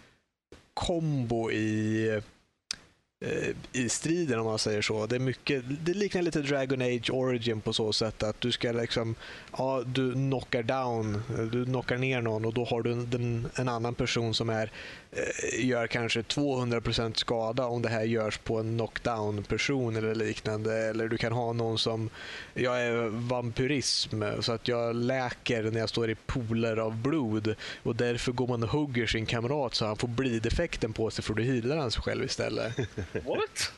kombo 0.74 1.52
i 1.52 2.22
Eh, 3.26 3.56
i 3.74 3.90
striden 3.90 4.40
om 4.40 4.46
man 4.46 4.60
säger 4.60 4.82
så. 4.82 5.06
Det, 5.06 5.16
är 5.16 5.20
mycket, 5.20 5.64
det 5.86 5.94
liknar 5.94 6.22
lite 6.22 6.42
Dragon 6.42 6.82
Age 6.82 7.10
Origin 7.14 7.62
på 7.62 7.74
så 7.74 7.94
sätt 7.94 8.24
att 8.24 8.42
du 8.42 8.52
ska 8.52 8.72
liksom, 8.72 9.16
ja, 9.58 9.84
du 9.86 10.14
knockar 10.14 10.64
down, 10.64 11.22
du 11.52 11.66
knockar 11.66 11.98
ner 11.98 12.22
någon 12.22 12.46
och 12.46 12.54
då 12.54 12.66
har 12.66 12.82
du 12.82 12.92
en, 12.92 13.48
en 13.56 13.70
annan 13.70 13.96
person 13.96 14.34
som 14.34 14.50
är, 14.50 14.72
gör 15.54 15.88
kanske 15.88 16.22
200% 16.22 17.14
skada 17.14 17.66
om 17.66 17.82
det 17.82 17.90
här 17.90 18.04
görs 18.04 18.38
på 18.38 18.60
en 18.60 18.78
knockdown-person 18.78 19.96
eller 19.96 20.16
liknande. 20.16 20.78
Eller 20.78 21.08
du 21.08 21.18
kan 21.18 21.32
ha 21.32 21.54
någon 21.54 21.80
som, 21.80 22.10
jag 22.54 22.82
är 22.82 23.08
vampyrism 23.10 24.24
så 24.40 24.52
att 24.52 24.68
jag 24.68 24.96
läker 24.96 25.64
när 25.64 25.80
jag 25.80 25.90
står 25.90 26.10
i 26.10 26.16
pooler 26.16 26.78
av 26.78 26.98
blod 26.98 27.56
och 27.84 27.96
därför 27.96 28.32
går 28.32 28.48
man 28.48 28.64
och 28.64 28.70
hugger 28.70 29.08
sin 29.08 29.26
kamrat 29.26 29.76
så 29.76 29.86
han 29.86 29.98
får 29.98 30.08
blideffekten 30.08 30.94
på 30.94 31.12
sig 31.12 31.24
för 31.24 31.34
du 31.34 31.44
healar 31.44 31.78
han 31.78 31.92
sig 31.92 32.02
själv 32.02 32.26
istället. 32.26 32.78
What? 33.12 33.72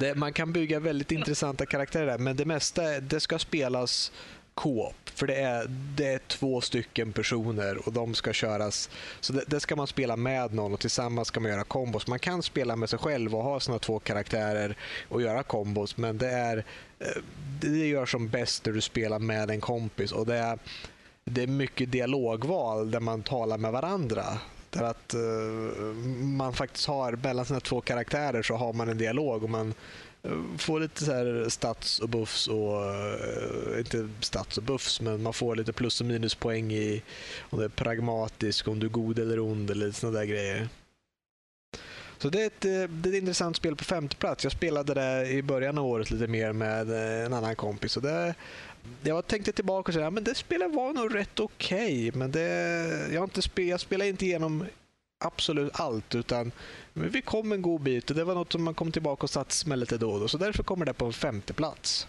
Det, 0.00 0.14
man 0.14 0.32
kan 0.32 0.52
bygga 0.52 0.80
väldigt 0.80 1.12
intressanta 1.12 1.66
karaktärer 1.66 2.06
där, 2.06 2.18
men 2.18 2.36
det 2.36 2.44
mesta 2.44 3.00
det 3.00 3.20
ska 3.20 3.38
spelas 3.38 4.12
co-op. 4.54 5.09
För 5.20 5.26
det 5.26 5.34
är, 5.34 5.66
det 5.96 6.06
är 6.06 6.18
två 6.18 6.60
stycken 6.60 7.12
personer 7.12 7.86
och 7.86 7.92
de 7.92 8.14
ska 8.14 8.32
köras. 8.32 8.90
Så 9.20 9.32
det, 9.32 9.44
det, 9.46 9.60
ska 9.60 9.76
man 9.76 9.86
spela 9.86 10.16
med 10.16 10.54
någon 10.54 10.72
och 10.72 10.80
tillsammans 10.80 11.28
ska 11.28 11.40
man 11.40 11.50
göra 11.50 11.64
kombos. 11.64 12.06
Man 12.06 12.18
kan 12.18 12.42
spela 12.42 12.76
med 12.76 12.90
sig 12.90 12.98
själv 12.98 13.34
och 13.34 13.42
ha 13.42 13.60
sina 13.60 13.78
två 13.78 13.98
karaktärer 13.98 14.76
och 15.08 15.22
göra 15.22 15.42
kombos, 15.42 15.96
men 15.96 16.18
det 16.18 16.30
är 16.30 16.64
eh, 16.98 17.22
det 17.60 17.86
gör 17.86 18.06
som 18.06 18.28
bäst 18.28 18.66
när 18.66 18.72
du 18.72 18.80
spelar 18.80 19.18
med 19.18 19.50
en 19.50 19.60
kompis. 19.60 20.12
och 20.12 20.26
det 20.26 20.36
är 20.36 20.58
det 21.24 21.42
är 21.42 21.46
mycket 21.46 21.92
dialogval 21.92 22.90
där 22.90 23.00
man 23.00 23.22
talar 23.22 23.58
med 23.58 23.72
varandra. 23.72 24.24
Där 24.70 24.82
att 24.82 25.14
uh, 25.14 25.94
man 26.24 26.52
faktiskt 26.52 26.86
har, 26.86 27.12
mellan 27.12 27.44
sina 27.44 27.60
två 27.60 27.80
karaktärer 27.80 28.42
så 28.42 28.54
har 28.54 28.72
man 28.72 28.88
en 28.88 28.98
dialog 28.98 29.42
och 29.42 29.50
man 29.50 29.74
Få 30.58 30.78
lite 30.78 31.04
så 31.04 31.12
här 31.12 31.48
stats 31.48 31.98
och 31.98 32.08
buffs 32.08 32.48
och, 32.48 32.84
eh, 32.84 33.78
inte 33.78 34.08
stats 34.20 34.58
och 34.58 34.64
buffs, 34.64 35.00
men 35.00 35.22
man 35.22 35.32
får 35.32 35.56
lite 35.56 35.72
plus 35.72 36.00
och 36.00 36.06
minuspoäng 36.06 36.72
i 36.72 37.02
om 37.40 37.58
det 37.58 37.64
är 37.64 37.68
pragmatisk, 37.68 38.68
om 38.68 38.78
du 38.78 38.86
är 38.86 38.90
god 38.90 39.18
eller 39.18 39.40
ond 39.40 39.70
eller 39.70 39.90
sådana 39.90 40.18
där 40.18 40.26
grejer. 40.26 40.68
Så 42.18 42.28
det 42.28 42.42
är, 42.42 42.46
ett, 42.46 42.64
eh, 42.64 42.70
det 42.70 43.08
är 43.08 43.12
ett 43.12 43.22
intressant 43.22 43.56
spel 43.56 43.76
på 43.76 43.84
femte 43.84 44.16
plats. 44.16 44.44
Jag 44.44 44.52
spelade 44.52 44.94
det 44.94 45.28
i 45.28 45.42
början 45.42 45.78
av 45.78 45.86
året 45.86 46.10
lite 46.10 46.26
mer 46.26 46.52
med 46.52 46.90
eh, 46.90 47.26
en 47.26 47.32
annan 47.32 47.56
kompis. 47.56 47.96
Och 47.96 48.02
det, 48.02 48.34
jag 49.02 49.26
tänkte 49.26 49.52
tillbaka 49.52 49.88
och 49.88 49.94
säga 49.94 50.06
att 50.06 50.24
det 50.24 50.34
spelet 50.34 50.74
var 50.74 50.92
nog 50.92 51.14
rätt 51.14 51.40
okej, 51.40 52.08
okay, 52.08 52.18
men 52.18 52.30
det, 52.30 52.48
jag, 53.12 53.24
inte 53.24 53.42
spel, 53.42 53.68
jag 53.68 53.80
spelade 53.80 54.10
inte 54.10 54.26
igenom 54.26 54.66
absolut 55.20 55.80
allt, 55.80 56.14
utan 56.14 56.52
vi 56.92 57.22
kom 57.22 57.52
en 57.52 57.62
god 57.62 57.80
bit 57.80 58.10
och 58.10 58.16
det 58.16 58.24
var 58.24 58.34
något 58.34 58.52
som 58.52 58.62
man 58.62 58.74
kom 58.74 58.92
tillbaka 58.92 59.22
och 59.22 59.30
satt 59.30 59.66
med 59.66 59.78
lite 59.78 59.98
då 59.98 60.10
och 60.10 60.20
då, 60.20 60.28
så 60.28 60.38
därför 60.38 60.62
kommer 60.62 60.86
det 60.86 60.92
på 60.92 61.04
en 61.04 61.12
femte 61.12 61.52
plats. 61.52 62.06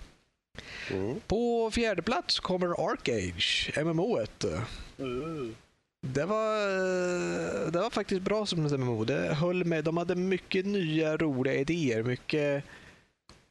Mm. 0.90 1.20
På 1.28 1.72
fjärde 1.72 2.02
plats 2.02 2.40
kommer 2.40 2.92
Arcage, 2.92 3.72
MMO. 3.78 4.18
-et. 4.18 4.62
Mm. 5.00 5.56
Det 6.08 6.26
var, 6.26 7.72
det 7.72 7.80
var 7.80 7.90
faktiskt 7.90 8.22
bra 8.22 8.46
som 8.46 8.66
ett 8.66 8.80
MMO. 8.80 9.04
Det 9.04 9.34
höll 9.34 9.64
med. 9.64 9.84
De 9.84 9.98
hade 9.98 10.16
mycket 10.16 10.66
nya 10.66 11.18
roliga 11.18 11.54
idéer. 11.54 12.04
Mycket 12.04 12.64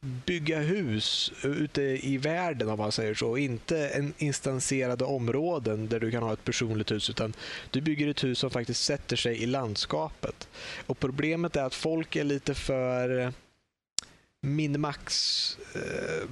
bygga 0.01 0.59
hus 0.59 1.31
ute 1.43 1.81
i 1.81 2.17
världen 2.17 2.69
om 2.69 2.77
man 2.77 2.91
säger 2.91 3.13
så. 3.13 3.37
Inte 3.37 3.87
en 3.87 4.13
instanserade 4.17 5.05
områden 5.05 5.87
där 5.87 5.99
du 5.99 6.11
kan 6.11 6.23
ha 6.23 6.33
ett 6.33 6.43
personligt 6.43 6.91
hus 6.91 7.09
utan 7.09 7.33
du 7.71 7.81
bygger 7.81 8.07
ett 8.07 8.23
hus 8.23 8.39
som 8.39 8.49
faktiskt 8.49 8.83
sätter 8.83 9.15
sig 9.15 9.43
i 9.43 9.45
landskapet. 9.45 10.47
Och 10.87 10.99
Problemet 10.99 11.55
är 11.55 11.63
att 11.63 11.75
folk 11.75 12.15
är 12.15 12.23
lite 12.23 12.53
för 12.53 13.33
minmax 14.41 15.57
eh, 15.75 16.29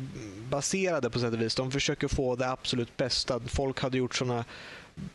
baserade 0.49 1.09
på 1.09 1.19
sätt 1.19 1.33
och 1.33 1.41
vis. 1.41 1.55
De 1.55 1.71
försöker 1.71 2.07
få 2.07 2.35
det 2.35 2.49
absolut 2.49 2.97
bästa. 2.97 3.39
Folk 3.39 3.79
hade 3.81 3.97
gjort 3.97 4.15
sådana 4.15 4.45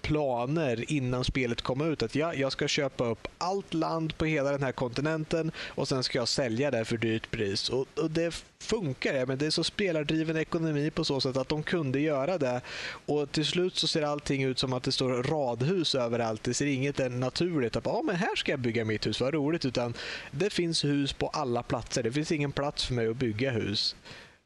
planer 0.03 0.93
innan 0.93 1.25
spelet 1.25 1.63
kom 1.63 1.81
ut. 1.93 2.03
Att 2.03 2.15
ja, 2.15 2.35
jag 2.35 2.53
ska 2.53 2.69
köpa 2.69 3.05
upp 3.05 3.29
allt 3.39 3.75
land 3.75 4.19
på 4.19 4.25
hela 4.25 4.51
den 4.51 4.63
här 4.63 4.73
kontinenten 4.73 5.53
och 5.67 5.89
sen 5.89 6.03
ska 6.03 6.19
jag 6.19 6.29
sälja 6.29 6.71
det 6.71 6.85
för 6.85 6.97
dyrt 6.97 7.31
pris. 7.31 7.69
Och, 7.69 7.87
och 7.99 8.11
det 8.11 8.45
funkar, 8.59 9.27
men 9.27 9.39
det 9.39 9.47
är 9.47 9.51
så 9.51 9.65
spelardriven 9.65 10.37
ekonomi 10.37 10.91
på 10.91 11.05
så 11.05 11.21
sätt 11.21 11.37
att 11.37 11.49
de 11.49 11.63
kunde 11.63 12.01
göra 12.01 12.39
det. 12.39 12.61
Och 13.07 13.33
till 13.33 13.47
slut 13.47 13.77
så 13.77 13.89
ser 13.89 14.03
allting 14.03 14.43
ut 14.43 14.59
som 14.59 14.73
att 14.73 14.83
det 14.83 14.93
står 14.93 15.23
radhus 15.23 15.95
överallt. 15.95 16.43
Det 16.43 16.55
ser 16.55 16.67
inget 16.67 17.13
naturligt 17.13 17.77
att 17.77 17.87
ah, 17.87 18.03
men 18.03 18.17
här 18.17 18.37
ska 18.37 18.53
jag 18.53 18.61
bygga 18.61 18.85
mitt 18.85 19.07
hus, 19.07 19.21
vad 19.21 19.35
roligt. 19.35 19.65
Utan 19.65 19.95
det 20.31 20.51
finns 20.51 20.85
hus 20.85 21.13
på 21.13 21.29
alla 21.29 21.63
platser. 21.63 22.03
Det 22.03 22.13
finns 22.13 22.33
ingen 22.33 22.53
plats 22.53 22.85
för 22.85 22.95
mig 22.95 23.09
att 23.09 23.17
bygga 23.17 23.51
hus. 23.51 23.97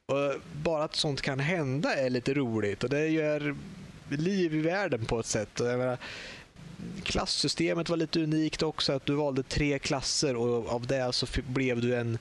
Och 0.05 0.41
bara 0.53 0.83
att 0.83 0.95
sånt 0.95 1.21
kan 1.21 1.39
hända 1.39 1.95
är 1.95 2.09
lite 2.09 2.33
roligt 2.33 2.83
och 2.83 2.89
det 2.89 3.07
gör 3.07 3.55
liv 4.17 4.55
i 4.55 4.61
världen 4.61 5.05
på 5.05 5.19
ett 5.19 5.25
sätt. 5.25 5.49
Jag 5.57 5.77
menar, 5.79 5.97
klassystemet 7.03 7.89
var 7.89 7.97
lite 7.97 8.23
unikt 8.23 8.63
också, 8.63 8.93
att 8.93 9.05
du 9.05 9.13
valde 9.13 9.43
tre 9.43 9.79
klasser 9.79 10.35
och 10.35 10.69
av 10.69 10.87
det 10.87 11.13
så 11.13 11.27
blev 11.47 11.81
du 11.81 11.95
en, 11.95 12.17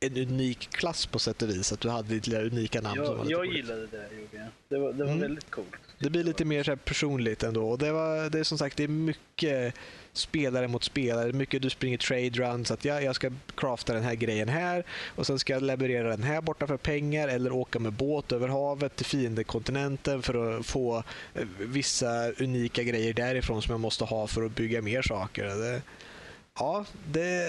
en 0.00 0.16
unik 0.16 0.70
klass 0.70 1.06
på 1.06 1.18
sätt 1.18 1.42
och 1.42 1.48
vis. 1.50 1.72
Att 1.72 1.80
du 1.80 1.88
hade 1.88 2.08
ditt 2.08 2.26
lilla 2.26 2.42
unika 2.42 2.80
namn. 2.80 3.00
Jag, 3.04 3.30
jag 3.30 3.46
gillade 3.46 3.86
det, 3.86 4.08
gjorde. 4.20 4.48
Det 4.68 4.78
var, 4.78 4.92
det 4.92 5.04
var 5.04 5.10
Mm. 5.10 5.20
väldigt 5.20 5.50
coolt. 5.50 5.66
Det 6.02 6.10
blir 6.10 6.24
lite 6.24 6.44
mer 6.44 6.62
så 6.62 6.70
här 6.70 6.76
personligt 6.76 7.42
ändå. 7.42 7.70
Och 7.70 7.78
det, 7.78 7.92
var, 7.92 8.30
det 8.30 8.38
är 8.38 8.44
som 8.44 8.58
sagt 8.58 8.76
det 8.76 8.84
är 8.84 8.88
mycket 8.88 9.74
spelare 10.12 10.68
mot 10.68 10.84
spelare. 10.84 11.32
Mycket 11.32 11.62
du 11.62 11.70
springer 11.70 11.98
trade 11.98 12.30
runs. 12.30 12.70
Att 12.70 12.84
jag, 12.84 13.04
jag 13.04 13.14
ska 13.14 13.30
crafta 13.54 13.92
den 13.92 14.02
här 14.02 14.14
grejen 14.14 14.48
här 14.48 14.84
och 15.06 15.26
sen 15.26 15.38
ska 15.38 15.52
jag 15.52 15.62
leverera 15.62 16.08
den 16.08 16.22
här 16.22 16.40
borta 16.40 16.66
för 16.66 16.76
pengar 16.76 17.28
eller 17.28 17.52
åka 17.52 17.78
med 17.78 17.92
båt 17.92 18.32
över 18.32 18.48
havet 18.48 18.96
till 18.96 19.06
fiendekontinenten 19.06 20.22
för 20.22 20.58
att 20.58 20.66
få 20.66 21.02
eh, 21.34 21.46
vissa 21.58 22.30
unika 22.30 22.82
grejer 22.82 23.14
därifrån 23.14 23.62
som 23.62 23.70
jag 23.70 23.80
måste 23.80 24.04
ha 24.04 24.26
för 24.26 24.42
att 24.42 24.54
bygga 24.54 24.82
mer 24.82 25.02
saker. 25.02 25.44
Det, 25.44 25.82
ja, 26.58 26.84
det, 27.12 27.48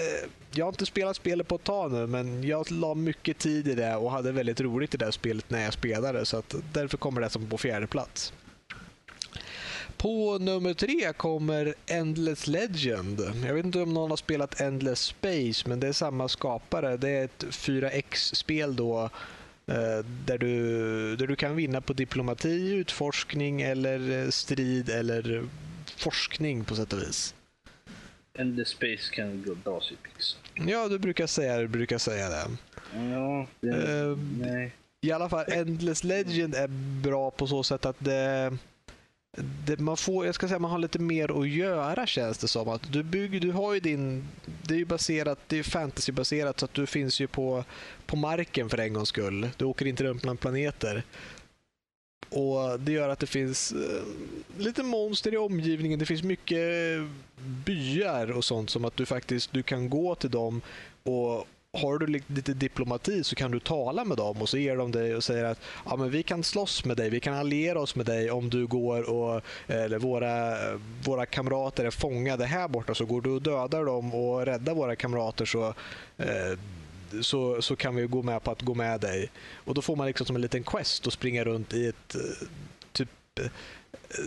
jag 0.50 0.64
har 0.64 0.72
inte 0.72 0.86
spelat 0.86 1.16
spelet 1.16 1.48
på 1.48 1.54
ett 1.54 1.64
tag 1.64 1.92
nu 1.92 2.06
men 2.06 2.44
jag 2.44 2.70
la 2.70 2.94
mycket 2.94 3.38
tid 3.38 3.68
i 3.68 3.74
det 3.74 3.96
och 3.96 4.10
hade 4.10 4.32
väldigt 4.32 4.60
roligt 4.60 4.94
i 4.94 4.96
det 4.96 5.04
här 5.04 5.12
spelet 5.12 5.50
när 5.50 5.64
jag 5.64 5.72
spelade 5.72 6.26
så 6.26 6.36
att 6.36 6.54
därför 6.72 6.96
kommer 6.96 7.20
det 7.20 7.30
som 7.30 7.46
på 7.46 7.58
fjärde 7.58 7.86
plats. 7.86 8.32
På 10.04 10.38
nummer 10.38 10.74
tre 10.74 11.12
kommer 11.12 11.74
Endless 11.86 12.46
Legend. 12.46 13.20
Jag 13.46 13.54
vet 13.54 13.64
inte 13.64 13.80
om 13.80 13.94
någon 13.94 14.10
har 14.10 14.16
spelat 14.16 14.60
Endless 14.60 15.00
Space, 15.00 15.68
men 15.68 15.80
det 15.80 15.88
är 15.88 15.92
samma 15.92 16.28
skapare. 16.28 16.96
Det 16.96 17.10
är 17.10 17.24
ett 17.24 17.44
4X-spel 17.44 18.76
då 18.76 19.10
eh, 19.66 20.04
där 20.26 20.38
du, 20.38 21.16
där 21.16 21.26
du 21.26 21.36
kan 21.36 21.56
vinna 21.56 21.80
på 21.80 21.92
diplomati, 21.92 22.74
utforskning 22.74 23.62
eller 23.62 24.22
eh, 24.24 24.30
strid 24.30 24.88
eller 24.88 25.48
forskning 25.96 26.64
på 26.64 26.76
sätt 26.76 26.92
och 26.92 27.02
vis. 27.02 27.34
And 28.38 28.56
the 28.56 28.64
space 28.64 29.14
can 29.14 29.42
go 29.46 29.54
dasig 29.54 29.98
pix. 30.02 30.36
Ja, 30.54 30.88
du 30.88 30.98
brukar 30.98 31.26
säga, 31.26 31.58
du 31.58 31.68
brukar 31.68 31.98
säga 31.98 32.28
det. 32.28 32.46
Ja, 32.94 33.46
det, 33.60 33.68
Eh, 33.68 34.16
nej. 34.38 34.72
I 35.00 35.12
alla 35.12 35.28
fall, 35.28 35.44
Endless 35.48 36.04
Legend 36.04 36.54
är 36.54 36.68
bra 37.02 37.30
på 37.30 37.46
så 37.46 37.62
sätt 37.62 37.86
att 37.86 37.96
det, 37.98 38.52
det, 39.66 39.78
man 39.78 39.96
får, 39.96 40.26
jag 40.26 40.34
ska 40.34 40.48
säga 40.48 40.58
man 40.58 40.70
har 40.70 40.78
lite 40.78 40.98
mer 40.98 41.40
att 41.40 41.48
göra 41.48 42.06
känns 42.06 42.38
det 42.38 42.48
som. 42.48 42.68
Att 42.68 42.92
du 42.92 43.02
bygger, 43.02 43.40
du 43.40 43.52
har 43.52 43.74
ju 43.74 43.80
din, 43.80 44.28
det 44.62 44.74
är 44.74 44.78
ju 44.78 44.84
baserat, 44.84 45.38
det 45.46 45.58
är 45.58 45.62
fantasybaserat 45.62 46.60
så 46.60 46.64
att 46.64 46.74
du 46.74 46.86
finns 46.86 47.20
ju 47.20 47.26
på, 47.26 47.64
på 48.06 48.16
marken 48.16 48.68
för 48.68 48.78
en 48.78 48.92
gångs 48.92 49.08
skull. 49.08 49.48
Du 49.56 49.64
åker 49.64 49.86
inte 49.86 50.04
runt 50.04 50.22
bland 50.22 50.40
planeter. 50.40 51.02
Och 52.28 52.80
Det 52.80 52.92
gör 52.92 53.08
att 53.08 53.18
det 53.18 53.26
finns 53.26 53.72
eh, 53.72 54.02
lite 54.58 54.82
monster 54.82 55.34
i 55.34 55.36
omgivningen. 55.36 55.98
Det 55.98 56.06
finns 56.06 56.22
mycket 56.22 57.00
byar 57.64 58.32
och 58.32 58.44
sånt 58.44 58.70
som 58.70 58.84
att 58.84 58.96
du 58.96 59.06
faktiskt 59.06 59.52
du 59.52 59.62
kan 59.62 59.90
gå 59.90 60.14
till 60.14 60.30
dem 60.30 60.60
och 61.02 61.46
har 61.74 61.98
du 61.98 62.06
lite 62.06 62.54
diplomati 62.54 63.24
så 63.24 63.36
kan 63.36 63.50
du 63.50 63.60
tala 63.60 64.04
med 64.04 64.16
dem 64.16 64.42
och 64.42 64.48
så 64.48 64.58
ger 64.58 64.76
de 64.76 64.92
dig 64.92 65.16
och 65.16 65.24
säger 65.24 65.44
att 65.44 65.60
ja, 65.84 65.96
men 65.96 66.10
vi 66.10 66.22
kan 66.22 66.44
slåss 66.44 66.84
med 66.84 66.96
dig, 66.96 67.10
vi 67.10 67.20
kan 67.20 67.34
alliera 67.34 67.80
oss 67.80 67.96
med 67.96 68.06
dig 68.06 68.30
om 68.30 68.50
du 68.50 68.66
går 68.66 69.10
och 69.10 69.36
eh, 69.66 69.82
eller 69.82 69.98
våra, 69.98 70.50
eh, 70.50 70.78
våra 71.04 71.26
kamrater 71.26 71.84
är 71.84 71.90
fångade 71.90 72.44
här 72.46 72.68
borta 72.68 72.94
så 72.94 73.04
går 73.04 73.20
du 73.20 73.30
och 73.30 73.42
dödar 73.42 73.84
dem 73.84 74.14
och 74.14 74.46
räddar 74.46 74.74
våra 74.74 74.96
kamrater 74.96 75.44
så, 75.44 75.74
eh, 76.16 76.58
så, 77.20 77.62
så 77.62 77.76
kan 77.76 77.96
vi 77.96 78.06
gå 78.06 78.22
med 78.22 78.42
på 78.42 78.50
att 78.50 78.62
gå 78.62 78.74
med 78.74 79.00
dig. 79.00 79.30
Och 79.54 79.74
då 79.74 79.82
får 79.82 79.96
man 79.96 80.06
liksom 80.06 80.26
som 80.26 80.36
en 80.36 80.42
liten 80.42 80.64
quest 80.64 81.06
att 81.06 81.12
springa 81.12 81.44
runt 81.44 81.74
i 81.74 81.86
ett 81.86 82.14
eh, 82.14 82.48
typ 82.92 83.08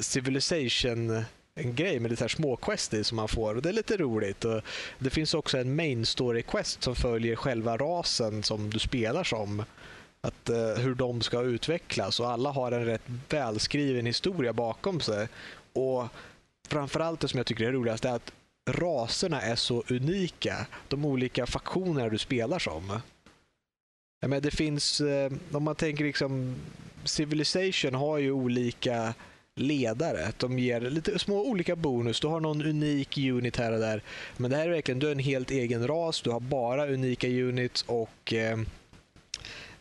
civilization 0.01 1.23
en 1.57 1.75
grej 1.75 1.99
med 1.99 2.11
lite 2.11 2.23
här 2.23 2.27
små 2.29 2.55
quest 2.55 2.93
i 2.93 3.03
som 3.03 3.15
man 3.15 3.27
får 3.27 3.55
och 3.55 3.61
det 3.61 3.69
är 3.69 3.73
lite 3.73 3.97
roligt. 3.97 4.45
Och 4.45 4.61
det 4.99 5.09
finns 5.09 5.33
också 5.33 5.57
en 5.57 5.75
main 5.75 6.05
story 6.05 6.41
quest 6.41 6.83
som 6.83 6.95
följer 6.95 7.35
själva 7.35 7.77
rasen 7.77 8.43
som 8.43 8.69
du 8.69 8.79
spelar 8.79 9.23
som. 9.23 9.63
Att, 10.21 10.49
eh, 10.49 10.73
hur 10.77 10.95
de 10.95 11.21
ska 11.21 11.41
utvecklas 11.41 12.19
och 12.19 12.29
alla 12.31 12.51
har 12.51 12.71
en 12.71 12.85
rätt 12.85 13.01
välskriven 13.29 14.05
historia 14.05 14.53
bakom 14.53 14.99
sig. 14.99 15.27
Och 15.73 16.05
framförallt 16.67 17.19
det 17.19 17.27
som 17.27 17.37
jag 17.37 17.47
tycker 17.47 17.67
är 17.67 17.71
roligast 17.71 18.05
är 18.05 18.15
att 18.15 18.31
raserna 18.69 19.41
är 19.41 19.55
så 19.55 19.83
unika. 19.89 20.67
De 20.87 21.05
olika 21.05 21.45
faktionerna 21.45 22.09
du 22.09 22.17
spelar 22.17 22.59
som. 22.59 22.99
Ja, 24.19 24.27
det 24.27 24.51
finns, 24.51 25.01
eh, 25.01 25.31
om 25.51 25.63
man 25.63 25.75
tänker 25.75 26.03
liksom 26.03 26.55
Civilization 27.03 27.93
har 27.93 28.17
ju 28.17 28.31
olika 28.31 29.13
ledare. 29.59 30.31
De 30.37 30.59
ger 30.59 30.81
lite 30.81 31.19
små 31.19 31.45
olika 31.45 31.75
bonus. 31.75 32.19
Du 32.19 32.27
har 32.27 32.39
någon 32.39 32.61
unik 32.61 33.17
unit 33.17 33.57
här 33.57 33.71
och 33.71 33.79
där. 33.79 34.01
Men 34.37 34.51
det 34.51 34.57
här 34.57 34.65
är 34.65 34.71
verkligen, 34.71 34.99
du 34.99 35.07
är 35.07 35.11
en 35.11 35.19
helt 35.19 35.51
egen 35.51 35.87
ras. 35.87 36.21
Du 36.21 36.29
har 36.29 36.39
bara 36.39 36.87
unika 36.87 37.27
units 37.27 37.85
och 37.87 38.33
eh, 38.33 38.57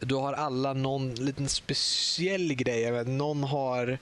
du 0.00 0.14
har 0.14 0.32
alla 0.32 0.72
någon 0.72 1.14
liten 1.14 1.48
speciell 1.48 2.54
grej. 2.54 2.90
Vet, 2.90 3.06
någon 3.06 3.44
har 3.44 3.98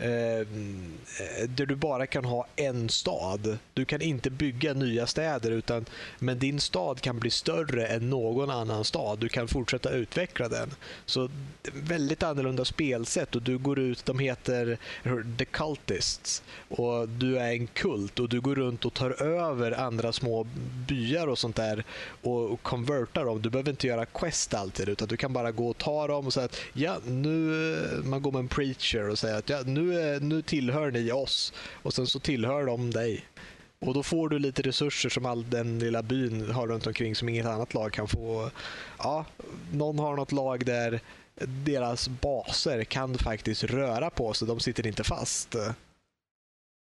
Ehm, 0.00 0.92
eh, 1.20 1.48
där 1.48 1.66
du 1.66 1.74
bara 1.74 2.06
kan 2.06 2.24
ha 2.24 2.46
en 2.56 2.88
stad. 2.88 3.58
Du 3.74 3.84
kan 3.84 4.02
inte 4.02 4.30
bygga 4.30 4.74
nya 4.74 5.06
städer 5.06 5.50
utan 5.50 5.84
men 6.18 6.38
din 6.38 6.60
stad 6.60 7.00
kan 7.00 7.18
bli 7.18 7.30
större 7.30 7.86
än 7.86 8.10
någon 8.10 8.50
annan 8.50 8.84
stad. 8.84 9.18
Du 9.18 9.28
kan 9.28 9.48
fortsätta 9.48 9.90
utveckla 9.90 10.48
den. 10.48 10.70
Så 11.06 11.30
väldigt 11.72 12.22
annorlunda 12.22 12.64
spelsätt 12.64 13.36
och 13.36 13.42
du 13.42 13.58
går 13.58 13.78
ut, 13.78 14.06
de 14.06 14.18
heter 14.18 14.78
The 15.38 15.44
Cultists 15.44 16.42
och 16.68 17.08
du 17.08 17.38
är 17.38 17.52
en 17.52 17.66
kult 17.66 18.20
och 18.20 18.28
du 18.28 18.40
går 18.40 18.54
runt 18.54 18.84
och 18.84 18.94
tar 18.94 19.22
över 19.22 19.72
andra 19.80 20.12
små 20.12 20.46
byar 20.88 21.26
och 21.26 21.38
sånt 21.38 21.56
där 21.56 21.84
och, 22.22 22.50
och 22.50 22.62
konvertar 22.62 23.24
dem. 23.24 23.42
Du 23.42 23.50
behöver 23.50 23.70
inte 23.70 23.86
göra 23.86 24.06
quest 24.06 24.54
alltid 24.54 24.88
utan 24.88 25.08
du 25.08 25.16
kan 25.16 25.32
bara 25.32 25.52
gå 25.52 25.68
och 25.68 25.78
ta 25.78 26.06
dem 26.06 26.26
och 26.26 26.32
säga 26.32 26.46
att 26.46 26.60
ja, 26.72 26.96
nu, 27.06 28.02
man 28.04 28.22
går 28.22 28.32
med 28.32 28.38
en 28.38 28.48
preacher 28.48 29.08
och 29.08 29.18
säger 29.18 29.38
att 29.38 29.48
ja, 29.48 29.62
nu, 29.66 29.87
Eh, 29.92 30.20
nu 30.20 30.42
tillhör 30.42 30.90
ni 30.90 31.12
oss 31.12 31.52
och 31.82 31.94
sen 31.94 32.06
så 32.06 32.18
tillhör 32.18 32.66
de 32.66 32.90
dig. 32.90 33.24
Och 33.80 33.94
då 33.94 34.02
får 34.02 34.28
du 34.28 34.38
lite 34.38 34.62
resurser 34.62 35.08
som 35.08 35.26
all 35.26 35.50
den 35.50 35.78
lilla 35.78 36.02
byn 36.02 36.50
har 36.50 36.66
runt 36.66 36.86
omkring 36.86 37.14
som 37.14 37.28
inget 37.28 37.46
annat 37.46 37.74
lag 37.74 37.92
kan 37.92 38.08
få. 38.08 38.50
Ja, 38.98 39.24
någon 39.72 39.98
har 39.98 40.16
något 40.16 40.32
lag 40.32 40.64
där 40.66 41.00
deras 41.64 42.08
baser 42.08 42.84
kan 42.84 43.18
faktiskt 43.18 43.64
röra 43.64 44.10
på 44.10 44.34
sig. 44.34 44.48
De 44.48 44.60
sitter 44.60 44.86
inte 44.86 45.04
fast. 45.04 45.54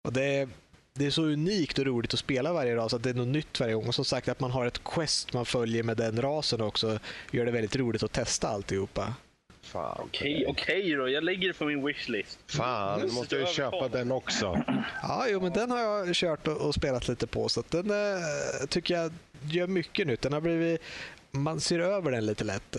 Och 0.03 0.13
det, 0.13 0.23
är, 0.23 0.49
det 0.93 1.05
är 1.05 1.11
så 1.11 1.23
unikt 1.23 1.79
och 1.79 1.85
roligt 1.85 2.13
att 2.13 2.19
spela 2.19 2.53
varje 2.53 2.75
ras 2.75 2.93
att 2.93 3.03
det 3.03 3.09
är 3.09 3.13
något 3.13 3.27
nytt 3.27 3.59
varje 3.59 3.73
gång. 3.73 3.87
Och 3.87 3.95
som 3.95 4.05
sagt 4.05 4.27
att 4.27 4.39
man 4.39 4.51
har 4.51 4.65
ett 4.65 4.83
quest 4.83 5.33
man 5.33 5.45
följer 5.45 5.83
med 5.83 5.97
den 5.97 6.21
rasen 6.21 6.61
också 6.61 6.99
gör 7.31 7.45
det 7.45 7.51
väldigt 7.51 7.75
roligt 7.75 8.03
att 8.03 8.11
testa 8.11 8.47
alltihopa. 8.47 9.13
Fan, 9.67 9.97
Okej, 10.03 10.45
okej 10.47 10.95
då. 10.95 11.09
Jag 11.09 11.23
lägger 11.23 11.47
det 11.47 11.53
på 11.53 11.65
min 11.65 11.85
wishlist. 11.85 12.39
Fan, 12.47 12.99
nu 12.99 13.11
måste 13.11 13.35
jag 13.35 13.47
ju 13.47 13.53
köpa 13.53 13.87
den 13.87 14.11
också. 14.11 14.63
Ja, 15.01 15.25
jo, 15.29 15.41
men 15.41 15.51
den 15.53 15.71
har 15.71 15.79
jag 15.79 16.15
kört 16.15 16.47
och, 16.47 16.57
och 16.57 16.75
spelat 16.75 17.07
lite 17.07 17.27
på 17.27 17.49
så 17.49 17.59
att 17.59 17.71
den 17.71 17.91
eh, 17.91 18.67
tycker 18.69 18.93
jag 18.95 19.13
gör 19.41 19.67
mycket 19.67 20.07
nytt. 20.07 20.21
Den 20.21 20.33
har 20.33 20.41
blivit, 20.41 20.81
man 21.31 21.59
ser 21.59 21.79
över 21.79 22.11
den 22.11 22.25
lite 22.25 22.43
lätt. 22.43 22.77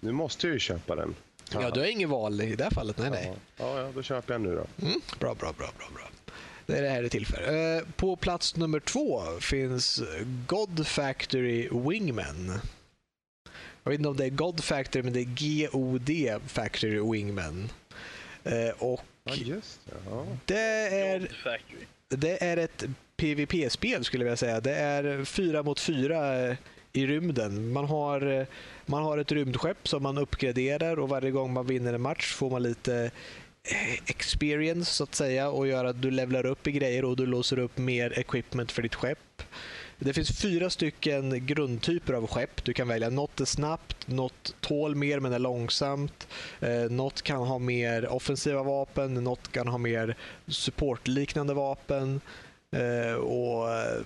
Nu 0.00 0.12
måste 0.12 0.46
jag 0.46 0.54
ju 0.54 0.60
köpa 0.60 0.94
den. 0.94 1.14
Ja, 1.52 1.70
du 1.70 1.80
har 1.80 1.86
inget 1.86 2.08
val 2.08 2.40
i 2.40 2.56
det 2.56 2.64
här 2.64 2.70
fallet. 2.70 2.98
Nej, 2.98 3.10
nej. 3.10 3.32
Ja, 3.56 3.80
ja, 3.80 3.90
då 3.94 4.02
köper 4.02 4.34
jag 4.34 4.40
nu 4.40 4.54
då. 4.54 4.86
Mm, 4.86 5.00
bra, 5.18 5.34
bra, 5.34 5.52
bra, 5.58 5.68
bra, 5.78 5.86
bra. 5.94 6.08
Det 6.66 6.78
är 6.78 6.82
det 6.82 6.88
här 6.88 7.02
det 7.02 7.08
till 7.08 7.26
för. 7.26 7.76
Eh, 7.76 7.82
på 7.96 8.16
plats 8.16 8.56
nummer 8.56 8.80
två 8.80 9.22
finns 9.40 10.02
God 10.46 10.86
Factory 10.86 11.68
Wingman. 11.72 12.60
Jag 13.84 13.90
vet 13.90 13.98
inte 13.98 14.08
om 14.08 14.16
det 14.16 14.24
är 14.24 14.30
God 14.30 14.64
Factory, 14.64 15.02
men 15.02 15.12
det 15.12 15.20
är 15.20 15.24
G-O-D 15.34 16.38
Factory 16.46 17.00
Wingman. 17.12 17.68
Eh, 18.44 18.70
och 18.78 19.00
Ja, 19.24 19.34
just 19.34 19.80
det. 19.86 19.92
Ja. 20.10 20.26
det 20.44 20.60
är, 20.98 21.28
det 22.08 22.42
är 22.44 22.56
ett 22.56 22.84
PVP-spel 23.16 24.04
skulle 24.04 24.24
jag 24.24 24.38
säga. 24.38 24.60
Det 24.60 24.74
är 24.74 25.24
fyra 25.24 25.62
mot 25.62 25.80
fyra 25.80 26.48
eh, 26.48 26.56
i 26.92 27.06
rymden. 27.06 27.72
Man 27.72 27.84
har, 27.84 28.40
eh, 28.40 28.46
man 28.86 29.02
har 29.02 29.18
ett 29.18 29.32
rymdskepp 29.32 29.88
som 29.88 30.02
man 30.02 30.18
uppgraderar 30.18 30.98
och 30.98 31.08
varje 31.08 31.30
gång 31.30 31.52
man 31.52 31.66
vinner 31.66 31.94
en 31.94 32.00
match 32.00 32.32
får 32.32 32.50
man 32.50 32.62
lite 32.62 33.10
eh, 33.64 33.94
experience 34.06 34.92
så 34.92 35.04
att 35.04 35.14
säga 35.14 35.50
och 35.50 35.66
gör 35.66 35.84
att 35.84 36.02
du 36.02 36.10
levlar 36.10 36.46
upp 36.46 36.66
i 36.66 36.72
grejer 36.72 37.04
och 37.04 37.16
du 37.16 37.26
låser 37.26 37.58
upp 37.58 37.78
mer 37.78 38.18
equipment 38.18 38.72
för 38.72 38.82
ditt 38.82 38.94
skepp. 38.94 39.42
Det 40.04 40.12
finns 40.12 40.40
fyra 40.40 40.70
stycken 40.70 41.46
grundtyper 41.46 42.12
av 42.12 42.26
skepp. 42.26 42.64
Du 42.64 42.72
kan 42.72 42.88
välja 42.88 43.10
något 43.10 43.40
är 43.40 43.44
snabbt, 43.44 44.08
något 44.08 44.54
tål 44.60 44.94
mer 44.94 45.20
men 45.20 45.32
är 45.32 45.38
långsamt, 45.38 46.28
eh, 46.60 46.90
något 46.90 47.22
kan 47.22 47.42
ha 47.42 47.58
mer 47.58 48.08
offensiva 48.08 48.62
vapen, 48.62 49.14
något 49.14 49.52
kan 49.52 49.68
ha 49.68 49.78
mer 49.78 50.16
supportliknande 50.46 51.54
vapen. 51.54 52.20
Eh, 52.70 53.14
och 53.14 53.72
eh, 53.72 54.02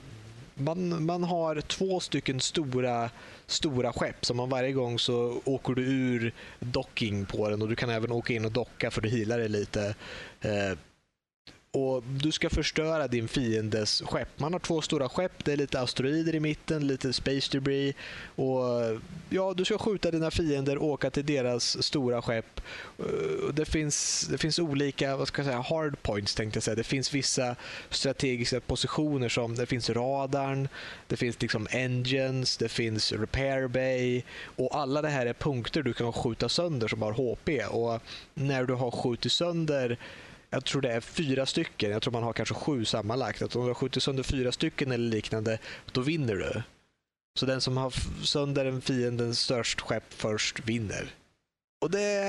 man, 0.55 1.05
man 1.05 1.25
har 1.25 1.61
två 1.61 2.01
stycken 2.01 2.41
stora, 2.41 3.11
stora 3.47 3.93
skepp. 3.93 4.25
Så 4.25 4.35
man 4.35 4.49
varje 4.49 4.73
gång 4.73 4.99
så 4.99 5.41
åker 5.45 5.75
du 5.75 5.83
ur 5.83 6.33
docking 6.61 7.27
på 7.27 7.49
den 7.49 7.63
och 7.63 7.69
du 7.69 7.77
kan 7.77 7.91
även 7.91 8.13
åka 8.13 8.33
in 8.33 8.45
och 8.45 8.53
docka 8.53 8.91
för 8.91 9.01
du 9.01 9.09
healar 9.09 9.39
dig 9.39 9.49
lite. 9.49 9.95
Eh, 10.41 10.79
och 11.71 12.03
Du 12.03 12.33
ska 12.33 12.51
förstöra 12.51 13.09
din 13.09 13.29
fiendes 13.29 14.03
skepp. 14.07 14.29
Man 14.41 14.53
har 14.53 14.61
två 14.61 14.81
stora 14.81 15.09
skepp. 15.09 15.45
Det 15.45 15.53
är 15.53 15.57
lite 15.57 15.81
asteroider 15.81 16.35
i 16.35 16.41
mitten, 16.41 16.87
lite 16.87 17.13
space 17.13 17.49
debris. 17.53 17.95
Och, 18.35 18.61
ja, 19.31 19.55
du 19.57 19.65
ska 19.65 19.79
skjuta 19.79 20.11
dina 20.11 20.31
fiender 20.31 20.79
och 20.79 20.89
åka 20.89 21.11
till 21.11 21.27
deras 21.27 21.83
stora 21.83 22.23
skepp. 22.23 22.61
Det 23.53 23.65
finns, 23.65 24.27
det 24.31 24.39
finns 24.39 24.59
olika 24.59 25.17
vad 25.17 25.29
ska 25.29 25.43
jag 25.43 25.47
säga, 25.47 25.61
hard 25.61 26.03
points. 26.03 26.35
Tänkte 26.35 26.57
jag 26.57 26.63
säga. 26.63 26.75
Det 26.75 26.85
finns 26.85 27.15
vissa 27.15 27.57
strategiska 27.91 28.61
positioner 28.61 29.29
som 29.29 29.55
det 29.55 29.67
finns 29.67 29.91
radarn, 29.91 30.69
det 31.07 31.17
finns 31.17 31.43
liksom 31.43 31.67
engines, 31.71 32.57
det 32.57 32.69
finns 32.69 33.13
repair 33.13 33.69
bay. 33.69 34.23
Och 34.45 34.77
Alla 34.77 35.03
det 35.03 35.09
här 35.09 35.27
är 35.27 35.33
punkter 35.33 35.83
du 35.83 35.93
kan 35.93 36.13
skjuta 36.13 36.49
sönder 36.49 36.89
som 36.89 37.03
har 37.03 37.13
HP. 37.13 37.67
Och 37.71 38.03
När 38.35 38.65
du 38.65 38.75
har 38.75 38.91
skjutit 38.91 39.33
sönder 39.33 39.99
jag 40.51 40.65
tror 40.65 40.83
det 40.83 40.93
är 40.93 41.01
fyra 41.01 41.47
stycken. 41.47 41.91
Jag 41.91 42.03
tror 42.03 42.13
man 42.13 42.23
har 42.23 42.33
kanske 42.33 42.55
sju 42.55 42.85
sammanlagt. 42.85 43.43
Att 43.43 43.57
om 43.57 43.63
du 43.63 43.69
har 43.69 43.75
skjutit 43.75 44.03
sönder 44.03 44.23
fyra 44.23 44.53
stycken 44.53 44.93
eller 44.93 45.11
liknande, 45.11 45.59
då 45.93 46.01
vinner 46.01 46.35
du. 46.35 46.63
Så 47.39 47.47
den 47.47 47.61
som 47.61 47.77
har 47.77 47.91
sönder 48.25 48.65
en 48.65 48.81
fiendens 48.81 49.41
störst 49.41 49.81
skepp 49.81 50.05
först 50.09 50.69
vinner. 50.69 51.15
Och 51.81 51.91
det, 51.91 52.25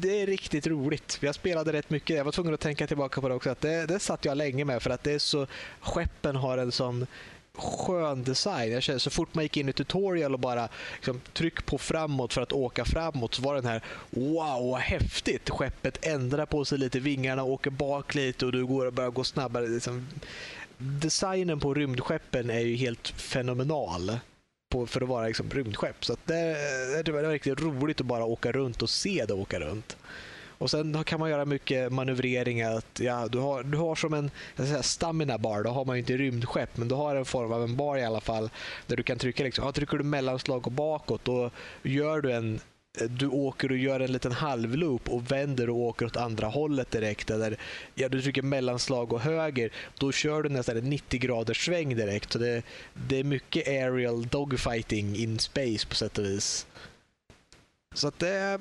det 0.00 0.22
är 0.22 0.26
riktigt 0.26 0.66
roligt. 0.66 1.18
Jag 1.20 1.34
spelade 1.34 1.72
rätt 1.72 1.90
mycket. 1.90 2.16
Jag 2.16 2.24
var 2.24 2.32
tvungen 2.32 2.54
att 2.54 2.60
tänka 2.60 2.86
tillbaka 2.86 3.20
på 3.20 3.28
det 3.28 3.34
också. 3.34 3.50
Att 3.50 3.60
det, 3.60 3.86
det 3.86 3.98
satt 3.98 4.24
jag 4.24 4.36
länge 4.36 4.64
med 4.64 4.82
för 4.82 4.90
att 4.90 5.02
det 5.02 5.12
är 5.12 5.18
så, 5.18 5.46
skeppen 5.80 6.36
har 6.36 6.58
en 6.58 6.72
sån 6.72 7.06
skön 7.54 8.24
design. 8.24 8.72
Jag 8.72 8.82
känner, 8.82 8.98
så 8.98 9.10
fort 9.10 9.34
man 9.34 9.44
gick 9.44 9.56
in 9.56 9.68
i 9.68 9.72
tutorial 9.72 10.34
och 10.34 10.40
bara 10.40 10.68
liksom, 10.94 11.20
tryck 11.32 11.66
på 11.66 11.78
framåt 11.78 12.32
för 12.32 12.42
att 12.42 12.52
åka 12.52 12.84
framåt 12.84 13.34
så 13.34 13.42
var 13.42 13.54
den 13.54 13.64
här 13.64 13.82
wow, 14.10 14.70
vad 14.70 14.80
häftigt. 14.80 15.50
Skeppet 15.50 16.06
ändrar 16.06 16.46
på 16.46 16.64
sig 16.64 16.78
lite, 16.78 17.00
vingarna 17.00 17.44
åker 17.44 17.70
bak 17.70 18.14
lite 18.14 18.46
och 18.46 18.52
du 18.52 18.66
går 18.66 18.86
och 18.86 18.92
börjar 18.92 19.10
gå 19.10 19.24
snabbare. 19.24 19.68
Liksom. 19.68 20.08
Designen 20.78 21.60
på 21.60 21.74
rymdskeppen 21.74 22.50
är 22.50 22.60
ju 22.60 22.76
helt 22.76 23.08
fenomenal 23.08 24.18
på, 24.72 24.86
för 24.86 25.00
att 25.00 25.08
vara 25.08 25.26
liksom, 25.26 25.50
rymdskepp. 25.50 26.04
Så 26.04 26.16
det, 26.24 27.02
det 27.04 27.12
var 27.12 27.22
riktigt 27.22 27.60
roligt 27.60 28.00
att 28.00 28.06
bara 28.06 28.24
åka 28.24 28.52
runt 28.52 28.82
och 28.82 28.90
se 28.90 29.24
det 29.28 29.34
åka 29.34 29.60
runt. 29.60 29.96
Och 30.60 30.70
Sen 30.70 31.04
kan 31.04 31.20
man 31.20 31.30
göra 31.30 31.44
mycket 31.44 31.92
manövreringar. 31.92 32.72
Att, 32.72 33.00
ja, 33.00 33.28
du, 33.28 33.38
har, 33.38 33.62
du 33.62 33.78
har 33.78 33.94
som 33.94 34.14
en 34.14 34.30
säga, 34.56 34.82
stamina 34.82 35.38
bar. 35.38 35.62
Då 35.62 35.70
har 35.70 35.84
man 35.84 35.96
inte 35.96 36.16
rymdskepp, 36.16 36.76
men 36.76 36.88
du 36.88 36.94
har 36.94 37.16
en 37.16 37.24
form 37.24 37.52
av 37.52 37.62
en 37.62 37.76
bar 37.76 37.96
i 37.96 38.04
alla 38.04 38.20
fall. 38.20 38.50
Där 38.86 38.96
du 38.96 39.02
kan 39.02 39.18
trycka 39.18 39.44
liksom, 39.44 39.64
ja, 39.64 39.72
trycker 39.72 39.98
du 39.98 40.04
mellanslag 40.04 40.66
och 40.66 40.72
bakåt, 40.72 41.24
då 41.24 41.50
gör 41.82 42.20
du 42.20 42.32
en 42.32 42.60
du 43.08 43.26
åker 43.26 43.70
och 43.70 43.76
gör 43.76 44.00
en 44.00 44.12
liten 44.12 44.32
halvloop 44.32 45.08
och 45.08 45.32
vänder 45.32 45.70
och 45.70 45.76
åker 45.76 46.06
åt 46.06 46.16
andra 46.16 46.46
hållet 46.46 46.90
direkt. 46.90 47.30
Eller, 47.30 47.56
ja, 47.94 48.08
du 48.08 48.22
trycker 48.22 48.42
mellanslag 48.42 49.12
och 49.12 49.20
höger, 49.20 49.72
då 49.98 50.12
kör 50.12 50.42
du 50.42 50.48
nästan 50.48 50.76
en 50.76 50.90
90 50.90 51.20
graders 51.20 51.64
sväng 51.64 51.96
direkt. 51.96 52.32
Så 52.32 52.38
det, 52.38 52.62
det 53.08 53.16
är 53.16 53.24
mycket 53.24 53.68
aerial 53.68 54.26
dogfighting 54.26 55.16
in 55.16 55.38
space 55.38 55.86
på 55.86 55.94
sätt 55.94 56.18
och 56.18 56.24
vis. 56.24 56.66
Så 57.94 58.08
att 58.08 58.18
det, 58.18 58.60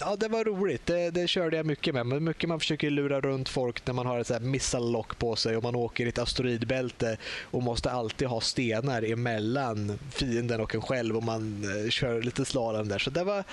ja, 0.00 0.16
det 0.16 0.28
var 0.28 0.44
roligt. 0.44 0.86
Det, 0.86 1.10
det 1.10 1.28
körde 1.28 1.56
jag 1.56 1.66
mycket 1.66 1.94
med. 1.94 2.06
Men 2.06 2.24
mycket 2.24 2.48
man 2.48 2.60
försöker 2.60 2.90
lura 2.90 3.20
runt 3.20 3.48
folk 3.48 3.86
när 3.86 3.94
man 3.94 4.06
har 4.06 4.20
ett 4.20 4.26
så 4.26 4.32
här 4.32 4.40
missile 4.40 4.90
lock 4.90 5.18
på 5.18 5.36
sig 5.36 5.56
och 5.56 5.62
man 5.62 5.74
åker 5.74 6.06
i 6.06 6.08
ett 6.08 6.18
asteroidbälte 6.18 7.16
och 7.42 7.62
måste 7.62 7.90
alltid 7.90 8.28
ha 8.28 8.40
stenar 8.40 9.02
emellan 9.02 9.98
fienden 10.10 10.60
och 10.60 10.74
en 10.74 10.82
själv 10.82 11.16
och 11.16 11.22
man 11.22 11.64
eh, 11.64 11.90
kör 11.90 12.22
lite 12.22 12.44
slalom 12.44 12.88
där. 12.88 12.98
Så 12.98 13.10
det 13.10 13.24
var, 13.24 13.44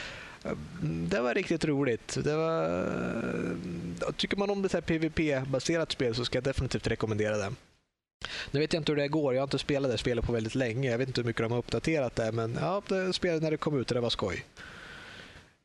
mm, 0.82 1.10
det 1.10 1.22
var 1.22 1.34
riktigt 1.34 1.66
roligt. 1.66 2.18
Det 2.24 2.36
var, 2.36 2.80
eh, 2.80 4.12
tycker 4.18 4.38
man 4.38 4.50
om 4.50 4.62
det 4.62 4.82
PVP-baserat 4.82 5.92
spel 5.92 6.16
så 6.16 6.26
ska 6.26 6.38
jag 6.38 6.44
definitivt 6.44 6.88
rekommendera 6.88 7.38
det. 7.38 7.52
Nu 8.52 8.60
vet 8.60 8.74
jag 8.74 8.82
inte 8.82 8.92
hur 8.92 8.98
det 8.98 9.08
går. 9.08 9.34
Jag 9.34 9.42
har 9.42 9.48
inte 9.48 9.60
spelat 9.60 9.92
det 9.92 9.98
spelet 9.98 10.26
på 10.26 10.32
väldigt 10.32 10.56
länge. 10.56 10.92
Jag 10.92 10.98
vet 10.98 11.08
inte 11.08 11.22
hur 11.22 11.26
mycket 11.26 11.42
de 11.42 11.52
har 11.52 11.60
uppdaterat 11.60 12.16
det, 12.16 12.32
men 12.32 12.58
ja, 12.62 12.82
det 12.88 13.14
spelade 13.14 13.42
när 13.42 13.52
det 13.52 13.58
kom 13.58 13.80
ut 13.80 13.92
och 13.92 13.96
det 13.96 14.02
var 14.02 14.10
skoj. 14.10 14.46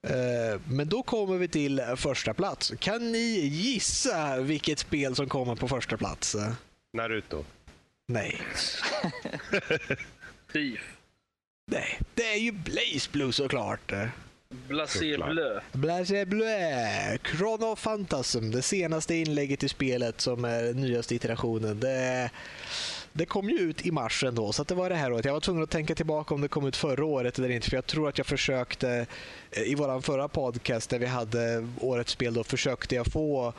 Eh, 0.07 0.61
men 0.69 0.89
då 0.89 1.03
kommer 1.03 1.37
vi 1.37 1.49
till 1.49 1.83
första 1.97 2.35
plats. 2.35 2.73
Kan 2.79 3.13
ni 3.13 3.41
gissa 3.47 4.41
vilket 4.41 4.79
spel 4.79 5.15
som 5.15 5.29
kommer 5.29 5.55
på 5.55 5.69
första 5.69 5.97
plats? 5.97 6.37
Naruto. 6.93 7.45
Nej. 8.09 8.41
Thief. 10.53 10.81
Nej, 11.71 12.01
det 12.15 12.33
är 12.33 12.39
ju 12.39 12.53
Blaze 12.53 13.09
Blue 13.13 13.33
såklart. 13.33 13.93
Blasé 14.49 15.17
Bleu. 15.17 15.61
Blasé 15.73 16.25
Bleu. 16.25 17.19
Chrono 17.25 17.77
Phantasm, 17.77 18.51
det 18.51 18.63
senaste 18.63 19.15
inlägget 19.15 19.63
i 19.63 19.69
spelet 19.69 20.21
som 20.21 20.45
är 20.45 20.75
nyaste 20.75 21.15
iterationen. 21.15 21.81
Det 21.81 22.31
det 23.17 23.27
kom 23.27 23.51
ju 23.51 23.59
ut 23.59 23.87
i 23.87 23.91
mars 23.91 24.25
ändå, 24.25 24.53
så 24.53 24.65
det 24.65 24.75
var 24.75 24.89
det 24.89 24.97
här 24.97 25.13
året. 25.13 25.25
Jag 25.25 25.33
var 25.33 25.41
tvungen 25.41 25.63
att 25.63 25.71
tänka 25.71 25.95
tillbaka 25.95 26.35
om 26.35 26.41
det 26.41 26.49
kom 26.49 26.67
ut 26.67 26.77
förra 26.77 27.05
året 27.05 27.39
eller 27.39 27.49
inte, 27.49 27.71
för 27.71 27.77
jag 27.77 27.87
tror 27.87 28.09
att 28.09 28.19
jag 28.19 28.27
försökte 28.27 29.07
eh, 29.51 29.63
i 29.63 29.75
vår 29.75 30.01
förra 30.01 30.29
podcast 30.29 30.91
där 30.91 30.99
vi 30.99 31.07
hade 31.07 31.69
årets 31.81 32.13
spel, 32.13 32.35
då 32.35 32.45
försökte 32.45 32.95
jag 32.95 33.07
få 33.07 33.53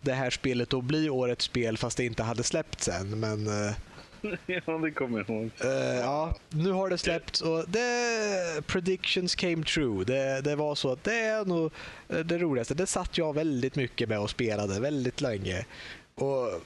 det 0.00 0.12
här 0.12 0.30
spelet 0.30 0.74
att 0.74 0.84
bli 0.84 1.10
årets 1.10 1.44
spel 1.44 1.78
fast 1.78 1.96
det 1.96 2.04
inte 2.04 2.22
hade 2.22 2.42
släppts 2.42 2.88
än. 2.88 3.20
Men, 3.20 3.46
eh, 3.46 3.74
ja, 4.46 4.78
det 4.78 4.90
kommer 4.90 5.18
jag 5.18 5.30
ihåg. 5.30 5.50
Uh, 5.64 5.70
ja, 6.00 6.34
nu 6.48 6.72
har 6.72 6.90
det 6.90 6.98
släppts 6.98 7.40
och 7.40 7.64
det, 7.68 8.66
predictions 8.66 9.34
came 9.34 9.64
true. 9.64 10.04
Det, 10.04 10.40
det 10.40 10.56
var 10.56 10.74
så 10.74 10.92
att 10.92 11.04
det 11.04 11.20
är 11.20 11.44
nog 11.44 11.72
det 12.24 12.38
roligaste. 12.38 12.74
Det 12.74 12.86
satt 12.86 13.18
jag 13.18 13.34
väldigt 13.34 13.76
mycket 13.76 14.08
med 14.08 14.20
och 14.20 14.30
spelade 14.30 14.80
väldigt 14.80 15.20
länge. 15.20 15.64
Och 16.14 16.62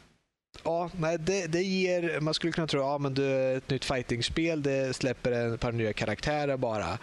Ja, 0.62 0.90
nej, 0.98 1.18
det, 1.18 1.46
det 1.46 1.62
ger... 1.62 2.20
Man 2.20 2.34
skulle 2.34 2.52
kunna 2.52 2.66
tro 2.66 2.80
att 2.80 2.86
ja, 2.86 2.98
men 2.98 3.16
är 3.16 3.56
ett 3.56 3.70
nytt 3.70 3.84
fightingspel, 3.84 4.62
det 4.62 4.96
släpper 4.96 5.54
ett 5.54 5.60
par 5.60 5.72
nya 5.72 5.92
karaktärer 5.92 6.56
bara 6.56 6.98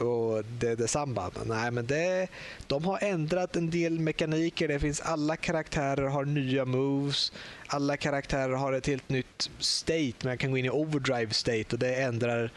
och 0.00 0.44
det 0.44 0.68
är 0.68 0.76
detsamma. 0.76 1.30
Nej, 1.46 1.70
men 1.70 1.86
det, 1.86 2.28
de 2.66 2.84
har 2.84 2.98
ändrat 3.02 3.56
en 3.56 3.70
del 3.70 3.98
mekaniker. 4.00 4.68
Det 4.68 4.78
finns 4.78 5.00
Alla 5.00 5.36
karaktärer 5.36 6.08
har 6.08 6.24
nya 6.24 6.64
moves. 6.64 7.32
Alla 7.66 7.96
karaktärer 7.96 8.54
har 8.54 8.72
ett 8.72 8.86
helt 8.86 9.08
nytt 9.08 9.50
state. 9.58 10.14
Man 10.24 10.38
kan 10.38 10.50
gå 10.50 10.58
in 10.58 10.64
i 10.64 10.70
overdrive 10.70 11.30
state 11.32 11.66
och 11.72 11.78
det 11.78 11.94
ändrar 11.94 12.50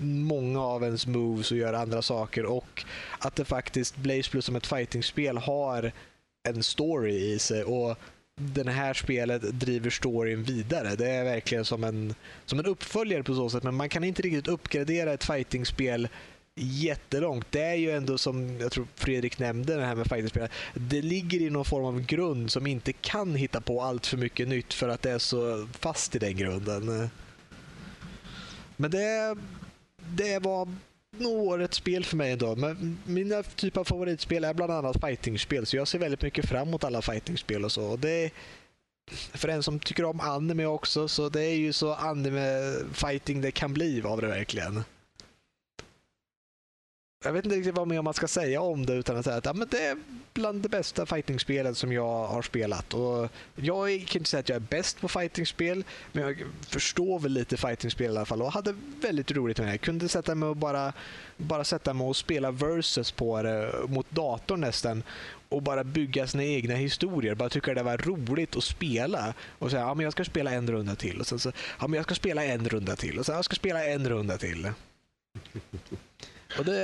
många 0.00 0.60
av 0.60 0.84
ens 0.84 1.06
moves 1.06 1.50
och 1.50 1.56
gör 1.56 1.72
andra 1.72 2.02
saker. 2.02 2.44
Och 2.44 2.84
att 3.18 3.36
det 3.36 3.44
faktiskt, 3.44 3.96
Blaze 3.96 4.30
Blue 4.30 4.42
som 4.42 4.56
ett 4.56 4.66
fightingspel 4.66 5.38
har 5.38 5.92
en 6.48 6.62
story 6.62 7.32
i 7.32 7.38
sig. 7.38 7.64
Och 7.64 7.98
den 8.36 8.68
här 8.68 8.94
spelet 8.94 9.60
driver 9.60 9.90
storyn 9.90 10.42
vidare. 10.42 10.96
Det 10.96 11.10
är 11.10 11.24
verkligen 11.24 11.64
som 11.64 11.84
en, 11.84 12.14
som 12.46 12.58
en 12.58 12.66
uppföljare 12.66 13.22
på 13.22 13.34
så 13.34 13.50
sätt, 13.50 13.62
men 13.62 13.74
man 13.74 13.88
kan 13.88 14.04
inte 14.04 14.22
riktigt 14.22 14.48
uppgradera 14.48 15.12
ett 15.12 15.24
fightingspel 15.24 16.08
jättelångt. 16.54 17.46
Det 17.50 17.62
är 17.62 17.74
ju 17.74 17.90
ändå 17.90 18.18
som 18.18 18.60
jag 18.60 18.72
tror 18.72 18.86
Fredrik 18.94 19.38
nämnde 19.38 19.76
det 19.76 19.84
här 19.84 19.94
med 19.94 20.06
fightingspel. 20.06 20.48
Det 20.74 21.02
ligger 21.02 21.40
i 21.40 21.50
någon 21.50 21.64
form 21.64 21.84
av 21.84 22.00
grund 22.00 22.50
som 22.50 22.66
inte 22.66 22.92
kan 22.92 23.34
hitta 23.34 23.60
på 23.60 23.82
allt 23.82 24.06
för 24.06 24.16
mycket 24.16 24.48
nytt 24.48 24.74
för 24.74 24.88
att 24.88 25.02
det 25.02 25.10
är 25.10 25.18
så 25.18 25.68
fast 25.72 26.16
i 26.16 26.18
den 26.18 26.36
grunden. 26.36 27.10
Men 28.76 28.90
det, 28.90 29.36
det 29.96 30.38
var 30.38 30.68
nog 31.18 31.38
årets 31.38 31.76
spel 31.76 32.04
för 32.04 32.16
mig 32.16 32.32
ändå. 32.32 32.56
Men 32.56 32.98
mina 33.04 33.42
typ 33.42 33.76
av 33.76 33.84
favoritspel 33.84 34.44
är 34.44 34.54
bland 34.54 34.72
annat 34.72 35.00
fightingspel. 35.00 35.66
Så 35.66 35.76
jag 35.76 35.88
ser 35.88 35.98
väldigt 35.98 36.22
mycket 36.22 36.48
fram 36.48 36.68
emot 36.68 36.84
alla 36.84 37.02
fightingspel 37.02 37.64
och 37.64 37.72
så. 37.72 37.84
Och 37.84 37.98
det 37.98 38.30
för 39.10 39.48
en 39.48 39.62
som 39.62 39.80
tycker 39.80 40.04
om 40.04 40.20
anime 40.20 40.66
också, 40.66 41.08
så 41.08 41.28
det 41.28 41.44
är 41.44 41.54
ju 41.54 41.72
så 41.72 41.94
anime-fighting 41.94 43.40
det 43.40 43.50
kan 43.50 43.74
bli 43.74 44.02
av 44.02 44.20
det 44.20 44.26
verkligen 44.26 44.84
jag 47.24 47.32
vet 47.32 47.44
inte 47.44 47.56
riktigt 47.56 47.74
vad 47.74 47.88
mer 47.88 48.02
man 48.02 48.14
ska 48.14 48.28
säga 48.28 48.60
om 48.60 48.86
det 48.86 48.92
utan 48.92 49.16
att 49.16 49.24
säga 49.24 49.36
att 49.36 49.44
ja, 49.44 49.52
men 49.52 49.68
det 49.70 49.86
är 49.86 49.96
bland 50.34 50.62
de 50.62 50.68
bästa 50.68 51.06
fightingspelen 51.06 51.74
som 51.74 51.92
jag 51.92 52.26
har 52.26 52.42
spelat. 52.42 52.94
Och 52.94 53.28
jag 53.54 54.06
kan 54.06 54.20
inte 54.20 54.30
säga 54.30 54.40
att 54.40 54.48
jag 54.48 54.56
är 54.56 54.60
bäst 54.60 55.00
på 55.00 55.08
fightingspel, 55.08 55.84
men 56.12 56.24
jag 56.24 56.44
förstår 56.68 57.18
väl 57.18 57.32
lite 57.32 57.56
fightingspel 57.56 58.06
i 58.06 58.08
alla 58.08 58.24
fall 58.24 58.42
och 58.42 58.52
hade 58.52 58.74
väldigt 59.00 59.32
roligt 59.32 59.58
med 59.58 59.66
det. 59.66 59.72
Jag 59.72 59.80
kunde 59.80 60.08
sätta 60.08 60.34
mig 60.34 60.48
och 60.48 60.56
bara, 60.56 60.92
bara 61.36 61.64
sätta 61.64 61.94
mig 61.94 62.06
och 62.06 62.16
spela 62.16 62.50
versus 62.50 63.12
på 63.12 63.42
det 63.42 63.74
mot 63.88 64.10
datorn 64.10 64.60
nästan 64.60 65.02
och 65.48 65.62
bara 65.62 65.84
bygga 65.84 66.26
sina 66.26 66.44
egna 66.44 66.74
historier. 66.74 67.34
Bara 67.34 67.48
tycka 67.48 67.74
det 67.74 67.82
var 67.82 67.96
roligt 67.96 68.56
att 68.56 68.64
spela 68.64 69.34
och 69.58 69.70
säga 69.70 69.82
ja, 69.82 69.94
men 69.94 70.04
jag 70.04 70.12
ska 70.12 70.24
spela 70.24 70.52
en 70.52 70.70
runda 70.70 70.94
till 70.94 71.20
och 71.20 71.26
sen 71.26 71.38
så 71.38 71.52
ja, 71.80 71.86
men 71.86 71.96
jag 71.96 72.04
ska 72.04 72.14
spela 72.14 72.44
en 72.44 72.68
runda 72.68 72.96
till 72.96 73.18
och 73.18 73.26
sen 73.26 73.34
jag 73.34 73.44
ska 73.44 73.54
spela 73.54 73.84
en 73.84 74.08
runda 74.08 74.38
till. 74.38 74.70
Och 76.58 76.64
det, 76.64 76.78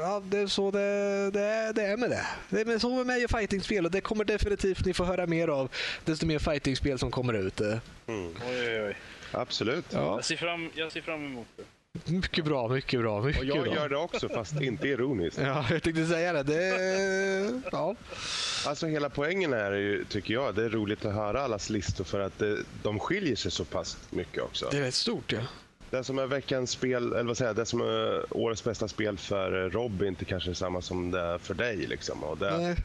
ja, 0.00 0.22
det 0.24 0.38
är 0.38 0.46
så 0.46 0.70
det, 0.70 1.30
det, 1.30 1.72
det 1.74 1.82
är 1.82 1.96
med 1.96 2.10
det. 2.10 2.26
Det 2.48 2.60
är 2.60 2.64
med, 2.64 2.80
så 2.80 2.88
med 2.96 3.06
mig 3.06 3.24
och 3.24 3.30
fightingspel 3.30 3.84
och 3.84 3.90
det 3.90 4.00
kommer 4.00 4.24
definitivt 4.24 4.84
ni 4.84 4.94
få 4.94 5.04
höra 5.04 5.26
mer 5.26 5.48
av 5.48 5.68
desto 6.04 6.26
mer 6.26 6.38
fightingspel 6.38 6.98
som 6.98 7.10
kommer 7.10 7.32
ut. 7.34 7.60
Mm. 7.60 7.80
Oj, 8.06 8.32
oj, 8.48 8.80
oj. 8.86 8.96
Absolut. 9.32 9.84
Ja, 9.90 9.98
Jag, 10.14 10.24
ser 10.24 10.36
fram, 10.36 10.70
jag 10.74 10.92
ser 10.92 11.00
fram 11.00 11.24
emot 11.24 11.46
det. 11.56 12.10
mycket 12.12 12.44
bra, 12.44 12.68
mycket 12.68 13.00
bra, 13.00 13.22
mycket 13.22 13.40
Och 13.40 13.46
jag 13.46 13.64
bra. 13.64 13.74
gör 13.74 13.88
det 13.88 13.96
också, 13.96 14.28
fast 14.28 14.60
inte 14.60 14.88
ironiskt. 14.88 15.38
Ja, 15.42 15.64
jag 15.70 15.82
tänkte 15.82 16.06
säga 16.06 16.32
det. 16.32 16.42
det 16.42 17.62
ja. 17.72 17.94
Alltså 18.66 18.86
hela 18.86 19.10
poängen 19.10 19.52
är 19.52 19.72
ju, 19.72 20.04
tycker 20.04 20.34
jag, 20.34 20.54
det 20.54 20.64
är 20.64 20.68
roligt 20.68 21.04
att 21.04 21.14
höra 21.14 21.42
allas 21.42 21.70
listor 21.70 22.04
för 22.04 22.20
att 22.20 22.38
det, 22.38 22.58
de 22.82 22.98
skiljer 22.98 23.36
sig 23.36 23.50
så 23.50 23.64
pass 23.64 23.96
mycket 24.10 24.42
också. 24.42 24.68
Det 24.70 24.78
är 24.78 24.82
rätt 24.82 24.94
stort 24.94 25.32
ja. 25.32 25.38
Det 25.90 26.04
som 26.04 26.18
är 26.18 26.26
veckans 26.26 26.70
spel, 26.70 27.12
eller 27.12 27.24
vad 27.24 27.36
säger 27.36 27.48
jag, 27.48 27.56
det 27.56 27.66
som 27.66 27.80
är 27.80 28.36
årets 28.36 28.64
bästa 28.64 28.88
spel 28.88 29.18
för 29.18 29.70
Rob 29.70 30.02
är 30.02 30.06
inte 30.06 30.24
kanske 30.24 30.54
samma 30.54 30.82
som 30.82 31.10
det 31.10 31.20
är 31.20 31.38
för 31.38 31.54
dig. 31.54 31.76
Liksom. 31.76 32.24
Och 32.24 32.38
det, 32.38 32.76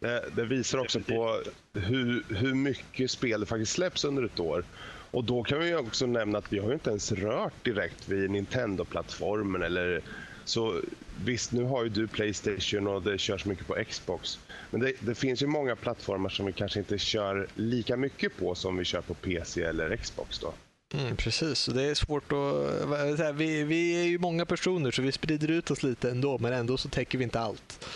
det, 0.00 0.30
det 0.36 0.44
visar 0.44 0.78
också 0.78 1.00
på 1.00 1.42
hur, 1.74 2.34
hur 2.34 2.54
mycket 2.54 3.10
spel 3.10 3.40
det 3.40 3.46
faktiskt 3.46 3.72
släpps 3.72 4.04
under 4.04 4.22
ett 4.22 4.40
år. 4.40 4.66
Och 5.10 5.24
då 5.24 5.42
kan 5.42 5.60
vi 5.60 5.66
ju 5.66 5.76
också 5.76 6.06
nämna 6.06 6.38
att 6.38 6.52
vi 6.52 6.58
har 6.58 6.68
ju 6.68 6.74
inte 6.74 6.90
ens 6.90 7.12
rört 7.12 7.64
direkt 7.64 8.08
vid 8.08 8.30
Nintendo-plattformen. 8.30 9.62
Eller, 9.62 10.02
så 10.44 10.82
visst, 11.24 11.52
nu 11.52 11.64
har 11.64 11.84
ju 11.84 11.88
du 11.90 12.08
Playstation 12.08 12.86
och 12.86 13.02
det 13.02 13.18
körs 13.18 13.44
mycket 13.44 13.66
på 13.66 13.84
Xbox. 13.88 14.28
Men 14.70 14.80
det, 14.80 14.92
det 15.00 15.14
finns 15.14 15.42
ju 15.42 15.46
många 15.46 15.76
plattformar 15.76 16.28
som 16.28 16.46
vi 16.46 16.52
kanske 16.52 16.78
inte 16.78 16.98
kör 16.98 17.48
lika 17.54 17.96
mycket 17.96 18.36
på 18.36 18.54
som 18.54 18.76
vi 18.76 18.84
kör 18.84 19.02
på 19.02 19.14
PC 19.14 19.62
eller 19.62 19.96
Xbox. 19.96 20.38
då. 20.38 20.63
Mm, 20.98 21.16
precis, 21.16 21.68
och 21.68 21.74
det 21.74 21.82
är 21.82 21.94
svårt 21.94 22.32
att... 22.32 23.18
här, 23.18 23.32
Vi, 23.32 23.64
vi 23.64 24.00
är 24.02 24.04
ju 24.04 24.18
många 24.18 24.46
personer 24.46 24.90
så 24.90 25.02
vi 25.02 25.12
sprider 25.12 25.50
ut 25.50 25.70
oss 25.70 25.82
lite 25.82 26.10
ändå 26.10 26.38
men 26.38 26.52
ändå 26.52 26.76
så 26.76 26.88
täcker 26.88 27.18
vi 27.18 27.24
inte 27.24 27.40
allt. 27.40 27.88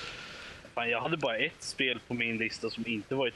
Fan, 0.74 0.90
jag 0.90 1.00
hade 1.00 1.16
bara 1.16 1.36
ett 1.36 1.62
spel 1.62 2.00
på 2.08 2.14
min 2.14 2.36
lista 2.36 2.70
som 2.70 2.86
inte 2.86 3.14
var 3.14 3.26
ett, 3.26 3.34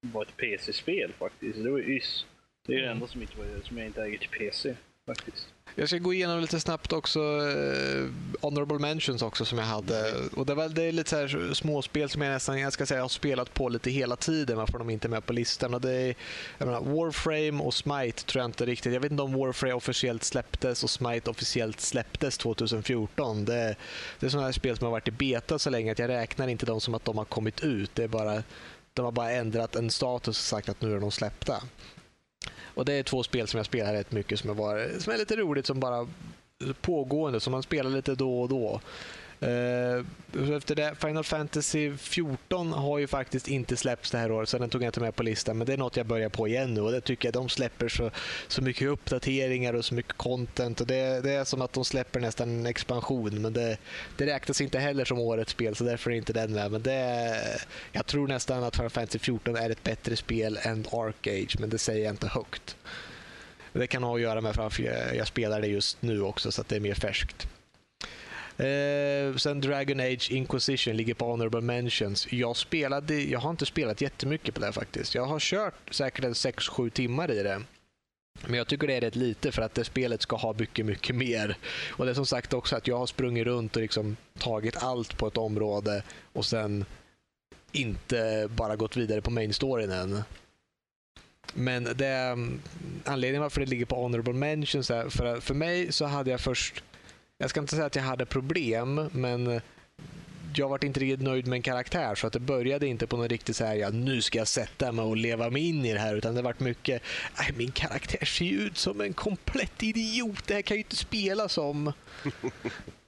var 0.00 0.22
ett 0.22 0.36
PC-spel 0.36 1.12
faktiskt. 1.18 1.64
Det 1.64 1.70
var 1.70 1.78
YS. 1.78 2.26
Det 2.66 2.74
är 2.74 2.82
det 2.82 2.88
enda 2.88 3.06
som, 3.06 3.22
inte 3.22 3.38
var, 3.38 3.46
som 3.62 3.78
jag 3.78 3.86
inte 3.86 4.02
äger 4.02 4.18
till 4.18 4.28
PC 4.28 4.74
faktiskt. 5.06 5.48
Jag 5.74 5.88
ska 5.88 5.98
gå 5.98 6.14
igenom 6.14 6.40
lite 6.40 6.60
snabbt 6.60 6.92
också 6.92 7.20
eh, 7.20 8.08
honorable 8.40 8.78
mentions 8.78 9.22
också 9.22 9.44
som 9.44 9.58
jag 9.58 9.64
hade. 9.64 10.14
Och 10.36 10.46
det, 10.46 10.54
var, 10.54 10.68
det 10.68 10.82
är 10.82 10.92
lite 10.92 11.10
så 11.10 11.16
här 11.16 11.54
småspel 11.54 12.08
som 12.08 12.22
jag 12.22 12.32
nästan 12.32 12.58
jag 12.58 12.72
ska 12.72 12.86
säga, 12.86 13.02
har 13.02 13.08
spelat 13.08 13.54
på 13.54 13.68
lite 13.68 13.90
hela 13.90 14.16
tiden 14.16 14.56
varför 14.56 14.78
de 14.78 14.90
inte 14.90 15.06
är 15.06 15.10
med 15.10 15.26
på 15.26 15.32
listan. 15.32 15.74
Och 15.74 15.80
det 15.80 15.92
är, 15.92 16.14
menar, 16.58 16.80
Warframe 16.80 17.64
och 17.64 17.74
Smite 17.74 18.24
tror 18.24 18.40
jag 18.40 18.48
inte 18.48 18.66
riktigt. 18.66 18.92
Jag 18.92 19.00
vet 19.00 19.10
inte 19.10 19.22
om 19.22 19.32
Warframe 19.32 19.74
officiellt 19.74 20.24
släpptes 20.24 20.84
och 20.84 20.90
Smite 20.90 21.30
officiellt 21.30 21.80
släpptes 21.80 22.38
2014. 22.38 23.44
Det, 23.44 23.76
det 24.20 24.26
är 24.26 24.30
sådana 24.30 24.46
här 24.46 24.52
spel 24.52 24.76
som 24.76 24.84
har 24.84 24.92
varit 24.92 25.08
i 25.08 25.10
beta 25.10 25.58
så 25.58 25.70
länge 25.70 25.92
att 25.92 25.98
jag 25.98 26.08
räknar 26.08 26.48
inte 26.48 26.66
dem 26.66 26.80
som 26.80 26.94
att 26.94 27.04
de 27.04 27.18
har 27.18 27.24
kommit 27.24 27.60
ut. 27.60 27.90
Det 27.94 28.04
är 28.04 28.08
bara, 28.08 28.42
de 28.94 29.04
har 29.04 29.12
bara 29.12 29.30
ändrat 29.30 29.76
en 29.76 29.90
status 29.90 30.28
och 30.28 30.44
sagt 30.44 30.68
att 30.68 30.80
nu 30.80 30.96
är 30.96 31.00
de 31.00 31.10
släppta. 31.10 31.62
Och 32.74 32.84
Det 32.84 32.92
är 32.92 33.02
två 33.02 33.22
spel 33.22 33.46
som 33.46 33.58
jag 33.58 33.66
spelar 33.66 33.92
rätt 33.92 34.12
mycket 34.12 34.38
som 34.40 34.50
är, 34.50 34.54
bara, 34.54 35.00
som 35.00 35.12
är 35.12 35.18
lite 35.18 35.36
roligt 35.36 35.66
som 35.66 35.80
bara 35.80 36.08
pågående, 36.80 37.40
som 37.40 37.50
man 37.50 37.62
spelar 37.62 37.90
lite 37.90 38.14
då 38.14 38.40
och 38.40 38.48
då. 38.48 38.80
Eh, 39.40 40.04
efter 40.56 40.74
det, 40.74 40.94
Final 40.94 41.24
Fantasy 41.24 41.96
14 41.96 42.72
har 42.72 42.98
ju 42.98 43.06
faktiskt 43.06 43.48
inte 43.48 43.76
släppts 43.76 44.10
det 44.10 44.18
här 44.18 44.32
året, 44.32 44.48
så 44.48 44.58
den 44.58 44.70
tog 44.70 44.82
jag 44.82 44.88
inte 44.88 45.00
med 45.00 45.16
på 45.16 45.22
listan. 45.22 45.58
Men 45.58 45.66
det 45.66 45.72
är 45.72 45.76
något 45.76 45.96
jag 45.96 46.06
börjar 46.06 46.28
på 46.28 46.48
igen 46.48 46.74
nu 46.74 46.80
och 46.80 46.92
det 46.92 47.00
tycker 47.00 47.28
jag 47.28 47.34
de 47.34 47.48
släpper 47.48 47.88
så, 47.88 48.10
så 48.48 48.62
mycket 48.62 48.88
uppdateringar 48.88 49.74
och 49.74 49.84
så 49.84 49.94
mycket 49.94 50.16
content. 50.16 50.80
Och 50.80 50.86
det, 50.86 51.20
det 51.20 51.30
är 51.30 51.44
som 51.44 51.62
att 51.62 51.72
de 51.72 51.84
släpper 51.84 52.20
nästan 52.20 52.50
en 52.50 52.66
expansion, 52.66 53.42
men 53.42 53.52
det, 53.52 53.78
det 54.16 54.26
räknas 54.26 54.60
inte 54.60 54.78
heller 54.78 55.04
som 55.04 55.18
årets 55.18 55.52
spel, 55.52 55.74
så 55.74 55.84
därför 55.84 56.10
är 56.10 56.14
inte 56.14 56.32
den 56.32 56.52
med. 56.52 56.70
Men 56.70 56.82
det, 56.82 57.36
jag 57.92 58.06
tror 58.06 58.28
nästan 58.28 58.64
att 58.64 58.76
Final 58.76 58.90
Fantasy 58.90 59.18
14 59.18 59.56
är 59.56 59.70
ett 59.70 59.82
bättre 59.82 60.16
spel 60.16 60.58
än 60.62 60.86
Arcage, 60.92 61.56
men 61.60 61.70
det 61.70 61.78
säger 61.78 62.04
jag 62.04 62.12
inte 62.12 62.28
högt. 62.28 62.76
Det 63.72 63.86
kan 63.86 64.02
ha 64.02 64.14
att 64.14 64.20
göra 64.20 64.40
med 64.40 64.58
att 64.58 64.78
jag, 64.78 65.16
jag 65.16 65.26
spelar 65.26 65.60
det 65.60 65.66
just 65.66 66.02
nu 66.02 66.22
också, 66.22 66.52
så 66.52 66.60
att 66.60 66.68
det 66.68 66.76
är 66.76 66.80
mer 66.80 66.94
färskt. 66.94 67.48
Eh, 68.60 69.36
sen 69.36 69.60
Dragon 69.60 70.00
Age 70.00 70.30
Inquisition 70.30 70.96
ligger 70.96 71.14
på 71.14 71.24
Honorable 71.24 71.60
Mentions. 71.60 72.32
Jag, 72.32 72.56
spelade, 72.56 73.22
jag 73.22 73.40
har 73.40 73.50
inte 73.50 73.66
spelat 73.66 74.00
jättemycket 74.00 74.54
på 74.54 74.60
det 74.60 74.72
faktiskt. 74.72 75.14
Jag 75.14 75.26
har 75.26 75.40
kört 75.40 75.94
säkert 75.94 76.24
en 76.24 76.32
6-7 76.32 76.90
timmar 76.90 77.30
i 77.30 77.42
det. 77.42 77.62
Men 78.46 78.54
jag 78.54 78.66
tycker 78.66 78.86
det 78.86 78.94
är 78.94 79.00
rätt 79.00 79.16
lite 79.16 79.52
för 79.52 79.62
att 79.62 79.74
det 79.74 79.84
spelet 79.84 80.22
ska 80.22 80.36
ha 80.36 80.54
mycket, 80.58 80.86
mycket 80.86 81.16
mer. 81.16 81.56
Och 81.90 82.04
det 82.04 82.10
är 82.10 82.14
som 82.14 82.26
sagt 82.26 82.52
också 82.52 82.76
att 82.76 82.86
jag 82.86 82.98
har 82.98 83.06
sprungit 83.06 83.46
runt 83.46 83.76
och 83.76 83.82
liksom 83.82 84.16
tagit 84.38 84.82
allt 84.82 85.18
på 85.18 85.26
ett 85.26 85.36
område 85.36 86.02
och 86.32 86.46
sen 86.46 86.84
inte 87.72 88.48
bara 88.50 88.76
gått 88.76 88.96
vidare 88.96 89.20
på 89.20 89.30
main 89.30 89.52
storyn 89.52 89.90
än. 89.90 90.22
Men 91.54 91.84
det, 91.84 92.36
anledningen 93.04 93.42
varför 93.42 93.60
det 93.60 93.66
ligger 93.66 93.84
på 93.84 93.96
honorable 93.96 94.32
mentions 94.32 94.90
är 94.90 95.08
för, 95.08 95.40
för 95.40 95.54
mig 95.54 95.92
så 95.92 96.04
hade 96.04 96.30
jag 96.30 96.40
först, 96.40 96.84
jag 97.40 97.50
ska 97.50 97.60
inte 97.60 97.74
säga 97.74 97.86
att 97.86 97.96
jag 97.96 98.02
hade 98.02 98.26
problem, 98.26 99.10
men 99.12 99.60
jag 100.54 100.68
varit 100.68 100.84
inte 100.84 101.00
riktigt 101.00 101.22
nöjd 101.22 101.46
med 101.46 101.56
en 101.56 101.62
karaktär 101.62 102.14
så 102.14 102.26
att 102.26 102.32
det 102.32 102.40
började 102.40 102.86
inte 102.86 103.06
på 103.06 103.16
någon 103.16 103.28
riktigt 103.28 103.56
så 103.56 103.64
här, 103.64 103.74
ja 103.74 103.90
nu 103.90 104.22
ska 104.22 104.38
jag 104.38 104.48
sätta 104.48 104.92
mig 104.92 105.04
och 105.04 105.16
leva 105.16 105.50
mig 105.50 105.68
in 105.68 105.84
i 105.84 105.92
det 105.92 105.98
här 105.98 106.16
utan 106.16 106.34
det 106.34 106.42
varit 106.42 106.60
mycket, 106.60 107.02
nej 107.38 107.52
min 107.56 107.70
karaktär 107.70 108.24
ser 108.24 108.44
ju 108.44 108.60
ut 108.60 108.78
som 108.78 109.00
en 109.00 109.12
komplett 109.12 109.82
idiot, 109.82 110.46
det 110.46 110.54
här 110.54 110.62
kan 110.62 110.74
jag 110.74 110.78
ju 110.78 110.84
inte 110.84 110.96
spela 110.96 111.48
som. 111.48 111.92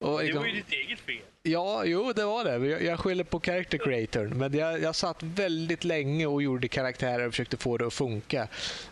Och 0.00 0.18
Det 0.18 0.24
liksom- 0.24 0.42
var 0.42 0.48
ju 0.48 0.54
ditt 0.54 0.72
eget 0.72 0.98
fel. 1.00 1.16
Ja, 1.42 1.84
jo 1.84 2.12
det 2.12 2.24
var 2.24 2.44
det. 2.44 2.66
Jag, 2.66 2.82
jag 2.82 3.00
skyller 3.00 3.24
på 3.24 3.40
character 3.40 3.78
creatorn. 3.78 4.38
Men 4.38 4.52
jag, 4.54 4.82
jag 4.82 4.94
satt 4.94 5.22
väldigt 5.22 5.84
länge 5.84 6.26
och 6.26 6.42
gjorde 6.42 6.68
karaktärer 6.68 7.26
och 7.26 7.32
försökte 7.32 7.56
få 7.56 7.76
det 7.76 7.86
att 7.86 7.94
funka. 7.94 8.48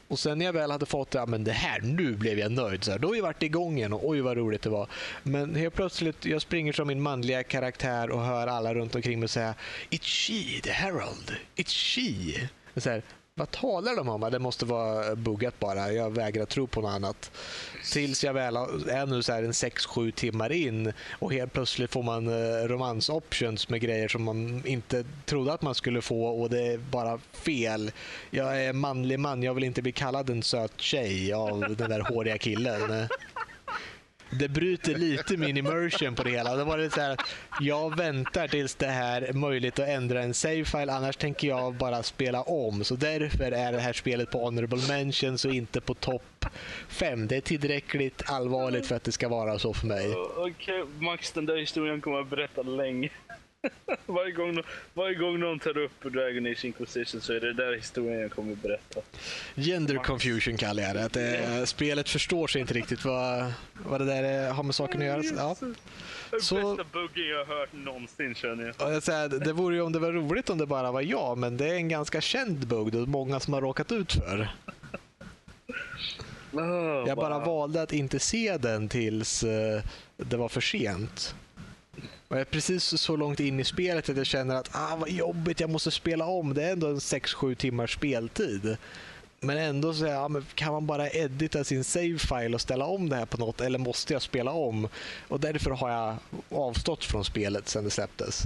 Och 0.08 0.18
sen 0.18 0.38
när 0.38 0.44
jag 0.44 0.52
väl 0.52 0.70
hade 0.70 0.86
fått 0.86 1.10
det, 1.10 1.18
ja, 1.18 1.26
men 1.26 1.44
det 1.44 1.52
här, 1.52 1.80
nu 1.80 2.16
blev 2.16 2.38
jag 2.38 2.52
nöjd. 2.52 2.84
Så 2.84 2.90
här, 2.90 2.98
då 2.98 3.08
har 3.08 3.12
vi 3.12 3.20
varit 3.20 3.42
igång 3.42 3.76
igen 3.78 3.92
och 3.92 4.08
oj 4.08 4.20
vad 4.20 4.36
roligt 4.36 4.62
det 4.62 4.70
var. 4.70 4.88
Men 5.22 5.54
helt 5.54 5.74
plötsligt, 5.74 6.24
jag 6.24 6.42
springer 6.42 6.72
som 6.72 6.88
min 6.88 7.02
manliga 7.02 7.42
karaktär 7.42 8.10
och 8.10 8.20
hör 8.24 8.46
alla 8.46 8.74
runt 8.74 8.94
omkring 8.94 9.20
mig 9.20 9.28
säga 9.28 9.54
It's 9.90 10.04
she, 10.26 10.60
the 10.60 10.70
Herald. 10.70 11.32
It's 11.56 11.74
she. 11.94 12.48
Så 12.80 12.90
här, 12.90 13.02
vad 13.36 13.50
talar 13.50 13.96
de 13.96 14.08
om? 14.08 14.30
Det 14.30 14.38
måste 14.38 14.64
vara 14.64 15.16
buggat 15.16 15.60
bara. 15.60 15.92
Jag 15.92 16.10
vägrar 16.10 16.44
tro 16.44 16.66
på 16.66 16.80
något 16.80 16.90
annat. 16.90 17.30
Tills 17.92 18.24
jag 18.24 18.34
väl 18.34 18.56
är 18.56 19.06
nu 19.06 19.22
så 19.22 19.32
här 19.32 19.42
en 19.42 19.52
6-7 19.52 20.10
timmar 20.10 20.52
in 20.52 20.92
och 21.18 21.32
helt 21.32 21.52
plötsligt 21.52 21.90
får 21.90 22.02
man 22.02 22.28
eh, 22.28 22.68
romans-options 22.68 23.68
med 23.68 23.80
grejer 23.80 24.08
som 24.08 24.22
man 24.22 24.66
inte 24.66 25.04
trodde 25.24 25.52
att 25.52 25.62
man 25.62 25.74
skulle 25.74 26.02
få 26.02 26.26
och 26.26 26.50
det 26.50 26.66
är 26.66 26.78
bara 26.78 27.18
fel. 27.32 27.90
Jag 28.30 28.64
är 28.64 28.72
manlig 28.72 29.20
man, 29.20 29.42
jag 29.42 29.54
vill 29.54 29.64
inte 29.64 29.82
bli 29.82 29.92
kallad 29.92 30.30
en 30.30 30.42
söt 30.42 30.80
tjej 30.80 31.32
av 31.32 31.76
den 31.76 31.90
där 31.90 32.00
håriga 32.00 32.38
killen. 32.38 33.08
Det 34.38 34.48
bryter 34.48 34.94
lite 34.94 35.36
min 35.36 35.56
immersion 35.56 36.14
på 36.14 36.22
det 36.22 36.30
hela. 36.30 36.56
Då 36.56 36.64
var 36.64 36.78
det 36.78 36.90
så 36.90 37.00
här, 37.00 37.16
jag 37.60 37.96
väntar 37.96 38.48
tills 38.48 38.74
det 38.74 38.86
här 38.86 39.22
är 39.22 39.32
möjligt 39.32 39.78
att 39.78 39.88
ändra 39.88 40.22
en 40.22 40.34
save-file, 40.34 40.92
annars 40.92 41.16
tänker 41.16 41.48
jag 41.48 41.74
bara 41.74 42.02
spela 42.02 42.42
om. 42.42 42.84
Så 42.84 42.96
därför 42.96 43.52
är 43.52 43.72
det 43.72 43.78
här 43.78 43.92
spelet 43.92 44.30
på 44.30 44.38
honorable 44.38 44.80
mentions 44.88 45.44
och 45.44 45.54
inte 45.54 45.80
på 45.80 45.94
topp 45.94 46.46
5. 46.88 47.26
Det 47.26 47.36
är 47.36 47.40
tillräckligt 47.40 48.22
allvarligt 48.26 48.86
för 48.86 48.96
att 48.96 49.04
det 49.04 49.12
ska 49.12 49.28
vara 49.28 49.58
så 49.58 49.74
för 49.74 49.86
mig. 49.86 50.14
Okej, 50.36 50.84
Max, 50.98 51.32
den 51.32 51.46
där 51.46 51.56
historien 51.56 52.00
kommer 52.00 52.16
jag 52.16 52.26
berätta 52.26 52.62
länge. 52.62 53.10
varje, 54.06 54.32
gång, 54.32 54.62
varje 54.94 55.14
gång 55.14 55.40
någon 55.40 55.58
tar 55.58 55.78
upp 55.78 56.02
Dragon 56.02 56.46
Age 56.46 56.64
Inquisition 56.64 57.20
så 57.20 57.32
är 57.32 57.40
det 57.40 57.52
där 57.52 57.76
historien 57.76 58.20
jag 58.20 58.30
kommer 58.30 58.54
berätta. 58.54 59.00
Gender 59.54 59.96
confusion 59.96 60.56
kallar 60.56 60.82
jag 60.82 60.94
det. 60.96 61.04
Att 61.04 61.12
det 61.12 61.66
spelet 61.66 62.08
förstår 62.08 62.46
sig 62.46 62.60
inte 62.60 62.74
riktigt 62.74 63.04
vad, 63.04 63.52
vad 63.86 64.00
det 64.00 64.04
där 64.04 64.52
har 64.52 64.62
med 64.62 64.74
saken 64.74 65.00
att 65.00 65.06
göra. 65.06 65.22
Ja. 65.36 65.56
Så- 66.40 66.76
bästa 66.76 66.84
buggen 66.92 67.28
jag 67.28 67.44
har 67.44 67.58
hört 67.58 67.72
någonsin 67.72 68.34
känner 68.34 68.64
jag. 68.78 68.88
Och 68.88 68.94
jag 68.94 69.02
säger, 69.02 69.28
det 69.28 69.52
vore 69.52 69.76
ju 69.76 69.82
om 69.82 69.92
det 69.92 69.98
var 69.98 70.12
roligt 70.12 70.50
om 70.50 70.58
det 70.58 70.66
bara 70.66 70.92
var 70.92 71.00
jag, 71.00 71.38
men 71.38 71.56
det 71.56 71.68
är 71.68 71.74
en 71.74 71.88
ganska 71.88 72.20
känd 72.20 72.66
bugg. 72.66 72.94
Är 72.94 73.06
många 73.06 73.40
som 73.40 73.54
har 73.54 73.60
råkat 73.60 73.92
ut 73.92 74.12
för. 74.12 74.48
Oh, 76.52 77.04
Jag 77.08 77.16
bara 77.16 77.38
valde 77.38 77.82
att 77.82 77.92
inte 77.92 78.18
se 78.18 78.56
den 78.56 78.88
tills 78.88 79.44
eh, 79.44 79.82
det 80.16 80.36
var 80.36 80.48
för 80.48 80.60
sent. 80.60 81.34
Och 82.28 82.36
jag 82.36 82.40
är 82.40 82.44
precis 82.44 82.84
så 82.84 83.16
långt 83.16 83.40
in 83.40 83.60
i 83.60 83.64
spelet 83.64 84.08
att 84.08 84.16
jag 84.16 84.26
känner 84.26 84.54
att 84.54 84.70
ah, 84.72 84.96
vad 84.96 85.10
jobbigt, 85.10 85.60
jag 85.60 85.70
måste 85.70 85.90
spela 85.90 86.24
om. 86.24 86.54
Det 86.54 86.62
är 86.62 86.72
ändå 86.72 86.86
en 86.86 86.98
6-7 86.98 87.54
timmars 87.54 87.94
speltid. 87.94 88.76
Men 89.40 89.58
ändå 89.58 89.94
så 89.94 90.06
ja, 90.06 90.30
kan 90.54 90.72
man 90.72 90.86
bara 90.86 91.10
edita 91.10 91.64
sin 91.64 91.84
save-file 91.84 92.54
och 92.54 92.60
ställa 92.60 92.84
om 92.84 93.08
det 93.08 93.16
här 93.16 93.26
på 93.26 93.38
något 93.38 93.60
eller 93.60 93.78
måste 93.78 94.12
jag 94.12 94.22
spela 94.22 94.50
om? 94.50 94.88
Och 95.28 95.40
därför 95.40 95.70
har 95.70 95.90
jag 95.90 96.16
avstått 96.48 97.04
från 97.04 97.24
spelet 97.24 97.68
sedan 97.68 97.84
det 97.84 97.90
släpptes. 97.90 98.42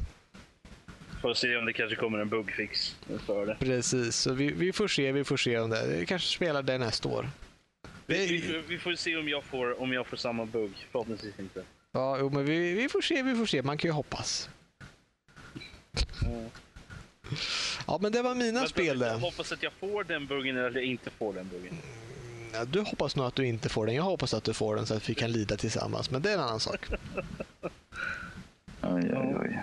Får 1.22 1.34
se 1.34 1.56
om 1.56 1.64
det 1.64 1.72
kanske 1.72 1.96
kommer 1.96 2.18
en 2.18 2.28
bugfix 2.28 2.96
för 3.26 3.46
det. 3.46 3.56
Precis, 3.58 4.16
så 4.16 4.32
vi, 4.32 4.52
vi 4.52 4.72
får 4.72 4.88
se, 4.88 5.12
vi 5.12 5.24
får 5.24 5.36
se 5.36 5.58
om 5.58 5.70
det. 5.70 5.86
Vi 5.86 6.06
kanske 6.06 6.28
spelar 6.28 6.62
det 6.62 6.78
nästa 6.78 7.08
år. 7.08 7.30
Vi, 8.06 8.26
vi, 8.26 8.62
vi 8.68 8.78
får 8.78 8.94
se 8.94 9.16
om 9.16 9.28
jag 9.28 9.44
får, 9.44 9.82
om 9.82 9.92
jag 9.92 10.06
får 10.06 10.16
samma 10.16 10.46
bugg. 10.46 10.86
Förhoppningsvis 10.92 11.38
inte. 11.38 11.62
Ja, 11.92 12.18
jo, 12.18 12.30
men 12.30 12.44
vi, 12.44 12.72
vi 12.74 12.88
får 12.88 13.00
se, 13.00 13.22
vi 13.22 13.34
får 13.34 13.46
se. 13.46 13.62
Man 13.62 13.78
kan 13.78 13.88
ju 13.88 13.92
hoppas. 13.92 14.48
Ja, 17.86 17.98
men 18.00 18.12
det 18.12 18.22
var 18.22 18.34
mina 18.34 18.52
Vänta, 18.60 18.68
spel 18.68 19.00
Jag 19.00 19.12
det. 19.12 19.20
hoppas 19.20 19.52
att 19.52 19.62
jag 19.62 19.72
får 19.72 20.04
den 20.04 20.26
burgen 20.26 20.56
eller 20.56 20.68
att 20.68 20.74
jag 20.74 20.84
inte 20.84 21.10
får 21.10 21.32
den 21.32 21.48
burgen. 21.48 21.74
Ja, 22.52 22.64
du 22.64 22.80
hoppas 22.80 23.16
nog 23.16 23.26
att 23.26 23.34
du 23.34 23.46
inte 23.46 23.68
får 23.68 23.86
den. 23.86 23.94
Jag 23.94 24.02
hoppas 24.02 24.34
att 24.34 24.44
du 24.44 24.54
får 24.54 24.76
den 24.76 24.86
så 24.86 24.94
att 24.94 25.08
vi 25.10 25.14
kan 25.14 25.32
lida 25.32 25.56
tillsammans. 25.56 26.10
Men 26.10 26.22
det 26.22 26.30
är 26.30 26.34
en 26.34 26.40
annan 26.40 26.60
sak. 26.60 26.86
Oj, 28.82 29.10
oj, 29.16 29.36
oj. 29.40 29.58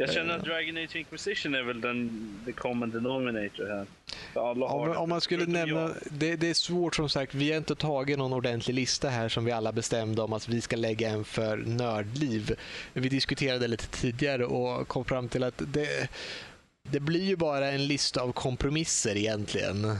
Jag 0.00 0.12
känner 0.12 0.36
att 0.36 0.44
Dragon 0.44 0.76
Age 0.76 0.96
Inquisition 0.96 1.54
är 1.54 1.62
väl 1.62 1.80
den 1.80 2.40
the 2.44 2.52
common 2.52 2.90
denominator 2.90 3.66
här. 3.68 3.86
För 4.32 4.50
alla 4.50 4.68
har 4.68 4.88
Om, 4.88 4.96
om 4.96 5.08
man 5.08 5.20
skulle 5.20 5.46
nämna, 5.46 5.90
det, 6.10 6.36
det 6.36 6.50
är 6.50 6.54
svårt 6.54 6.96
som 6.96 7.08
sagt. 7.08 7.34
Vi 7.34 7.50
har 7.50 7.58
inte 7.58 7.74
tagit 7.74 8.18
någon 8.18 8.32
ordentlig 8.32 8.74
lista 8.74 9.08
här 9.08 9.28
som 9.28 9.44
vi 9.44 9.52
alla 9.52 9.72
bestämde 9.72 10.22
om 10.22 10.32
att 10.32 10.48
vi 10.48 10.60
ska 10.60 10.76
lägga 10.76 11.10
en 11.10 11.24
för 11.24 11.56
nördliv. 11.56 12.56
Vi 12.92 13.08
diskuterade 13.08 13.68
lite 13.68 13.86
tidigare 13.86 14.44
och 14.44 14.88
kom 14.88 15.04
fram 15.04 15.28
till 15.28 15.44
att 15.44 15.62
det, 15.66 16.08
det 16.82 17.00
blir 17.00 17.24
ju 17.24 17.36
bara 17.36 17.70
en 17.70 17.86
lista 17.86 18.22
av 18.22 18.32
kompromisser 18.32 19.16
egentligen. 19.16 19.96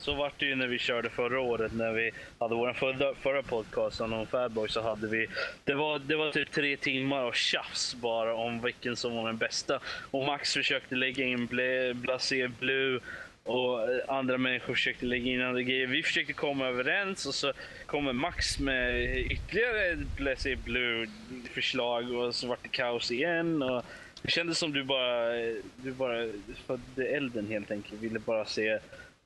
Så 0.00 0.14
vart 0.14 0.38
det 0.38 0.46
ju 0.46 0.54
när 0.54 0.66
vi 0.66 0.78
körde 0.78 1.10
förra 1.10 1.40
året 1.40 1.72
när 1.74 1.92
vi 1.92 2.10
hade 2.38 2.54
vår 2.54 2.72
förra, 2.72 3.14
förra 3.14 3.42
podcast 3.42 4.00
om 4.00 4.26
Fatboy 4.26 4.68
så 4.68 4.80
hade 4.82 5.06
vi 5.06 5.26
det 5.64 5.74
var, 5.74 5.98
det 5.98 6.16
var 6.16 6.32
typ 6.32 6.50
tre 6.50 6.76
timmar 6.76 7.20
av 7.22 7.32
tjafs 7.32 7.94
bara 7.94 8.34
om 8.34 8.62
vilken 8.62 8.96
som 8.96 9.16
var 9.16 9.26
den 9.26 9.36
bästa. 9.36 9.80
Och 10.10 10.26
Max 10.26 10.54
försökte 10.54 10.94
lägga 10.94 11.24
in 11.24 11.48
Bla- 11.48 11.94
Blasé 11.94 12.48
Blue 12.48 13.00
och 13.44 13.82
eh, 13.92 14.00
andra 14.08 14.38
människor 14.38 14.74
försökte 14.74 15.06
lägga 15.06 15.32
in 15.32 15.42
andra 15.42 15.62
grejer. 15.62 15.86
Vi 15.86 16.02
försökte 16.02 16.32
komma 16.32 16.66
överens 16.66 17.26
och 17.26 17.34
så 17.34 17.52
kommer 17.86 18.12
Max 18.12 18.58
med 18.58 19.10
ytterligare 19.30 19.86
ett 19.86 20.16
Blasé 20.16 20.56
Blue 20.56 21.06
förslag 21.54 22.12
och 22.12 22.34
så 22.34 22.46
vart 22.46 22.62
det 22.62 22.68
kaos 22.68 23.10
igen. 23.10 23.62
Och 23.62 23.84
det 24.22 24.30
kändes 24.30 24.58
som 24.58 24.72
du 24.72 24.82
bara, 24.84 25.40
eh, 25.40 25.54
du 25.76 25.92
bara 25.92 26.28
födde 26.66 27.08
elden 27.08 27.46
helt 27.48 27.70
enkelt. 27.70 28.00
Ville 28.02 28.18
bara 28.18 28.44
se 28.44 28.78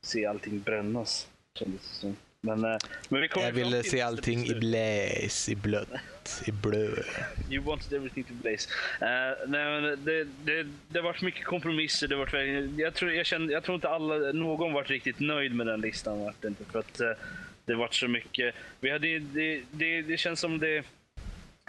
se 0.05 0.26
allting 0.26 0.60
brännas. 0.60 1.28
Men, 2.40 2.64
eh, 2.64 2.76
men 3.09 3.20
vi 3.20 3.28
kommer 3.28 3.47
Jag 3.47 3.52
ville 3.52 3.82
se 3.82 4.01
allting 4.01 4.47
i 4.47 4.55
bläs, 4.55 5.48
i 5.48 5.56
blött, 5.56 6.43
i 6.47 6.52
blö. 6.52 6.89
You 7.51 7.64
wanted 7.64 7.93
everything 7.93 8.24
to 8.24 8.32
blaze. 8.35 8.68
Uh, 9.02 9.48
nej, 9.48 9.81
men 9.81 10.05
det, 10.05 10.24
det, 10.44 10.66
det 10.89 11.01
varit 11.01 11.22
mycket 11.22 11.44
kompromisser. 11.44 12.09
Det 12.09 12.16
varit, 12.16 12.78
jag, 12.78 12.94
tror, 12.94 13.12
jag, 13.12 13.26
kände, 13.26 13.52
jag 13.52 13.64
tror 13.64 13.74
inte 13.74 13.89
alla, 13.89 14.32
någon 14.32 14.72
varit 14.72 14.90
riktigt 14.90 15.20
nöjd 15.20 15.55
med 15.55 15.66
den 15.66 15.81
listan. 15.81 16.20
Vart 16.20 16.43
det 16.43 16.48
inte, 16.48 16.64
för 16.64 16.78
att 16.78 17.01
eh, 17.01 17.10
det 17.64 17.74
varit 17.74 17.94
så 17.94 18.09
mycket. 18.09 18.55
Vi 18.81 18.90
hade, 18.90 19.18
det, 19.18 19.62
det, 19.70 20.02
det 20.02 20.16
känns 20.16 20.40
som 20.40 20.59
det... 20.59 20.85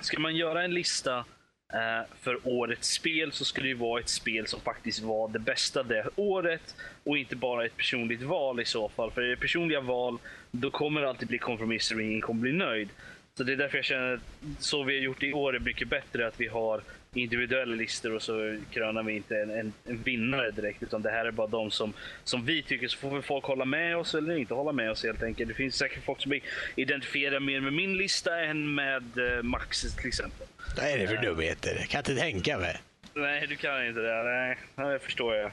Ska 0.02 0.20
man 0.20 0.36
göra 0.36 0.64
en 0.64 0.74
lista 0.74 1.26
Eh, 1.74 2.08
för 2.22 2.40
årets 2.44 2.90
spel 2.90 3.32
så 3.32 3.46
skulle 3.46 3.68
det 3.68 3.74
vara 3.74 4.00
ett 4.00 4.10
spel 4.10 4.48
som 4.48 4.62
faktiskt 4.62 5.00
var 5.00 5.28
det 5.28 5.40
bästa 5.40 5.84
det 5.84 6.10
året 6.16 6.76
och 7.04 7.18
inte 7.18 7.36
bara 7.36 7.66
ett 7.66 7.78
personligt 7.78 8.22
val 8.22 8.60
i 8.60 8.66
så 8.66 8.90
fall. 8.90 9.12
För 9.12 9.22
är 9.22 9.30
det 9.30 9.36
personliga 9.36 9.82
val, 9.82 10.18
då 10.52 10.72
kommer 10.72 11.02
det 11.02 11.10
alltid 11.10 11.28
bli 11.28 11.38
kompromisser 11.38 11.96
och 11.96 12.02
ingen 12.02 12.22
kommer 12.22 12.42
bli 12.42 12.52
nöjd. 12.52 12.90
Så 13.38 13.44
det 13.44 13.52
är 13.52 13.58
därför 13.58 13.78
jag 13.78 13.86
känner 13.86 14.14
att 14.14 14.22
så 14.60 14.84
vi 14.84 14.98
har 14.98 15.04
gjort 15.04 15.24
i 15.24 15.34
år 15.34 15.56
är 15.56 15.60
mycket 15.60 15.88
bättre. 15.88 16.28
Att 16.28 16.40
vi 16.40 16.48
har 16.48 16.82
individuella 17.16 17.76
listor 17.76 18.14
och 18.16 18.22
så 18.22 18.58
krönar 18.72 19.04
vi 19.04 19.14
inte 19.16 19.36
en, 19.38 19.50
en, 19.50 19.74
en 19.86 20.04
vinnare 20.04 20.52
direkt. 20.52 20.84
Utan 20.84 21.02
det 21.02 21.10
här 21.12 21.26
är 21.26 21.32
bara 21.32 21.48
de 21.48 21.72
som, 21.72 21.94
som 22.24 22.46
vi 22.46 22.64
tycker. 22.64 22.88
Så 22.88 22.98
får 22.98 23.10
väl 23.10 23.22
folk 23.22 23.44
hålla 23.46 23.66
med 23.66 23.98
oss 23.98 24.16
eller 24.16 24.38
inte 24.38 24.54
hålla 24.54 24.72
med 24.72 24.92
oss 24.92 25.04
helt 25.04 25.24
enkelt. 25.24 25.48
Det 25.50 25.54
finns 25.56 25.76
säkert 25.76 26.04
folk 26.06 26.22
som 26.22 26.40
identifierar 26.76 27.40
mer 27.40 27.60
med 27.60 27.74
min 27.74 27.98
lista 27.98 28.40
än 28.40 28.76
med 28.76 29.04
eh, 29.18 29.44
Maxes 29.44 29.96
till 29.96 30.08
exempel. 30.08 30.48
Vad 30.78 30.86
är 30.86 30.98
det 30.98 31.08
för 31.08 31.18
dumheter? 31.18 31.76
Jag 31.80 31.90
kan 31.90 32.00
inte 32.00 32.16
tänka 32.16 32.58
mig. 32.58 32.78
Nej, 33.14 33.48
du 33.48 33.56
kan 33.56 33.88
inte 33.88 34.00
det. 34.02 34.24
Nej, 34.24 34.58
ja, 34.76 34.84
det 34.84 35.00
förstår 35.00 35.36
jag. 35.36 35.52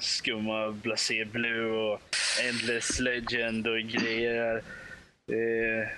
Skumma 0.00 0.70
Blasé 0.70 1.24
Blue 1.24 1.70
och 1.70 2.00
Endless 2.48 3.00
Legend 3.00 3.66
och 3.66 3.78
grejer. 3.78 4.62
Eh, 5.30 5.88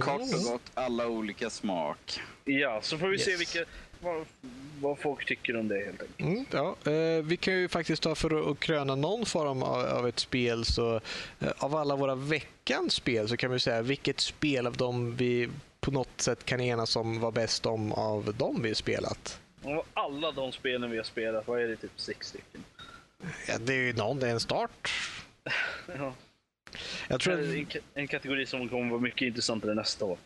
Kort 0.00 0.20
och 0.20 0.52
gott, 0.52 0.70
alla 0.74 1.06
olika 1.06 1.50
smak. 1.50 2.20
ja, 2.44 2.80
så 2.82 2.98
får 2.98 3.08
vi 3.08 3.18
se 3.18 3.30
Yes. 3.30 3.40
vilka, 3.40 3.70
vad, 4.04 4.26
vad 4.80 4.98
folk 4.98 5.26
tycker 5.26 5.56
om 5.56 5.68
det 5.68 5.84
helt 5.84 6.02
enkelt. 6.02 6.20
Mm, 6.20 6.44
ja, 6.50 6.76
eh, 6.92 7.22
vi 7.24 7.36
kan 7.36 7.54
ju 7.54 7.68
faktiskt 7.68 8.02
ta 8.02 8.14
för 8.14 8.50
att- 8.50 8.60
kröna 8.60 8.94
någon 8.94 9.26
form 9.26 9.62
av, 9.62 9.86
av 9.86 10.08
ett 10.08 10.18
spel. 10.18 10.64
Så, 10.64 10.94
eh, 11.40 11.48
av 11.58 11.76
alla 11.76 11.96
våra 11.96 12.14
veckans 12.14 12.94
spel 12.94 13.28
så 13.28 13.36
kan 13.36 13.50
vi 13.50 13.60
säga 13.60 13.82
vilket 13.82 14.20
spel 14.20 14.66
av 14.66 14.76
dem 14.76 15.16
vi 15.16 15.48
på 15.80 15.90
något 15.90 16.20
sätt 16.20 16.44
kan 16.44 16.60
enas 16.60 16.96
om 16.96 17.20
var 17.20 17.32
bäst 17.32 17.66
om 17.66 17.92
av 17.92 18.34
dem 18.38 18.62
vi 18.62 18.74
spelat. 18.74 19.40
Och 19.62 19.86
alla 19.94 20.32
de 20.32 20.52
spelen 20.52 20.90
vi 20.90 20.96
har 20.96 21.04
spelat, 21.04 21.46
vad 21.48 21.60
är 21.62 21.68
det? 21.68 21.76
Typ 21.76 21.90
sex 21.96 22.28
stycken. 22.28 22.64
Ja, 23.48 23.58
det 23.58 23.72
är 23.74 23.78
ju 23.78 23.92
någon, 23.92 24.18
det 24.18 24.26
är 24.28 24.30
en 24.32 24.40
start. 24.40 24.90
Ja. 25.98 26.14
Jag 27.08 27.20
tror 27.20 27.34
en, 27.40 27.66
en 27.94 28.08
kategori 28.08 28.46
som 28.46 28.68
kommer 28.68 28.90
vara 28.90 29.00
mycket 29.00 29.22
intressantare 29.22 29.74
nästa 29.74 30.04
år. 30.04 30.18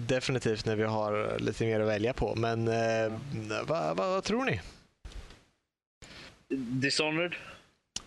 Definitivt 0.00 0.66
när 0.66 0.76
vi 0.76 0.84
har 0.84 1.38
lite 1.38 1.64
mer 1.64 1.80
att 1.80 1.88
välja 1.88 2.12
på. 2.12 2.34
Men 2.34 2.68
eh, 2.68 3.12
vad, 3.66 3.96
vad 3.96 4.24
tror 4.24 4.44
ni? 4.44 4.60
Dishonored? 6.56 7.34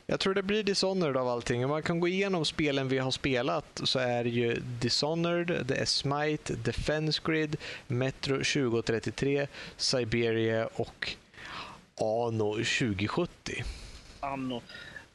Jag 0.06 0.20
tror 0.20 0.34
det 0.34 0.44
blir 0.44 0.64
Dishonored 0.64 1.18
av 1.18 1.28
allting. 1.28 1.64
Om 1.64 1.70
man 1.70 1.84
kan 1.84 2.00
gå 2.00 2.08
igenom 2.08 2.46
spelen 2.46 2.88
vi 2.88 2.98
har 2.98 3.12
spelat 3.12 3.82
så 3.84 4.00
är 4.00 4.24
det 4.24 4.30
ju 4.30 4.60
Dishonored, 4.60 5.66
det 5.66 5.76
är 5.76 5.86
Smite, 5.86 6.56
Defense 6.56 7.22
Grid, 7.26 7.58
Metro 7.88 8.36
2033, 8.36 9.48
Siberia 9.78 10.70
och 10.76 11.16
Ano 12.02 12.54
2070. 12.54 13.64
Anno. 14.20 14.62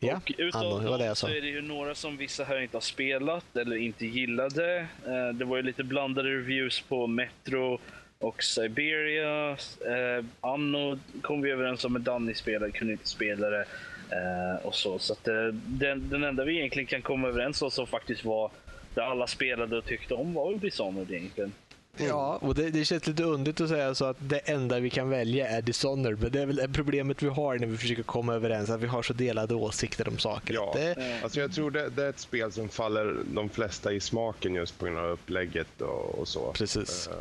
Ja, 0.07 0.17
och 0.17 0.33
utav 0.39 0.83
det 0.83 0.91
var 0.91 0.99
det 0.99 1.05
jag 1.05 1.17
så 1.17 1.27
är 1.27 1.41
det 1.41 1.49
ju 1.49 1.63
några 1.63 1.95
som 1.95 2.17
vissa 2.17 2.45
här 2.45 2.61
inte 2.61 2.77
har 2.77 2.81
spelat 2.83 3.57
eller 3.57 3.77
inte 3.77 4.07
gillade. 4.07 4.87
Eh, 5.07 5.29
det 5.35 5.45
var 5.45 5.57
ju 5.57 5.63
lite 5.63 5.85
blandade 5.85 6.29
reviews 6.29 6.81
på 6.81 7.07
Metro 7.07 7.81
och 8.19 8.43
Siberia. 8.43 9.51
Eh, 9.51 10.25
Anno 10.41 10.99
kom 11.23 11.43
vi 11.43 11.51
överens 11.51 11.85
om 11.85 11.93
med 11.93 12.03
Danny 12.03 12.35
spelade, 12.35 12.73
kunde 12.73 12.93
inte 12.93 13.09
spela 13.09 13.51
det. 13.51 13.65
Eh, 14.11 14.67
och 14.67 14.75
så 14.75 14.99
så 14.99 15.13
att, 15.13 15.29
eh, 15.29 15.47
den, 15.67 16.09
den 16.09 16.25
enda 16.25 16.45
vi 16.45 16.59
egentligen 16.59 16.87
kan 16.87 17.03
komma 17.03 17.29
överens 17.29 17.63
om 17.63 17.71
som 17.71 17.87
faktiskt 17.87 18.25
var 18.25 18.51
där 18.95 19.03
alla 19.03 19.27
spelade 19.27 19.79
och 19.79 19.85
tyckte 19.85 20.15
om 20.15 20.35
var 20.35 20.55
Dishonored 20.55 21.11
egentligen. 21.11 21.53
Ja, 21.97 22.39
och 22.43 22.55
det, 22.55 22.71
det 22.71 22.85
känns 22.85 23.07
lite 23.07 23.23
underligt 23.23 23.61
att 23.61 23.69
säga 23.69 23.95
så 23.95 24.05
att 24.05 24.17
det 24.21 24.39
enda 24.39 24.81
vi 24.81 24.91
kan 24.91 25.11
välja 25.11 25.49
är 25.49 25.63
Dishonored. 25.63 26.21
Men 26.21 26.33
det 26.33 26.41
är 26.41 26.47
väl 26.47 26.57
det 26.57 26.69
problemet 26.69 27.23
vi 27.23 27.29
har 27.29 27.59
när 27.59 27.67
vi 27.67 27.77
försöker 27.77 28.03
komma 28.03 28.35
överens, 28.35 28.71
att 28.71 28.81
vi 28.81 28.87
har 28.87 29.03
så 29.03 29.13
delade 29.13 29.55
åsikter 29.55 30.09
om 30.09 30.19
saker. 30.19 30.55
Ja. 30.55 30.73
Det, 30.77 31.21
Alltså 31.23 31.41
jag 31.41 31.53
tror 31.55 31.71
det, 31.71 31.89
det 31.89 32.05
är 32.05 32.09
ett 32.11 32.19
spel 32.19 32.53
som 32.53 32.69
faller 32.69 33.17
de 33.35 33.49
flesta 33.49 33.93
i 33.93 34.01
smaken 34.01 34.55
just 34.55 34.79
på 34.79 34.85
grund 34.87 34.99
av 34.99 35.11
upplägget 35.11 35.81
och, 35.81 36.19
och 36.19 36.29
så. 36.29 36.53
precis. 36.53 37.09
Ehm, 37.09 37.15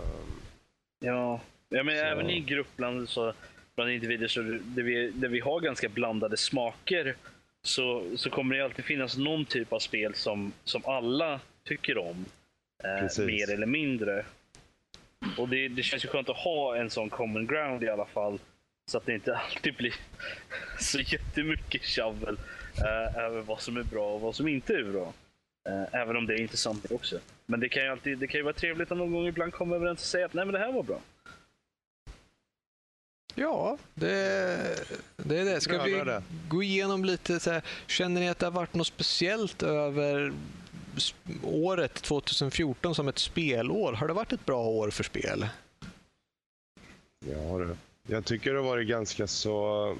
Ja, 1.06 1.40
ja 1.70 1.84
men 1.84 1.98
Så- 1.98 2.04
även 2.06 2.30
i 2.30 2.40
grupp 2.40 2.68
bland, 2.76 3.10
så, 3.10 3.34
bland 3.76 3.92
individer 3.92 4.28
så 4.28 4.42
där 4.42 4.84
vi, 4.84 5.12
där 5.12 5.28
vi 5.30 5.40
har 5.40 5.60
ganska 5.60 5.90
blandade 5.90 6.38
smaker 6.38 7.16
så, 7.66 8.04
så 8.16 8.30
kommer 8.30 8.56
det 8.56 8.64
alltid 8.64 8.86
finnas 8.86 9.18
någon 9.18 9.46
typ 9.46 9.74
av 9.74 9.80
spel 9.80 10.16
som, 10.16 10.54
som 10.64 10.82
alla 10.86 11.40
tycker 11.68 11.98
om. 11.98 12.26
Eh, 12.84 13.26
mer 13.26 13.50
eller 13.54 13.66
mindre. 13.68 14.26
Och 15.38 15.50
det, 15.50 15.68
det 15.68 15.84
känns 15.84 16.06
ju 16.06 16.10
skönt 16.10 16.30
att 16.30 16.38
ha 16.38 16.78
en 16.78 16.90
sån 16.90 17.10
common 17.10 17.48
ground 17.48 17.84
i 17.84 17.90
alla 17.90 18.06
fall. 18.06 18.40
Så 18.92 18.98
att 18.98 19.06
det 19.06 19.14
inte 19.14 19.38
alltid 19.38 19.76
blir 19.76 19.94
så 20.80 21.00
jättemycket 21.00 21.84
tjabbel 21.84 22.38
eh, 22.78 23.24
över 23.24 23.42
vad 23.42 23.62
som 23.62 23.78
är 23.78 23.84
bra 23.84 24.14
och 24.14 24.22
vad 24.22 24.36
som 24.36 24.48
inte 24.48 24.74
är 24.74 24.84
bra. 24.84 25.14
Eh, 25.70 26.02
även 26.02 26.18
om 26.18 26.26
det 26.26 26.34
är 26.34 26.42
intressant 26.42 26.92
också. 26.92 27.20
Men 27.46 27.60
det 27.60 27.70
kan 27.70 27.84
ju 27.84 27.90
alltid 27.90 28.18
det 28.18 28.28
kan 28.28 28.40
ju 28.40 28.44
vara 28.44 28.54
trevligt 28.54 28.92
att 28.92 28.98
någon 28.98 29.12
gång 29.12 29.28
ibland 29.28 29.54
komma 29.54 29.76
överens 29.76 30.00
och 30.00 30.06
säga 30.06 30.26
att 30.26 30.34
nej 30.34 30.46
men 30.46 30.54
det 30.54 30.60
här 30.60 30.72
var 30.72 30.84
bra. 30.84 31.00
Ja, 33.36 33.78
det, 33.94 34.08
det 35.18 35.38
är 35.38 35.46
det. 35.46 35.62
Ska 35.62 35.84
vi 35.84 36.04
gå 36.48 36.64
igenom 36.64 37.06
lite, 37.06 37.40
så 37.40 37.52
här, 37.52 37.62
känner 37.88 38.22
ni 38.22 38.30
att 38.30 38.40
det 38.40 38.46
har 38.46 38.52
varit 38.52 38.74
något 38.74 38.88
speciellt 38.88 39.64
över 39.64 40.34
året 41.44 41.94
2014 41.94 42.96
som 42.96 43.08
ett 43.08 43.20
spelår? 43.20 43.94
Har 43.94 44.08
det 44.08 44.14
varit 44.14 44.34
ett 44.34 44.46
bra 44.46 44.66
år 44.68 44.90
för 44.90 45.04
spel? 45.04 45.48
Ja, 47.26 47.58
det. 47.58 47.78
Jag 48.08 48.26
tycker 48.26 48.54
det 48.54 48.60
har 48.60 48.66
varit 48.66 48.88
ganska 48.88 49.28
så... 49.28 49.98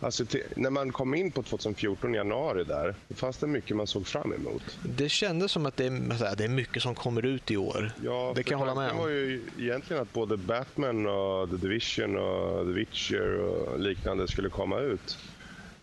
Alltså, 0.00 0.24
när 0.56 0.70
man 0.70 0.92
kom 0.92 1.14
in 1.14 1.30
på 1.32 1.42
2014 1.42 2.14
i 2.14 2.16
januari 2.16 2.64
där, 2.64 2.94
då 3.08 3.14
fanns 3.14 3.38
det 3.38 3.46
mycket 3.46 3.76
man 3.76 3.86
såg 3.86 4.06
fram 4.06 4.32
emot. 4.32 4.62
Det 4.82 5.08
kändes 5.08 5.52
som 5.52 5.66
att 5.66 5.76
det 5.76 5.86
är, 5.86 6.36
det 6.36 6.44
är 6.44 6.48
mycket 6.48 6.82
som 6.82 6.94
kommer 6.94 7.24
ut 7.26 7.50
i 7.50 7.56
år. 7.56 7.92
Ja, 8.04 8.32
Det 8.36 8.42
kan 8.42 8.58
jag 8.58 8.66
hålla 8.66 8.80
med 8.80 8.90
om. 8.90 8.96
var 8.98 9.08
ju 9.08 9.42
egentligen 9.58 10.02
att 10.02 10.12
både 10.12 10.36
Batman 10.36 11.06
och 11.06 11.50
The 11.50 11.56
Division 11.56 12.16
och 12.16 12.66
The 12.66 12.72
Witcher 12.72 13.38
och 13.38 13.78
liknande 13.80 14.28
skulle 14.28 14.48
komma 14.48 14.80
ut. 14.80 15.18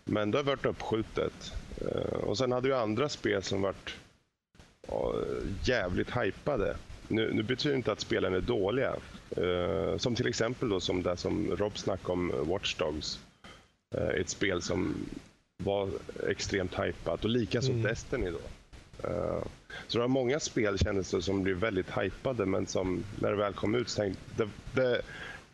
Men 0.05 0.31
det 0.31 0.37
har 0.37 0.43
varit 0.43 0.65
uppskjutet. 0.65 1.53
Eh, 1.81 2.13
Och 2.13 2.37
sen 2.37 2.51
hade 2.51 2.67
ju 2.67 2.75
andra 2.75 3.09
spel 3.09 3.43
som 3.43 3.61
varit 3.61 3.89
jävligt 5.63 6.17
hypade 6.17 6.75
nu, 7.09 7.33
nu 7.33 7.43
betyder 7.43 7.73
det 7.73 7.77
inte 7.77 7.91
att 7.91 7.99
spelen 7.99 8.33
är 8.33 8.41
dåliga. 8.41 8.95
Uh, 9.37 9.97
som 9.97 10.15
till 10.15 10.27
exempel 10.27 10.69
då, 10.69 10.79
som 10.79 11.03
det 11.03 11.17
som 11.17 11.55
Rob 11.55 11.77
snackade 11.77 12.13
om, 12.13 12.33
Watch 12.49 12.75
Dogs. 12.75 13.19
Uh, 13.95 14.09
ett 14.09 14.29
spel 14.29 14.61
som 14.61 14.95
var 15.63 15.89
extremt 16.27 16.79
hypat 16.79 17.23
och 17.23 17.29
likaså 17.29 17.71
mm. 17.71 17.83
Destiny. 17.83 18.31
Då. 18.31 18.39
Uh, 19.09 19.43
så 19.87 19.97
det 19.97 19.99
var 19.99 20.07
många 20.07 20.39
spel 20.39 20.77
kändes 20.77 21.11
det 21.11 21.21
som 21.21 21.43
blev 21.43 21.57
väldigt 21.57 21.97
hypade 21.97 22.45
men 22.45 22.67
som 22.67 23.03
när 23.19 23.29
det 23.29 23.37
väl 23.37 23.53
kom 23.53 23.75
ut 23.75 23.89
så 23.89 24.01
tänkte 24.01 24.23
det, 24.37 24.49
det 24.81 25.01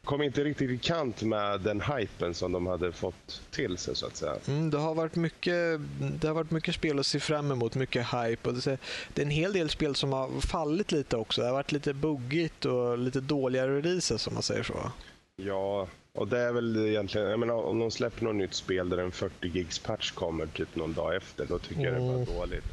kom 0.05 0.21
inte 0.21 0.43
riktigt 0.43 0.69
i 0.69 0.77
kant 0.77 1.21
med 1.21 1.61
den 1.61 1.81
hypen 1.81 2.33
som 2.33 2.51
de 2.51 2.67
hade 2.67 2.91
fått 2.91 3.41
till 3.51 3.77
sig 3.77 3.95
så 3.95 4.05
att 4.05 4.15
säga. 4.15 4.35
Mm, 4.47 4.69
det, 4.69 4.77
har 4.77 4.95
varit 4.95 5.15
mycket, 5.15 5.79
det 6.19 6.27
har 6.27 6.33
varit 6.33 6.51
mycket 6.51 6.75
spel 6.75 6.99
att 6.99 7.05
se 7.05 7.19
fram 7.19 7.51
emot, 7.51 7.75
mycket 7.75 8.07
hype. 8.13 8.49
Och 8.49 8.55
det, 8.55 8.77
det 9.13 9.21
är 9.21 9.25
en 9.25 9.31
hel 9.31 9.53
del 9.53 9.69
spel 9.69 9.95
som 9.95 10.13
har 10.13 10.41
fallit 10.41 10.91
lite 10.91 11.17
också. 11.17 11.41
Det 11.41 11.47
har 11.47 11.53
varit 11.53 11.71
lite 11.71 11.93
buggigt 11.93 12.65
och 12.65 12.97
lite 12.97 13.21
dåliga 13.21 13.67
releaser 13.67 14.21
om 14.27 14.33
man 14.33 14.43
säger 14.43 14.63
så. 14.63 14.91
Ja, 15.35 15.87
och 16.13 16.27
det 16.27 16.39
är 16.39 16.51
väl 16.51 16.87
egentligen, 16.87 17.29
jag 17.29 17.39
menar 17.39 17.53
om 17.53 17.79
de 17.79 17.91
släpper 17.91 18.23
något 18.23 18.35
nytt 18.35 18.53
spel 18.53 18.89
där 18.89 18.97
en 18.97 19.11
40 19.11 19.47
gigs 19.47 19.79
patch 19.79 20.11
kommer 20.11 20.45
typ 20.45 20.75
någon 20.75 20.93
dag 20.93 21.15
efter, 21.15 21.45
då 21.45 21.59
tycker 21.59 21.81
mm. 21.81 21.93
jag 21.93 22.01
det 22.01 22.07
var 22.07 22.13
mm. 22.13 22.35
dåligt. 22.35 22.65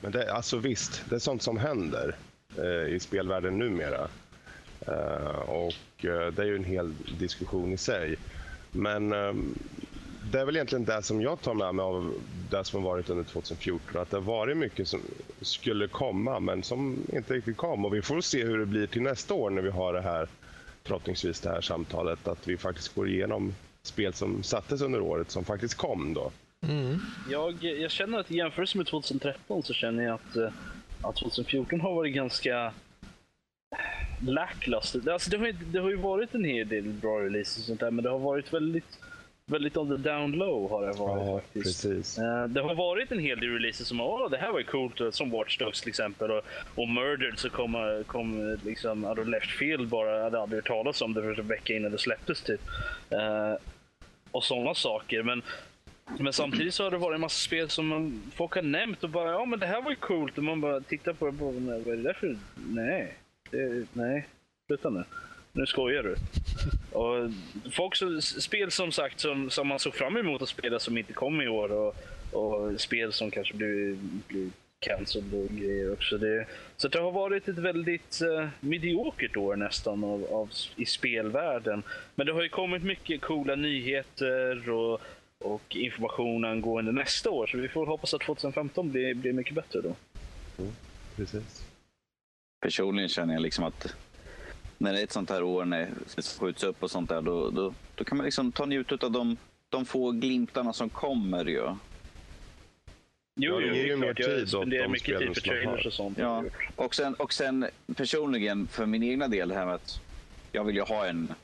Men 0.00 0.12
det, 0.12 0.32
alltså 0.32 0.56
visst, 0.56 1.02
det 1.08 1.14
är 1.14 1.18
sånt 1.18 1.42
som 1.42 1.58
händer 1.58 2.16
eh, 2.56 2.94
i 2.94 2.98
spelvärlden 3.00 3.58
numera. 3.58 4.08
Uh, 4.88 5.40
och 5.48 5.74
uh, 6.04 6.26
det 6.26 6.42
är 6.42 6.46
ju 6.46 6.56
en 6.56 6.64
hel 6.64 6.94
diskussion 7.18 7.72
i 7.72 7.76
sig. 7.76 8.16
Men 8.72 9.12
um, 9.12 9.54
det 10.32 10.40
är 10.40 10.44
väl 10.44 10.56
egentligen 10.56 10.84
det 10.84 11.02
som 11.02 11.20
jag 11.20 11.40
tar 11.40 11.54
med 11.54 11.74
mig 11.74 11.82
av 11.82 12.14
det 12.50 12.64
som 12.64 12.82
har 12.82 12.90
varit 12.90 13.10
under 13.10 13.24
2014. 13.24 14.02
Att 14.02 14.10
det 14.10 14.16
har 14.16 14.22
varit 14.22 14.56
mycket 14.56 14.88
som 14.88 15.00
skulle 15.40 15.88
komma 15.88 16.40
men 16.40 16.62
som 16.62 16.98
inte 17.12 17.34
riktigt 17.34 17.56
kom. 17.56 17.84
Och 17.84 17.94
vi 17.94 18.02
får 18.02 18.20
se 18.20 18.44
hur 18.44 18.58
det 18.58 18.66
blir 18.66 18.86
till 18.86 19.02
nästa 19.02 19.34
år 19.34 19.50
när 19.50 19.62
vi 19.62 19.70
har 19.70 19.92
det 19.92 20.00
här, 20.00 20.28
förhoppningsvis 20.84 21.40
det 21.40 21.50
här 21.50 21.60
samtalet. 21.60 22.28
Att 22.28 22.48
vi 22.48 22.56
faktiskt 22.56 22.94
går 22.94 23.08
igenom 23.08 23.54
spel 23.82 24.14
som 24.14 24.42
sattes 24.42 24.80
under 24.80 25.00
året 25.00 25.30
som 25.30 25.44
faktiskt 25.44 25.74
kom 25.74 26.14
då. 26.14 26.30
Mm. 26.60 26.98
Jag, 27.30 27.64
jag 27.64 27.90
känner 27.90 28.18
att 28.18 28.30
i 28.30 28.36
jämförelse 28.36 28.78
med 28.78 28.86
2013 28.86 29.62
så 29.62 29.74
känner 29.74 30.04
jag 30.04 30.14
att, 30.14 30.36
eh, 30.36 30.52
att 31.02 31.16
2014 31.16 31.80
har 31.80 31.94
varit 31.94 32.14
ganska 32.14 32.72
lackluster. 34.20 35.12
Alltså 35.12 35.30
det, 35.30 35.36
har, 35.38 35.52
det 35.72 35.78
har 35.78 35.90
ju 35.90 35.96
varit 35.96 36.34
en 36.34 36.44
hel 36.44 36.68
del 36.68 36.84
bra 36.84 37.20
releases 37.20 37.58
och 37.58 37.64
sånt 37.64 37.80
där, 37.80 37.90
men 37.90 38.04
det 38.04 38.10
har 38.10 38.18
varit 38.18 38.52
väldigt 38.52 38.98
väldigt 39.48 39.76
on 39.76 39.88
the 39.88 40.08
down 40.08 40.32
low 40.32 40.70
har 40.70 40.86
det 40.86 40.92
varit 40.92 41.26
ja, 41.26 41.40
faktiskt. 41.40 41.82
Precis. 41.82 42.18
Uh, 42.18 42.44
det 42.44 42.60
har 42.60 42.74
varit 42.74 43.12
en 43.12 43.18
hel 43.18 43.40
del 43.40 43.50
releases 43.50 43.88
som 43.88 44.00
åh, 44.00 44.30
det 44.30 44.36
här 44.36 44.52
var 44.52 44.58
ju 44.58 44.64
coolt, 44.64 45.14
som 45.14 45.30
Watch 45.30 45.58
Dogs 45.58 45.80
till 45.80 45.88
exempel. 45.88 46.30
Och, 46.30 46.44
och 46.74 46.88
Murdered 46.88 47.38
så 47.38 47.50
kom, 47.50 48.04
kom 48.06 48.58
liksom 48.64 49.04
out 49.04 49.18
of 49.18 49.26
left 49.26 49.50
field 49.50 49.88
bara, 49.88 50.22
hade 50.22 50.40
aldrig 50.40 50.58
hört 50.58 50.68
talas 50.68 51.02
om 51.02 51.14
det 51.14 51.22
för 51.22 51.40
en 51.40 51.48
vecka 51.48 51.76
innan 51.76 51.92
det 51.92 51.98
släpptes 51.98 52.42
typ. 52.42 52.60
Uh, 53.12 53.56
och 54.30 54.44
sådana 54.44 54.74
saker. 54.74 55.22
Men, 55.22 55.42
men 56.18 56.32
samtidigt 56.32 56.74
så 56.74 56.84
har 56.84 56.90
det 56.90 56.98
varit 56.98 57.14
en 57.14 57.20
massa 57.20 57.46
spel 57.46 57.68
som 57.68 57.86
man, 57.86 58.22
folk 58.34 58.54
har 58.54 58.62
nämnt 58.62 59.04
och 59.04 59.10
bara 59.10 59.30
ja 59.30 59.44
men 59.44 59.58
det 59.58 59.66
här 59.66 59.82
var 59.82 59.90
ju 59.90 59.96
coolt 59.96 60.38
och 60.38 60.44
man 60.44 60.60
bara 60.60 60.80
tittar 60.80 61.12
på 61.12 61.24
det 61.24 61.28
och 61.28 61.34
bara, 61.34 61.78
vad 61.78 61.88
är 61.88 61.96
det 61.96 62.02
där 62.02 62.12
för... 62.12 62.36
Nej. 62.54 63.14
Det, 63.50 63.86
nej, 63.92 64.28
sluta 64.66 64.90
nu. 64.90 65.04
Nu 65.52 65.66
skojar 65.66 66.02
du. 66.02 66.16
Och 66.98 67.30
folk, 67.72 67.96
spel 68.22 68.70
som 68.70 68.92
sagt 68.92 69.20
som, 69.20 69.50
som 69.50 69.68
man 69.68 69.78
såg 69.78 69.94
fram 69.94 70.16
emot 70.16 70.42
att 70.42 70.48
spela 70.48 70.78
som 70.78 70.98
inte 70.98 71.12
kom 71.12 71.40
i 71.40 71.48
år 71.48 71.72
och, 71.72 71.96
och 72.32 72.80
spel 72.80 73.12
som 73.12 73.30
kanske 73.30 73.54
blir, 73.54 73.96
blir 74.28 74.50
cancelled 74.78 75.34
och 75.34 75.48
grejer 75.48 75.92
också. 75.92 76.18
Det, 76.18 76.46
så 76.76 76.88
det 76.88 76.98
har 76.98 77.12
varit 77.12 77.48
ett 77.48 77.58
väldigt 77.58 78.20
uh, 78.22 78.48
mediokert 78.60 79.36
år 79.36 79.56
nästan 79.56 80.04
av, 80.04 80.24
av, 80.24 80.50
i 80.76 80.86
spelvärlden. 80.86 81.82
Men 82.14 82.26
det 82.26 82.32
har 82.32 82.42
ju 82.42 82.48
kommit 82.48 82.82
mycket 82.82 83.20
coola 83.20 83.54
nyheter 83.54 84.70
och, 84.70 85.00
och 85.38 85.76
information 85.76 86.44
angående 86.44 86.92
nästa 86.92 87.30
år. 87.30 87.46
Så 87.46 87.58
vi 87.58 87.68
får 87.68 87.86
hoppas 87.86 88.14
att 88.14 88.20
2015 88.20 88.90
blir, 88.90 89.14
blir 89.14 89.32
mycket 89.32 89.54
bättre 89.54 89.80
då. 89.80 89.94
Mm, 90.58 90.72
precis 91.16 91.67
personligen 92.60 93.08
känner 93.08 93.34
jag 93.34 93.42
liksom 93.42 93.64
att 93.64 93.94
när 94.78 94.92
det 94.92 95.00
är 95.00 95.04
ett 95.04 95.12
sånt 95.12 95.30
här 95.30 95.42
år 95.42 95.64
när 95.64 95.90
det 96.16 96.22
skjuts 96.38 96.64
upp 96.64 96.82
och 96.82 96.90
sånt 96.90 97.08
där, 97.08 97.22
då, 97.22 97.50
då, 97.50 97.74
då 97.94 98.04
kan 98.04 98.18
man 98.18 98.24
liksom 98.24 98.52
ta 98.52 98.66
njut 98.66 99.04
av 99.04 99.10
de, 99.10 99.36
de 99.68 99.84
få 99.84 100.10
glimtarna 100.10 100.72
som 100.72 100.88
kommer 100.88 101.44
ju. 101.44 101.62
Jo, 103.40 103.60
jo, 103.60 103.60
det 103.60 103.76
ger 103.76 103.86
ju 103.86 103.96
mer 103.96 104.14
tid 104.14 104.54
åt 104.54 104.70
de 104.70 104.88
mycket 104.88 105.18
tid 105.18 105.34
för 105.34 105.40
trailers 105.40 105.86
och 105.86 105.92
sånt. 105.92 106.18
Ja, 106.18 106.44
och 106.76 106.94
sen, 106.94 107.14
och 107.14 107.32
sen 107.32 107.66
personligen 107.96 108.66
för 108.66 108.86
min 108.86 109.02
egna 109.02 109.28
del, 109.28 109.52
här 109.52 109.66
med 109.66 109.74
att 109.74 110.00
jag 110.52 110.64
vill 110.64 110.76
ju 110.76 110.82
ha 110.82 111.06
en 111.06 111.34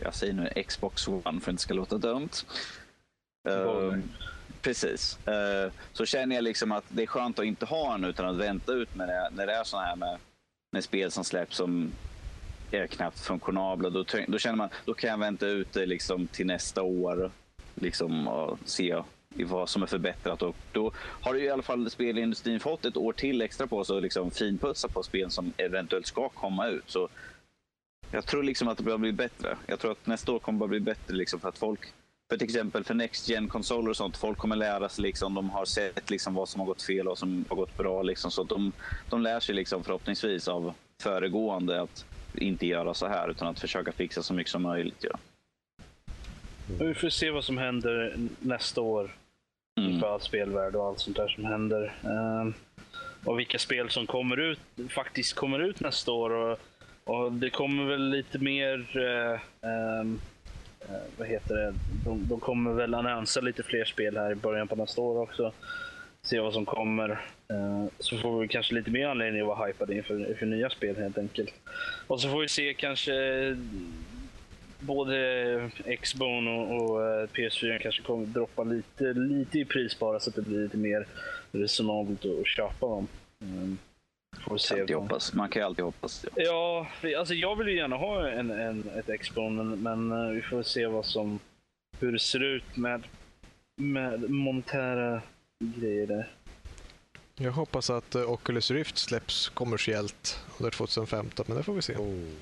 jag 0.00 0.14
säger 0.14 0.32
nu 0.32 0.62
Xbox 0.62 1.08
One 1.08 1.22
för 1.22 1.30
att 1.30 1.44
det 1.44 1.50
inte 1.50 1.62
ska 1.62 1.74
låta 1.74 1.98
dumt. 1.98 2.28
Uh, 3.48 3.98
Precis. 4.68 5.18
Eh, 5.26 5.72
så 5.92 6.06
känner 6.06 6.34
jag 6.34 6.44
liksom 6.44 6.72
att 6.72 6.84
det 6.88 7.02
är 7.02 7.06
skönt 7.06 7.38
att 7.38 7.44
inte 7.44 7.66
ha 7.66 7.94
en 7.94 8.04
utan 8.04 8.26
att 8.28 8.36
vänta 8.36 8.72
ut 8.72 8.94
med 8.94 9.08
det, 9.08 9.30
när 9.32 9.46
det 9.46 9.52
är 9.52 9.64
sådana 9.64 9.86
här 9.86 9.96
med, 9.96 10.18
med 10.72 10.84
spel 10.84 11.10
som 11.10 11.24
släpps 11.24 11.56
som 11.56 11.92
är 12.70 12.86
knappt 12.86 13.20
funktionabla. 13.20 13.90
Då, 13.90 14.04
då 14.28 14.38
känner 14.38 14.56
man 14.56 14.68
då 14.84 14.94
kan 14.94 15.10
jag 15.10 15.18
vänta 15.18 15.46
ut 15.46 15.72
det 15.72 15.86
liksom 15.86 16.26
till 16.26 16.46
nästa 16.46 16.82
år 16.82 17.30
liksom, 17.74 18.28
och 18.28 18.58
se 18.64 19.02
vad 19.34 19.68
som 19.68 19.82
är 19.82 19.86
förbättrat. 19.86 20.42
Och 20.42 20.56
då 20.72 20.92
har 20.96 21.34
ju 21.34 21.44
i 21.44 21.50
alla 21.50 21.62
fall 21.62 21.90
spelindustrin 21.90 22.60
fått 22.60 22.84
ett 22.84 22.96
år 22.96 23.12
till 23.12 23.42
extra 23.42 23.66
på 23.66 23.84
sig 23.84 23.96
att 23.96 24.02
liksom 24.02 24.30
finputsa 24.30 24.88
på 24.88 25.02
spel 25.02 25.30
som 25.30 25.52
eventuellt 25.56 26.06
ska 26.06 26.28
komma 26.28 26.66
ut. 26.66 26.84
Så 26.86 27.08
jag 28.10 28.26
tror 28.26 28.42
liksom 28.42 28.68
att 28.68 28.78
det 28.78 28.84
börjar 28.84 28.98
bli 28.98 29.12
bättre. 29.12 29.56
Jag 29.66 29.78
tror 29.78 29.92
att 29.92 30.06
nästa 30.06 30.32
år 30.32 30.38
kommer 30.38 30.64
att 30.64 30.70
bli 30.70 30.80
bättre 30.80 31.14
liksom 31.14 31.40
för 31.40 31.48
att 31.48 31.58
folk 31.58 31.80
för 32.28 32.36
till 32.36 32.44
exempel 32.44 32.84
för 32.84 32.94
Next 32.94 33.28
gen 33.28 33.48
konsoler 33.48 33.90
och 33.90 33.96
sånt, 33.96 34.16
folk 34.16 34.38
kommer 34.38 34.56
lära 34.56 34.88
sig 34.88 35.02
liksom, 35.02 35.34
de 35.34 35.50
har 35.50 35.64
sett 35.64 36.10
liksom 36.10 36.34
vad 36.34 36.48
som 36.48 36.60
har 36.60 36.66
gått 36.66 36.82
fel 36.82 37.00
och 37.06 37.10
vad 37.10 37.18
som 37.18 37.44
har 37.48 37.56
gått 37.56 37.76
bra 37.76 38.02
liksom, 38.02 38.30
så 38.30 38.42
de, 38.44 38.72
de 39.10 39.22
lär 39.22 39.40
sig 39.40 39.54
liksom 39.54 39.84
förhoppningsvis 39.84 40.48
av 40.48 40.74
föregående 41.02 41.82
att 41.82 42.06
inte 42.34 42.66
göra 42.66 42.94
så 42.94 43.06
här 43.06 43.28
utan 43.28 43.48
att 43.48 43.60
försöka 43.60 43.92
fixa 43.92 44.22
så 44.22 44.34
mycket 44.34 44.50
som 44.50 44.62
möjligt. 44.62 45.04
Ja. 45.04 45.18
Vi 46.80 46.94
får 46.94 47.08
se 47.08 47.30
vad 47.30 47.44
som 47.44 47.58
händer 47.58 48.16
nästa 48.40 48.80
år 48.80 49.14
mm. 49.80 50.00
för 50.00 50.14
all 50.14 50.20
spelvärld 50.20 50.76
och 50.76 50.86
allt 50.86 51.00
sånt 51.00 51.16
där 51.16 51.28
som 51.28 51.44
händer. 51.44 51.94
Um, 52.02 52.54
och 53.24 53.38
vilka 53.38 53.58
spel 53.58 53.90
som 53.90 54.06
kommer 54.06 54.36
ut, 54.36 54.60
faktiskt 54.88 55.34
kommer 55.34 55.58
ut 55.58 55.80
nästa 55.80 56.12
år. 56.12 56.30
Och, 56.30 56.58
och 57.04 57.32
det 57.32 57.50
kommer 57.50 57.84
väl 57.84 58.10
lite 58.10 58.38
mer 58.38 58.96
uh, 58.96 59.40
um, 60.00 60.20
Eh, 60.88 61.00
vad 61.18 61.28
heter 61.28 61.54
det? 61.54 61.74
De, 62.04 62.26
de 62.28 62.40
kommer 62.40 62.72
väl 62.72 62.94
annonsera 62.94 63.44
lite 63.44 63.62
fler 63.62 63.84
spel 63.84 64.16
här 64.16 64.32
i 64.32 64.34
början 64.34 64.68
på 64.68 64.76
nästa 64.76 65.00
år 65.00 65.22
också. 65.22 65.52
Se 66.22 66.40
vad 66.40 66.52
som 66.52 66.66
kommer. 66.66 67.10
Eh, 67.48 67.86
så 67.98 68.18
får 68.18 68.40
vi 68.40 68.48
kanske 68.48 68.74
lite 68.74 68.90
mer 68.90 69.06
anledning 69.06 69.42
att 69.42 69.48
vara 69.48 69.66
hypade 69.66 69.94
inför, 69.94 70.30
inför 70.30 70.46
nya 70.46 70.70
spel 70.70 70.96
helt 70.96 71.18
enkelt. 71.18 71.54
Och 72.06 72.20
så 72.20 72.28
får 72.28 72.40
vi 72.40 72.48
se 72.48 72.74
kanske 72.74 73.14
eh, 73.14 73.56
både 74.80 75.70
Xbone 76.02 76.50
och, 76.50 76.90
och 76.90 77.04
eh, 77.04 77.26
PS4 77.26 77.78
kanske 77.78 78.02
kommer 78.02 78.26
droppa 78.26 78.64
lite, 78.64 79.04
lite 79.04 79.58
i 79.58 79.64
pris 79.64 79.98
bara 79.98 80.20
så 80.20 80.30
att 80.30 80.36
det 80.36 80.42
blir 80.42 80.58
lite 80.58 80.76
mer 80.76 81.06
resonabelt 81.52 82.24
att 82.24 82.46
köpa 82.46 82.86
dem. 82.86 83.08
Mm. 83.40 83.78
Får 84.36 84.58
se 84.58 84.80
alltid 84.80 84.96
hoppas. 84.96 85.34
Man 85.34 85.48
kan 85.48 85.62
ju 85.62 85.66
alltid 85.66 85.84
hoppas. 85.84 86.26
Ja, 86.36 86.86
ja 87.02 87.18
alltså 87.18 87.34
jag 87.34 87.56
vill 87.56 87.68
ju 87.68 87.76
gärna 87.76 87.96
ha 87.96 88.28
en, 88.28 88.50
en, 88.50 88.88
ett 88.88 89.08
Expo, 89.08 89.48
men, 89.48 89.82
men 89.82 90.12
uh, 90.12 90.30
vi 90.30 90.42
får 90.42 90.62
se 90.62 90.86
vad 90.86 91.06
som, 91.06 91.38
hur 92.00 92.12
det 92.12 92.18
ser 92.18 92.42
ut 92.42 92.76
med, 92.76 93.06
med 93.76 94.30
monetära 94.30 95.22
grejer 95.64 96.06
där. 96.06 96.28
Jag 97.36 97.52
hoppas 97.52 97.90
att 97.90 98.16
uh, 98.16 98.30
Oculus 98.30 98.70
Rift 98.70 98.98
släpps 98.98 99.48
kommersiellt 99.48 100.40
under 100.58 100.70
2015, 100.70 101.44
men 101.48 101.56
det 101.56 101.62
får 101.62 101.74
vi 101.74 101.82
se. 101.82 101.96
Oh. 101.96 102.32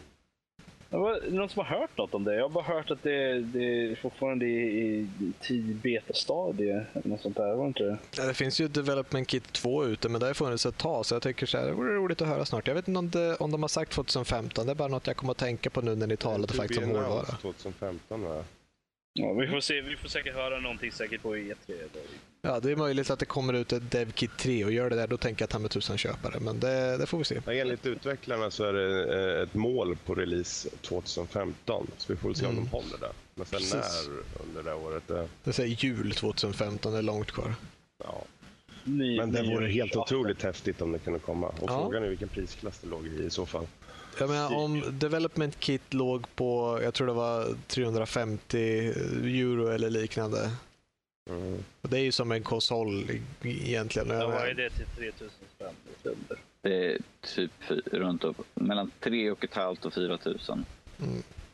Var 0.91 1.21
det 1.21 1.31
någon 1.37 1.49
som 1.49 1.65
har 1.65 1.79
hört 1.79 1.99
något 1.99 2.15
om 2.15 2.25
det? 2.25 2.35
Jag 2.35 2.43
har 2.43 2.49
bara 2.49 2.65
hört 2.65 2.91
att 2.91 3.03
det, 3.03 3.41
det 3.41 3.65
är 3.65 3.95
fortfarande 3.95 4.47
i, 4.47 5.07
i 5.49 5.59
betastadie 5.83 6.85
eller 6.93 7.09
något 7.09 7.21
sånt 7.21 7.37
där. 7.37 7.55
Var 7.55 7.67
inte 7.67 7.83
det? 7.83 7.99
Ja, 8.17 8.25
det 8.25 8.35
finns 8.35 8.61
ju 8.61 8.69
Development 8.69 9.29
Kit 9.29 9.53
2 9.53 9.85
ute, 9.85 10.09
men 10.09 10.21
det 10.21 10.27
har 10.27 10.35
funnits 10.35 10.67
ett 10.67 10.79
tag 10.79 11.07
så 11.07 11.15
jag 11.15 11.23
tycker 11.23 11.47
så 11.47 11.59
här, 11.59 11.67
det 11.67 11.73
vore 11.73 11.95
roligt 11.95 12.23
att 12.23 12.29
höra 12.29 12.45
snart. 12.45 12.69
Jag 12.69 12.75
vet 12.75 12.89
inte 12.89 12.99
om, 12.99 13.11
det, 13.11 13.37
om 13.37 13.51
de 13.51 13.63
har 13.63 13.69
sagt 13.69 13.93
2015, 13.93 14.67
det 14.67 14.73
är 14.73 14.75
bara 14.75 14.89
något 14.89 15.07
jag 15.07 15.17
kommer 15.17 15.31
att 15.31 15.39
tänka 15.39 15.71
på 15.71 15.81
nu 15.81 15.97
när 15.97 16.07
ni 16.07 16.17
talade 16.17 16.53
faktiskt 16.53 16.83
om 16.83 16.91
hårdvara. 16.91 17.25
2015 17.25 18.23
va? 18.23 18.45
Ja, 19.19 19.33
vi 19.33 19.47
får 19.47 19.61
se. 19.61 19.81
Vi 19.81 19.97
får 19.97 20.09
säkert 20.09 20.35
höra 20.35 20.61
någonting 20.61 20.93
säkert 20.93 21.23
på 21.23 21.37
E3. 21.37 21.55
Ja, 22.43 22.61
det 22.61 22.73
är 22.73 22.77
möjligt 22.77 23.11
att 23.11 23.19
det 23.19 23.27
kommer 23.27 23.53
ut 23.53 23.73
ett 23.73 23.91
DevKit 23.91 24.39
3 24.39 24.65
och 24.65 24.73
gör 24.73 24.91
det 24.91 24.97
där, 24.97 25.07
då 25.07 25.17
tänker 25.17 25.43
jag 25.43 25.51
ta 25.51 25.59
med 25.59 25.71
tusen 25.71 25.99
köpare. 25.99 26.41
Men 26.41 26.61
det, 26.61 26.97
det 26.97 27.07
får 27.07 27.19
vi 27.19 27.25
se. 27.25 27.41
Ja, 27.47 27.53
enligt 27.53 27.87
utvecklarna 27.87 28.51
så 28.51 28.65
är 28.65 28.73
det 28.73 29.15
eh, 29.37 29.43
ett 29.43 29.55
mål 29.55 29.97
på 30.05 30.15
release 30.15 30.69
2015. 30.83 31.87
Så 31.97 32.13
vi 32.13 32.17
får 32.19 32.35
se 32.35 32.47
om 32.47 32.53
mm. 32.53 32.65
de 32.65 32.71
håller 32.71 32.99
det. 33.01 33.13
Men 33.35 33.47
sen 33.47 33.59
Precis. 33.59 33.75
när 33.75 34.43
under 34.47 34.63
det 34.63 34.75
året? 34.75 35.03
Det... 35.07 35.29
det 35.45 35.53
säger 35.53 35.85
jul 35.85 36.13
2015, 36.13 36.93
det 36.93 36.99
är 36.99 37.03
långt 37.03 37.33
kvar. 37.33 37.55
Ja. 38.05 38.25
ny, 38.85 39.17
Men 39.19 39.33
det 39.33 39.43
vore 39.43 39.69
helt 39.69 39.97
otroligt 39.97 40.43
häftigt 40.43 40.83
om 40.83 40.93
det 40.93 40.99
kunde 40.99 41.19
komma. 41.19 41.47
Och 41.47 41.71
Ja. 41.71 41.83
frågan 41.83 42.03
är 42.03 42.09
vilken 42.09 42.29
prisklass 42.29 42.79
det 42.79 42.89
låg 42.89 43.07
i 43.07 43.25
i 43.25 43.31
så 43.31 43.47
fall. 43.47 43.67
Jag 44.19 44.29
menar, 44.29 44.57
om 44.57 44.99
Development 44.99 45.61
Kit 45.61 45.95
låg 45.95 46.35
på, 46.35 46.81
jag 46.83 46.95
tror 46.95 47.07
det 47.07 47.13
var 47.13 47.57
350 47.67 48.59
euro 48.59 49.69
eller 49.69 49.91
liknande. 49.91 50.51
Mm. 51.31 51.65
Det 51.83 51.97
är 51.97 52.03
ju 52.03 52.13
som 52.13 52.33
en 52.33 52.43
konsol 52.43 53.11
egentligen. 53.43 54.09
Ja, 54.09 54.27
vad 54.27 54.49
är 54.49 54.55
det 54.55 54.71
till 54.71 54.87
3000 54.97 55.29
spänn? 55.57 55.75
Lite 55.89 56.09
under. 56.09 56.39
Det 56.61 56.93
är 56.93 56.99
typ 57.21 57.51
runt 57.93 58.25
upp, 58.25 58.37
mellan 58.55 58.91
3 59.01 59.31
och 59.31 59.45
ett 59.45 59.55
halvt 59.55 59.85
och 59.85 59.95
4 59.95 60.19
tusen. 60.19 60.65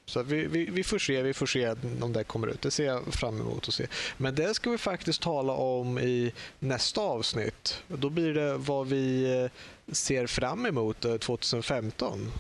Så 0.06 0.22
vi, 0.22 0.47
vi, 0.47 0.64
vi 0.64 0.84
får 0.84 0.98
se, 0.98 1.22
vi 1.22 1.34
får 1.34 1.47
se 1.47 1.74
om 2.01 2.12
det 2.12 2.24
kommer 2.24 2.47
ut. 2.47 2.62
Det 2.62 2.70
ser 2.70 2.86
jag 2.86 3.14
fram 3.14 3.40
emot 3.40 3.68
att 3.68 3.74
se. 3.74 3.86
Men 4.16 4.34
det 4.34 4.55
ska 4.55 4.70
vi 4.70 4.78
faktiskt 4.78 5.22
tala 5.22 5.52
om 5.52 5.98
i 5.98 6.32
nästa 6.59 7.01
avsnitt. 7.01 7.82
Då 7.89 8.10
blir 8.10 8.34
det 8.34 8.56
vad 8.56 8.86
vi 8.86 9.34
eh, 9.43 9.51
ser 9.94 10.26
fram 10.26 10.66
emot 10.66 11.05
eh, 11.05 11.16
2015. 11.16 12.32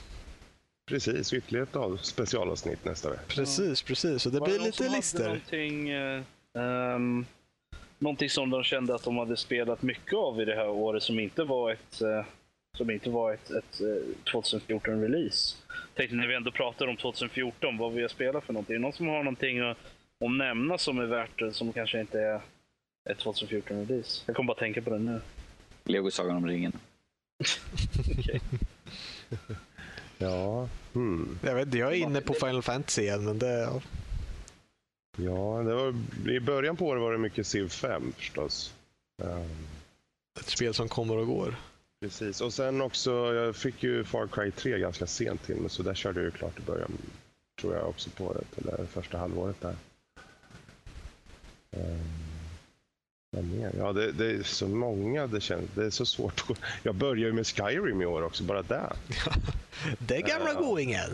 Precis, 0.86 1.32
ytterligare 1.32 1.62
ett 1.62 1.76
av- 1.76 1.96
specialavsnitt 1.96 2.84
nästa 2.84 3.10
vecka. 3.10 3.22
Precis, 3.28 3.82
precis. 3.82 4.26
Och 4.26 4.32
det 4.32 4.38
Var 4.38 4.46
blir 4.46 4.56
någon 4.58 4.66
lite 4.66 4.88
listor. 4.88 5.24
Någonting, 5.24 5.88
eh, 5.88 6.22
ehm, 6.58 7.26
någonting 7.98 8.30
som 8.30 8.50
de 8.50 8.64
kände 8.64 8.94
att 8.94 9.02
de 9.04 9.16
hade 9.16 9.36
spelat 9.36 9.82
mycket 9.82 10.14
av 10.14 10.40
i 10.40 10.44
det 10.44 10.54
här 10.54 10.68
året 10.68 11.02
som 11.02 11.18
inte 11.20 11.44
var 11.44 11.72
ett, 11.72 12.00
eh, 12.02 12.24
som 12.76 12.90
inte 12.90 13.10
var 13.10 13.32
ett, 13.32 13.50
ett 13.50 13.80
eh, 13.80 14.32
2014-release. 14.32 15.56
Tänkte 15.94 16.16
när 16.16 16.26
vi 16.26 16.34
ändå 16.34 16.50
pratar 16.50 16.86
om 16.86 16.96
2014, 16.96 17.78
vad 17.78 17.92
vi 17.92 18.02
har 18.02 18.08
spelat 18.08 18.44
för 18.44 18.52
någonting. 18.52 18.74
Är 18.74 18.78
det 18.78 18.82
någon 18.82 18.92
som 18.92 19.08
har 19.08 19.18
någonting 19.22 19.60
att, 19.60 19.78
att 20.24 20.30
nämna 20.36 20.78
som 20.78 20.98
är 20.98 21.06
värt 21.06 21.38
det, 21.38 21.52
som 21.52 21.72
kanske 21.72 22.00
inte 22.00 22.20
är 22.20 22.40
ett 23.10 23.18
2014-release? 23.18 24.22
Jag 24.26 24.36
kommer 24.36 24.46
bara 24.48 24.58
tänka 24.58 24.82
på 24.82 24.90
det 24.90 24.98
nu. 24.98 25.20
Lego 25.84 26.10
Sagan 26.10 26.36
om 26.36 26.46
ringen. 26.46 26.72
Ja, 30.22 30.68
hmm. 30.92 31.38
Jag, 31.42 31.54
vet, 31.54 31.74
jag 31.74 31.92
är 31.92 31.96
inne 31.96 32.20
på 32.20 32.34
Final 32.34 32.62
Fantasy 32.62 33.02
igen, 33.02 33.24
men 33.24 33.38
det... 33.38 33.60
Ja. 33.60 33.82
ja 35.16 35.62
det 35.62 35.74
var, 35.74 35.94
i 36.30 36.40
början 36.40 36.76
på 36.76 36.86
året 36.86 37.02
var 37.02 37.12
det 37.12 37.18
mycket 37.18 37.46
Civ 37.46 37.68
5 37.68 38.12
förstås. 38.16 38.74
Ehm, 39.22 39.66
Ett 40.40 40.46
spel 40.46 40.74
som 40.74 40.88
kommer 40.88 41.16
och 41.16 41.26
går. 41.26 41.56
precis, 42.00 42.40
och 42.40 42.54
sen 42.54 42.80
också, 42.82 43.10
jag 43.34 43.56
fick 43.56 43.82
ju 43.82 44.04
Far 44.04 44.26
Cry 44.26 44.50
3 44.50 44.78
ganska 44.78 45.06
sent 45.06 45.42
till 45.42 45.56
mig 45.56 45.70
så 45.70 45.82
där 45.82 45.94
körde 45.94 46.20
jag 46.20 46.24
ju 46.24 46.30
klart 46.30 46.58
i 46.58 46.62
början. 46.62 46.92
Tror 47.60 47.74
jag 47.74 47.88
också 47.88 48.10
på 48.10 48.32
det, 48.34 48.60
eller 48.60 48.86
första 48.86 49.18
halvåret 49.18 49.60
där. 49.60 49.76
Um? 51.76 52.31
Ja, 53.78 53.92
det, 53.92 54.12
det 54.12 54.26
är 54.30 54.42
så 54.42 54.68
många 54.68 55.26
det 55.26 55.40
känns. 55.40 55.70
Det 55.74 55.84
är 55.84 55.90
så 55.90 56.06
svårt. 56.06 56.44
att- 56.50 56.58
Jag 56.82 56.94
börjar 56.94 57.26
ju 57.26 57.32
med 57.32 57.46
Skyrim 57.46 58.02
i 58.02 58.06
år 58.06 58.22
också, 58.22 58.44
bara 58.44 58.62
där. 58.62 58.92
Det 59.98 60.20
gamla 60.20 60.52
Ja. 60.52 60.60
goingen. 60.60 61.10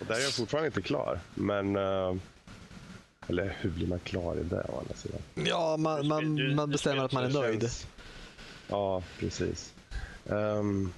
Och 0.00 0.06
där 0.06 0.14
är 0.14 0.20
jag 0.20 0.32
fortfarande 0.32 0.66
inte 0.66 0.82
klar. 0.82 1.20
Men... 1.34 1.76
eh, 1.76 2.14
eller 3.28 3.56
hur 3.60 3.70
blir 3.70 3.86
man 3.86 3.98
klar 3.98 4.36
i 4.36 4.42
det 4.42 4.64
å 4.68 4.78
andra 4.78 4.94
sidan? 4.94 5.20
Ja, 5.34 5.76
man, 5.76 6.06
man, 6.08 6.36
du- 6.36 6.54
man 6.54 6.68
du 6.68 6.72
bestämmer 6.72 7.04
att 7.04 7.12
man 7.12 7.24
är 7.24 7.30
nöjd. 7.30 7.60
känns- 7.60 7.86
Ja, 8.68 9.02
precis. 9.18 9.74
Ehm, 10.30 10.92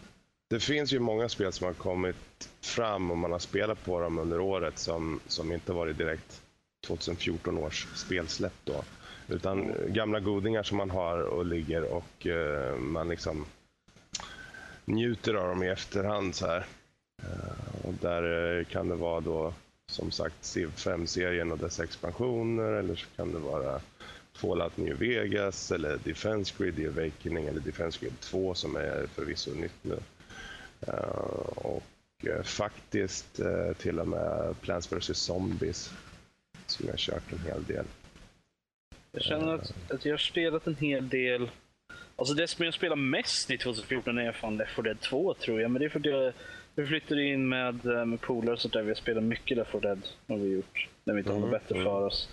det 0.50 0.60
finns 0.60 0.92
ju 0.92 0.98
många 0.98 1.28
spel 1.28 1.52
som 1.52 1.66
har 1.66 1.74
kommit 1.74 2.48
fram 2.60 3.10
och 3.10 3.18
man 3.18 3.32
har 3.32 3.38
spelat 3.38 3.84
på 3.84 4.00
dem 4.00 4.18
under 4.18 4.40
året 4.40 4.78
som, 4.78 5.20
som 5.26 5.52
inte 5.52 5.72
varit 5.72 5.98
direkt 5.98 6.42
2014 6.86 7.58
års 7.58 7.86
spelsläpp 7.94 8.54
då. 8.64 8.84
Utan 9.30 9.70
eh, 9.70 9.86
gamla 9.86 10.20
godingar 10.20 10.62
som 10.62 10.76
man 10.76 10.90
har 10.90 11.18
och 11.22 11.46
ligger 11.46 11.82
och 11.82 12.26
eh, 12.26 12.76
man 12.76 13.08
liksom 13.08 13.44
njuter 14.84 15.34
av 15.34 15.48
dem 15.48 15.62
i 15.62 15.68
efterhand 15.68 16.34
så 16.34 16.46
här. 16.46 16.66
Eh, 17.22 17.86
och 17.86 17.94
där 18.00 18.58
eh, 18.58 18.64
kan 18.64 18.88
det 18.88 18.94
vara 18.94 19.20
då 19.20 19.54
som 19.90 20.10
sagt 20.10 20.44
Civ 20.44 20.68
5-serien 20.76 21.52
och 21.52 21.58
dess 21.58 21.80
expansioner 21.80 22.72
eller 22.72 22.94
så 22.94 23.06
kan 23.16 23.32
det 23.32 23.38
vara 23.38 23.80
Fallout 24.32 24.76
New 24.76 24.98
Vegas 24.98 25.72
eller 25.72 25.98
Defense 26.04 26.54
Grid 26.58 26.76
The 26.76 26.86
Awakening 26.86 27.46
eller 27.46 27.60
Defense 27.60 27.98
Grid 28.00 28.20
2 28.20 28.54
som 28.54 28.76
är 28.76 29.06
förvisso 29.06 29.54
nytt 29.54 29.84
nu. 29.84 29.98
Eh, 30.80 30.94
och 31.56 31.82
eh, 32.26 32.42
faktiskt 32.42 33.40
till 33.78 34.00
och 34.00 34.08
med 34.08 34.54
Plants 34.60 34.92
vs 34.92 35.18
Zombies 35.18 35.92
som 36.66 36.86
jag 36.86 36.92
har 36.92 36.98
kört 36.98 37.32
en 37.32 37.38
hel 37.38 37.64
del. 37.64 37.84
Jag 39.12 39.22
känner 39.22 39.54
att, 39.54 39.74
att 39.90 40.04
jag 40.04 40.12
har 40.12 40.18
spelat 40.18 40.66
en 40.66 40.76
hel 40.76 41.08
del. 41.08 41.50
Alltså 42.16 42.34
det 42.34 42.48
som 42.48 42.64
jag 42.64 42.74
spelar 42.74 42.96
mest 42.96 43.50
i 43.50 43.58
2014 43.58 44.18
är 44.18 44.32
fan 44.32 44.56
Left 44.56 44.74
4 44.74 44.82
Dead 44.82 45.00
2 45.00 45.34
tror 45.34 45.60
jag. 45.60 45.70
Men 45.70 45.80
det 45.80 45.86
är 45.86 45.88
för 45.88 45.98
att 45.98 46.06
jag, 46.06 46.32
jag 46.74 46.88
flyttade 46.88 47.24
in 47.24 47.48
med, 47.48 47.86
eh, 47.86 48.04
med 48.04 48.20
polare 48.20 48.52
och 48.52 48.60
sånt 48.60 48.74
där. 48.74 48.82
Vi 48.82 48.88
har 48.88 48.94
spelat 48.94 49.22
mycket 49.22 49.56
Left 49.56 49.70
4 49.70 49.80
Dead. 49.80 50.08
Har 50.28 50.36
vi 50.36 50.48
gjort. 50.48 50.88
När 51.04 51.14
vi 51.14 51.20
inte 51.20 51.32
har 51.32 51.38
Mm, 51.38 51.50
bättre 51.50 51.74
mm. 51.74 51.84
för 51.84 52.06
oss. 52.06 52.28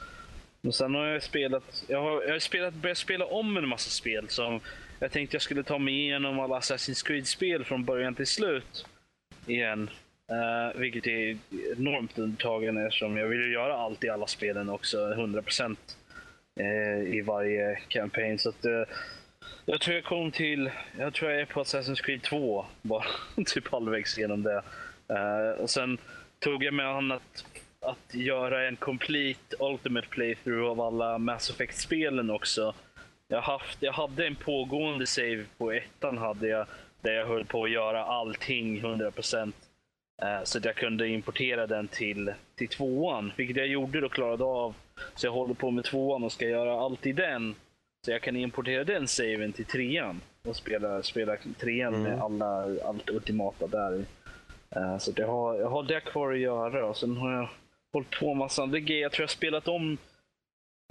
Men 0.62 0.74
sen 0.74 0.96
har 0.96 1.06
jag 1.06 1.24
spelat, 1.24 1.86
jag 1.88 2.02
har, 2.02 2.24
jag 2.24 2.32
har 2.32 2.40
spelat, 2.40 2.74
börjat 2.74 2.98
spela 2.98 3.26
om 3.26 3.58
en 3.58 3.68
massa 3.68 3.90
spel 3.90 4.30
som 4.30 4.60
jag 5.00 5.12
tänkte 5.12 5.36
jag 5.36 5.42
skulle 5.42 5.64
ta 5.64 5.78
mig 5.78 5.94
igenom 5.94 6.40
alla 6.40 6.60
Assassin's 6.60 7.06
Creed-spel 7.06 7.64
från 7.64 7.86
början 7.86 8.16
till 8.16 8.28
slut 8.28 8.86
igen. 9.46 9.90
Uh, 10.32 10.80
vilket 10.80 11.08
är 11.08 11.38
enormt 11.78 12.20
undertagande 12.20 12.86
eftersom 12.86 13.18
jag 13.18 13.28
vill 13.28 13.52
göra 13.52 13.74
allt 13.74 14.04
i 14.04 14.10
alla 14.10 14.28
spelen 14.28 14.70
också, 14.70 14.98
100% 14.98 15.72
eh, 15.72 15.76
Eh, 16.60 17.16
i 17.16 17.22
varje 17.22 17.80
campaign. 17.88 18.40
Så 18.40 18.50
att, 18.50 18.66
eh, 18.66 18.84
jag 19.66 19.82
tror 19.82 19.96
jag 19.96 20.06
kom 20.06 20.32
till, 20.32 20.72
jag 21.00 21.14
tror 21.14 21.32
jag 21.32 21.42
är 21.42 21.46
på 21.46 21.64
Assassin's 21.64 22.02
Creed 22.04 22.22
2, 22.24 22.66
bara 22.82 23.04
typ 23.46 23.68
halvvägs 23.68 24.18
genom 24.18 24.44
det. 24.44 24.62
Eh, 25.10 25.62
och 25.62 25.70
sen 25.70 25.98
tog 26.40 26.64
jag 26.64 26.74
mig 26.74 26.86
an 26.86 27.12
att, 27.12 27.46
att 27.80 28.16
göra 28.16 28.68
en 28.68 28.76
complete 28.76 29.56
ultimate 29.60 30.08
playthrough 30.08 30.70
av 30.70 30.82
alla 30.82 31.18
Mass 31.18 31.50
Effect-spelen 31.50 32.30
också. 32.30 32.74
Jag, 33.28 33.42
haft, 33.42 33.78
jag 33.82 33.94
hade 33.94 34.28
en 34.28 34.36
pågående 34.36 35.06
save 35.06 35.46
på 35.58 35.72
ettan 35.72 36.18
hade 36.18 36.48
jag, 36.48 36.68
där 37.02 37.14
jag 37.14 37.28
höll 37.28 37.46
på 37.46 37.64
att 37.64 37.72
göra 37.72 38.04
allting 38.04 38.82
100%. 38.82 39.54
Eh, 40.22 40.44
Så 40.44 40.58
att 40.58 40.66
jag 40.66 40.76
kunde 40.76 41.08
importera 41.08 41.68
den 41.68 41.88
till, 41.88 42.34
till 42.56 42.68
tvåan, 42.68 43.32
vilket 43.36 43.58
jag 43.58 43.68
gjorde 43.68 44.06
och 44.06 44.12
klarade 44.12 44.44
av. 44.44 44.76
Så 45.16 45.28
jag 45.28 45.32
håller 45.32 45.54
på 45.54 45.72
med 45.72 45.84
tvåan 45.84 46.24
och 46.24 46.32
ska 46.32 46.48
göra 46.48 46.80
allt 46.82 47.06
i 47.06 47.12
den. 47.12 47.56
Så 48.06 48.12
jag 48.12 48.22
kan 48.22 48.36
importera 48.36 48.84
den 48.84 49.08
saven 49.08 49.54
till 49.54 49.66
trean 49.66 50.22
och 50.48 50.56
spela, 50.56 51.04
spela 51.04 51.38
trean 51.60 52.04
med 52.04 52.22
alla, 52.22 52.66
allt 52.86 53.10
ultimata 53.10 53.68
där. 53.68 54.06
Eh, 54.76 54.98
Så 54.98 55.12
jag, 55.16 55.28
har, 55.28 55.56
jag 55.56 55.70
har 55.70 55.84
det 55.84 56.00
kvar 56.00 56.34
att 56.34 56.40
göra 56.40 56.86
och 56.86 56.98
sen 56.98 57.18
har 57.18 57.32
jag 57.34 57.50
hållit 57.94 58.20
på 58.20 58.28
med 58.28 58.38
massa 58.38 58.64
andra 58.64 58.80
grejer. 58.80 59.02
Jag 59.02 59.12
tror 59.12 59.24
jag 59.24 59.30
spelat 59.30 59.68
om 59.68 59.98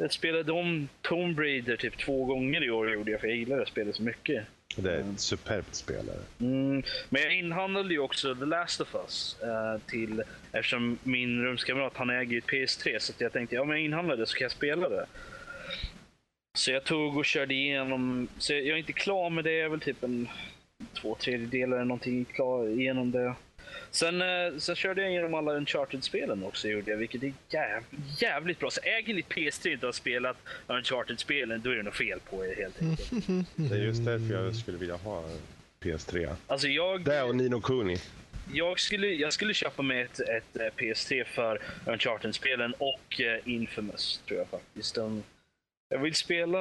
jag 0.02 0.12
spelade 0.12 0.52
om 0.52 0.88
Tomb 1.02 1.38
Raider 1.38 1.76
typ 1.76 1.98
två 1.98 2.24
gånger 2.24 2.64
i 2.64 2.70
år 2.70 2.92
gjorde 2.92 3.10
jag, 3.10 3.20
för 3.20 3.28
jag 3.28 3.36
gillar 3.36 3.58
det 3.58 3.66
spelet 3.66 3.96
så 3.96 4.02
mycket. 4.02 4.44
Det 4.76 4.92
är 4.92 5.00
ett 5.00 5.20
superbt 5.20 5.74
spelare. 5.74 6.18
Mm, 6.40 6.82
men 7.08 7.22
jag 7.22 7.38
inhandlade 7.38 7.94
ju 7.94 7.98
också 7.98 8.34
The 8.34 8.44
Last 8.44 8.80
of 8.80 8.94
Us 8.94 9.36
eh, 9.42 9.80
till, 9.86 10.22
eftersom 10.52 10.98
min 11.02 11.42
rumskamrat 11.42 11.96
han 11.96 12.10
äger 12.10 12.32
ju 12.32 12.38
ett 12.38 12.46
PS3 12.46 12.98
så 12.98 13.12
att 13.12 13.20
jag 13.20 13.32
tänkte 13.32 13.56
ja 13.56 13.64
men 13.64 13.76
jag 13.76 13.84
inhandlar 13.84 14.16
det 14.16 14.26
så 14.26 14.36
kan 14.36 14.44
jag 14.44 14.52
spela 14.52 14.88
det. 14.88 15.06
Så 16.58 16.70
jag 16.70 16.84
tog 16.84 17.16
och 17.16 17.24
körde 17.24 17.54
igenom, 17.54 18.28
så 18.38 18.52
jag 18.52 18.62
jag 18.62 18.74
är 18.74 18.76
inte 18.76 18.92
klar 18.92 19.30
med 19.30 19.44
det, 19.44 19.52
jag 19.52 19.64
är 19.64 19.68
väl 19.68 19.80
typ 19.80 20.02
en 20.02 20.28
två 20.94 21.14
tredjedelar 21.14 21.76
eller 21.76 21.86
någonting 21.86 22.24
klar 22.24 22.68
igenom 22.68 23.10
det. 23.10 23.34
Sen, 23.96 24.22
eh, 24.22 24.58
sen 24.58 24.76
körde 24.76 25.02
jag 25.02 25.10
igenom 25.10 25.34
alla 25.34 25.52
Uncharted-spelen 25.52 26.44
också, 26.44 26.68
gjorde 26.68 26.90
jag, 26.90 26.98
vilket 26.98 27.22
är 27.22 27.32
jäv, 27.48 27.82
jävligt 28.18 28.58
bra. 28.58 28.70
Så 28.70 28.80
äger 28.80 29.14
ni 29.14 29.22
PS3 29.22 29.72
inte 29.72 29.86
har 29.86 29.92
spelat 29.92 30.36
Uncharted-spelen, 30.66 31.60
då 31.64 31.70
är 31.70 31.76
det 31.76 31.82
något 31.82 31.96
fel 31.96 32.20
på 32.30 32.46
er 32.46 32.56
helt 32.56 32.82
enkelt. 32.82 33.10
Det 33.54 33.74
är 33.74 33.78
just 33.78 34.04
därför 34.04 34.34
jag 34.34 34.56
skulle 34.56 34.78
vilja 34.78 34.96
ha 34.96 35.24
PS3. 35.80 36.34
Alltså 36.46 36.68
jag... 36.68 37.04
Det 37.04 37.22
och 37.22 37.36
Nino 37.36 37.60
Kuni. 37.60 37.98
Jag 38.52 38.80
skulle, 38.80 39.06
jag 39.06 39.32
skulle 39.32 39.54
köpa 39.54 39.82
mig 39.82 40.02
ett, 40.02 40.20
ett 40.20 40.56
eh, 40.56 40.66
PS3 40.76 41.24
för 41.24 41.60
Uncharted-spelen 41.86 42.74
och 42.78 43.20
eh, 43.20 43.40
Infamous, 43.44 44.20
tror 44.28 44.38
jag 44.38 44.48
faktiskt. 44.48 44.94
De, 44.94 45.22
jag 45.88 45.98
vill 45.98 46.14
spela 46.14 46.60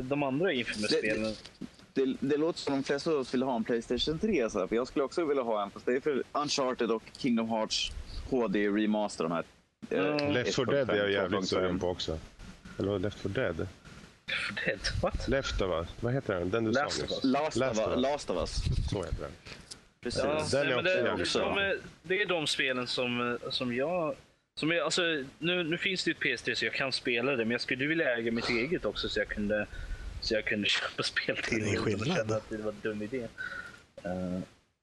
de 0.00 0.22
andra 0.22 0.52
Infamous-spelen. 0.52 1.34
Det, 1.94 2.16
det 2.20 2.36
låter 2.36 2.58
som 2.58 2.74
de 2.74 2.82
flesta 2.82 3.10
av 3.10 3.16
oss 3.16 3.34
vill 3.34 3.42
ha 3.42 3.56
en 3.56 3.64
Playstation 3.64 4.18
3. 4.18 4.50
Så 4.50 4.58
här, 4.58 4.66
för 4.66 4.76
jag 4.76 4.88
skulle 4.88 5.04
också 5.04 5.24
vilja 5.24 5.42
ha 5.42 5.62
en. 5.62 5.70
Fast 5.70 5.86
det 5.86 5.92
är 5.92 6.00
för 6.00 6.22
Uncharted 6.32 6.90
och 6.90 7.02
Kingdom 7.18 7.48
Hearts 7.48 7.92
HD 8.30 8.68
Remaster. 8.68 9.24
De 9.24 9.32
här, 9.32 9.44
eh, 9.90 10.06
Mm. 10.06 10.32
Left 10.32 10.54
4 10.54 10.64
Dead 10.64 10.90
är 10.90 10.94
jag 10.96 11.06
1.5, 11.08 11.12
jävligt 11.12 11.40
2.5. 11.40 11.44
sugen 11.44 11.78
på 11.78 11.88
också. 11.88 12.18
Eller 12.78 12.98
Left 12.98 13.18
4 13.18 13.32
Dead? 13.32 13.56
Dead? 14.66 14.80
What? 15.02 15.28
Left 15.28 15.60
of 15.60 15.70
Us. 15.70 15.88
Vad 16.00 16.12
heter 16.12 16.34
den? 16.34 16.50
Den 16.50 16.64
du 16.64 16.72
Last 16.72 17.08
sa 17.08 17.16
of. 17.16 17.24
Last, 17.24 17.56
Last 17.56 17.80
of, 17.80 17.86
of 17.86 17.90
Us. 17.90 17.96
Us. 17.96 18.02
Last 18.02 18.30
of 18.30 18.36
Us. 18.36 18.50
Så 18.90 19.04
heter 19.04 19.20
den. 19.22 19.30
Precis. 20.02 20.22
Ja, 20.24 20.46
Den 20.52 20.78
är 20.78 20.82
nej, 20.82 21.02
men 21.02 21.20
också 21.20 21.38
det, 21.38 21.44
de 21.44 21.58
är, 21.58 21.78
det 22.02 22.22
är 22.22 22.26
de 22.26 22.46
spelen 22.46 22.86
som, 22.86 23.32
eh, 23.32 23.50
som 23.50 23.74
jag... 23.74 24.14
Som 24.54 24.70
jag 24.70 24.84
alltså, 24.84 25.02
nu, 25.38 25.64
nu 25.64 25.78
finns 25.78 26.04
det 26.04 26.10
ju 26.10 26.14
ett 26.32 26.40
PS3 26.40 26.54
så 26.54 26.64
jag 26.64 26.74
kan 26.74 26.92
spela 26.92 27.30
det, 27.30 27.44
men 27.44 27.50
jag 27.50 27.60
skulle 27.60 27.86
vilja 27.86 28.16
äga 28.16 28.32
mitt 28.32 28.48
eget 28.48 28.84
också 28.84 29.08
så 29.08 29.20
jag 29.20 29.28
kunde 29.28 29.66
Så 30.22 30.34
jag 30.34 30.44
kunde 30.44 30.68
köpa 30.68 31.02
spel 31.02 31.36
till 31.36 31.64
Det 31.64 31.70
är 31.70 32.02
utan 32.02 32.36
att 32.36 32.48
det 32.48 32.56
var 32.56 32.72
en 32.72 32.80
dum 32.82 33.02
idé. 33.02 33.28
Eh, 34.04 34.40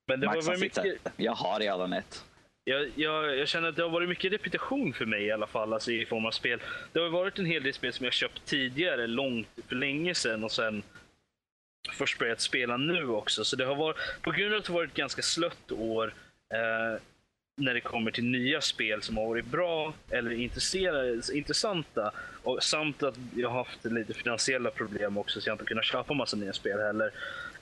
men 0.07 0.19
det 0.19 0.25
Max 0.25 0.47
var, 0.47 0.57
mycket, 0.57 0.75
sitter. 0.75 1.11
Jag 1.17 1.33
har 1.33 1.59
redan 1.59 1.93
ett. 1.93 2.23
jag, 2.63 2.91
jag, 2.95 3.37
jag 3.37 3.47
känner 3.47 3.69
att 3.69 3.75
det 3.75 3.81
har 3.81 3.89
varit 3.89 4.09
mycket 4.09 4.31
repetition 4.31 4.93
för 4.93 5.05
mig 5.05 5.23
i 5.23 5.31
alla 5.31 5.47
fall, 5.47 5.73
alltså 5.73 5.91
i 5.91 6.05
form 6.05 6.25
av 6.25 6.31
spel. 6.31 6.61
Det 6.93 6.99
har 6.99 7.09
varit 7.09 7.39
en 7.39 7.45
hel 7.45 7.63
del 7.63 7.73
spel 7.73 7.93
som 7.93 8.03
jag 8.03 8.13
köpt 8.13 8.45
tidigare, 8.45 9.07
långt 9.07 9.47
för 9.67 9.75
länge 9.75 10.15
sedan 10.15 10.43
och 10.43 10.51
sen 10.51 10.83
först 11.91 12.19
börjat 12.19 12.41
spela 12.41 12.77
nu 12.77 13.07
också. 13.07 13.45
Så 13.45 13.55
det 13.55 13.65
har 13.65 13.75
varit, 13.75 13.97
på 14.21 14.31
grund 14.31 14.53
av 14.53 14.59
att 14.59 14.65
det 14.65 14.71
har 14.71 14.79
varit 14.79 14.89
ett 14.89 14.97
ganska 14.97 15.21
slött 15.21 15.71
år 15.71 16.13
eh, 16.53 17.01
när 17.59 17.73
det 17.73 17.81
kommer 17.81 18.11
till 18.11 18.23
nya 18.23 18.61
spel 18.61 19.01
som 19.01 19.17
har 19.17 19.25
varit 19.27 19.45
bra 19.45 19.93
eller 20.09 20.31
intressanta. 21.33 22.11
Och 22.43 22.63
samt 22.63 23.03
att 23.03 23.15
jag 23.35 23.49
har 23.49 23.57
haft 23.57 23.85
lite 23.85 24.13
finansiella 24.13 24.71
problem 24.71 25.17
också 25.17 25.41
så 25.41 25.49
jag 25.49 25.53
har 25.53 25.55
inte 25.55 25.65
kunnat 25.65 25.85
köpa 25.85 26.13
massa 26.13 26.37
nya 26.37 26.53
spel 26.53 26.79
heller. 26.79 27.11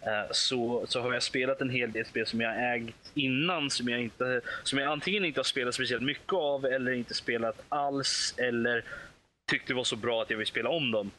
Eh, 0.01 0.31
så, 0.31 0.85
så 0.87 1.01
har 1.01 1.13
jag 1.13 1.23
spelat 1.23 1.61
en 1.61 1.69
hel 1.69 1.91
del 1.91 2.05
spel 2.05 2.25
som 2.25 2.41
jag 2.41 2.75
ägt 2.75 3.11
innan 3.13 3.69
som 3.69 3.89
jag, 3.89 4.01
inte, 4.01 4.41
som 4.63 4.79
jag 4.79 4.91
antingen 4.91 5.25
inte 5.25 5.39
har 5.39 5.43
spelat 5.43 5.75
speciellt 5.75 6.03
mycket 6.03 6.33
av 6.33 6.65
eller 6.65 6.91
inte 6.91 7.13
spelat 7.13 7.61
alls 7.69 8.35
eller 8.37 8.83
tyckte 9.45 9.73
var 9.73 9.83
så 9.83 9.95
bra 9.95 10.21
att 10.21 10.29
jag 10.29 10.37
vill 10.37 10.47
spela 10.47 10.69
om 10.69 10.91
dem. 10.91 11.11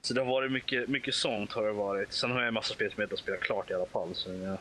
Så 0.00 0.14
det 0.14 0.20
har 0.20 0.26
varit 0.26 0.52
mycket, 0.52 0.88
mycket 0.88 1.14
sånt 1.14 1.52
har 1.52 1.66
det 1.66 1.72
varit. 1.72 2.12
Sen 2.12 2.30
har 2.30 2.38
jag 2.38 2.48
en 2.48 2.54
massa 2.54 2.74
spel 2.74 2.90
som 2.90 3.00
jag 3.00 3.04
inte 3.04 3.12
har 3.12 3.18
spelat 3.18 3.40
klart 3.40 3.70
i 3.70 3.74
alla 3.74 3.86
fall. 3.86 4.14
Så 4.14 4.34
jag, 4.34 4.58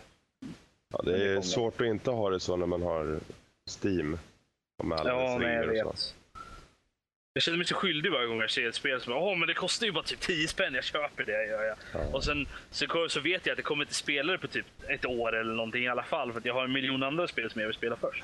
Ja, 0.93 1.01
det 1.05 1.25
är 1.33 1.41
svårt 1.41 1.81
att 1.81 1.87
inte 1.87 2.11
ha 2.11 2.29
det 2.29 2.39
så 2.39 2.55
när 2.55 2.65
man 2.65 2.81
har 2.81 3.19
Steam. 3.83 4.17
Med 4.83 4.99
alla 4.99 5.09
Ja, 5.09 5.37
nej, 5.41 5.53
jag 5.53 5.67
regler 5.67 5.83
och 5.85 5.91
vet. 5.91 5.99
så. 5.99 6.13
Jag 7.33 7.43
känner 7.43 7.57
mig 7.57 7.67
så 7.67 7.75
skyldig 7.75 8.11
varje 8.11 8.27
gång 8.27 8.39
jag 8.41 8.49
ser 8.51 8.67
ett 8.69 8.75
spel 8.75 9.01
som 9.01 9.13
Åh, 9.13 9.37
men 9.37 9.47
det 9.47 9.53
kostar 9.53 9.85
ju 9.85 9.91
bara 9.91 10.03
typ 10.03 10.19
10 10.19 10.47
spänn, 10.47 10.73
jag 10.73 10.83
köper 10.83 11.23
det. 11.23 11.45
Gör 11.47 11.63
jag. 11.63 11.75
Ja. 11.93 11.99
Och 12.15 12.23
sen 12.23 12.47
så, 12.71 13.05
så 13.09 13.19
vet 13.19 13.45
jag 13.45 13.53
att 13.53 13.57
det 13.57 13.63
kommer 13.63 13.83
inte 13.83 13.93
spela 13.93 14.31
det 14.31 14.37
på 14.39 14.47
typ 14.47 14.65
ett 14.87 15.05
år 15.05 15.35
eller 15.35 15.53
någonting 15.53 15.83
i 15.83 15.87
alla 15.87 16.03
fall. 16.03 16.31
För 16.31 16.39
att 16.39 16.45
jag 16.45 16.53
har 16.53 16.63
en 16.63 16.71
miljon 16.73 17.03
andra 17.03 17.27
spel 17.27 17.51
som 17.51 17.61
jag 17.61 17.67
vill 17.67 17.75
spela 17.77 17.95
först. 17.95 18.23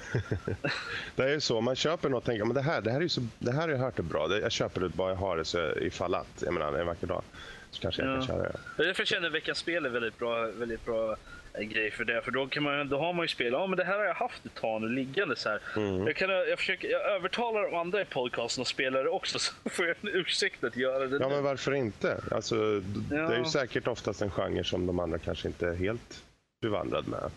Det 1.16 1.24
är 1.24 1.30
ju 1.30 1.40
så, 1.40 1.62
man 1.62 1.76
köper 1.76 2.10
något 2.10 2.18
och 2.18 2.26
tänker 2.26 2.46
men 2.46 2.56
det 2.56 2.62
här, 2.62 2.82
det 2.82 2.92
här, 2.92 2.98
är 2.98 3.02
ju 3.04 3.10
så, 3.10 3.22
det 3.40 3.52
här 3.52 3.62
har 3.62 3.70
jag 3.70 3.78
hört 3.78 4.00
är 4.00 4.04
bra. 4.04 4.28
Det- 4.28 4.40
Jag 4.40 4.52
köper 4.52 4.82
det 4.82 4.90
bara 4.90 5.10
jag 5.10 5.16
har 5.18 5.38
det 5.38 5.46
så 5.46 5.72
ifall 5.76 6.16
att. 6.16 6.42
Jag 6.46 6.54
menar, 6.54 6.74
en 6.74 6.88
vacker 6.88 7.08
dag 7.08 7.24
så 7.72 7.82
kanske 7.82 8.02
jag 8.02 8.12
Ja. 8.12 8.16
kan 8.18 8.28
köra 8.28 8.38
det. 8.44 8.60
Det 8.78 8.84
är 8.84 8.88
därför 8.88 9.02
jag 9.02 9.08
känner 9.08 9.28
att 9.28 9.34
veckans 9.34 9.58
spel 9.58 9.86
är 9.86 9.90
väldigt 9.90 10.18
bra, 10.20 10.42
väldigt 10.48 10.86
bra 10.86 11.16
grej 11.60 11.92
för 11.92 12.06
det. 12.06 12.22
För 12.22 12.32
då, 12.32 12.48
kan 12.48 12.64
man, 12.64 12.90
då 12.90 12.98
har 13.00 13.14
man 13.14 13.24
ju 13.24 13.28
spel, 13.28 13.54
ja 13.54 13.68
men 13.68 13.78
det 13.78 13.84
här 13.84 13.98
har 13.98 14.06
jag 14.06 14.14
haft 14.14 14.46
ett 14.46 14.56
tag 14.56 14.82
nu 14.82 14.90
liggande 14.90 15.36
så 15.36 15.50
här. 15.50 15.60
Mm. 15.78 16.08
Jag, 16.08 16.16
kan, 16.16 16.30
jag, 16.30 16.60
försöker, 16.60 16.90
jag 16.90 17.02
övertalar 17.12 17.64
de 17.64 17.76
andra 17.76 18.02
i 18.02 18.06
podcasten 18.06 18.62
och 18.62 18.68
spelar 18.68 19.04
det 19.04 19.10
också 19.10 19.40
så 19.64 19.70
får 19.70 19.86
jag 19.88 19.96
en 20.02 20.10
ursäkt 20.10 20.64
att 20.64 20.78
göra 20.78 21.08
det 21.08 21.18
Ja, 21.22 21.28
nu. 21.30 21.36
men 21.36 21.44
varför 21.44 21.74
inte? 21.74 22.22
Alltså, 22.32 22.80
d- 22.80 23.00
Det 23.10 23.16
är 23.16 23.32
ju 23.32 23.38
Ja. 23.38 23.46
säkert 23.46 23.88
oftast 23.88 24.22
en 24.22 24.32
genre 24.32 24.64
som 24.64 24.86
de 24.88 25.00
andra 25.00 25.18
kanske 25.18 25.48
inte 25.48 25.68
är 25.68 25.76
helt 25.76 26.24
bevandrad 26.62 27.08
med. 27.08 27.32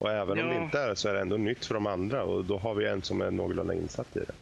Och 0.00 0.10
även 0.10 0.30
om 0.40 0.48
Ja. 0.48 0.54
det 0.58 0.64
inte 0.64 0.78
är 0.78 0.94
så 0.94 1.08
är 1.08 1.14
det 1.14 1.20
ändå 1.20 1.36
nytt 1.36 1.66
för 1.66 1.74
de 1.74 1.86
andra 1.86 2.22
och 2.22 2.44
då 2.44 2.58
har 2.58 2.74
vi 2.74 2.86
en 2.86 3.02
som 3.02 3.20
är 3.20 3.30
någorlunda 3.30 3.74
insatt 3.74 4.16
i 4.16 4.18
det. 4.20 4.32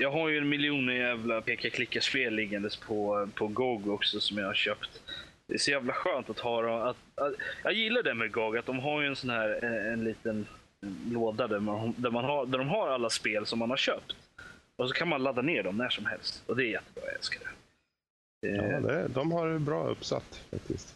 Jag 0.00 0.10
har 0.10 0.28
ju 0.28 0.38
en 0.38 0.48
miljon 0.48 0.86
jävla 0.94 1.40
peka-klicka-spel 1.40 2.34
liggandes 2.34 2.76
på, 2.76 3.28
på 3.34 3.46
GOG 3.46 3.88
också 3.88 4.20
som 4.20 4.38
jag 4.38 4.46
har 4.46 4.54
köpt. 4.54 5.00
Det 5.48 5.54
är 5.54 5.58
så 5.58 5.70
jävla 5.70 5.92
skönt 5.92 6.30
att 6.30 6.38
ha 6.38 6.62
dem. 6.62 6.82
Att, 6.82 6.96
att, 7.14 7.34
jag 7.64 7.72
gillar 7.72 8.02
det 8.02 8.14
med 8.14 8.32
GOG, 8.32 8.56
att 8.56 8.66
de 8.66 8.78
har 8.78 9.00
ju 9.00 9.06
en 9.06 9.16
sån 9.16 9.30
här 9.30 9.64
en, 9.64 9.92
en 9.92 10.04
liten 10.04 10.46
låda 11.12 11.46
där, 11.46 11.60
man, 11.60 11.94
där, 11.96 12.10
man 12.10 12.24
har, 12.24 12.46
där 12.46 12.58
de 12.58 12.68
har 12.68 12.88
alla 12.88 13.10
spel 13.10 13.46
som 13.46 13.58
man 13.58 13.70
har 13.70 13.76
köpt. 13.76 14.16
Och 14.76 14.88
så 14.88 14.94
kan 14.94 15.08
man 15.08 15.22
ladda 15.22 15.42
ner 15.42 15.62
dem 15.62 15.76
när 15.76 15.88
som 15.88 16.06
helst. 16.06 16.42
Och 16.46 16.56
det 16.56 16.64
är 16.64 16.70
jättebra, 16.70 17.04
jag 17.06 17.14
älskar 17.14 17.40
det. 17.40 17.46
Ja, 17.46 17.58
Eh, 18.40 18.82
det 18.82 19.08
de 19.08 19.32
har 19.32 19.48
det 19.48 19.58
bra 19.58 19.88
uppsatt 19.88 20.44
faktiskt. 20.50 20.94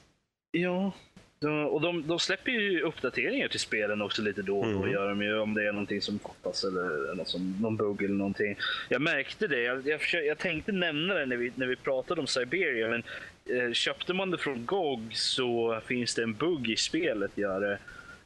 Ja, 0.51 0.93
de, 1.39 1.67
och 1.67 1.81
de, 1.81 2.07
de 2.07 2.19
släpper 2.19 2.53
ju 2.53 2.81
uppdateringar 2.81 3.49
till 3.49 3.61
spelen 3.61 4.03
också 4.03 4.23
lite 4.23 4.43
då 4.43 4.59
och 4.61 4.73
då. 4.73 4.79
Mm. 4.79 4.91
Gör 4.91 5.09
de 5.09 5.23
ju, 5.23 5.39
om 5.39 5.55
det 5.55 5.69
är 5.69 5.73
någonting 5.73 6.01
som 6.01 6.19
fattas 6.19 6.65
eller 6.65 7.15
något 7.15 7.29
som, 7.29 7.57
någon 7.61 7.77
bugg 7.77 8.03
eller 8.03 8.15
någonting. 8.15 8.57
Jag 8.89 9.03
märkte 9.03 9.47
det. 9.47 9.63
Jag, 9.63 9.87
jag, 9.87 10.01
försökte, 10.01 10.27
jag 10.27 10.39
tänkte 10.39 10.73
nämna 10.73 11.15
det 11.15 11.27
när 11.27 11.37
vi, 11.37 11.53
när 11.55 11.67
vi 11.67 11.77
pratade 11.77 12.21
om 12.21 12.27
Siberia. 12.27 12.89
Men 12.89 13.03
Eh, 13.45 13.73
köpte 13.73 14.15
man 14.15 14.31
det 14.31 14.39
från 14.39 14.67
GOG 14.67 15.17
så 15.17 15.81
finns 15.87 16.15
det 16.15 16.23
en 16.23 16.35
bugg 16.35 16.71
i 16.71 16.77
spelet. 16.77 17.39
Gör 17.39 17.61
det, 17.61 17.79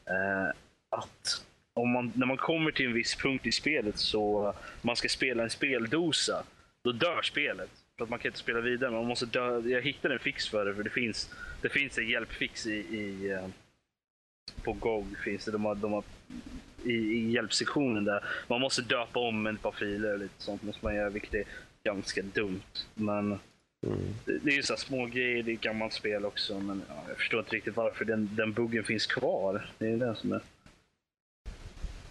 eh, 0.05 0.49
att 0.89 1.45
om 1.73 1.91
man, 1.91 2.11
när 2.15 2.25
man 2.25 2.37
kommer 2.37 2.71
till 2.71 2.85
en 2.85 2.93
viss 2.93 3.15
punkt 3.15 3.45
i 3.45 3.51
spelet 3.51 3.97
så 3.97 4.53
man 4.81 4.95
ska 4.95 5.09
spela 5.09 5.43
en 5.43 5.49
speldosa, 5.49 6.43
då 6.83 6.91
dör 6.91 7.21
spelet. 7.21 7.69
För 7.97 8.03
att 8.03 8.09
man 8.09 8.19
kan 8.19 8.29
inte 8.29 8.39
spela 8.39 8.61
vidare. 8.61 8.91
Man 8.91 9.05
måste 9.05 9.25
dö. 9.25 9.59
Jag 9.59 9.81
hittade 9.81 10.13
en 10.13 10.19
fix 10.19 10.49
för 10.49 10.65
det, 10.65 10.75
för 10.75 10.83
det 10.83 10.89
finns, 10.89 11.35
det 11.61 11.69
finns 11.69 11.97
en 11.97 12.09
hjälpfix 12.09 12.67
i, 12.67 12.75
i 12.75 13.31
eh, 13.31 13.47
på 14.63 14.73
GOG. 14.73 15.17
Finns 15.23 15.45
det. 15.45 15.51
De 15.51 15.65
har, 15.65 15.75
de 15.75 15.93
har, 15.93 16.03
i, 16.83 16.93
I 16.93 17.31
hjälpsektionen 17.31 18.03
där. 18.03 18.23
Man 18.47 18.61
måste 18.61 18.81
döpa 18.81 19.19
om 19.19 19.47
ett 19.47 19.61
par 19.61 19.71
filer 19.71 20.13
och 20.13 20.19
lite 20.19 20.43
sånt 20.43 20.63
måste 20.63 20.85
man 20.85 20.95
göra, 20.95 21.09
vilket 21.09 21.33
är 21.33 21.43
ganska 21.83 22.21
dumt. 22.21 22.85
Men 22.93 23.39
Mm. 23.85 23.99
det, 24.25 24.51
är 24.51 24.55
ju 24.55 24.63
så 24.63 24.75
små 24.75 25.05
grejer, 25.05 25.43
det 25.43 25.51
är 25.51 25.55
ett 25.55 25.61
gammalt 25.61 25.93
spel 25.93 26.25
också. 26.25 26.59
Men 26.59 26.81
ja, 26.89 27.03
jag 27.07 27.17
förstår 27.17 27.39
inte 27.39 27.55
riktigt 27.55 27.75
varför 27.75 28.05
den, 28.05 28.29
den 28.35 28.53
buggen 28.53 28.83
finns 28.83 29.05
kvar. 29.05 29.69
Det 29.77 29.87
är 29.87 29.97
det 29.97 30.15
som 30.15 30.31
är... 30.31 30.41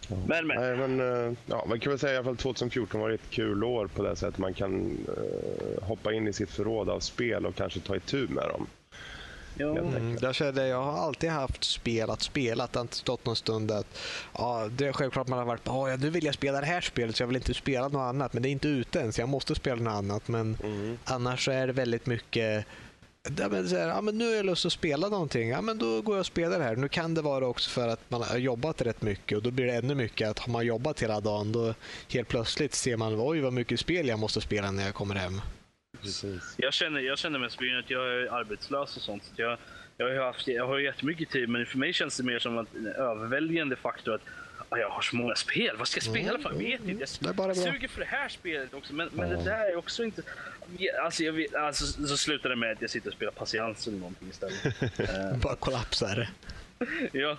Ja. 0.08 0.16
Men, 0.28 0.46
men. 0.46 0.56
Nej, 0.56 0.76
men 0.76 1.00
eh, 1.00 1.32
ja, 1.46 1.64
man 1.68 1.80
kan 1.80 1.90
väl 1.90 1.98
säga 1.98 2.12
i 2.12 2.16
alla 2.16 2.24
fall 2.24 2.36
2014 2.36 3.00
var 3.00 3.10
ett 3.10 3.30
kul 3.30 3.64
år 3.64 3.86
på 3.86 4.02
det 4.02 4.16
sättet 4.16 4.38
man 4.38 4.54
kan 4.54 4.98
eh, 5.16 5.82
hoppa 5.82 6.12
in 6.12 6.28
i 6.28 6.32
sitt 6.32 6.50
förråd 6.50 6.88
av 6.88 7.00
spel 7.00 7.46
och 7.46 7.54
kanske 7.54 7.80
ta 7.80 7.96
itu 7.96 8.28
med 8.28 8.48
dem. 8.48 8.66
Ja, 9.58 9.72
Helt 9.72 9.96
Mm, 9.96 10.16
där 10.16 10.32
kände 10.32 10.60
jag, 10.60 10.70
jag 10.70 10.82
har 10.82 11.06
alltid 11.06 11.30
haft 11.30 11.64
spel 11.64 12.10
att 12.10 12.22
spela. 12.22 12.64
Att 12.64 12.72
det 12.72 12.80
inte 12.80 12.96
stått 12.96 13.26
någon 13.26 13.36
stund 13.36 13.70
att 13.70 13.98
ja, 14.38 14.68
det 14.76 14.86
är 14.86 14.92
självklart 14.92 15.28
man 15.28 15.38
har 15.38 15.46
varit 15.46 15.60
ja, 15.64 15.96
nu 15.96 16.10
vill 16.10 16.24
jag 16.24 16.34
spela 16.34 16.60
det 16.60 16.66
här 16.66 16.80
spelet 16.80 17.16
så 17.16 17.22
jag 17.22 17.28
vill 17.28 17.36
inte 17.36 17.54
spela 17.54 17.88
något 17.88 18.08
annat. 18.08 18.32
Men 18.32 18.42
det 18.42 18.48
är 18.48 18.50
inte 18.50 18.68
ute 18.68 19.00
än 19.00 19.12
så 19.12 19.20
jag 19.20 19.28
måste 19.28 19.54
spela 19.54 19.82
något 19.82 19.92
annat. 19.92 20.28
Men 20.28 20.56
annars 21.04 21.44
så 21.44 21.50
är 21.50 21.66
det 21.66 21.72
väldigt 21.72 22.06
mycket 22.06 22.66
Ja, 23.38 23.48
men, 23.48 23.68
här, 23.68 23.88
ja, 23.88 24.00
men 24.00 24.18
nu 24.18 24.28
har 24.28 24.34
jag 24.34 24.46
lust 24.46 24.66
att 24.66 24.72
spela 24.72 25.08
någonting. 25.08 25.48
Ja, 25.48 25.60
men 25.60 25.78
då 25.78 26.02
går 26.02 26.14
jag 26.14 26.20
och 26.20 26.26
spelar 26.26 26.58
det 26.58 26.64
här. 26.64 26.76
Nu 26.76 26.88
kan 26.88 27.14
det 27.14 27.22
vara 27.22 27.46
också 27.46 27.70
för 27.70 27.88
att 27.88 28.00
man 28.08 28.22
har 28.22 28.38
jobbat 28.38 28.82
rätt 28.82 29.02
mycket 29.02 29.36
och 29.36 29.42
då 29.42 29.50
blir 29.50 29.66
det 29.66 29.74
ännu 29.74 29.94
mycket 29.94 30.28
att 30.28 30.38
har 30.38 30.52
man 30.52 30.66
jobbat 30.66 31.02
hela 31.02 31.20
dagen 31.20 31.52
då 31.52 31.74
helt 32.12 32.28
plötsligt 32.28 32.74
ser 32.74 32.96
man 32.96 33.20
oj 33.20 33.40
vad 33.40 33.52
mycket 33.52 33.80
spel 33.80 34.08
jag 34.08 34.18
måste 34.18 34.40
spela 34.40 34.70
när 34.70 34.84
jag 34.84 34.94
kommer 34.94 35.14
hem. 35.14 35.40
Precis. 36.06 36.54
Jag 36.56 36.72
känner, 36.74 37.00
jag 37.00 37.18
känner 37.18 37.38
mest 37.38 37.56
på 37.58 37.64
grund 37.64 37.76
av 37.78 37.84
att 37.84 37.90
jag 37.90 38.06
är 38.12 38.34
arbetslös 38.38 38.96
och 38.96 39.02
sånt. 39.02 39.24
Så 39.24 39.42
jag, 39.42 39.58
jag, 39.96 40.08
har 40.18 40.24
haft, 40.26 40.48
jag 40.48 40.66
har 40.66 40.78
jättemycket 40.78 41.30
tid, 41.30 41.48
men 41.48 41.66
för 41.66 41.78
mig 41.78 41.92
känns 41.92 42.16
det 42.16 42.22
mer 42.22 42.38
som 42.38 42.58
att 42.58 42.74
en 42.74 42.86
överväldigande 42.86 43.76
faktor 43.76 44.14
att 44.14 44.22
ah, 44.68 44.76
jag 44.78 44.90
har 44.90 45.02
så 45.02 45.16
många 45.16 45.34
spel. 45.34 45.76
Vad 45.78 45.88
ska 45.88 45.98
jag 45.98 46.04
spela 46.04 46.38
för? 46.38 46.50
Jag 46.52 46.58
vet 46.58 46.80
inte. 46.80 46.90
Jag 46.90 47.08
Det 47.20 47.28
är 47.28 47.32
bara 47.32 47.46
bra. 47.54 47.62
suger 47.62 47.88
för 47.88 48.00
det 48.00 48.06
här 48.06 48.28
spelet 48.28 48.74
också, 48.74 48.94
men, 48.94 49.08
men 49.12 49.30
det 49.30 49.44
där 49.44 49.70
är 49.72 49.76
också 49.76 50.04
inte... 50.04 50.22
Alltså, 51.04 51.22
jag 51.22 51.32
vet, 51.32 51.54
alltså, 51.54 52.06
så 52.06 52.16
slutar 52.16 52.48
det 52.50 52.56
med 52.56 52.72
att 52.72 52.80
jag 52.80 52.90
sitter 52.90 53.08
och 53.08 53.14
spelar 53.14 53.32
patiens 53.32 53.86
eller 53.86 53.98
någonting 53.98 54.28
istället. 54.28 54.64
Eh, 55.00 55.36
Bara 55.42 55.56
kollapsar. 55.56 56.28
ja. 57.12 57.38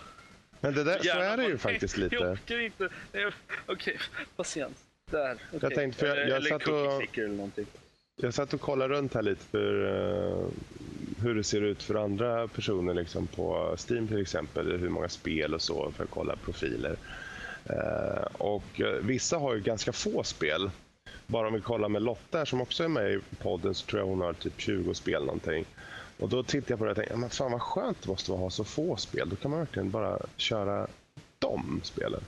Men 0.59 0.73
det 0.73 0.83
där, 0.83 0.97
så 0.99 1.05
Gärna 1.05 1.23
är 1.25 1.37
det 1.37 1.43
ju 1.43 1.49
bara, 1.49 1.57
faktiskt 1.57 1.97
Jag 1.97 2.03
lite. 2.03 2.17
orkar 2.17 2.59
inte. 2.59 2.89
Jag- 3.11 3.33
Okej, 3.65 3.97
patiens. 4.35 4.77
Där. 5.11 5.37
okej. 5.53 5.75
tänkte, 5.75 5.99
för 5.99 6.07
jag- 6.07 6.17
jag 6.29 6.37
eller 6.37 6.49
satt 6.49 6.67
och- 6.67 7.17
eller 7.17 7.27
någonting. 7.27 7.65
Jag 8.21 8.33
satt 8.33 8.53
och 8.53 8.61
kollade 8.61 8.93
runt 8.93 9.13
här 9.13 9.21
lite 9.21 9.45
för 9.45 9.85
uh, 9.85 10.47
hur 11.21 11.35
det 11.35 11.43
ser 11.43 11.61
ut 11.61 11.83
för 11.83 11.95
andra 11.95 12.47
personer 12.47 12.93
liksom 12.93 13.27
på 13.27 13.75
Steam 13.89 14.07
till 14.07 14.21
exempel. 14.21 14.79
Hur 14.79 14.89
många 14.89 15.09
spel 15.09 15.53
och 15.53 15.61
så 15.61 15.91
för 15.91 16.03
att 16.03 16.09
kolla 16.09 16.35
profiler. 16.35 16.95
Uh, 17.69 18.25
och 18.37 18.79
uh, 18.79 18.87
vissa 18.87 19.37
har 19.37 19.55
ju 19.55 19.61
ganska 19.61 19.93
få 19.93 20.23
spel. 20.23 20.69
Bara 21.27 21.47
om 21.47 21.53
vi 21.53 21.61
kollar 21.61 21.89
med 21.89 22.01
Lotta 22.01 22.37
här, 22.37 22.45
som 22.45 22.61
också 22.61 22.83
är 22.83 22.87
med 22.87 23.13
i 23.13 23.19
podden 23.39 23.75
så 23.75 23.85
tror 23.85 24.01
jag 24.01 24.07
hon 24.07 24.21
har 24.21 24.33
typ 24.33 24.59
20 24.61 24.93
spel 24.93 25.25
någonting. 25.25 25.65
Och 26.19 26.29
då 26.29 26.43
tittade 26.43 26.71
jag 26.71 26.79
på 26.79 26.85
det 26.85 26.91
och 26.91 26.97
tänkte, 26.97 27.17
men 27.17 27.29
fan 27.29 27.51
vad 27.51 27.61
skönt 27.61 28.01
det 28.01 28.09
måste 28.09 28.31
vara 28.31 28.39
att 28.39 28.43
ha 28.43 28.49
så 28.49 28.63
få 28.63 28.95
spel. 28.95 29.29
Då 29.29 29.35
kan 29.35 29.51
man 29.51 29.59
verkligen 29.59 29.91
bara 29.91 30.19
köra 30.37 30.87
de 31.39 31.81
spelen. 31.83 32.21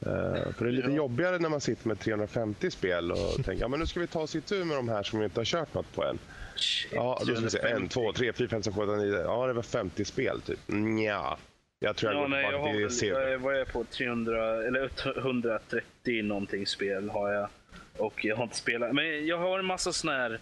Eh, 0.00 0.52
för 0.52 0.64
det 0.64 0.70
är 0.70 0.72
lite 0.72 0.88
Ja. 0.88 0.94
jobbigare 0.96 1.38
när 1.38 1.48
man 1.48 1.60
sitter 1.60 1.88
med 1.88 2.00
350 2.00 2.70
spel 2.70 3.12
och 3.12 3.34
tänker 3.44 3.60
ja, 3.60 3.68
men 3.68 3.80
nu 3.80 3.86
ska 3.86 4.00
vi 4.00 4.06
ta 4.06 4.20
oss 4.20 4.34
itu 4.36 4.64
med 4.64 4.76
de 4.76 4.88
här 4.88 5.02
som 5.02 5.18
vi 5.18 5.24
inte 5.24 5.40
har 5.40 5.44
kört 5.44 5.74
något 5.74 5.94
på 5.94 6.04
än. 6.04 6.18
Shit, 6.56 6.92
Ja, 6.94 7.18
då 7.26 7.34
ska 7.34 7.44
vi 7.44 7.50
se. 7.50 7.58
1, 7.58 7.90
2, 7.90 8.12
3, 8.12 8.32
4, 8.32 8.48
5, 8.48 8.62
6, 8.62 8.76
7, 8.76 8.82
8, 8.82 8.96
9. 8.96 9.20
Ja, 9.20 9.46
det 9.46 9.52
var 9.52 9.62
50 9.62 10.04
spel 10.04 10.40
typ. 10.40 10.58
Nja. 10.66 11.36
Jag 11.78 11.96
tror 11.96 12.12
jag 12.12 12.22
Ja, 12.22 12.28
nej, 12.28 12.42
jag 12.50 12.58
har 12.58 12.72
väl, 12.74 13.22
jag 13.30 13.38
vad 13.38 13.54
är 13.54 13.58
jag 13.58 13.68
på? 13.72 13.84
300, 13.84 14.66
eller 14.66 14.90
130 15.18 16.22
någonting 16.22 16.66
spel 16.66 17.10
har 17.10 17.32
jag. 17.32 17.48
Och 17.96 18.24
jag 18.24 18.36
har 18.36 18.44
inte 18.44 18.56
spelat. 18.56 18.92
Men 18.94 19.26
jag 19.26 19.38
har 19.38 19.58
en 19.58 19.64
massa 19.64 19.92
såna 19.92 20.12
här 20.12 20.40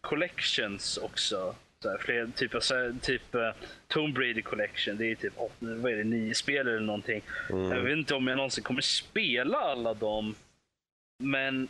collections 0.00 0.96
också. 0.96 1.54
Så 1.82 1.96
fler, 2.00 2.30
typ, 2.36 2.52
typ 3.02 3.34
uh, 3.34 3.50
Tomb 3.88 4.18
Raider 4.18 4.42
collection. 4.42 4.96
Det 4.96 5.10
är 5.10 5.14
typ 5.14 5.38
åt, 5.38 5.52
vad 5.58 5.92
är 5.92 5.96
det, 5.96 6.04
nio 6.04 6.34
spel 6.34 6.68
eller 6.68 6.80
någonting. 6.80 7.22
Mm. 7.50 7.72
Jag 7.72 7.80
vet 7.80 7.92
inte 7.92 8.14
om 8.14 8.26
jag 8.26 8.36
någonsin 8.36 8.64
kommer 8.64 8.80
spela 8.80 9.58
alla 9.58 9.94
dem. 9.94 10.34
Men 11.22 11.68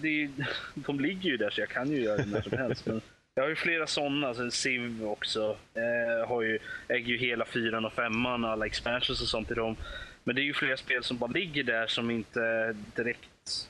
det 0.00 0.22
är, 0.22 0.30
de 0.74 1.00
ligger 1.00 1.30
ju 1.30 1.36
där 1.36 1.50
så 1.50 1.60
jag 1.60 1.68
kan 1.68 1.90
ju 1.90 2.02
göra 2.02 2.16
det 2.16 2.26
när 2.26 2.42
som 2.42 2.58
helst. 2.58 2.86
Men 2.86 3.00
Jag 3.34 3.42
har 3.42 3.48
ju 3.48 3.56
flera 3.56 3.86
sådana, 3.86 4.34
sen 4.34 4.50
Civ 4.50 5.06
också. 5.06 5.56
Eh, 5.74 6.28
har 6.28 6.42
ju, 6.42 6.58
äger 6.88 7.06
ju 7.06 7.18
hela 7.18 7.44
fyran 7.44 7.84
och 7.84 7.92
femman 7.92 8.44
och 8.44 8.50
alla 8.50 8.66
expansions 8.66 9.22
och 9.22 9.28
sånt 9.28 9.50
i 9.50 9.54
dem. 9.54 9.76
Men 10.24 10.34
det 10.34 10.42
är 10.42 10.44
ju 10.44 10.54
flera 10.54 10.76
spel 10.76 11.04
som 11.04 11.18
bara 11.18 11.30
ligger 11.30 11.62
där 11.62 11.86
som 11.86 12.10
inte 12.10 12.74
direkt 12.94 13.68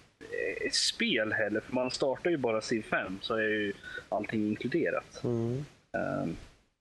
spel 0.71 1.33
heller. 1.33 1.61
För 1.61 1.73
man 1.75 1.91
startar 1.91 2.31
ju 2.31 2.37
bara 2.37 2.61
Civ 2.61 2.83
5 2.83 3.19
så 3.21 3.35
är 3.35 3.43
ju 3.43 3.73
allting 4.09 4.47
inkluderat. 4.49 5.21
Mm. 5.25 5.65
Um, 6.23 6.37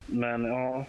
men 0.05 0.45
ja, 0.45 0.85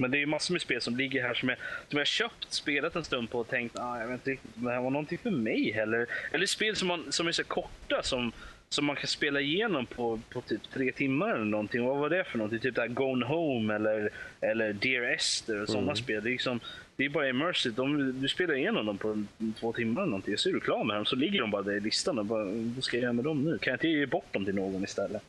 men 0.00 0.10
det 0.10 0.16
är 0.16 0.20
ju 0.20 0.26
massor 0.26 0.54
med 0.54 0.60
spel 0.62 0.80
som 0.80 0.96
ligger 0.96 1.22
här 1.22 1.34
som 1.34 1.48
jag, 1.48 1.58
som 1.88 1.98
jag 1.98 2.06
köpt, 2.06 2.52
spelat 2.52 2.96
en 2.96 3.04
stund 3.04 3.30
på 3.30 3.38
och 3.38 3.48
tänkt 3.48 3.78
ah, 3.78 4.00
jag 4.00 4.06
vet 4.06 4.14
inte 4.14 4.30
riktigt 4.30 4.56
om 4.56 4.64
det 4.64 4.70
här 4.70 4.80
var 4.80 4.90
någonting 4.90 5.18
för 5.18 5.30
mig 5.30 5.72
heller. 5.72 6.06
Eller 6.32 6.46
spel 6.46 6.76
som, 6.76 6.88
man, 6.88 7.12
som 7.12 7.28
är 7.28 7.32
så 7.32 7.44
korta 7.44 8.02
som, 8.02 8.32
som 8.68 8.84
man 8.84 8.96
kan 8.96 9.06
spela 9.06 9.40
igenom 9.40 9.86
på, 9.86 10.20
på 10.30 10.40
typ 10.40 10.62
tre 10.72 10.92
timmar 10.92 11.34
eller 11.34 11.44
någonting. 11.44 11.84
Vad 11.84 11.98
var 11.98 12.10
det 12.10 12.24
för 12.24 12.38
någonting? 12.38 12.60
Typ 12.60 12.74
där 12.74 12.88
Gone 12.88 13.26
Home 13.26 13.74
eller, 13.74 14.10
eller 14.40 14.72
Dear 14.72 15.02
Esther 15.02 15.62
och 15.62 15.68
sådana 15.68 15.82
Mm. 15.82 15.96
spel. 15.96 16.22
Det 16.22 16.28
är, 16.28 16.32
liksom, 16.32 16.60
det 16.96 17.04
är 17.04 17.08
bara 17.08 17.28
immersive. 17.28 17.74
De, 17.74 18.20
du 18.20 18.28
spelar 18.28 18.54
igenom 18.54 18.86
dem 18.86 18.98
på 18.98 19.24
två 19.60 19.72
timmar 19.72 20.02
eller 20.02 20.10
någonting. 20.10 20.38
Så 20.38 20.48
är 20.48 20.52
du 20.52 20.60
klar 20.60 20.84
med 20.84 20.96
dem. 20.96 21.04
Så 21.04 21.16
ligger 21.16 21.40
de 21.40 21.50
bara 21.50 21.62
där 21.62 21.72
i 21.76 21.80
listan. 21.80 22.18
Och 22.18 22.26
bara, 22.26 22.44
vad 22.44 22.84
ska 22.84 22.96
jag 22.96 23.02
göra 23.02 23.12
med 23.12 23.24
dem 23.24 23.44
nu? 23.44 23.58
Kan 23.58 23.70
jag 23.70 23.76
inte 23.76 23.88
ge 23.88 24.06
bort 24.06 24.32
dem 24.32 24.44
till 24.44 24.54
någon 24.54 24.84
istället? 24.84 25.22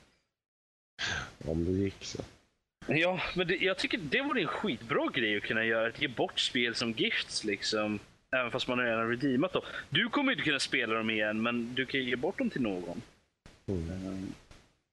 Om 1.46 1.66
det 1.66 1.72
gick 1.72 2.04
så. 2.04 2.24
Ja, 2.88 3.20
men 3.36 3.48
det, 3.48 3.56
jag 3.56 3.78
tycker 3.78 3.98
det 3.98 4.22
vore 4.22 4.42
en 4.42 4.48
skitbra 4.48 5.08
grej 5.14 5.38
att 5.38 5.44
kunna 5.44 5.66
göra. 5.66 5.88
Att 5.88 6.02
ge 6.02 6.08
bort 6.08 6.40
spel 6.40 6.76
som 6.76 6.92
gifts 6.92 7.44
liksom. 7.44 8.00
Även 8.36 8.52
fast 8.52 8.68
man 8.68 8.80
har 8.80 8.86
redan 8.86 9.10
redeemat 9.10 9.54
dem. 9.54 9.62
Du 9.90 10.10
kommer 10.10 10.32
inte 10.32 10.44
kunna 10.44 10.60
spela 10.60 10.94
dem 10.94 11.10
igen, 11.10 11.42
men 11.42 11.76
du 11.76 11.86
kan 11.86 12.04
ge 12.04 12.16
bort 12.16 12.38
dem 12.38 12.50
till 12.50 12.62
någon. 12.62 13.02
Mm. 13.66 13.90
Eh, 13.90 14.20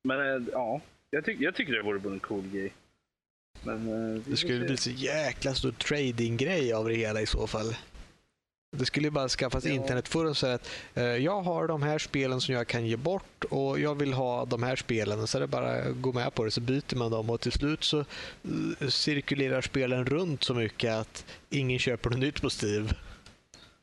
Men 0.03 0.21
eh, 0.21 0.49
ja, 0.53 0.81
jag, 1.11 1.25
tyck, 1.25 1.41
jag 1.41 1.55
tycker 1.55 1.73
det 1.73 1.83
vore 1.83 2.13
en 2.13 2.21
cool 2.21 2.45
grej. 2.53 2.73
Men, 3.63 4.15
eh, 4.17 4.23
Det 4.27 4.37
skulle 4.37 4.65
bli 4.65 4.77
så 4.77 4.91
jäkla 4.91 5.55
stor 5.55 5.73
trading-grej 5.73 6.73
av 6.73 6.89
det 6.89 6.95
hela 6.95 7.21
i 7.21 7.27
så 7.27 7.47
fall. 7.47 7.77
Det 8.77 8.87
skulle 8.87 9.07
ju 9.07 9.11
bara 9.11 9.29
skaffas 9.29 9.65
Ja. 9.65 9.71
internetforum 9.73 10.35
så 10.35 10.47
att 10.47 10.69
eh, 10.95 11.03
jag 11.05 11.43
har 11.43 11.69
de 11.69 11.83
här 11.83 11.99
spelen 11.99 12.41
som 12.41 12.55
jag 12.55 12.67
kan 12.67 12.87
ge 12.87 12.97
bort 12.97 13.45
och 13.45 13.81
jag 13.81 13.95
vill 13.95 14.13
ha 14.13 14.45
de 14.45 14.63
här 14.63 14.77
spelen. 14.77 15.27
Så 15.27 15.39
är 15.39 15.41
det 15.41 15.47
bara 15.47 15.73
att 15.73 15.97
gå 15.97 16.13
med 16.13 16.35
på 16.35 16.45
det 16.45 16.51
så 16.51 16.61
byter 16.61 16.97
man 16.97 17.11
dem 17.11 17.31
och 17.31 17.41
till 17.41 17.53
slut 17.53 17.85
så 17.85 17.99
eh, 18.81 18.89
cirkulerar 18.89 19.61
spelen 19.61 20.05
runt 20.07 20.45
så 20.45 20.55
mycket 20.55 20.93
att 20.93 21.25
ingen 21.51 21.79
köper 21.79 22.11
något 22.11 22.19
nytt 22.19 22.43
på 22.43 22.49
Steam. 22.63 22.89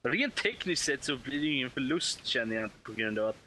Rent 0.04 0.36
tekniskt 0.36 0.86
sett 0.86 1.04
så 1.04 1.18
blir 1.18 1.40
det 1.42 1.48
ingen 1.48 1.70
förlust 1.70 2.26
känner 2.26 2.56
jag 2.56 2.64
inte 2.66 2.76
på 2.84 2.94
grund 2.94 3.20
av 3.20 3.28
att 3.30 3.38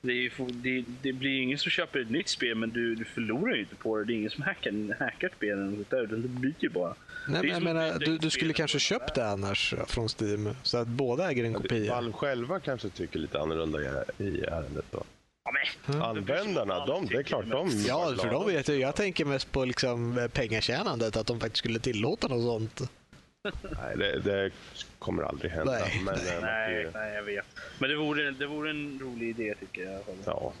det, 0.00 0.12
ju, 0.12 0.30
det, 0.38 0.84
det 1.02 1.12
blir 1.12 1.30
ju 1.30 1.42
ingen 1.42 1.58
som 1.58 1.70
köper 1.70 2.00
ett 2.00 2.10
nytt 2.10 2.28
spel 2.28 2.54
men 2.54 2.70
du, 2.70 2.94
du 2.94 3.04
förlorar 3.04 3.54
ju 3.54 3.60
inte 3.60 3.74
på 3.74 3.98
det. 3.98 4.04
Det 4.04 4.12
är 4.12 4.14
ingen 4.14 4.30
som 4.30 4.42
hackar, 4.42 4.98
hackar 5.04 5.30
spelen 5.36 5.80
utan 5.80 6.22
det 6.22 6.28
byter 6.28 6.54
ju 6.58 6.68
bara. 6.68 6.94
Nej, 7.28 7.40
men 7.42 7.50
jag 7.50 7.62
menar, 7.62 7.98
du, 7.98 8.18
du 8.18 8.30
skulle 8.30 8.52
kanske 8.52 8.78
köpt 8.78 9.14
det 9.14 9.28
annars 9.28 9.74
från 9.86 10.08
Steam 10.20 10.48
så 10.62 10.78
att 10.78 10.88
båda 10.88 11.30
äger 11.30 11.44
en 11.44 11.54
kopia. 11.54 11.94
Valve 11.94 12.12
själva 12.12 12.60
kanske 12.60 12.88
tycker 12.88 13.18
lite 13.18 13.40
annorlunda 13.40 13.78
i, 14.18 14.24
i 14.24 14.44
ärendet 14.44 14.84
då. 14.90 15.04
Ja, 15.44 15.52
men, 15.86 16.02
Användarna, 16.02 16.86
de, 16.86 17.06
det 17.06 17.16
är 17.16 17.22
klart 17.22 17.44
de 17.50 17.70
Ja, 17.88 18.14
för 18.20 18.30
de 18.30 18.46
vet 18.46 18.68
ju. 18.68 18.74
Jag 18.74 18.96
tänker 18.96 19.24
mest 19.24 19.52
på 19.52 19.64
liksom 19.64 20.28
pengatjänandet, 20.32 21.16
att 21.16 21.26
de 21.26 21.40
faktiskt 21.40 21.58
skulle 21.58 21.78
tillåta 21.78 22.28
något 22.28 22.44
sånt. 22.44 22.90
Nej, 23.42 23.96
det, 23.96 24.18
det 24.20 24.50
kommer 24.98 25.22
aldrig 25.22 25.50
hända. 25.52 25.72
Nej, 25.72 26.02
men, 26.04 26.14
nej. 26.14 26.26
eh, 26.28 26.32
kan 26.34 26.42
nej, 26.42 26.74
ju- 26.82 26.90
nej, 26.94 27.14
jag 27.14 27.22
vet. 27.22 27.46
Men 27.78 27.90
det 27.90 27.96
vore, 27.96 28.30
det 28.30 28.46
vore 28.46 28.70
en 28.70 28.98
rolig 29.02 29.28
idé 29.28 29.54
tycker 29.60 29.82
jag. 29.90 30.00
Ja. 30.24 30.52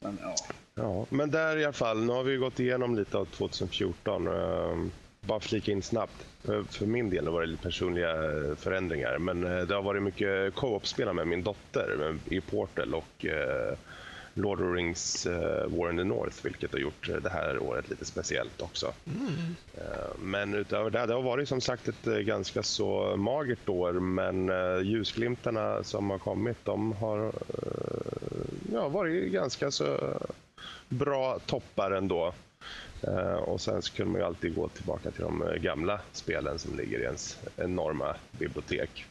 Men, 0.00 0.18
ja. 0.22 0.34
Ja, 0.74 1.06
men 1.10 1.30
där 1.30 1.56
i 1.56 1.64
alla 1.64 1.72
fall, 1.72 2.04
nu 2.04 2.12
har 2.12 2.22
vi 2.22 2.36
gått 2.36 2.60
igenom 2.60 2.96
lite 2.96 3.16
av 3.18 3.24
2014. 3.24 4.26
ehm, 4.28 4.90
Bara 5.20 5.40
flika 5.40 5.72
in 5.72 5.82
snabbt. 5.82 6.26
För 6.70 6.86
min 6.86 7.10
del 7.10 7.28
var 7.28 7.40
det 7.40 7.46
lite 7.46 7.62
personliga 7.62 8.10
eh, 8.14 8.54
förändringar. 8.56 9.18
Men 9.18 9.44
eh, 9.58 9.62
det 9.66 9.74
har 9.74 9.82
varit 9.82 10.02
mycket 10.02 10.54
co-op-spel 10.54 11.12
med 11.12 11.26
min 11.26 11.42
dotter 11.42 12.16
i 12.30 12.40
Portal 12.40 12.94
och 12.94 13.26
eh, 13.26 13.74
Lord 14.38 14.60
of 14.60 14.66
the 14.66 14.72
Rings 14.72 15.26
eh, 15.26 15.66
War 15.68 15.90
in 15.90 15.96
the 15.96 16.04
North, 16.04 16.44
vilket 16.44 16.72
har 16.72 16.78
gjort 16.78 17.08
eh, 17.08 17.16
det 17.16 17.30
här 17.30 17.58
året 17.62 17.88
lite 17.90 18.04
speciellt 18.04 18.62
också. 18.62 18.92
Eh, 19.74 19.82
Men 20.18 20.54
utöver 20.54 20.90
det, 20.90 21.06
det 21.06 21.14
har 21.14 21.22
varit 21.22 21.48
som 21.48 21.60
sagt 21.60 21.88
ett 21.88 22.06
eh, 22.06 22.14
ganska 22.18 22.62
så 22.62 23.16
magert 23.16 23.68
år, 23.68 23.92
men 23.92 24.50
ljusglimtarna 24.86 25.84
som 25.84 26.10
har 26.10 26.18
kommit, 26.18 26.56
de 26.64 26.92
har 26.92 27.32
ja, 28.72 28.88
varit 28.88 29.32
ganska 29.32 29.70
så 29.70 30.16
bra 30.88 31.38
toppar 31.46 31.90
ändå. 31.90 32.32
Eh, 33.02 33.34
Och 33.34 33.60
sen 33.60 33.82
så 33.82 33.92
kunde 33.94 34.12
man 34.12 34.20
ju 34.20 34.26
alltid 34.26 34.54
gå 34.54 34.68
tillbaka 34.68 35.10
till 35.10 35.22
de 35.22 35.44
gamla 35.60 36.00
spelen 36.12 36.58
som 36.58 36.76
ligger 36.76 36.98
i 36.98 37.02
ens 37.02 37.38
enorma 37.56 38.16
bibliotek. 38.38 39.04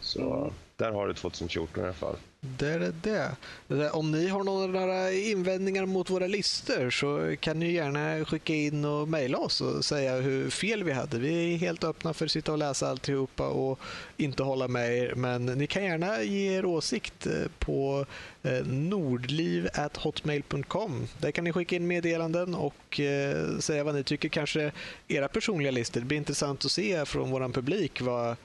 Så 0.00 0.34
Mm. 0.34 0.52
där 0.76 0.92
har 0.92 1.08
du 1.08 1.14
2014 1.14 1.82
i 1.82 1.86
alla 1.86 1.94
fall. 1.94 2.16
Det 2.40 2.68
är 2.68 2.92
det. 3.02 3.36
det 3.68 3.90
om 3.90 4.10
ni 4.10 4.28
har 4.28 4.44
några 4.44 5.12
invändningar 5.12 5.86
mot 5.86 6.10
våra 6.10 6.26
listor 6.26 6.90
så 6.90 7.36
kan 7.40 7.58
ni 7.58 7.72
gärna 7.72 8.24
skicka 8.24 8.54
in 8.54 8.84
och 8.84 9.08
mejla 9.08 9.38
oss 9.38 9.60
och 9.60 9.84
säga 9.84 10.16
hur 10.16 10.50
fel 10.50 10.84
vi 10.84 10.92
hade. 10.92 11.18
Vi 11.18 11.54
är 11.54 11.58
helt 11.58 11.84
öppna 11.84 12.14
för 12.14 12.24
att 12.24 12.30
sitta 12.30 12.52
och 12.52 12.58
läsa 12.58 12.90
alltihopa 12.90 13.48
och 13.48 13.80
inte 14.16 14.42
hålla 14.42 14.68
med 14.68 14.98
er. 14.98 15.14
Men 15.14 15.46
ni 15.46 15.66
kan 15.66 15.84
gärna 15.84 16.22
ge 16.22 16.56
er 16.56 16.64
åsikt 16.64 17.26
eh, 17.26 17.32
på 17.58 18.06
eh, 18.42 18.66
nordliv.hotmail.com. 18.66 21.08
Där 21.18 21.30
kan 21.30 21.44
ni 21.44 21.52
skicka 21.52 21.76
in 21.76 21.86
meddelanden 21.86 22.54
och 22.54 23.00
eh, 23.00 23.58
säga 23.58 23.84
vad 23.84 23.94
ni 23.94 24.04
tycker. 24.04 24.28
Kanske 24.28 24.72
era 25.08 25.28
personliga 25.28 25.70
listor. 25.70 26.00
Det 26.00 26.06
blir 26.06 26.18
intressant 26.18 26.64
att 26.64 26.70
se 26.70 27.04
från 27.04 27.30
vår 27.30 27.52
publik 27.52 28.00
vad 28.00 28.36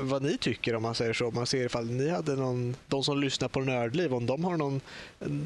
vad 0.00 0.22
ni 0.22 0.38
tycker 0.38 0.74
om 0.74 0.82
man 0.82 0.94
säger 0.94 1.12
så. 1.12 1.30
Man 1.30 1.46
ser 1.46 1.64
ifall 1.64 1.90
ni 1.90 2.08
hade 2.08 2.36
någon, 2.36 2.76
de 2.86 3.04
som 3.04 3.20
lyssnar 3.20 3.48
på 3.48 3.60
Nördliv, 3.60 4.14
om 4.14 4.26
de 4.26 4.44
har 4.44 4.56
någon 4.56 4.80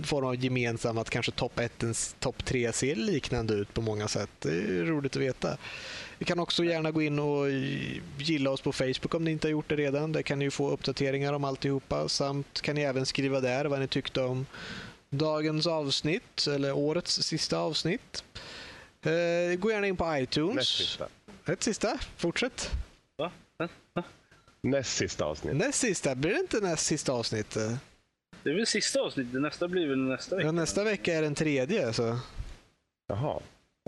form 0.05 0.24
av 0.24 0.44
gemensam 0.44 0.98
att 0.98 1.10
kanske 1.10 1.32
topp 1.32 1.59
1, 1.59 1.85
topp 2.18 2.44
3 2.44 2.72
ser 2.72 2.97
liknande 2.97 3.55
ut 3.55 3.74
på 3.74 3.81
många 3.81 4.09
sätt. 4.09 4.31
Det 4.39 4.48
är 4.48 4.85
roligt 4.85 5.16
att 5.16 5.22
veta. 5.22 5.56
Ni 6.18 6.24
kan 6.27 6.39
också 6.39 6.64
gärna 6.64 6.90
gå 6.90 7.02
in 7.02 7.18
och 7.18 7.51
gilla 8.18 8.51
oss 8.51 8.60
på 8.60 8.72
Facebook 8.72 9.14
om 9.14 9.24
ni 9.24 9.31
inte 9.31 9.47
har 9.48 9.52
gjort 9.52 9.68
det 9.68 9.77
redan. 9.77 10.12
Där 10.12 10.22
kan 10.22 10.39
ni 10.39 10.51
få 10.51 10.70
uppdateringar 10.70 11.32
om 11.32 11.44
alltihopa. 11.44 12.09
Samt 12.09 12.60
kan 12.60 12.74
ni 12.74 12.82
även 12.82 13.06
skriva 13.06 13.40
där 13.40 13.64
vad 13.64 13.81
ni 13.81 13.86
tyckte 13.86 14.22
om 14.22 14.47
dagens 15.10 15.66
avsnitt, 15.66 16.47
eller 16.47 16.72
årets 16.72 17.22
sista 17.22 17.59
avsnitt. 17.59 18.24
Eh, 19.02 19.59
gå 19.59 19.70
gärna 19.70 19.86
in 19.86 19.97
på 19.97 20.16
iTunes. 20.16 20.56
Näst 20.56 20.77
sista. 20.77 21.09
Ett 21.47 21.62
sista, 21.62 21.98
fortsätt. 22.16 22.70
Näst 24.62 24.97
sista 24.97 25.24
avsnitt. 25.24 25.57
Näst 25.57 25.78
sista, 25.81 26.15
blir 26.15 26.31
det 26.35 26.41
inte 26.41 26.61
näst 26.61 26.87
sista 26.87 27.12
avsnitt? 27.12 27.51
Det 28.43 28.51
är 28.51 28.55
väl 28.55 28.66
sista 28.66 29.01
avsnittet, 29.01 29.41
nästa 29.41 29.69
blir 29.69 29.89
väl 29.89 29.99
nästa 29.99 30.37
vecka? 30.37 30.47
Ja, 30.47 30.53
nästa 30.53 30.85
vecka 30.85 31.15
är 31.15 31.23
den 31.23 31.35
tredje, 31.35 31.93
så 31.93 32.19
Jaha. 33.09 33.41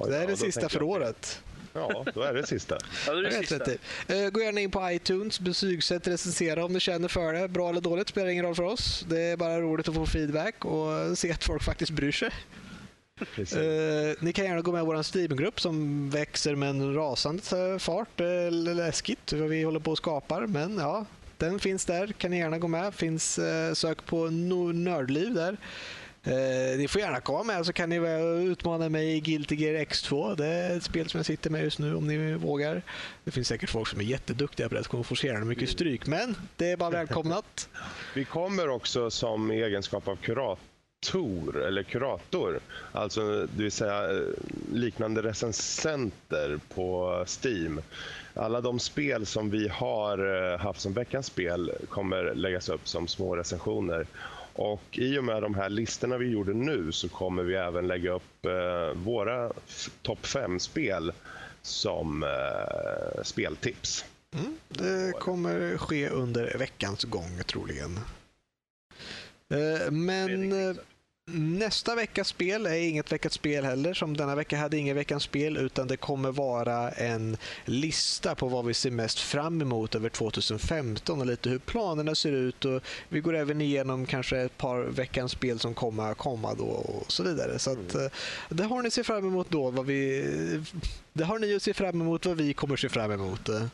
Oj, 0.02 0.10
det 0.10 0.16
är 0.16 0.20
ja, 0.20 0.26
det 0.26 0.36
sista 0.36 0.68
för 0.68 0.78
jag- 0.80 0.88
året. 0.88 1.42
Ja, 1.74 2.04
då 2.14 2.22
är 2.22 2.34
det 2.34 2.46
sista. 2.46 2.78
Ja, 3.06 3.12
det 3.14 3.28
är 3.28 3.40
det 3.40 3.46
sista. 3.46 3.72
Eh, 4.14 4.30
Gå 4.30 4.40
gärna 4.40 4.60
in 4.60 4.70
på 4.70 4.90
iTunes, 4.90 5.40
betygsätt, 5.40 6.06
recensera 6.08 6.64
om 6.64 6.72
du 6.72 6.80
känner 6.80 7.08
för 7.08 7.32
det. 7.32 7.48
Bra 7.48 7.68
eller 7.70 7.80
dåligt 7.80 8.08
spelar 8.08 8.28
ingen 8.28 8.44
roll 8.44 8.54
för 8.54 8.62
oss. 8.62 9.04
Det 9.08 9.20
är 9.20 9.36
bara 9.36 9.60
roligt 9.60 9.88
att 9.88 9.94
få 9.94 10.06
feedback 10.06 10.64
och 10.64 11.18
se 11.18 11.32
att 11.32 11.44
folk 11.44 11.62
faktiskt 11.62 11.92
bryr 11.92 12.12
sig. 12.12 12.30
Eh, 13.20 14.16
ni 14.20 14.32
kan 14.32 14.44
gärna 14.44 14.60
gå 14.60 14.72
med 14.72 14.82
i 14.82 14.86
vår 14.86 15.02
Steam-grupp 15.16 15.60
som 15.60 16.10
växer 16.10 16.54
med 16.54 16.68
en 16.70 16.94
rasande 16.94 17.42
eh, 17.72 17.78
fart. 17.78 18.20
Är 18.20 18.50
läskigt 18.50 19.32
vad 19.32 19.48
vi 19.48 19.62
håller 19.62 19.80
på 19.80 19.90
och 19.90 19.96
skapar, 19.98 20.46
men 20.46 20.78
ja, 20.78 21.06
den 21.38 21.58
finns 21.58 21.84
där. 21.84 22.06
Kan 22.06 22.30
ni 22.30 22.38
gärna 22.38 22.58
gå 22.58 22.68
med. 22.68 22.94
Finns, 22.94 23.38
eh, 23.38 23.72
sök 23.74 24.06
på 24.06 24.26
no- 24.26 24.72
Nördliv 24.72 25.34
där. 25.34 25.56
Eh, 26.24 26.78
ni 26.78 26.88
får 26.88 27.00
gärna 27.00 27.20
komma 27.20 27.42
med 27.42 27.66
så 27.66 27.72
kan 27.72 27.88
ni 27.90 27.96
utmana 28.52 28.88
mig 28.88 29.16
i 29.16 29.20
Guilty 29.20 29.54
Gear 29.54 29.84
X2. 29.84 30.36
Det 30.36 30.46
är 30.46 30.76
ett 30.76 30.82
spel 30.82 31.08
som 31.08 31.18
jag 31.18 31.26
sitter 31.26 31.50
med 31.50 31.64
just 31.64 31.78
nu 31.78 31.94
om 31.94 32.06
ni 32.06 32.34
vågar. 32.34 32.82
Det 33.24 33.30
finns 33.30 33.48
säkert 33.48 33.70
folk 33.70 33.88
som 33.88 34.00
är 34.00 34.04
jätteduktiga 34.04 34.68
på 34.68 34.74
det 34.74 34.84
som 34.84 34.90
kommer 34.90 35.04
få 35.04 35.14
så 35.16 35.26
mycket 35.44 35.68
stryk, 35.68 36.06
men 36.06 36.36
det 36.56 36.70
är 36.70 36.76
bara 36.76 36.90
välkomnat. 37.00 37.68
Vi 38.14 38.24
kommer 38.24 38.68
också 38.68 39.10
som 39.10 39.50
egenskap 39.50 40.08
av 40.08 40.16
kurator, 40.16 40.58
eller 41.10 41.82
kurator, 41.82 42.60
alltså 42.92 43.46
det 43.56 43.62
vill 43.62 43.72
säga 43.72 44.10
eh, 44.10 44.26
liknande 44.72 45.22
recensenter 45.22 46.60
på 46.74 47.16
Steam. 47.26 47.80
Alla 48.34 48.60
de 48.60 48.78
spel 48.78 49.26
som 49.26 49.50
vi 49.50 49.68
har 49.68 50.52
eh, 50.52 50.58
haft 50.58 50.80
som 50.80 50.92
veckans 50.92 51.26
spel 51.26 51.72
kommer 51.88 52.34
läggas 52.34 52.68
upp 52.68 52.88
som 52.88 53.08
små 53.08 53.36
recensioner. 53.36 54.06
Och 54.54 54.82
I 54.92 55.18
och 55.18 55.24
med 55.24 55.42
de 55.42 55.54
här 55.54 55.68
listorna 55.68 56.18
vi 56.18 56.30
gjorde 56.30 56.54
nu 56.54 56.92
så 56.92 57.08
kommer 57.08 57.42
vi 57.42 57.54
även 57.54 57.86
lägga 57.86 58.12
upp 58.12 58.46
eh, 58.46 58.94
våra 58.94 59.52
topp 60.02 60.22
5-spel 60.22 61.12
som 61.62 62.24
speltips. 63.22 64.04
Mm, 64.34 64.56
det 64.68 65.12
kommer 65.20 65.78
ske 65.78 66.08
under 66.08 66.58
veckans 66.58 67.04
gång 67.04 67.40
troligen. 67.46 67.98
Men 69.90 70.76
Nästa 71.30 71.94
veckas 71.94 72.28
spel 72.28 72.66
är 72.66 72.74
inget 72.74 73.12
veckans 73.12 73.34
spel 73.34 73.64
heller, 73.64 73.94
som 73.94 74.16
denna 74.16 74.34
vecka 74.34 74.56
hade 74.58 74.76
ingen 74.76 74.96
veckans 74.96 75.22
spel, 75.22 75.56
utan 75.56 75.86
det 75.86 75.96
kommer 75.96 76.30
vara 76.32 76.90
en 76.90 77.36
lista 77.64 78.34
på 78.34 78.48
vad 78.48 78.66
vi 78.66 78.74
ser 78.74 78.90
mest 78.90 79.20
fram 79.20 79.62
emot 79.62 79.94
över 79.94 80.08
2015 80.08 81.20
och 81.20 81.26
lite 81.26 81.50
hur 81.50 81.58
planerna 81.58 82.14
ser 82.14 82.32
ut. 82.32 82.64
Och 82.64 82.82
vi 83.08 83.20
går 83.20 83.36
även 83.36 83.60
igenom 83.60 84.06
kanske 84.06 84.38
ett 84.38 84.58
par 84.58 84.82
veckans 84.82 85.32
spel 85.32 85.58
som 85.58 85.74
kommer 85.74 86.14
komma 86.14 86.54
då 86.54 86.64
och 86.64 87.12
så 87.12 87.22
vidare. 87.22 87.58
Så 87.58 87.70
att, 87.72 87.94
eh, 87.94 88.06
det 88.48 88.64
har 88.64 88.82
ni 88.82 88.86
att 88.86 88.92
se 88.92 89.04
fram 89.04 89.26
emot 89.26 89.50
då. 89.50 89.70
Vad 89.70 89.86
vi, 89.86 90.60
det 91.12 91.24
har 91.24 91.38
ni 91.38 91.54
att 91.54 91.62
se 91.62 91.74
fram 91.74 92.00
emot 92.00 92.26
vad 92.26 92.36
vi 92.36 92.52
kommer 92.54 92.76
se 92.76 92.88
fram 92.88 93.12
emot. 93.12 93.48
eh. 93.48 93.64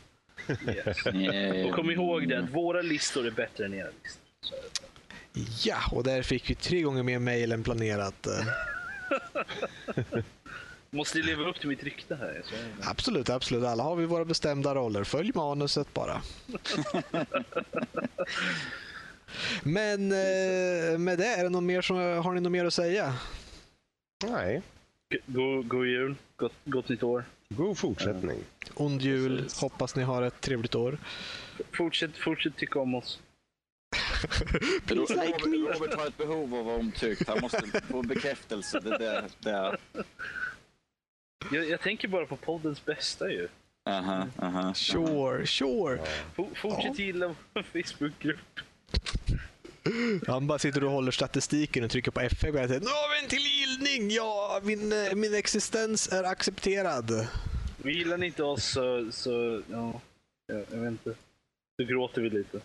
Yes. 0.67 1.05
Eh, 1.05 1.65
Och 1.69 1.75
kom 1.75 1.91
ihåg 1.91 2.29
det 2.29 2.39
att 2.39 2.49
våra 2.49 2.81
listor 2.81 3.27
är 3.27 3.31
bättre 3.31 3.65
än 3.65 3.73
era 3.73 3.87
listor. 4.03 4.21
Ja, 5.63 5.77
och 5.91 6.03
där 6.03 6.21
fick 6.23 6.49
vi 6.49 6.55
tre 6.55 6.81
gånger 6.81 7.03
mer 7.03 7.19
mejl 7.19 7.51
än 7.51 7.63
planerat. 7.63 8.27
måste 10.89 11.17
leva 11.17 11.49
upp 11.49 11.59
till 11.59 11.69
mitt 11.69 11.83
rykte 11.83 12.15
här. 12.15 12.41
Så, 12.45 12.55
Absolut, 12.89 13.29
absolut. 13.29 13.63
Alla 13.63 13.83
har 13.83 13.95
vi 13.95 14.05
våra 14.05 14.25
bestämda 14.25 14.75
roller. 14.75 15.03
Följ 15.03 15.31
manuset 15.35 15.93
bara. 15.93 16.21
Men 19.63 20.11
eh, 20.11 20.97
med 20.97 21.17
det, 21.17 21.25
är 21.27 21.43
det 21.43 21.49
någon 21.49 21.65
mer 21.65 21.81
som, 21.81 21.97
har 21.97 22.33
ni 22.33 22.41
något 22.41 22.51
mer 22.51 22.65
att 22.65 22.73
säga? 22.73 23.13
Nej, 24.23 24.61
God, 25.25 25.67
god 25.67 25.87
jul, 25.87 26.15
gott, 26.35 26.53
gott 26.65 26.89
nytt 26.89 27.03
år. 27.03 27.23
god 27.49 27.77
fortsättning. 27.77 28.37
Ond 28.73 29.01
jul, 29.01 29.37
Precis. 29.37 29.61
hoppas 29.61 29.95
ni 29.95 30.03
har 30.03 30.21
ett 30.21 30.41
trevligt 30.41 30.75
år. 30.75 30.97
Fortsätt, 31.71 32.17
fortsätt 32.17 32.55
tycka 32.57 32.79
om 32.79 32.95
oss. 32.95 33.19
Please 34.85 35.15
like 35.15 35.33
Robert, 35.33 35.49
me. 35.49 35.57
Robert 35.57 35.93
har 35.93 36.07
ett 36.07 36.17
behov 36.17 36.53
av 36.53 36.59
att 36.59 36.65
vara 36.65 36.75
omtyckt. 36.75 37.27
Han 37.27 37.39
måste 37.41 37.81
få 37.81 38.01
bekräftelse. 38.01 38.79
Det, 38.79 38.97
det, 38.97 39.23
det. 39.39 39.77
Jag, 41.51 41.69
jag 41.69 41.81
tänker 41.81 42.07
bara 42.07 42.25
på 42.25 42.35
poddens 42.35 42.85
bästa 42.85 43.31
ju. 43.31 43.47
Aha, 43.89 44.27
aha. 44.41 44.73
Sure, 44.73 45.45
sure. 45.45 46.01
For, 46.35 46.47
fortsätt 46.55 46.99
gilla 46.99 47.35
vår 47.53 47.63
Facebookgrupp. 47.63 48.59
Han 50.27 50.47
bara 50.47 50.59
sitter 50.59 50.83
och 50.83 50.91
håller 50.91 51.11
statistiken 51.11 51.83
och 51.83 51.91
trycker 51.91 52.11
på 52.11 52.19
F5 52.19 52.45
hela 52.45 52.67
tiden. 52.67 52.83
Nu 52.83 52.89
har 52.89 53.15
vi 53.15 53.23
en 53.23 53.29
tillgillning! 53.29 54.11
Ja, 54.11 54.61
min, 54.63 54.91
eh, 54.91 55.15
min 55.15 55.33
existens 55.35 56.07
är 56.07 56.23
accepterad. 56.23 57.27
Gillar 57.83 58.17
ni 58.17 58.25
inte 58.25 58.43
oss 58.43 58.65
så, 58.65 59.11
så 59.11 59.61
ja, 59.71 60.01
jag, 60.47 60.65
jag 60.71 60.77
vet 60.77 60.91
inte. 60.91 61.13
Då 61.77 61.83
gråter 61.83 62.21
vi 62.21 62.29
lite. 62.29 62.59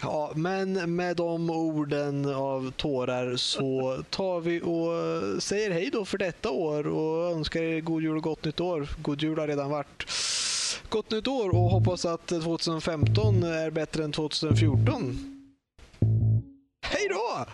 Ja, 0.00 0.32
men 0.34 0.96
med 0.96 1.16
de 1.16 1.50
orden 1.50 2.34
av 2.34 2.70
tårar 2.70 3.36
så 3.36 3.98
tar 4.10 4.40
vi 4.40 4.60
och 4.60 5.42
säger 5.42 5.70
hej 5.70 5.90
då 5.92 6.04
för 6.04 6.18
detta 6.18 6.50
år 6.50 6.86
och 6.86 7.30
önskar 7.30 7.62
er 7.62 7.80
god 7.80 8.02
jul 8.02 8.16
och 8.16 8.22
gott 8.22 8.44
nytt 8.44 8.60
år. 8.60 8.88
God 9.02 9.22
jul 9.22 9.38
har 9.38 9.46
redan 9.46 9.70
varit. 9.70 10.04
Gott 10.88 11.10
nytt 11.10 11.28
år 11.28 11.48
och 11.48 11.70
hoppas 11.70 12.04
att 12.04 12.26
2015 12.26 13.42
är 13.42 13.70
bättre 13.70 14.04
än 14.04 14.12
2014. 14.12 15.18
Hej 16.82 17.08
då! 17.08 17.46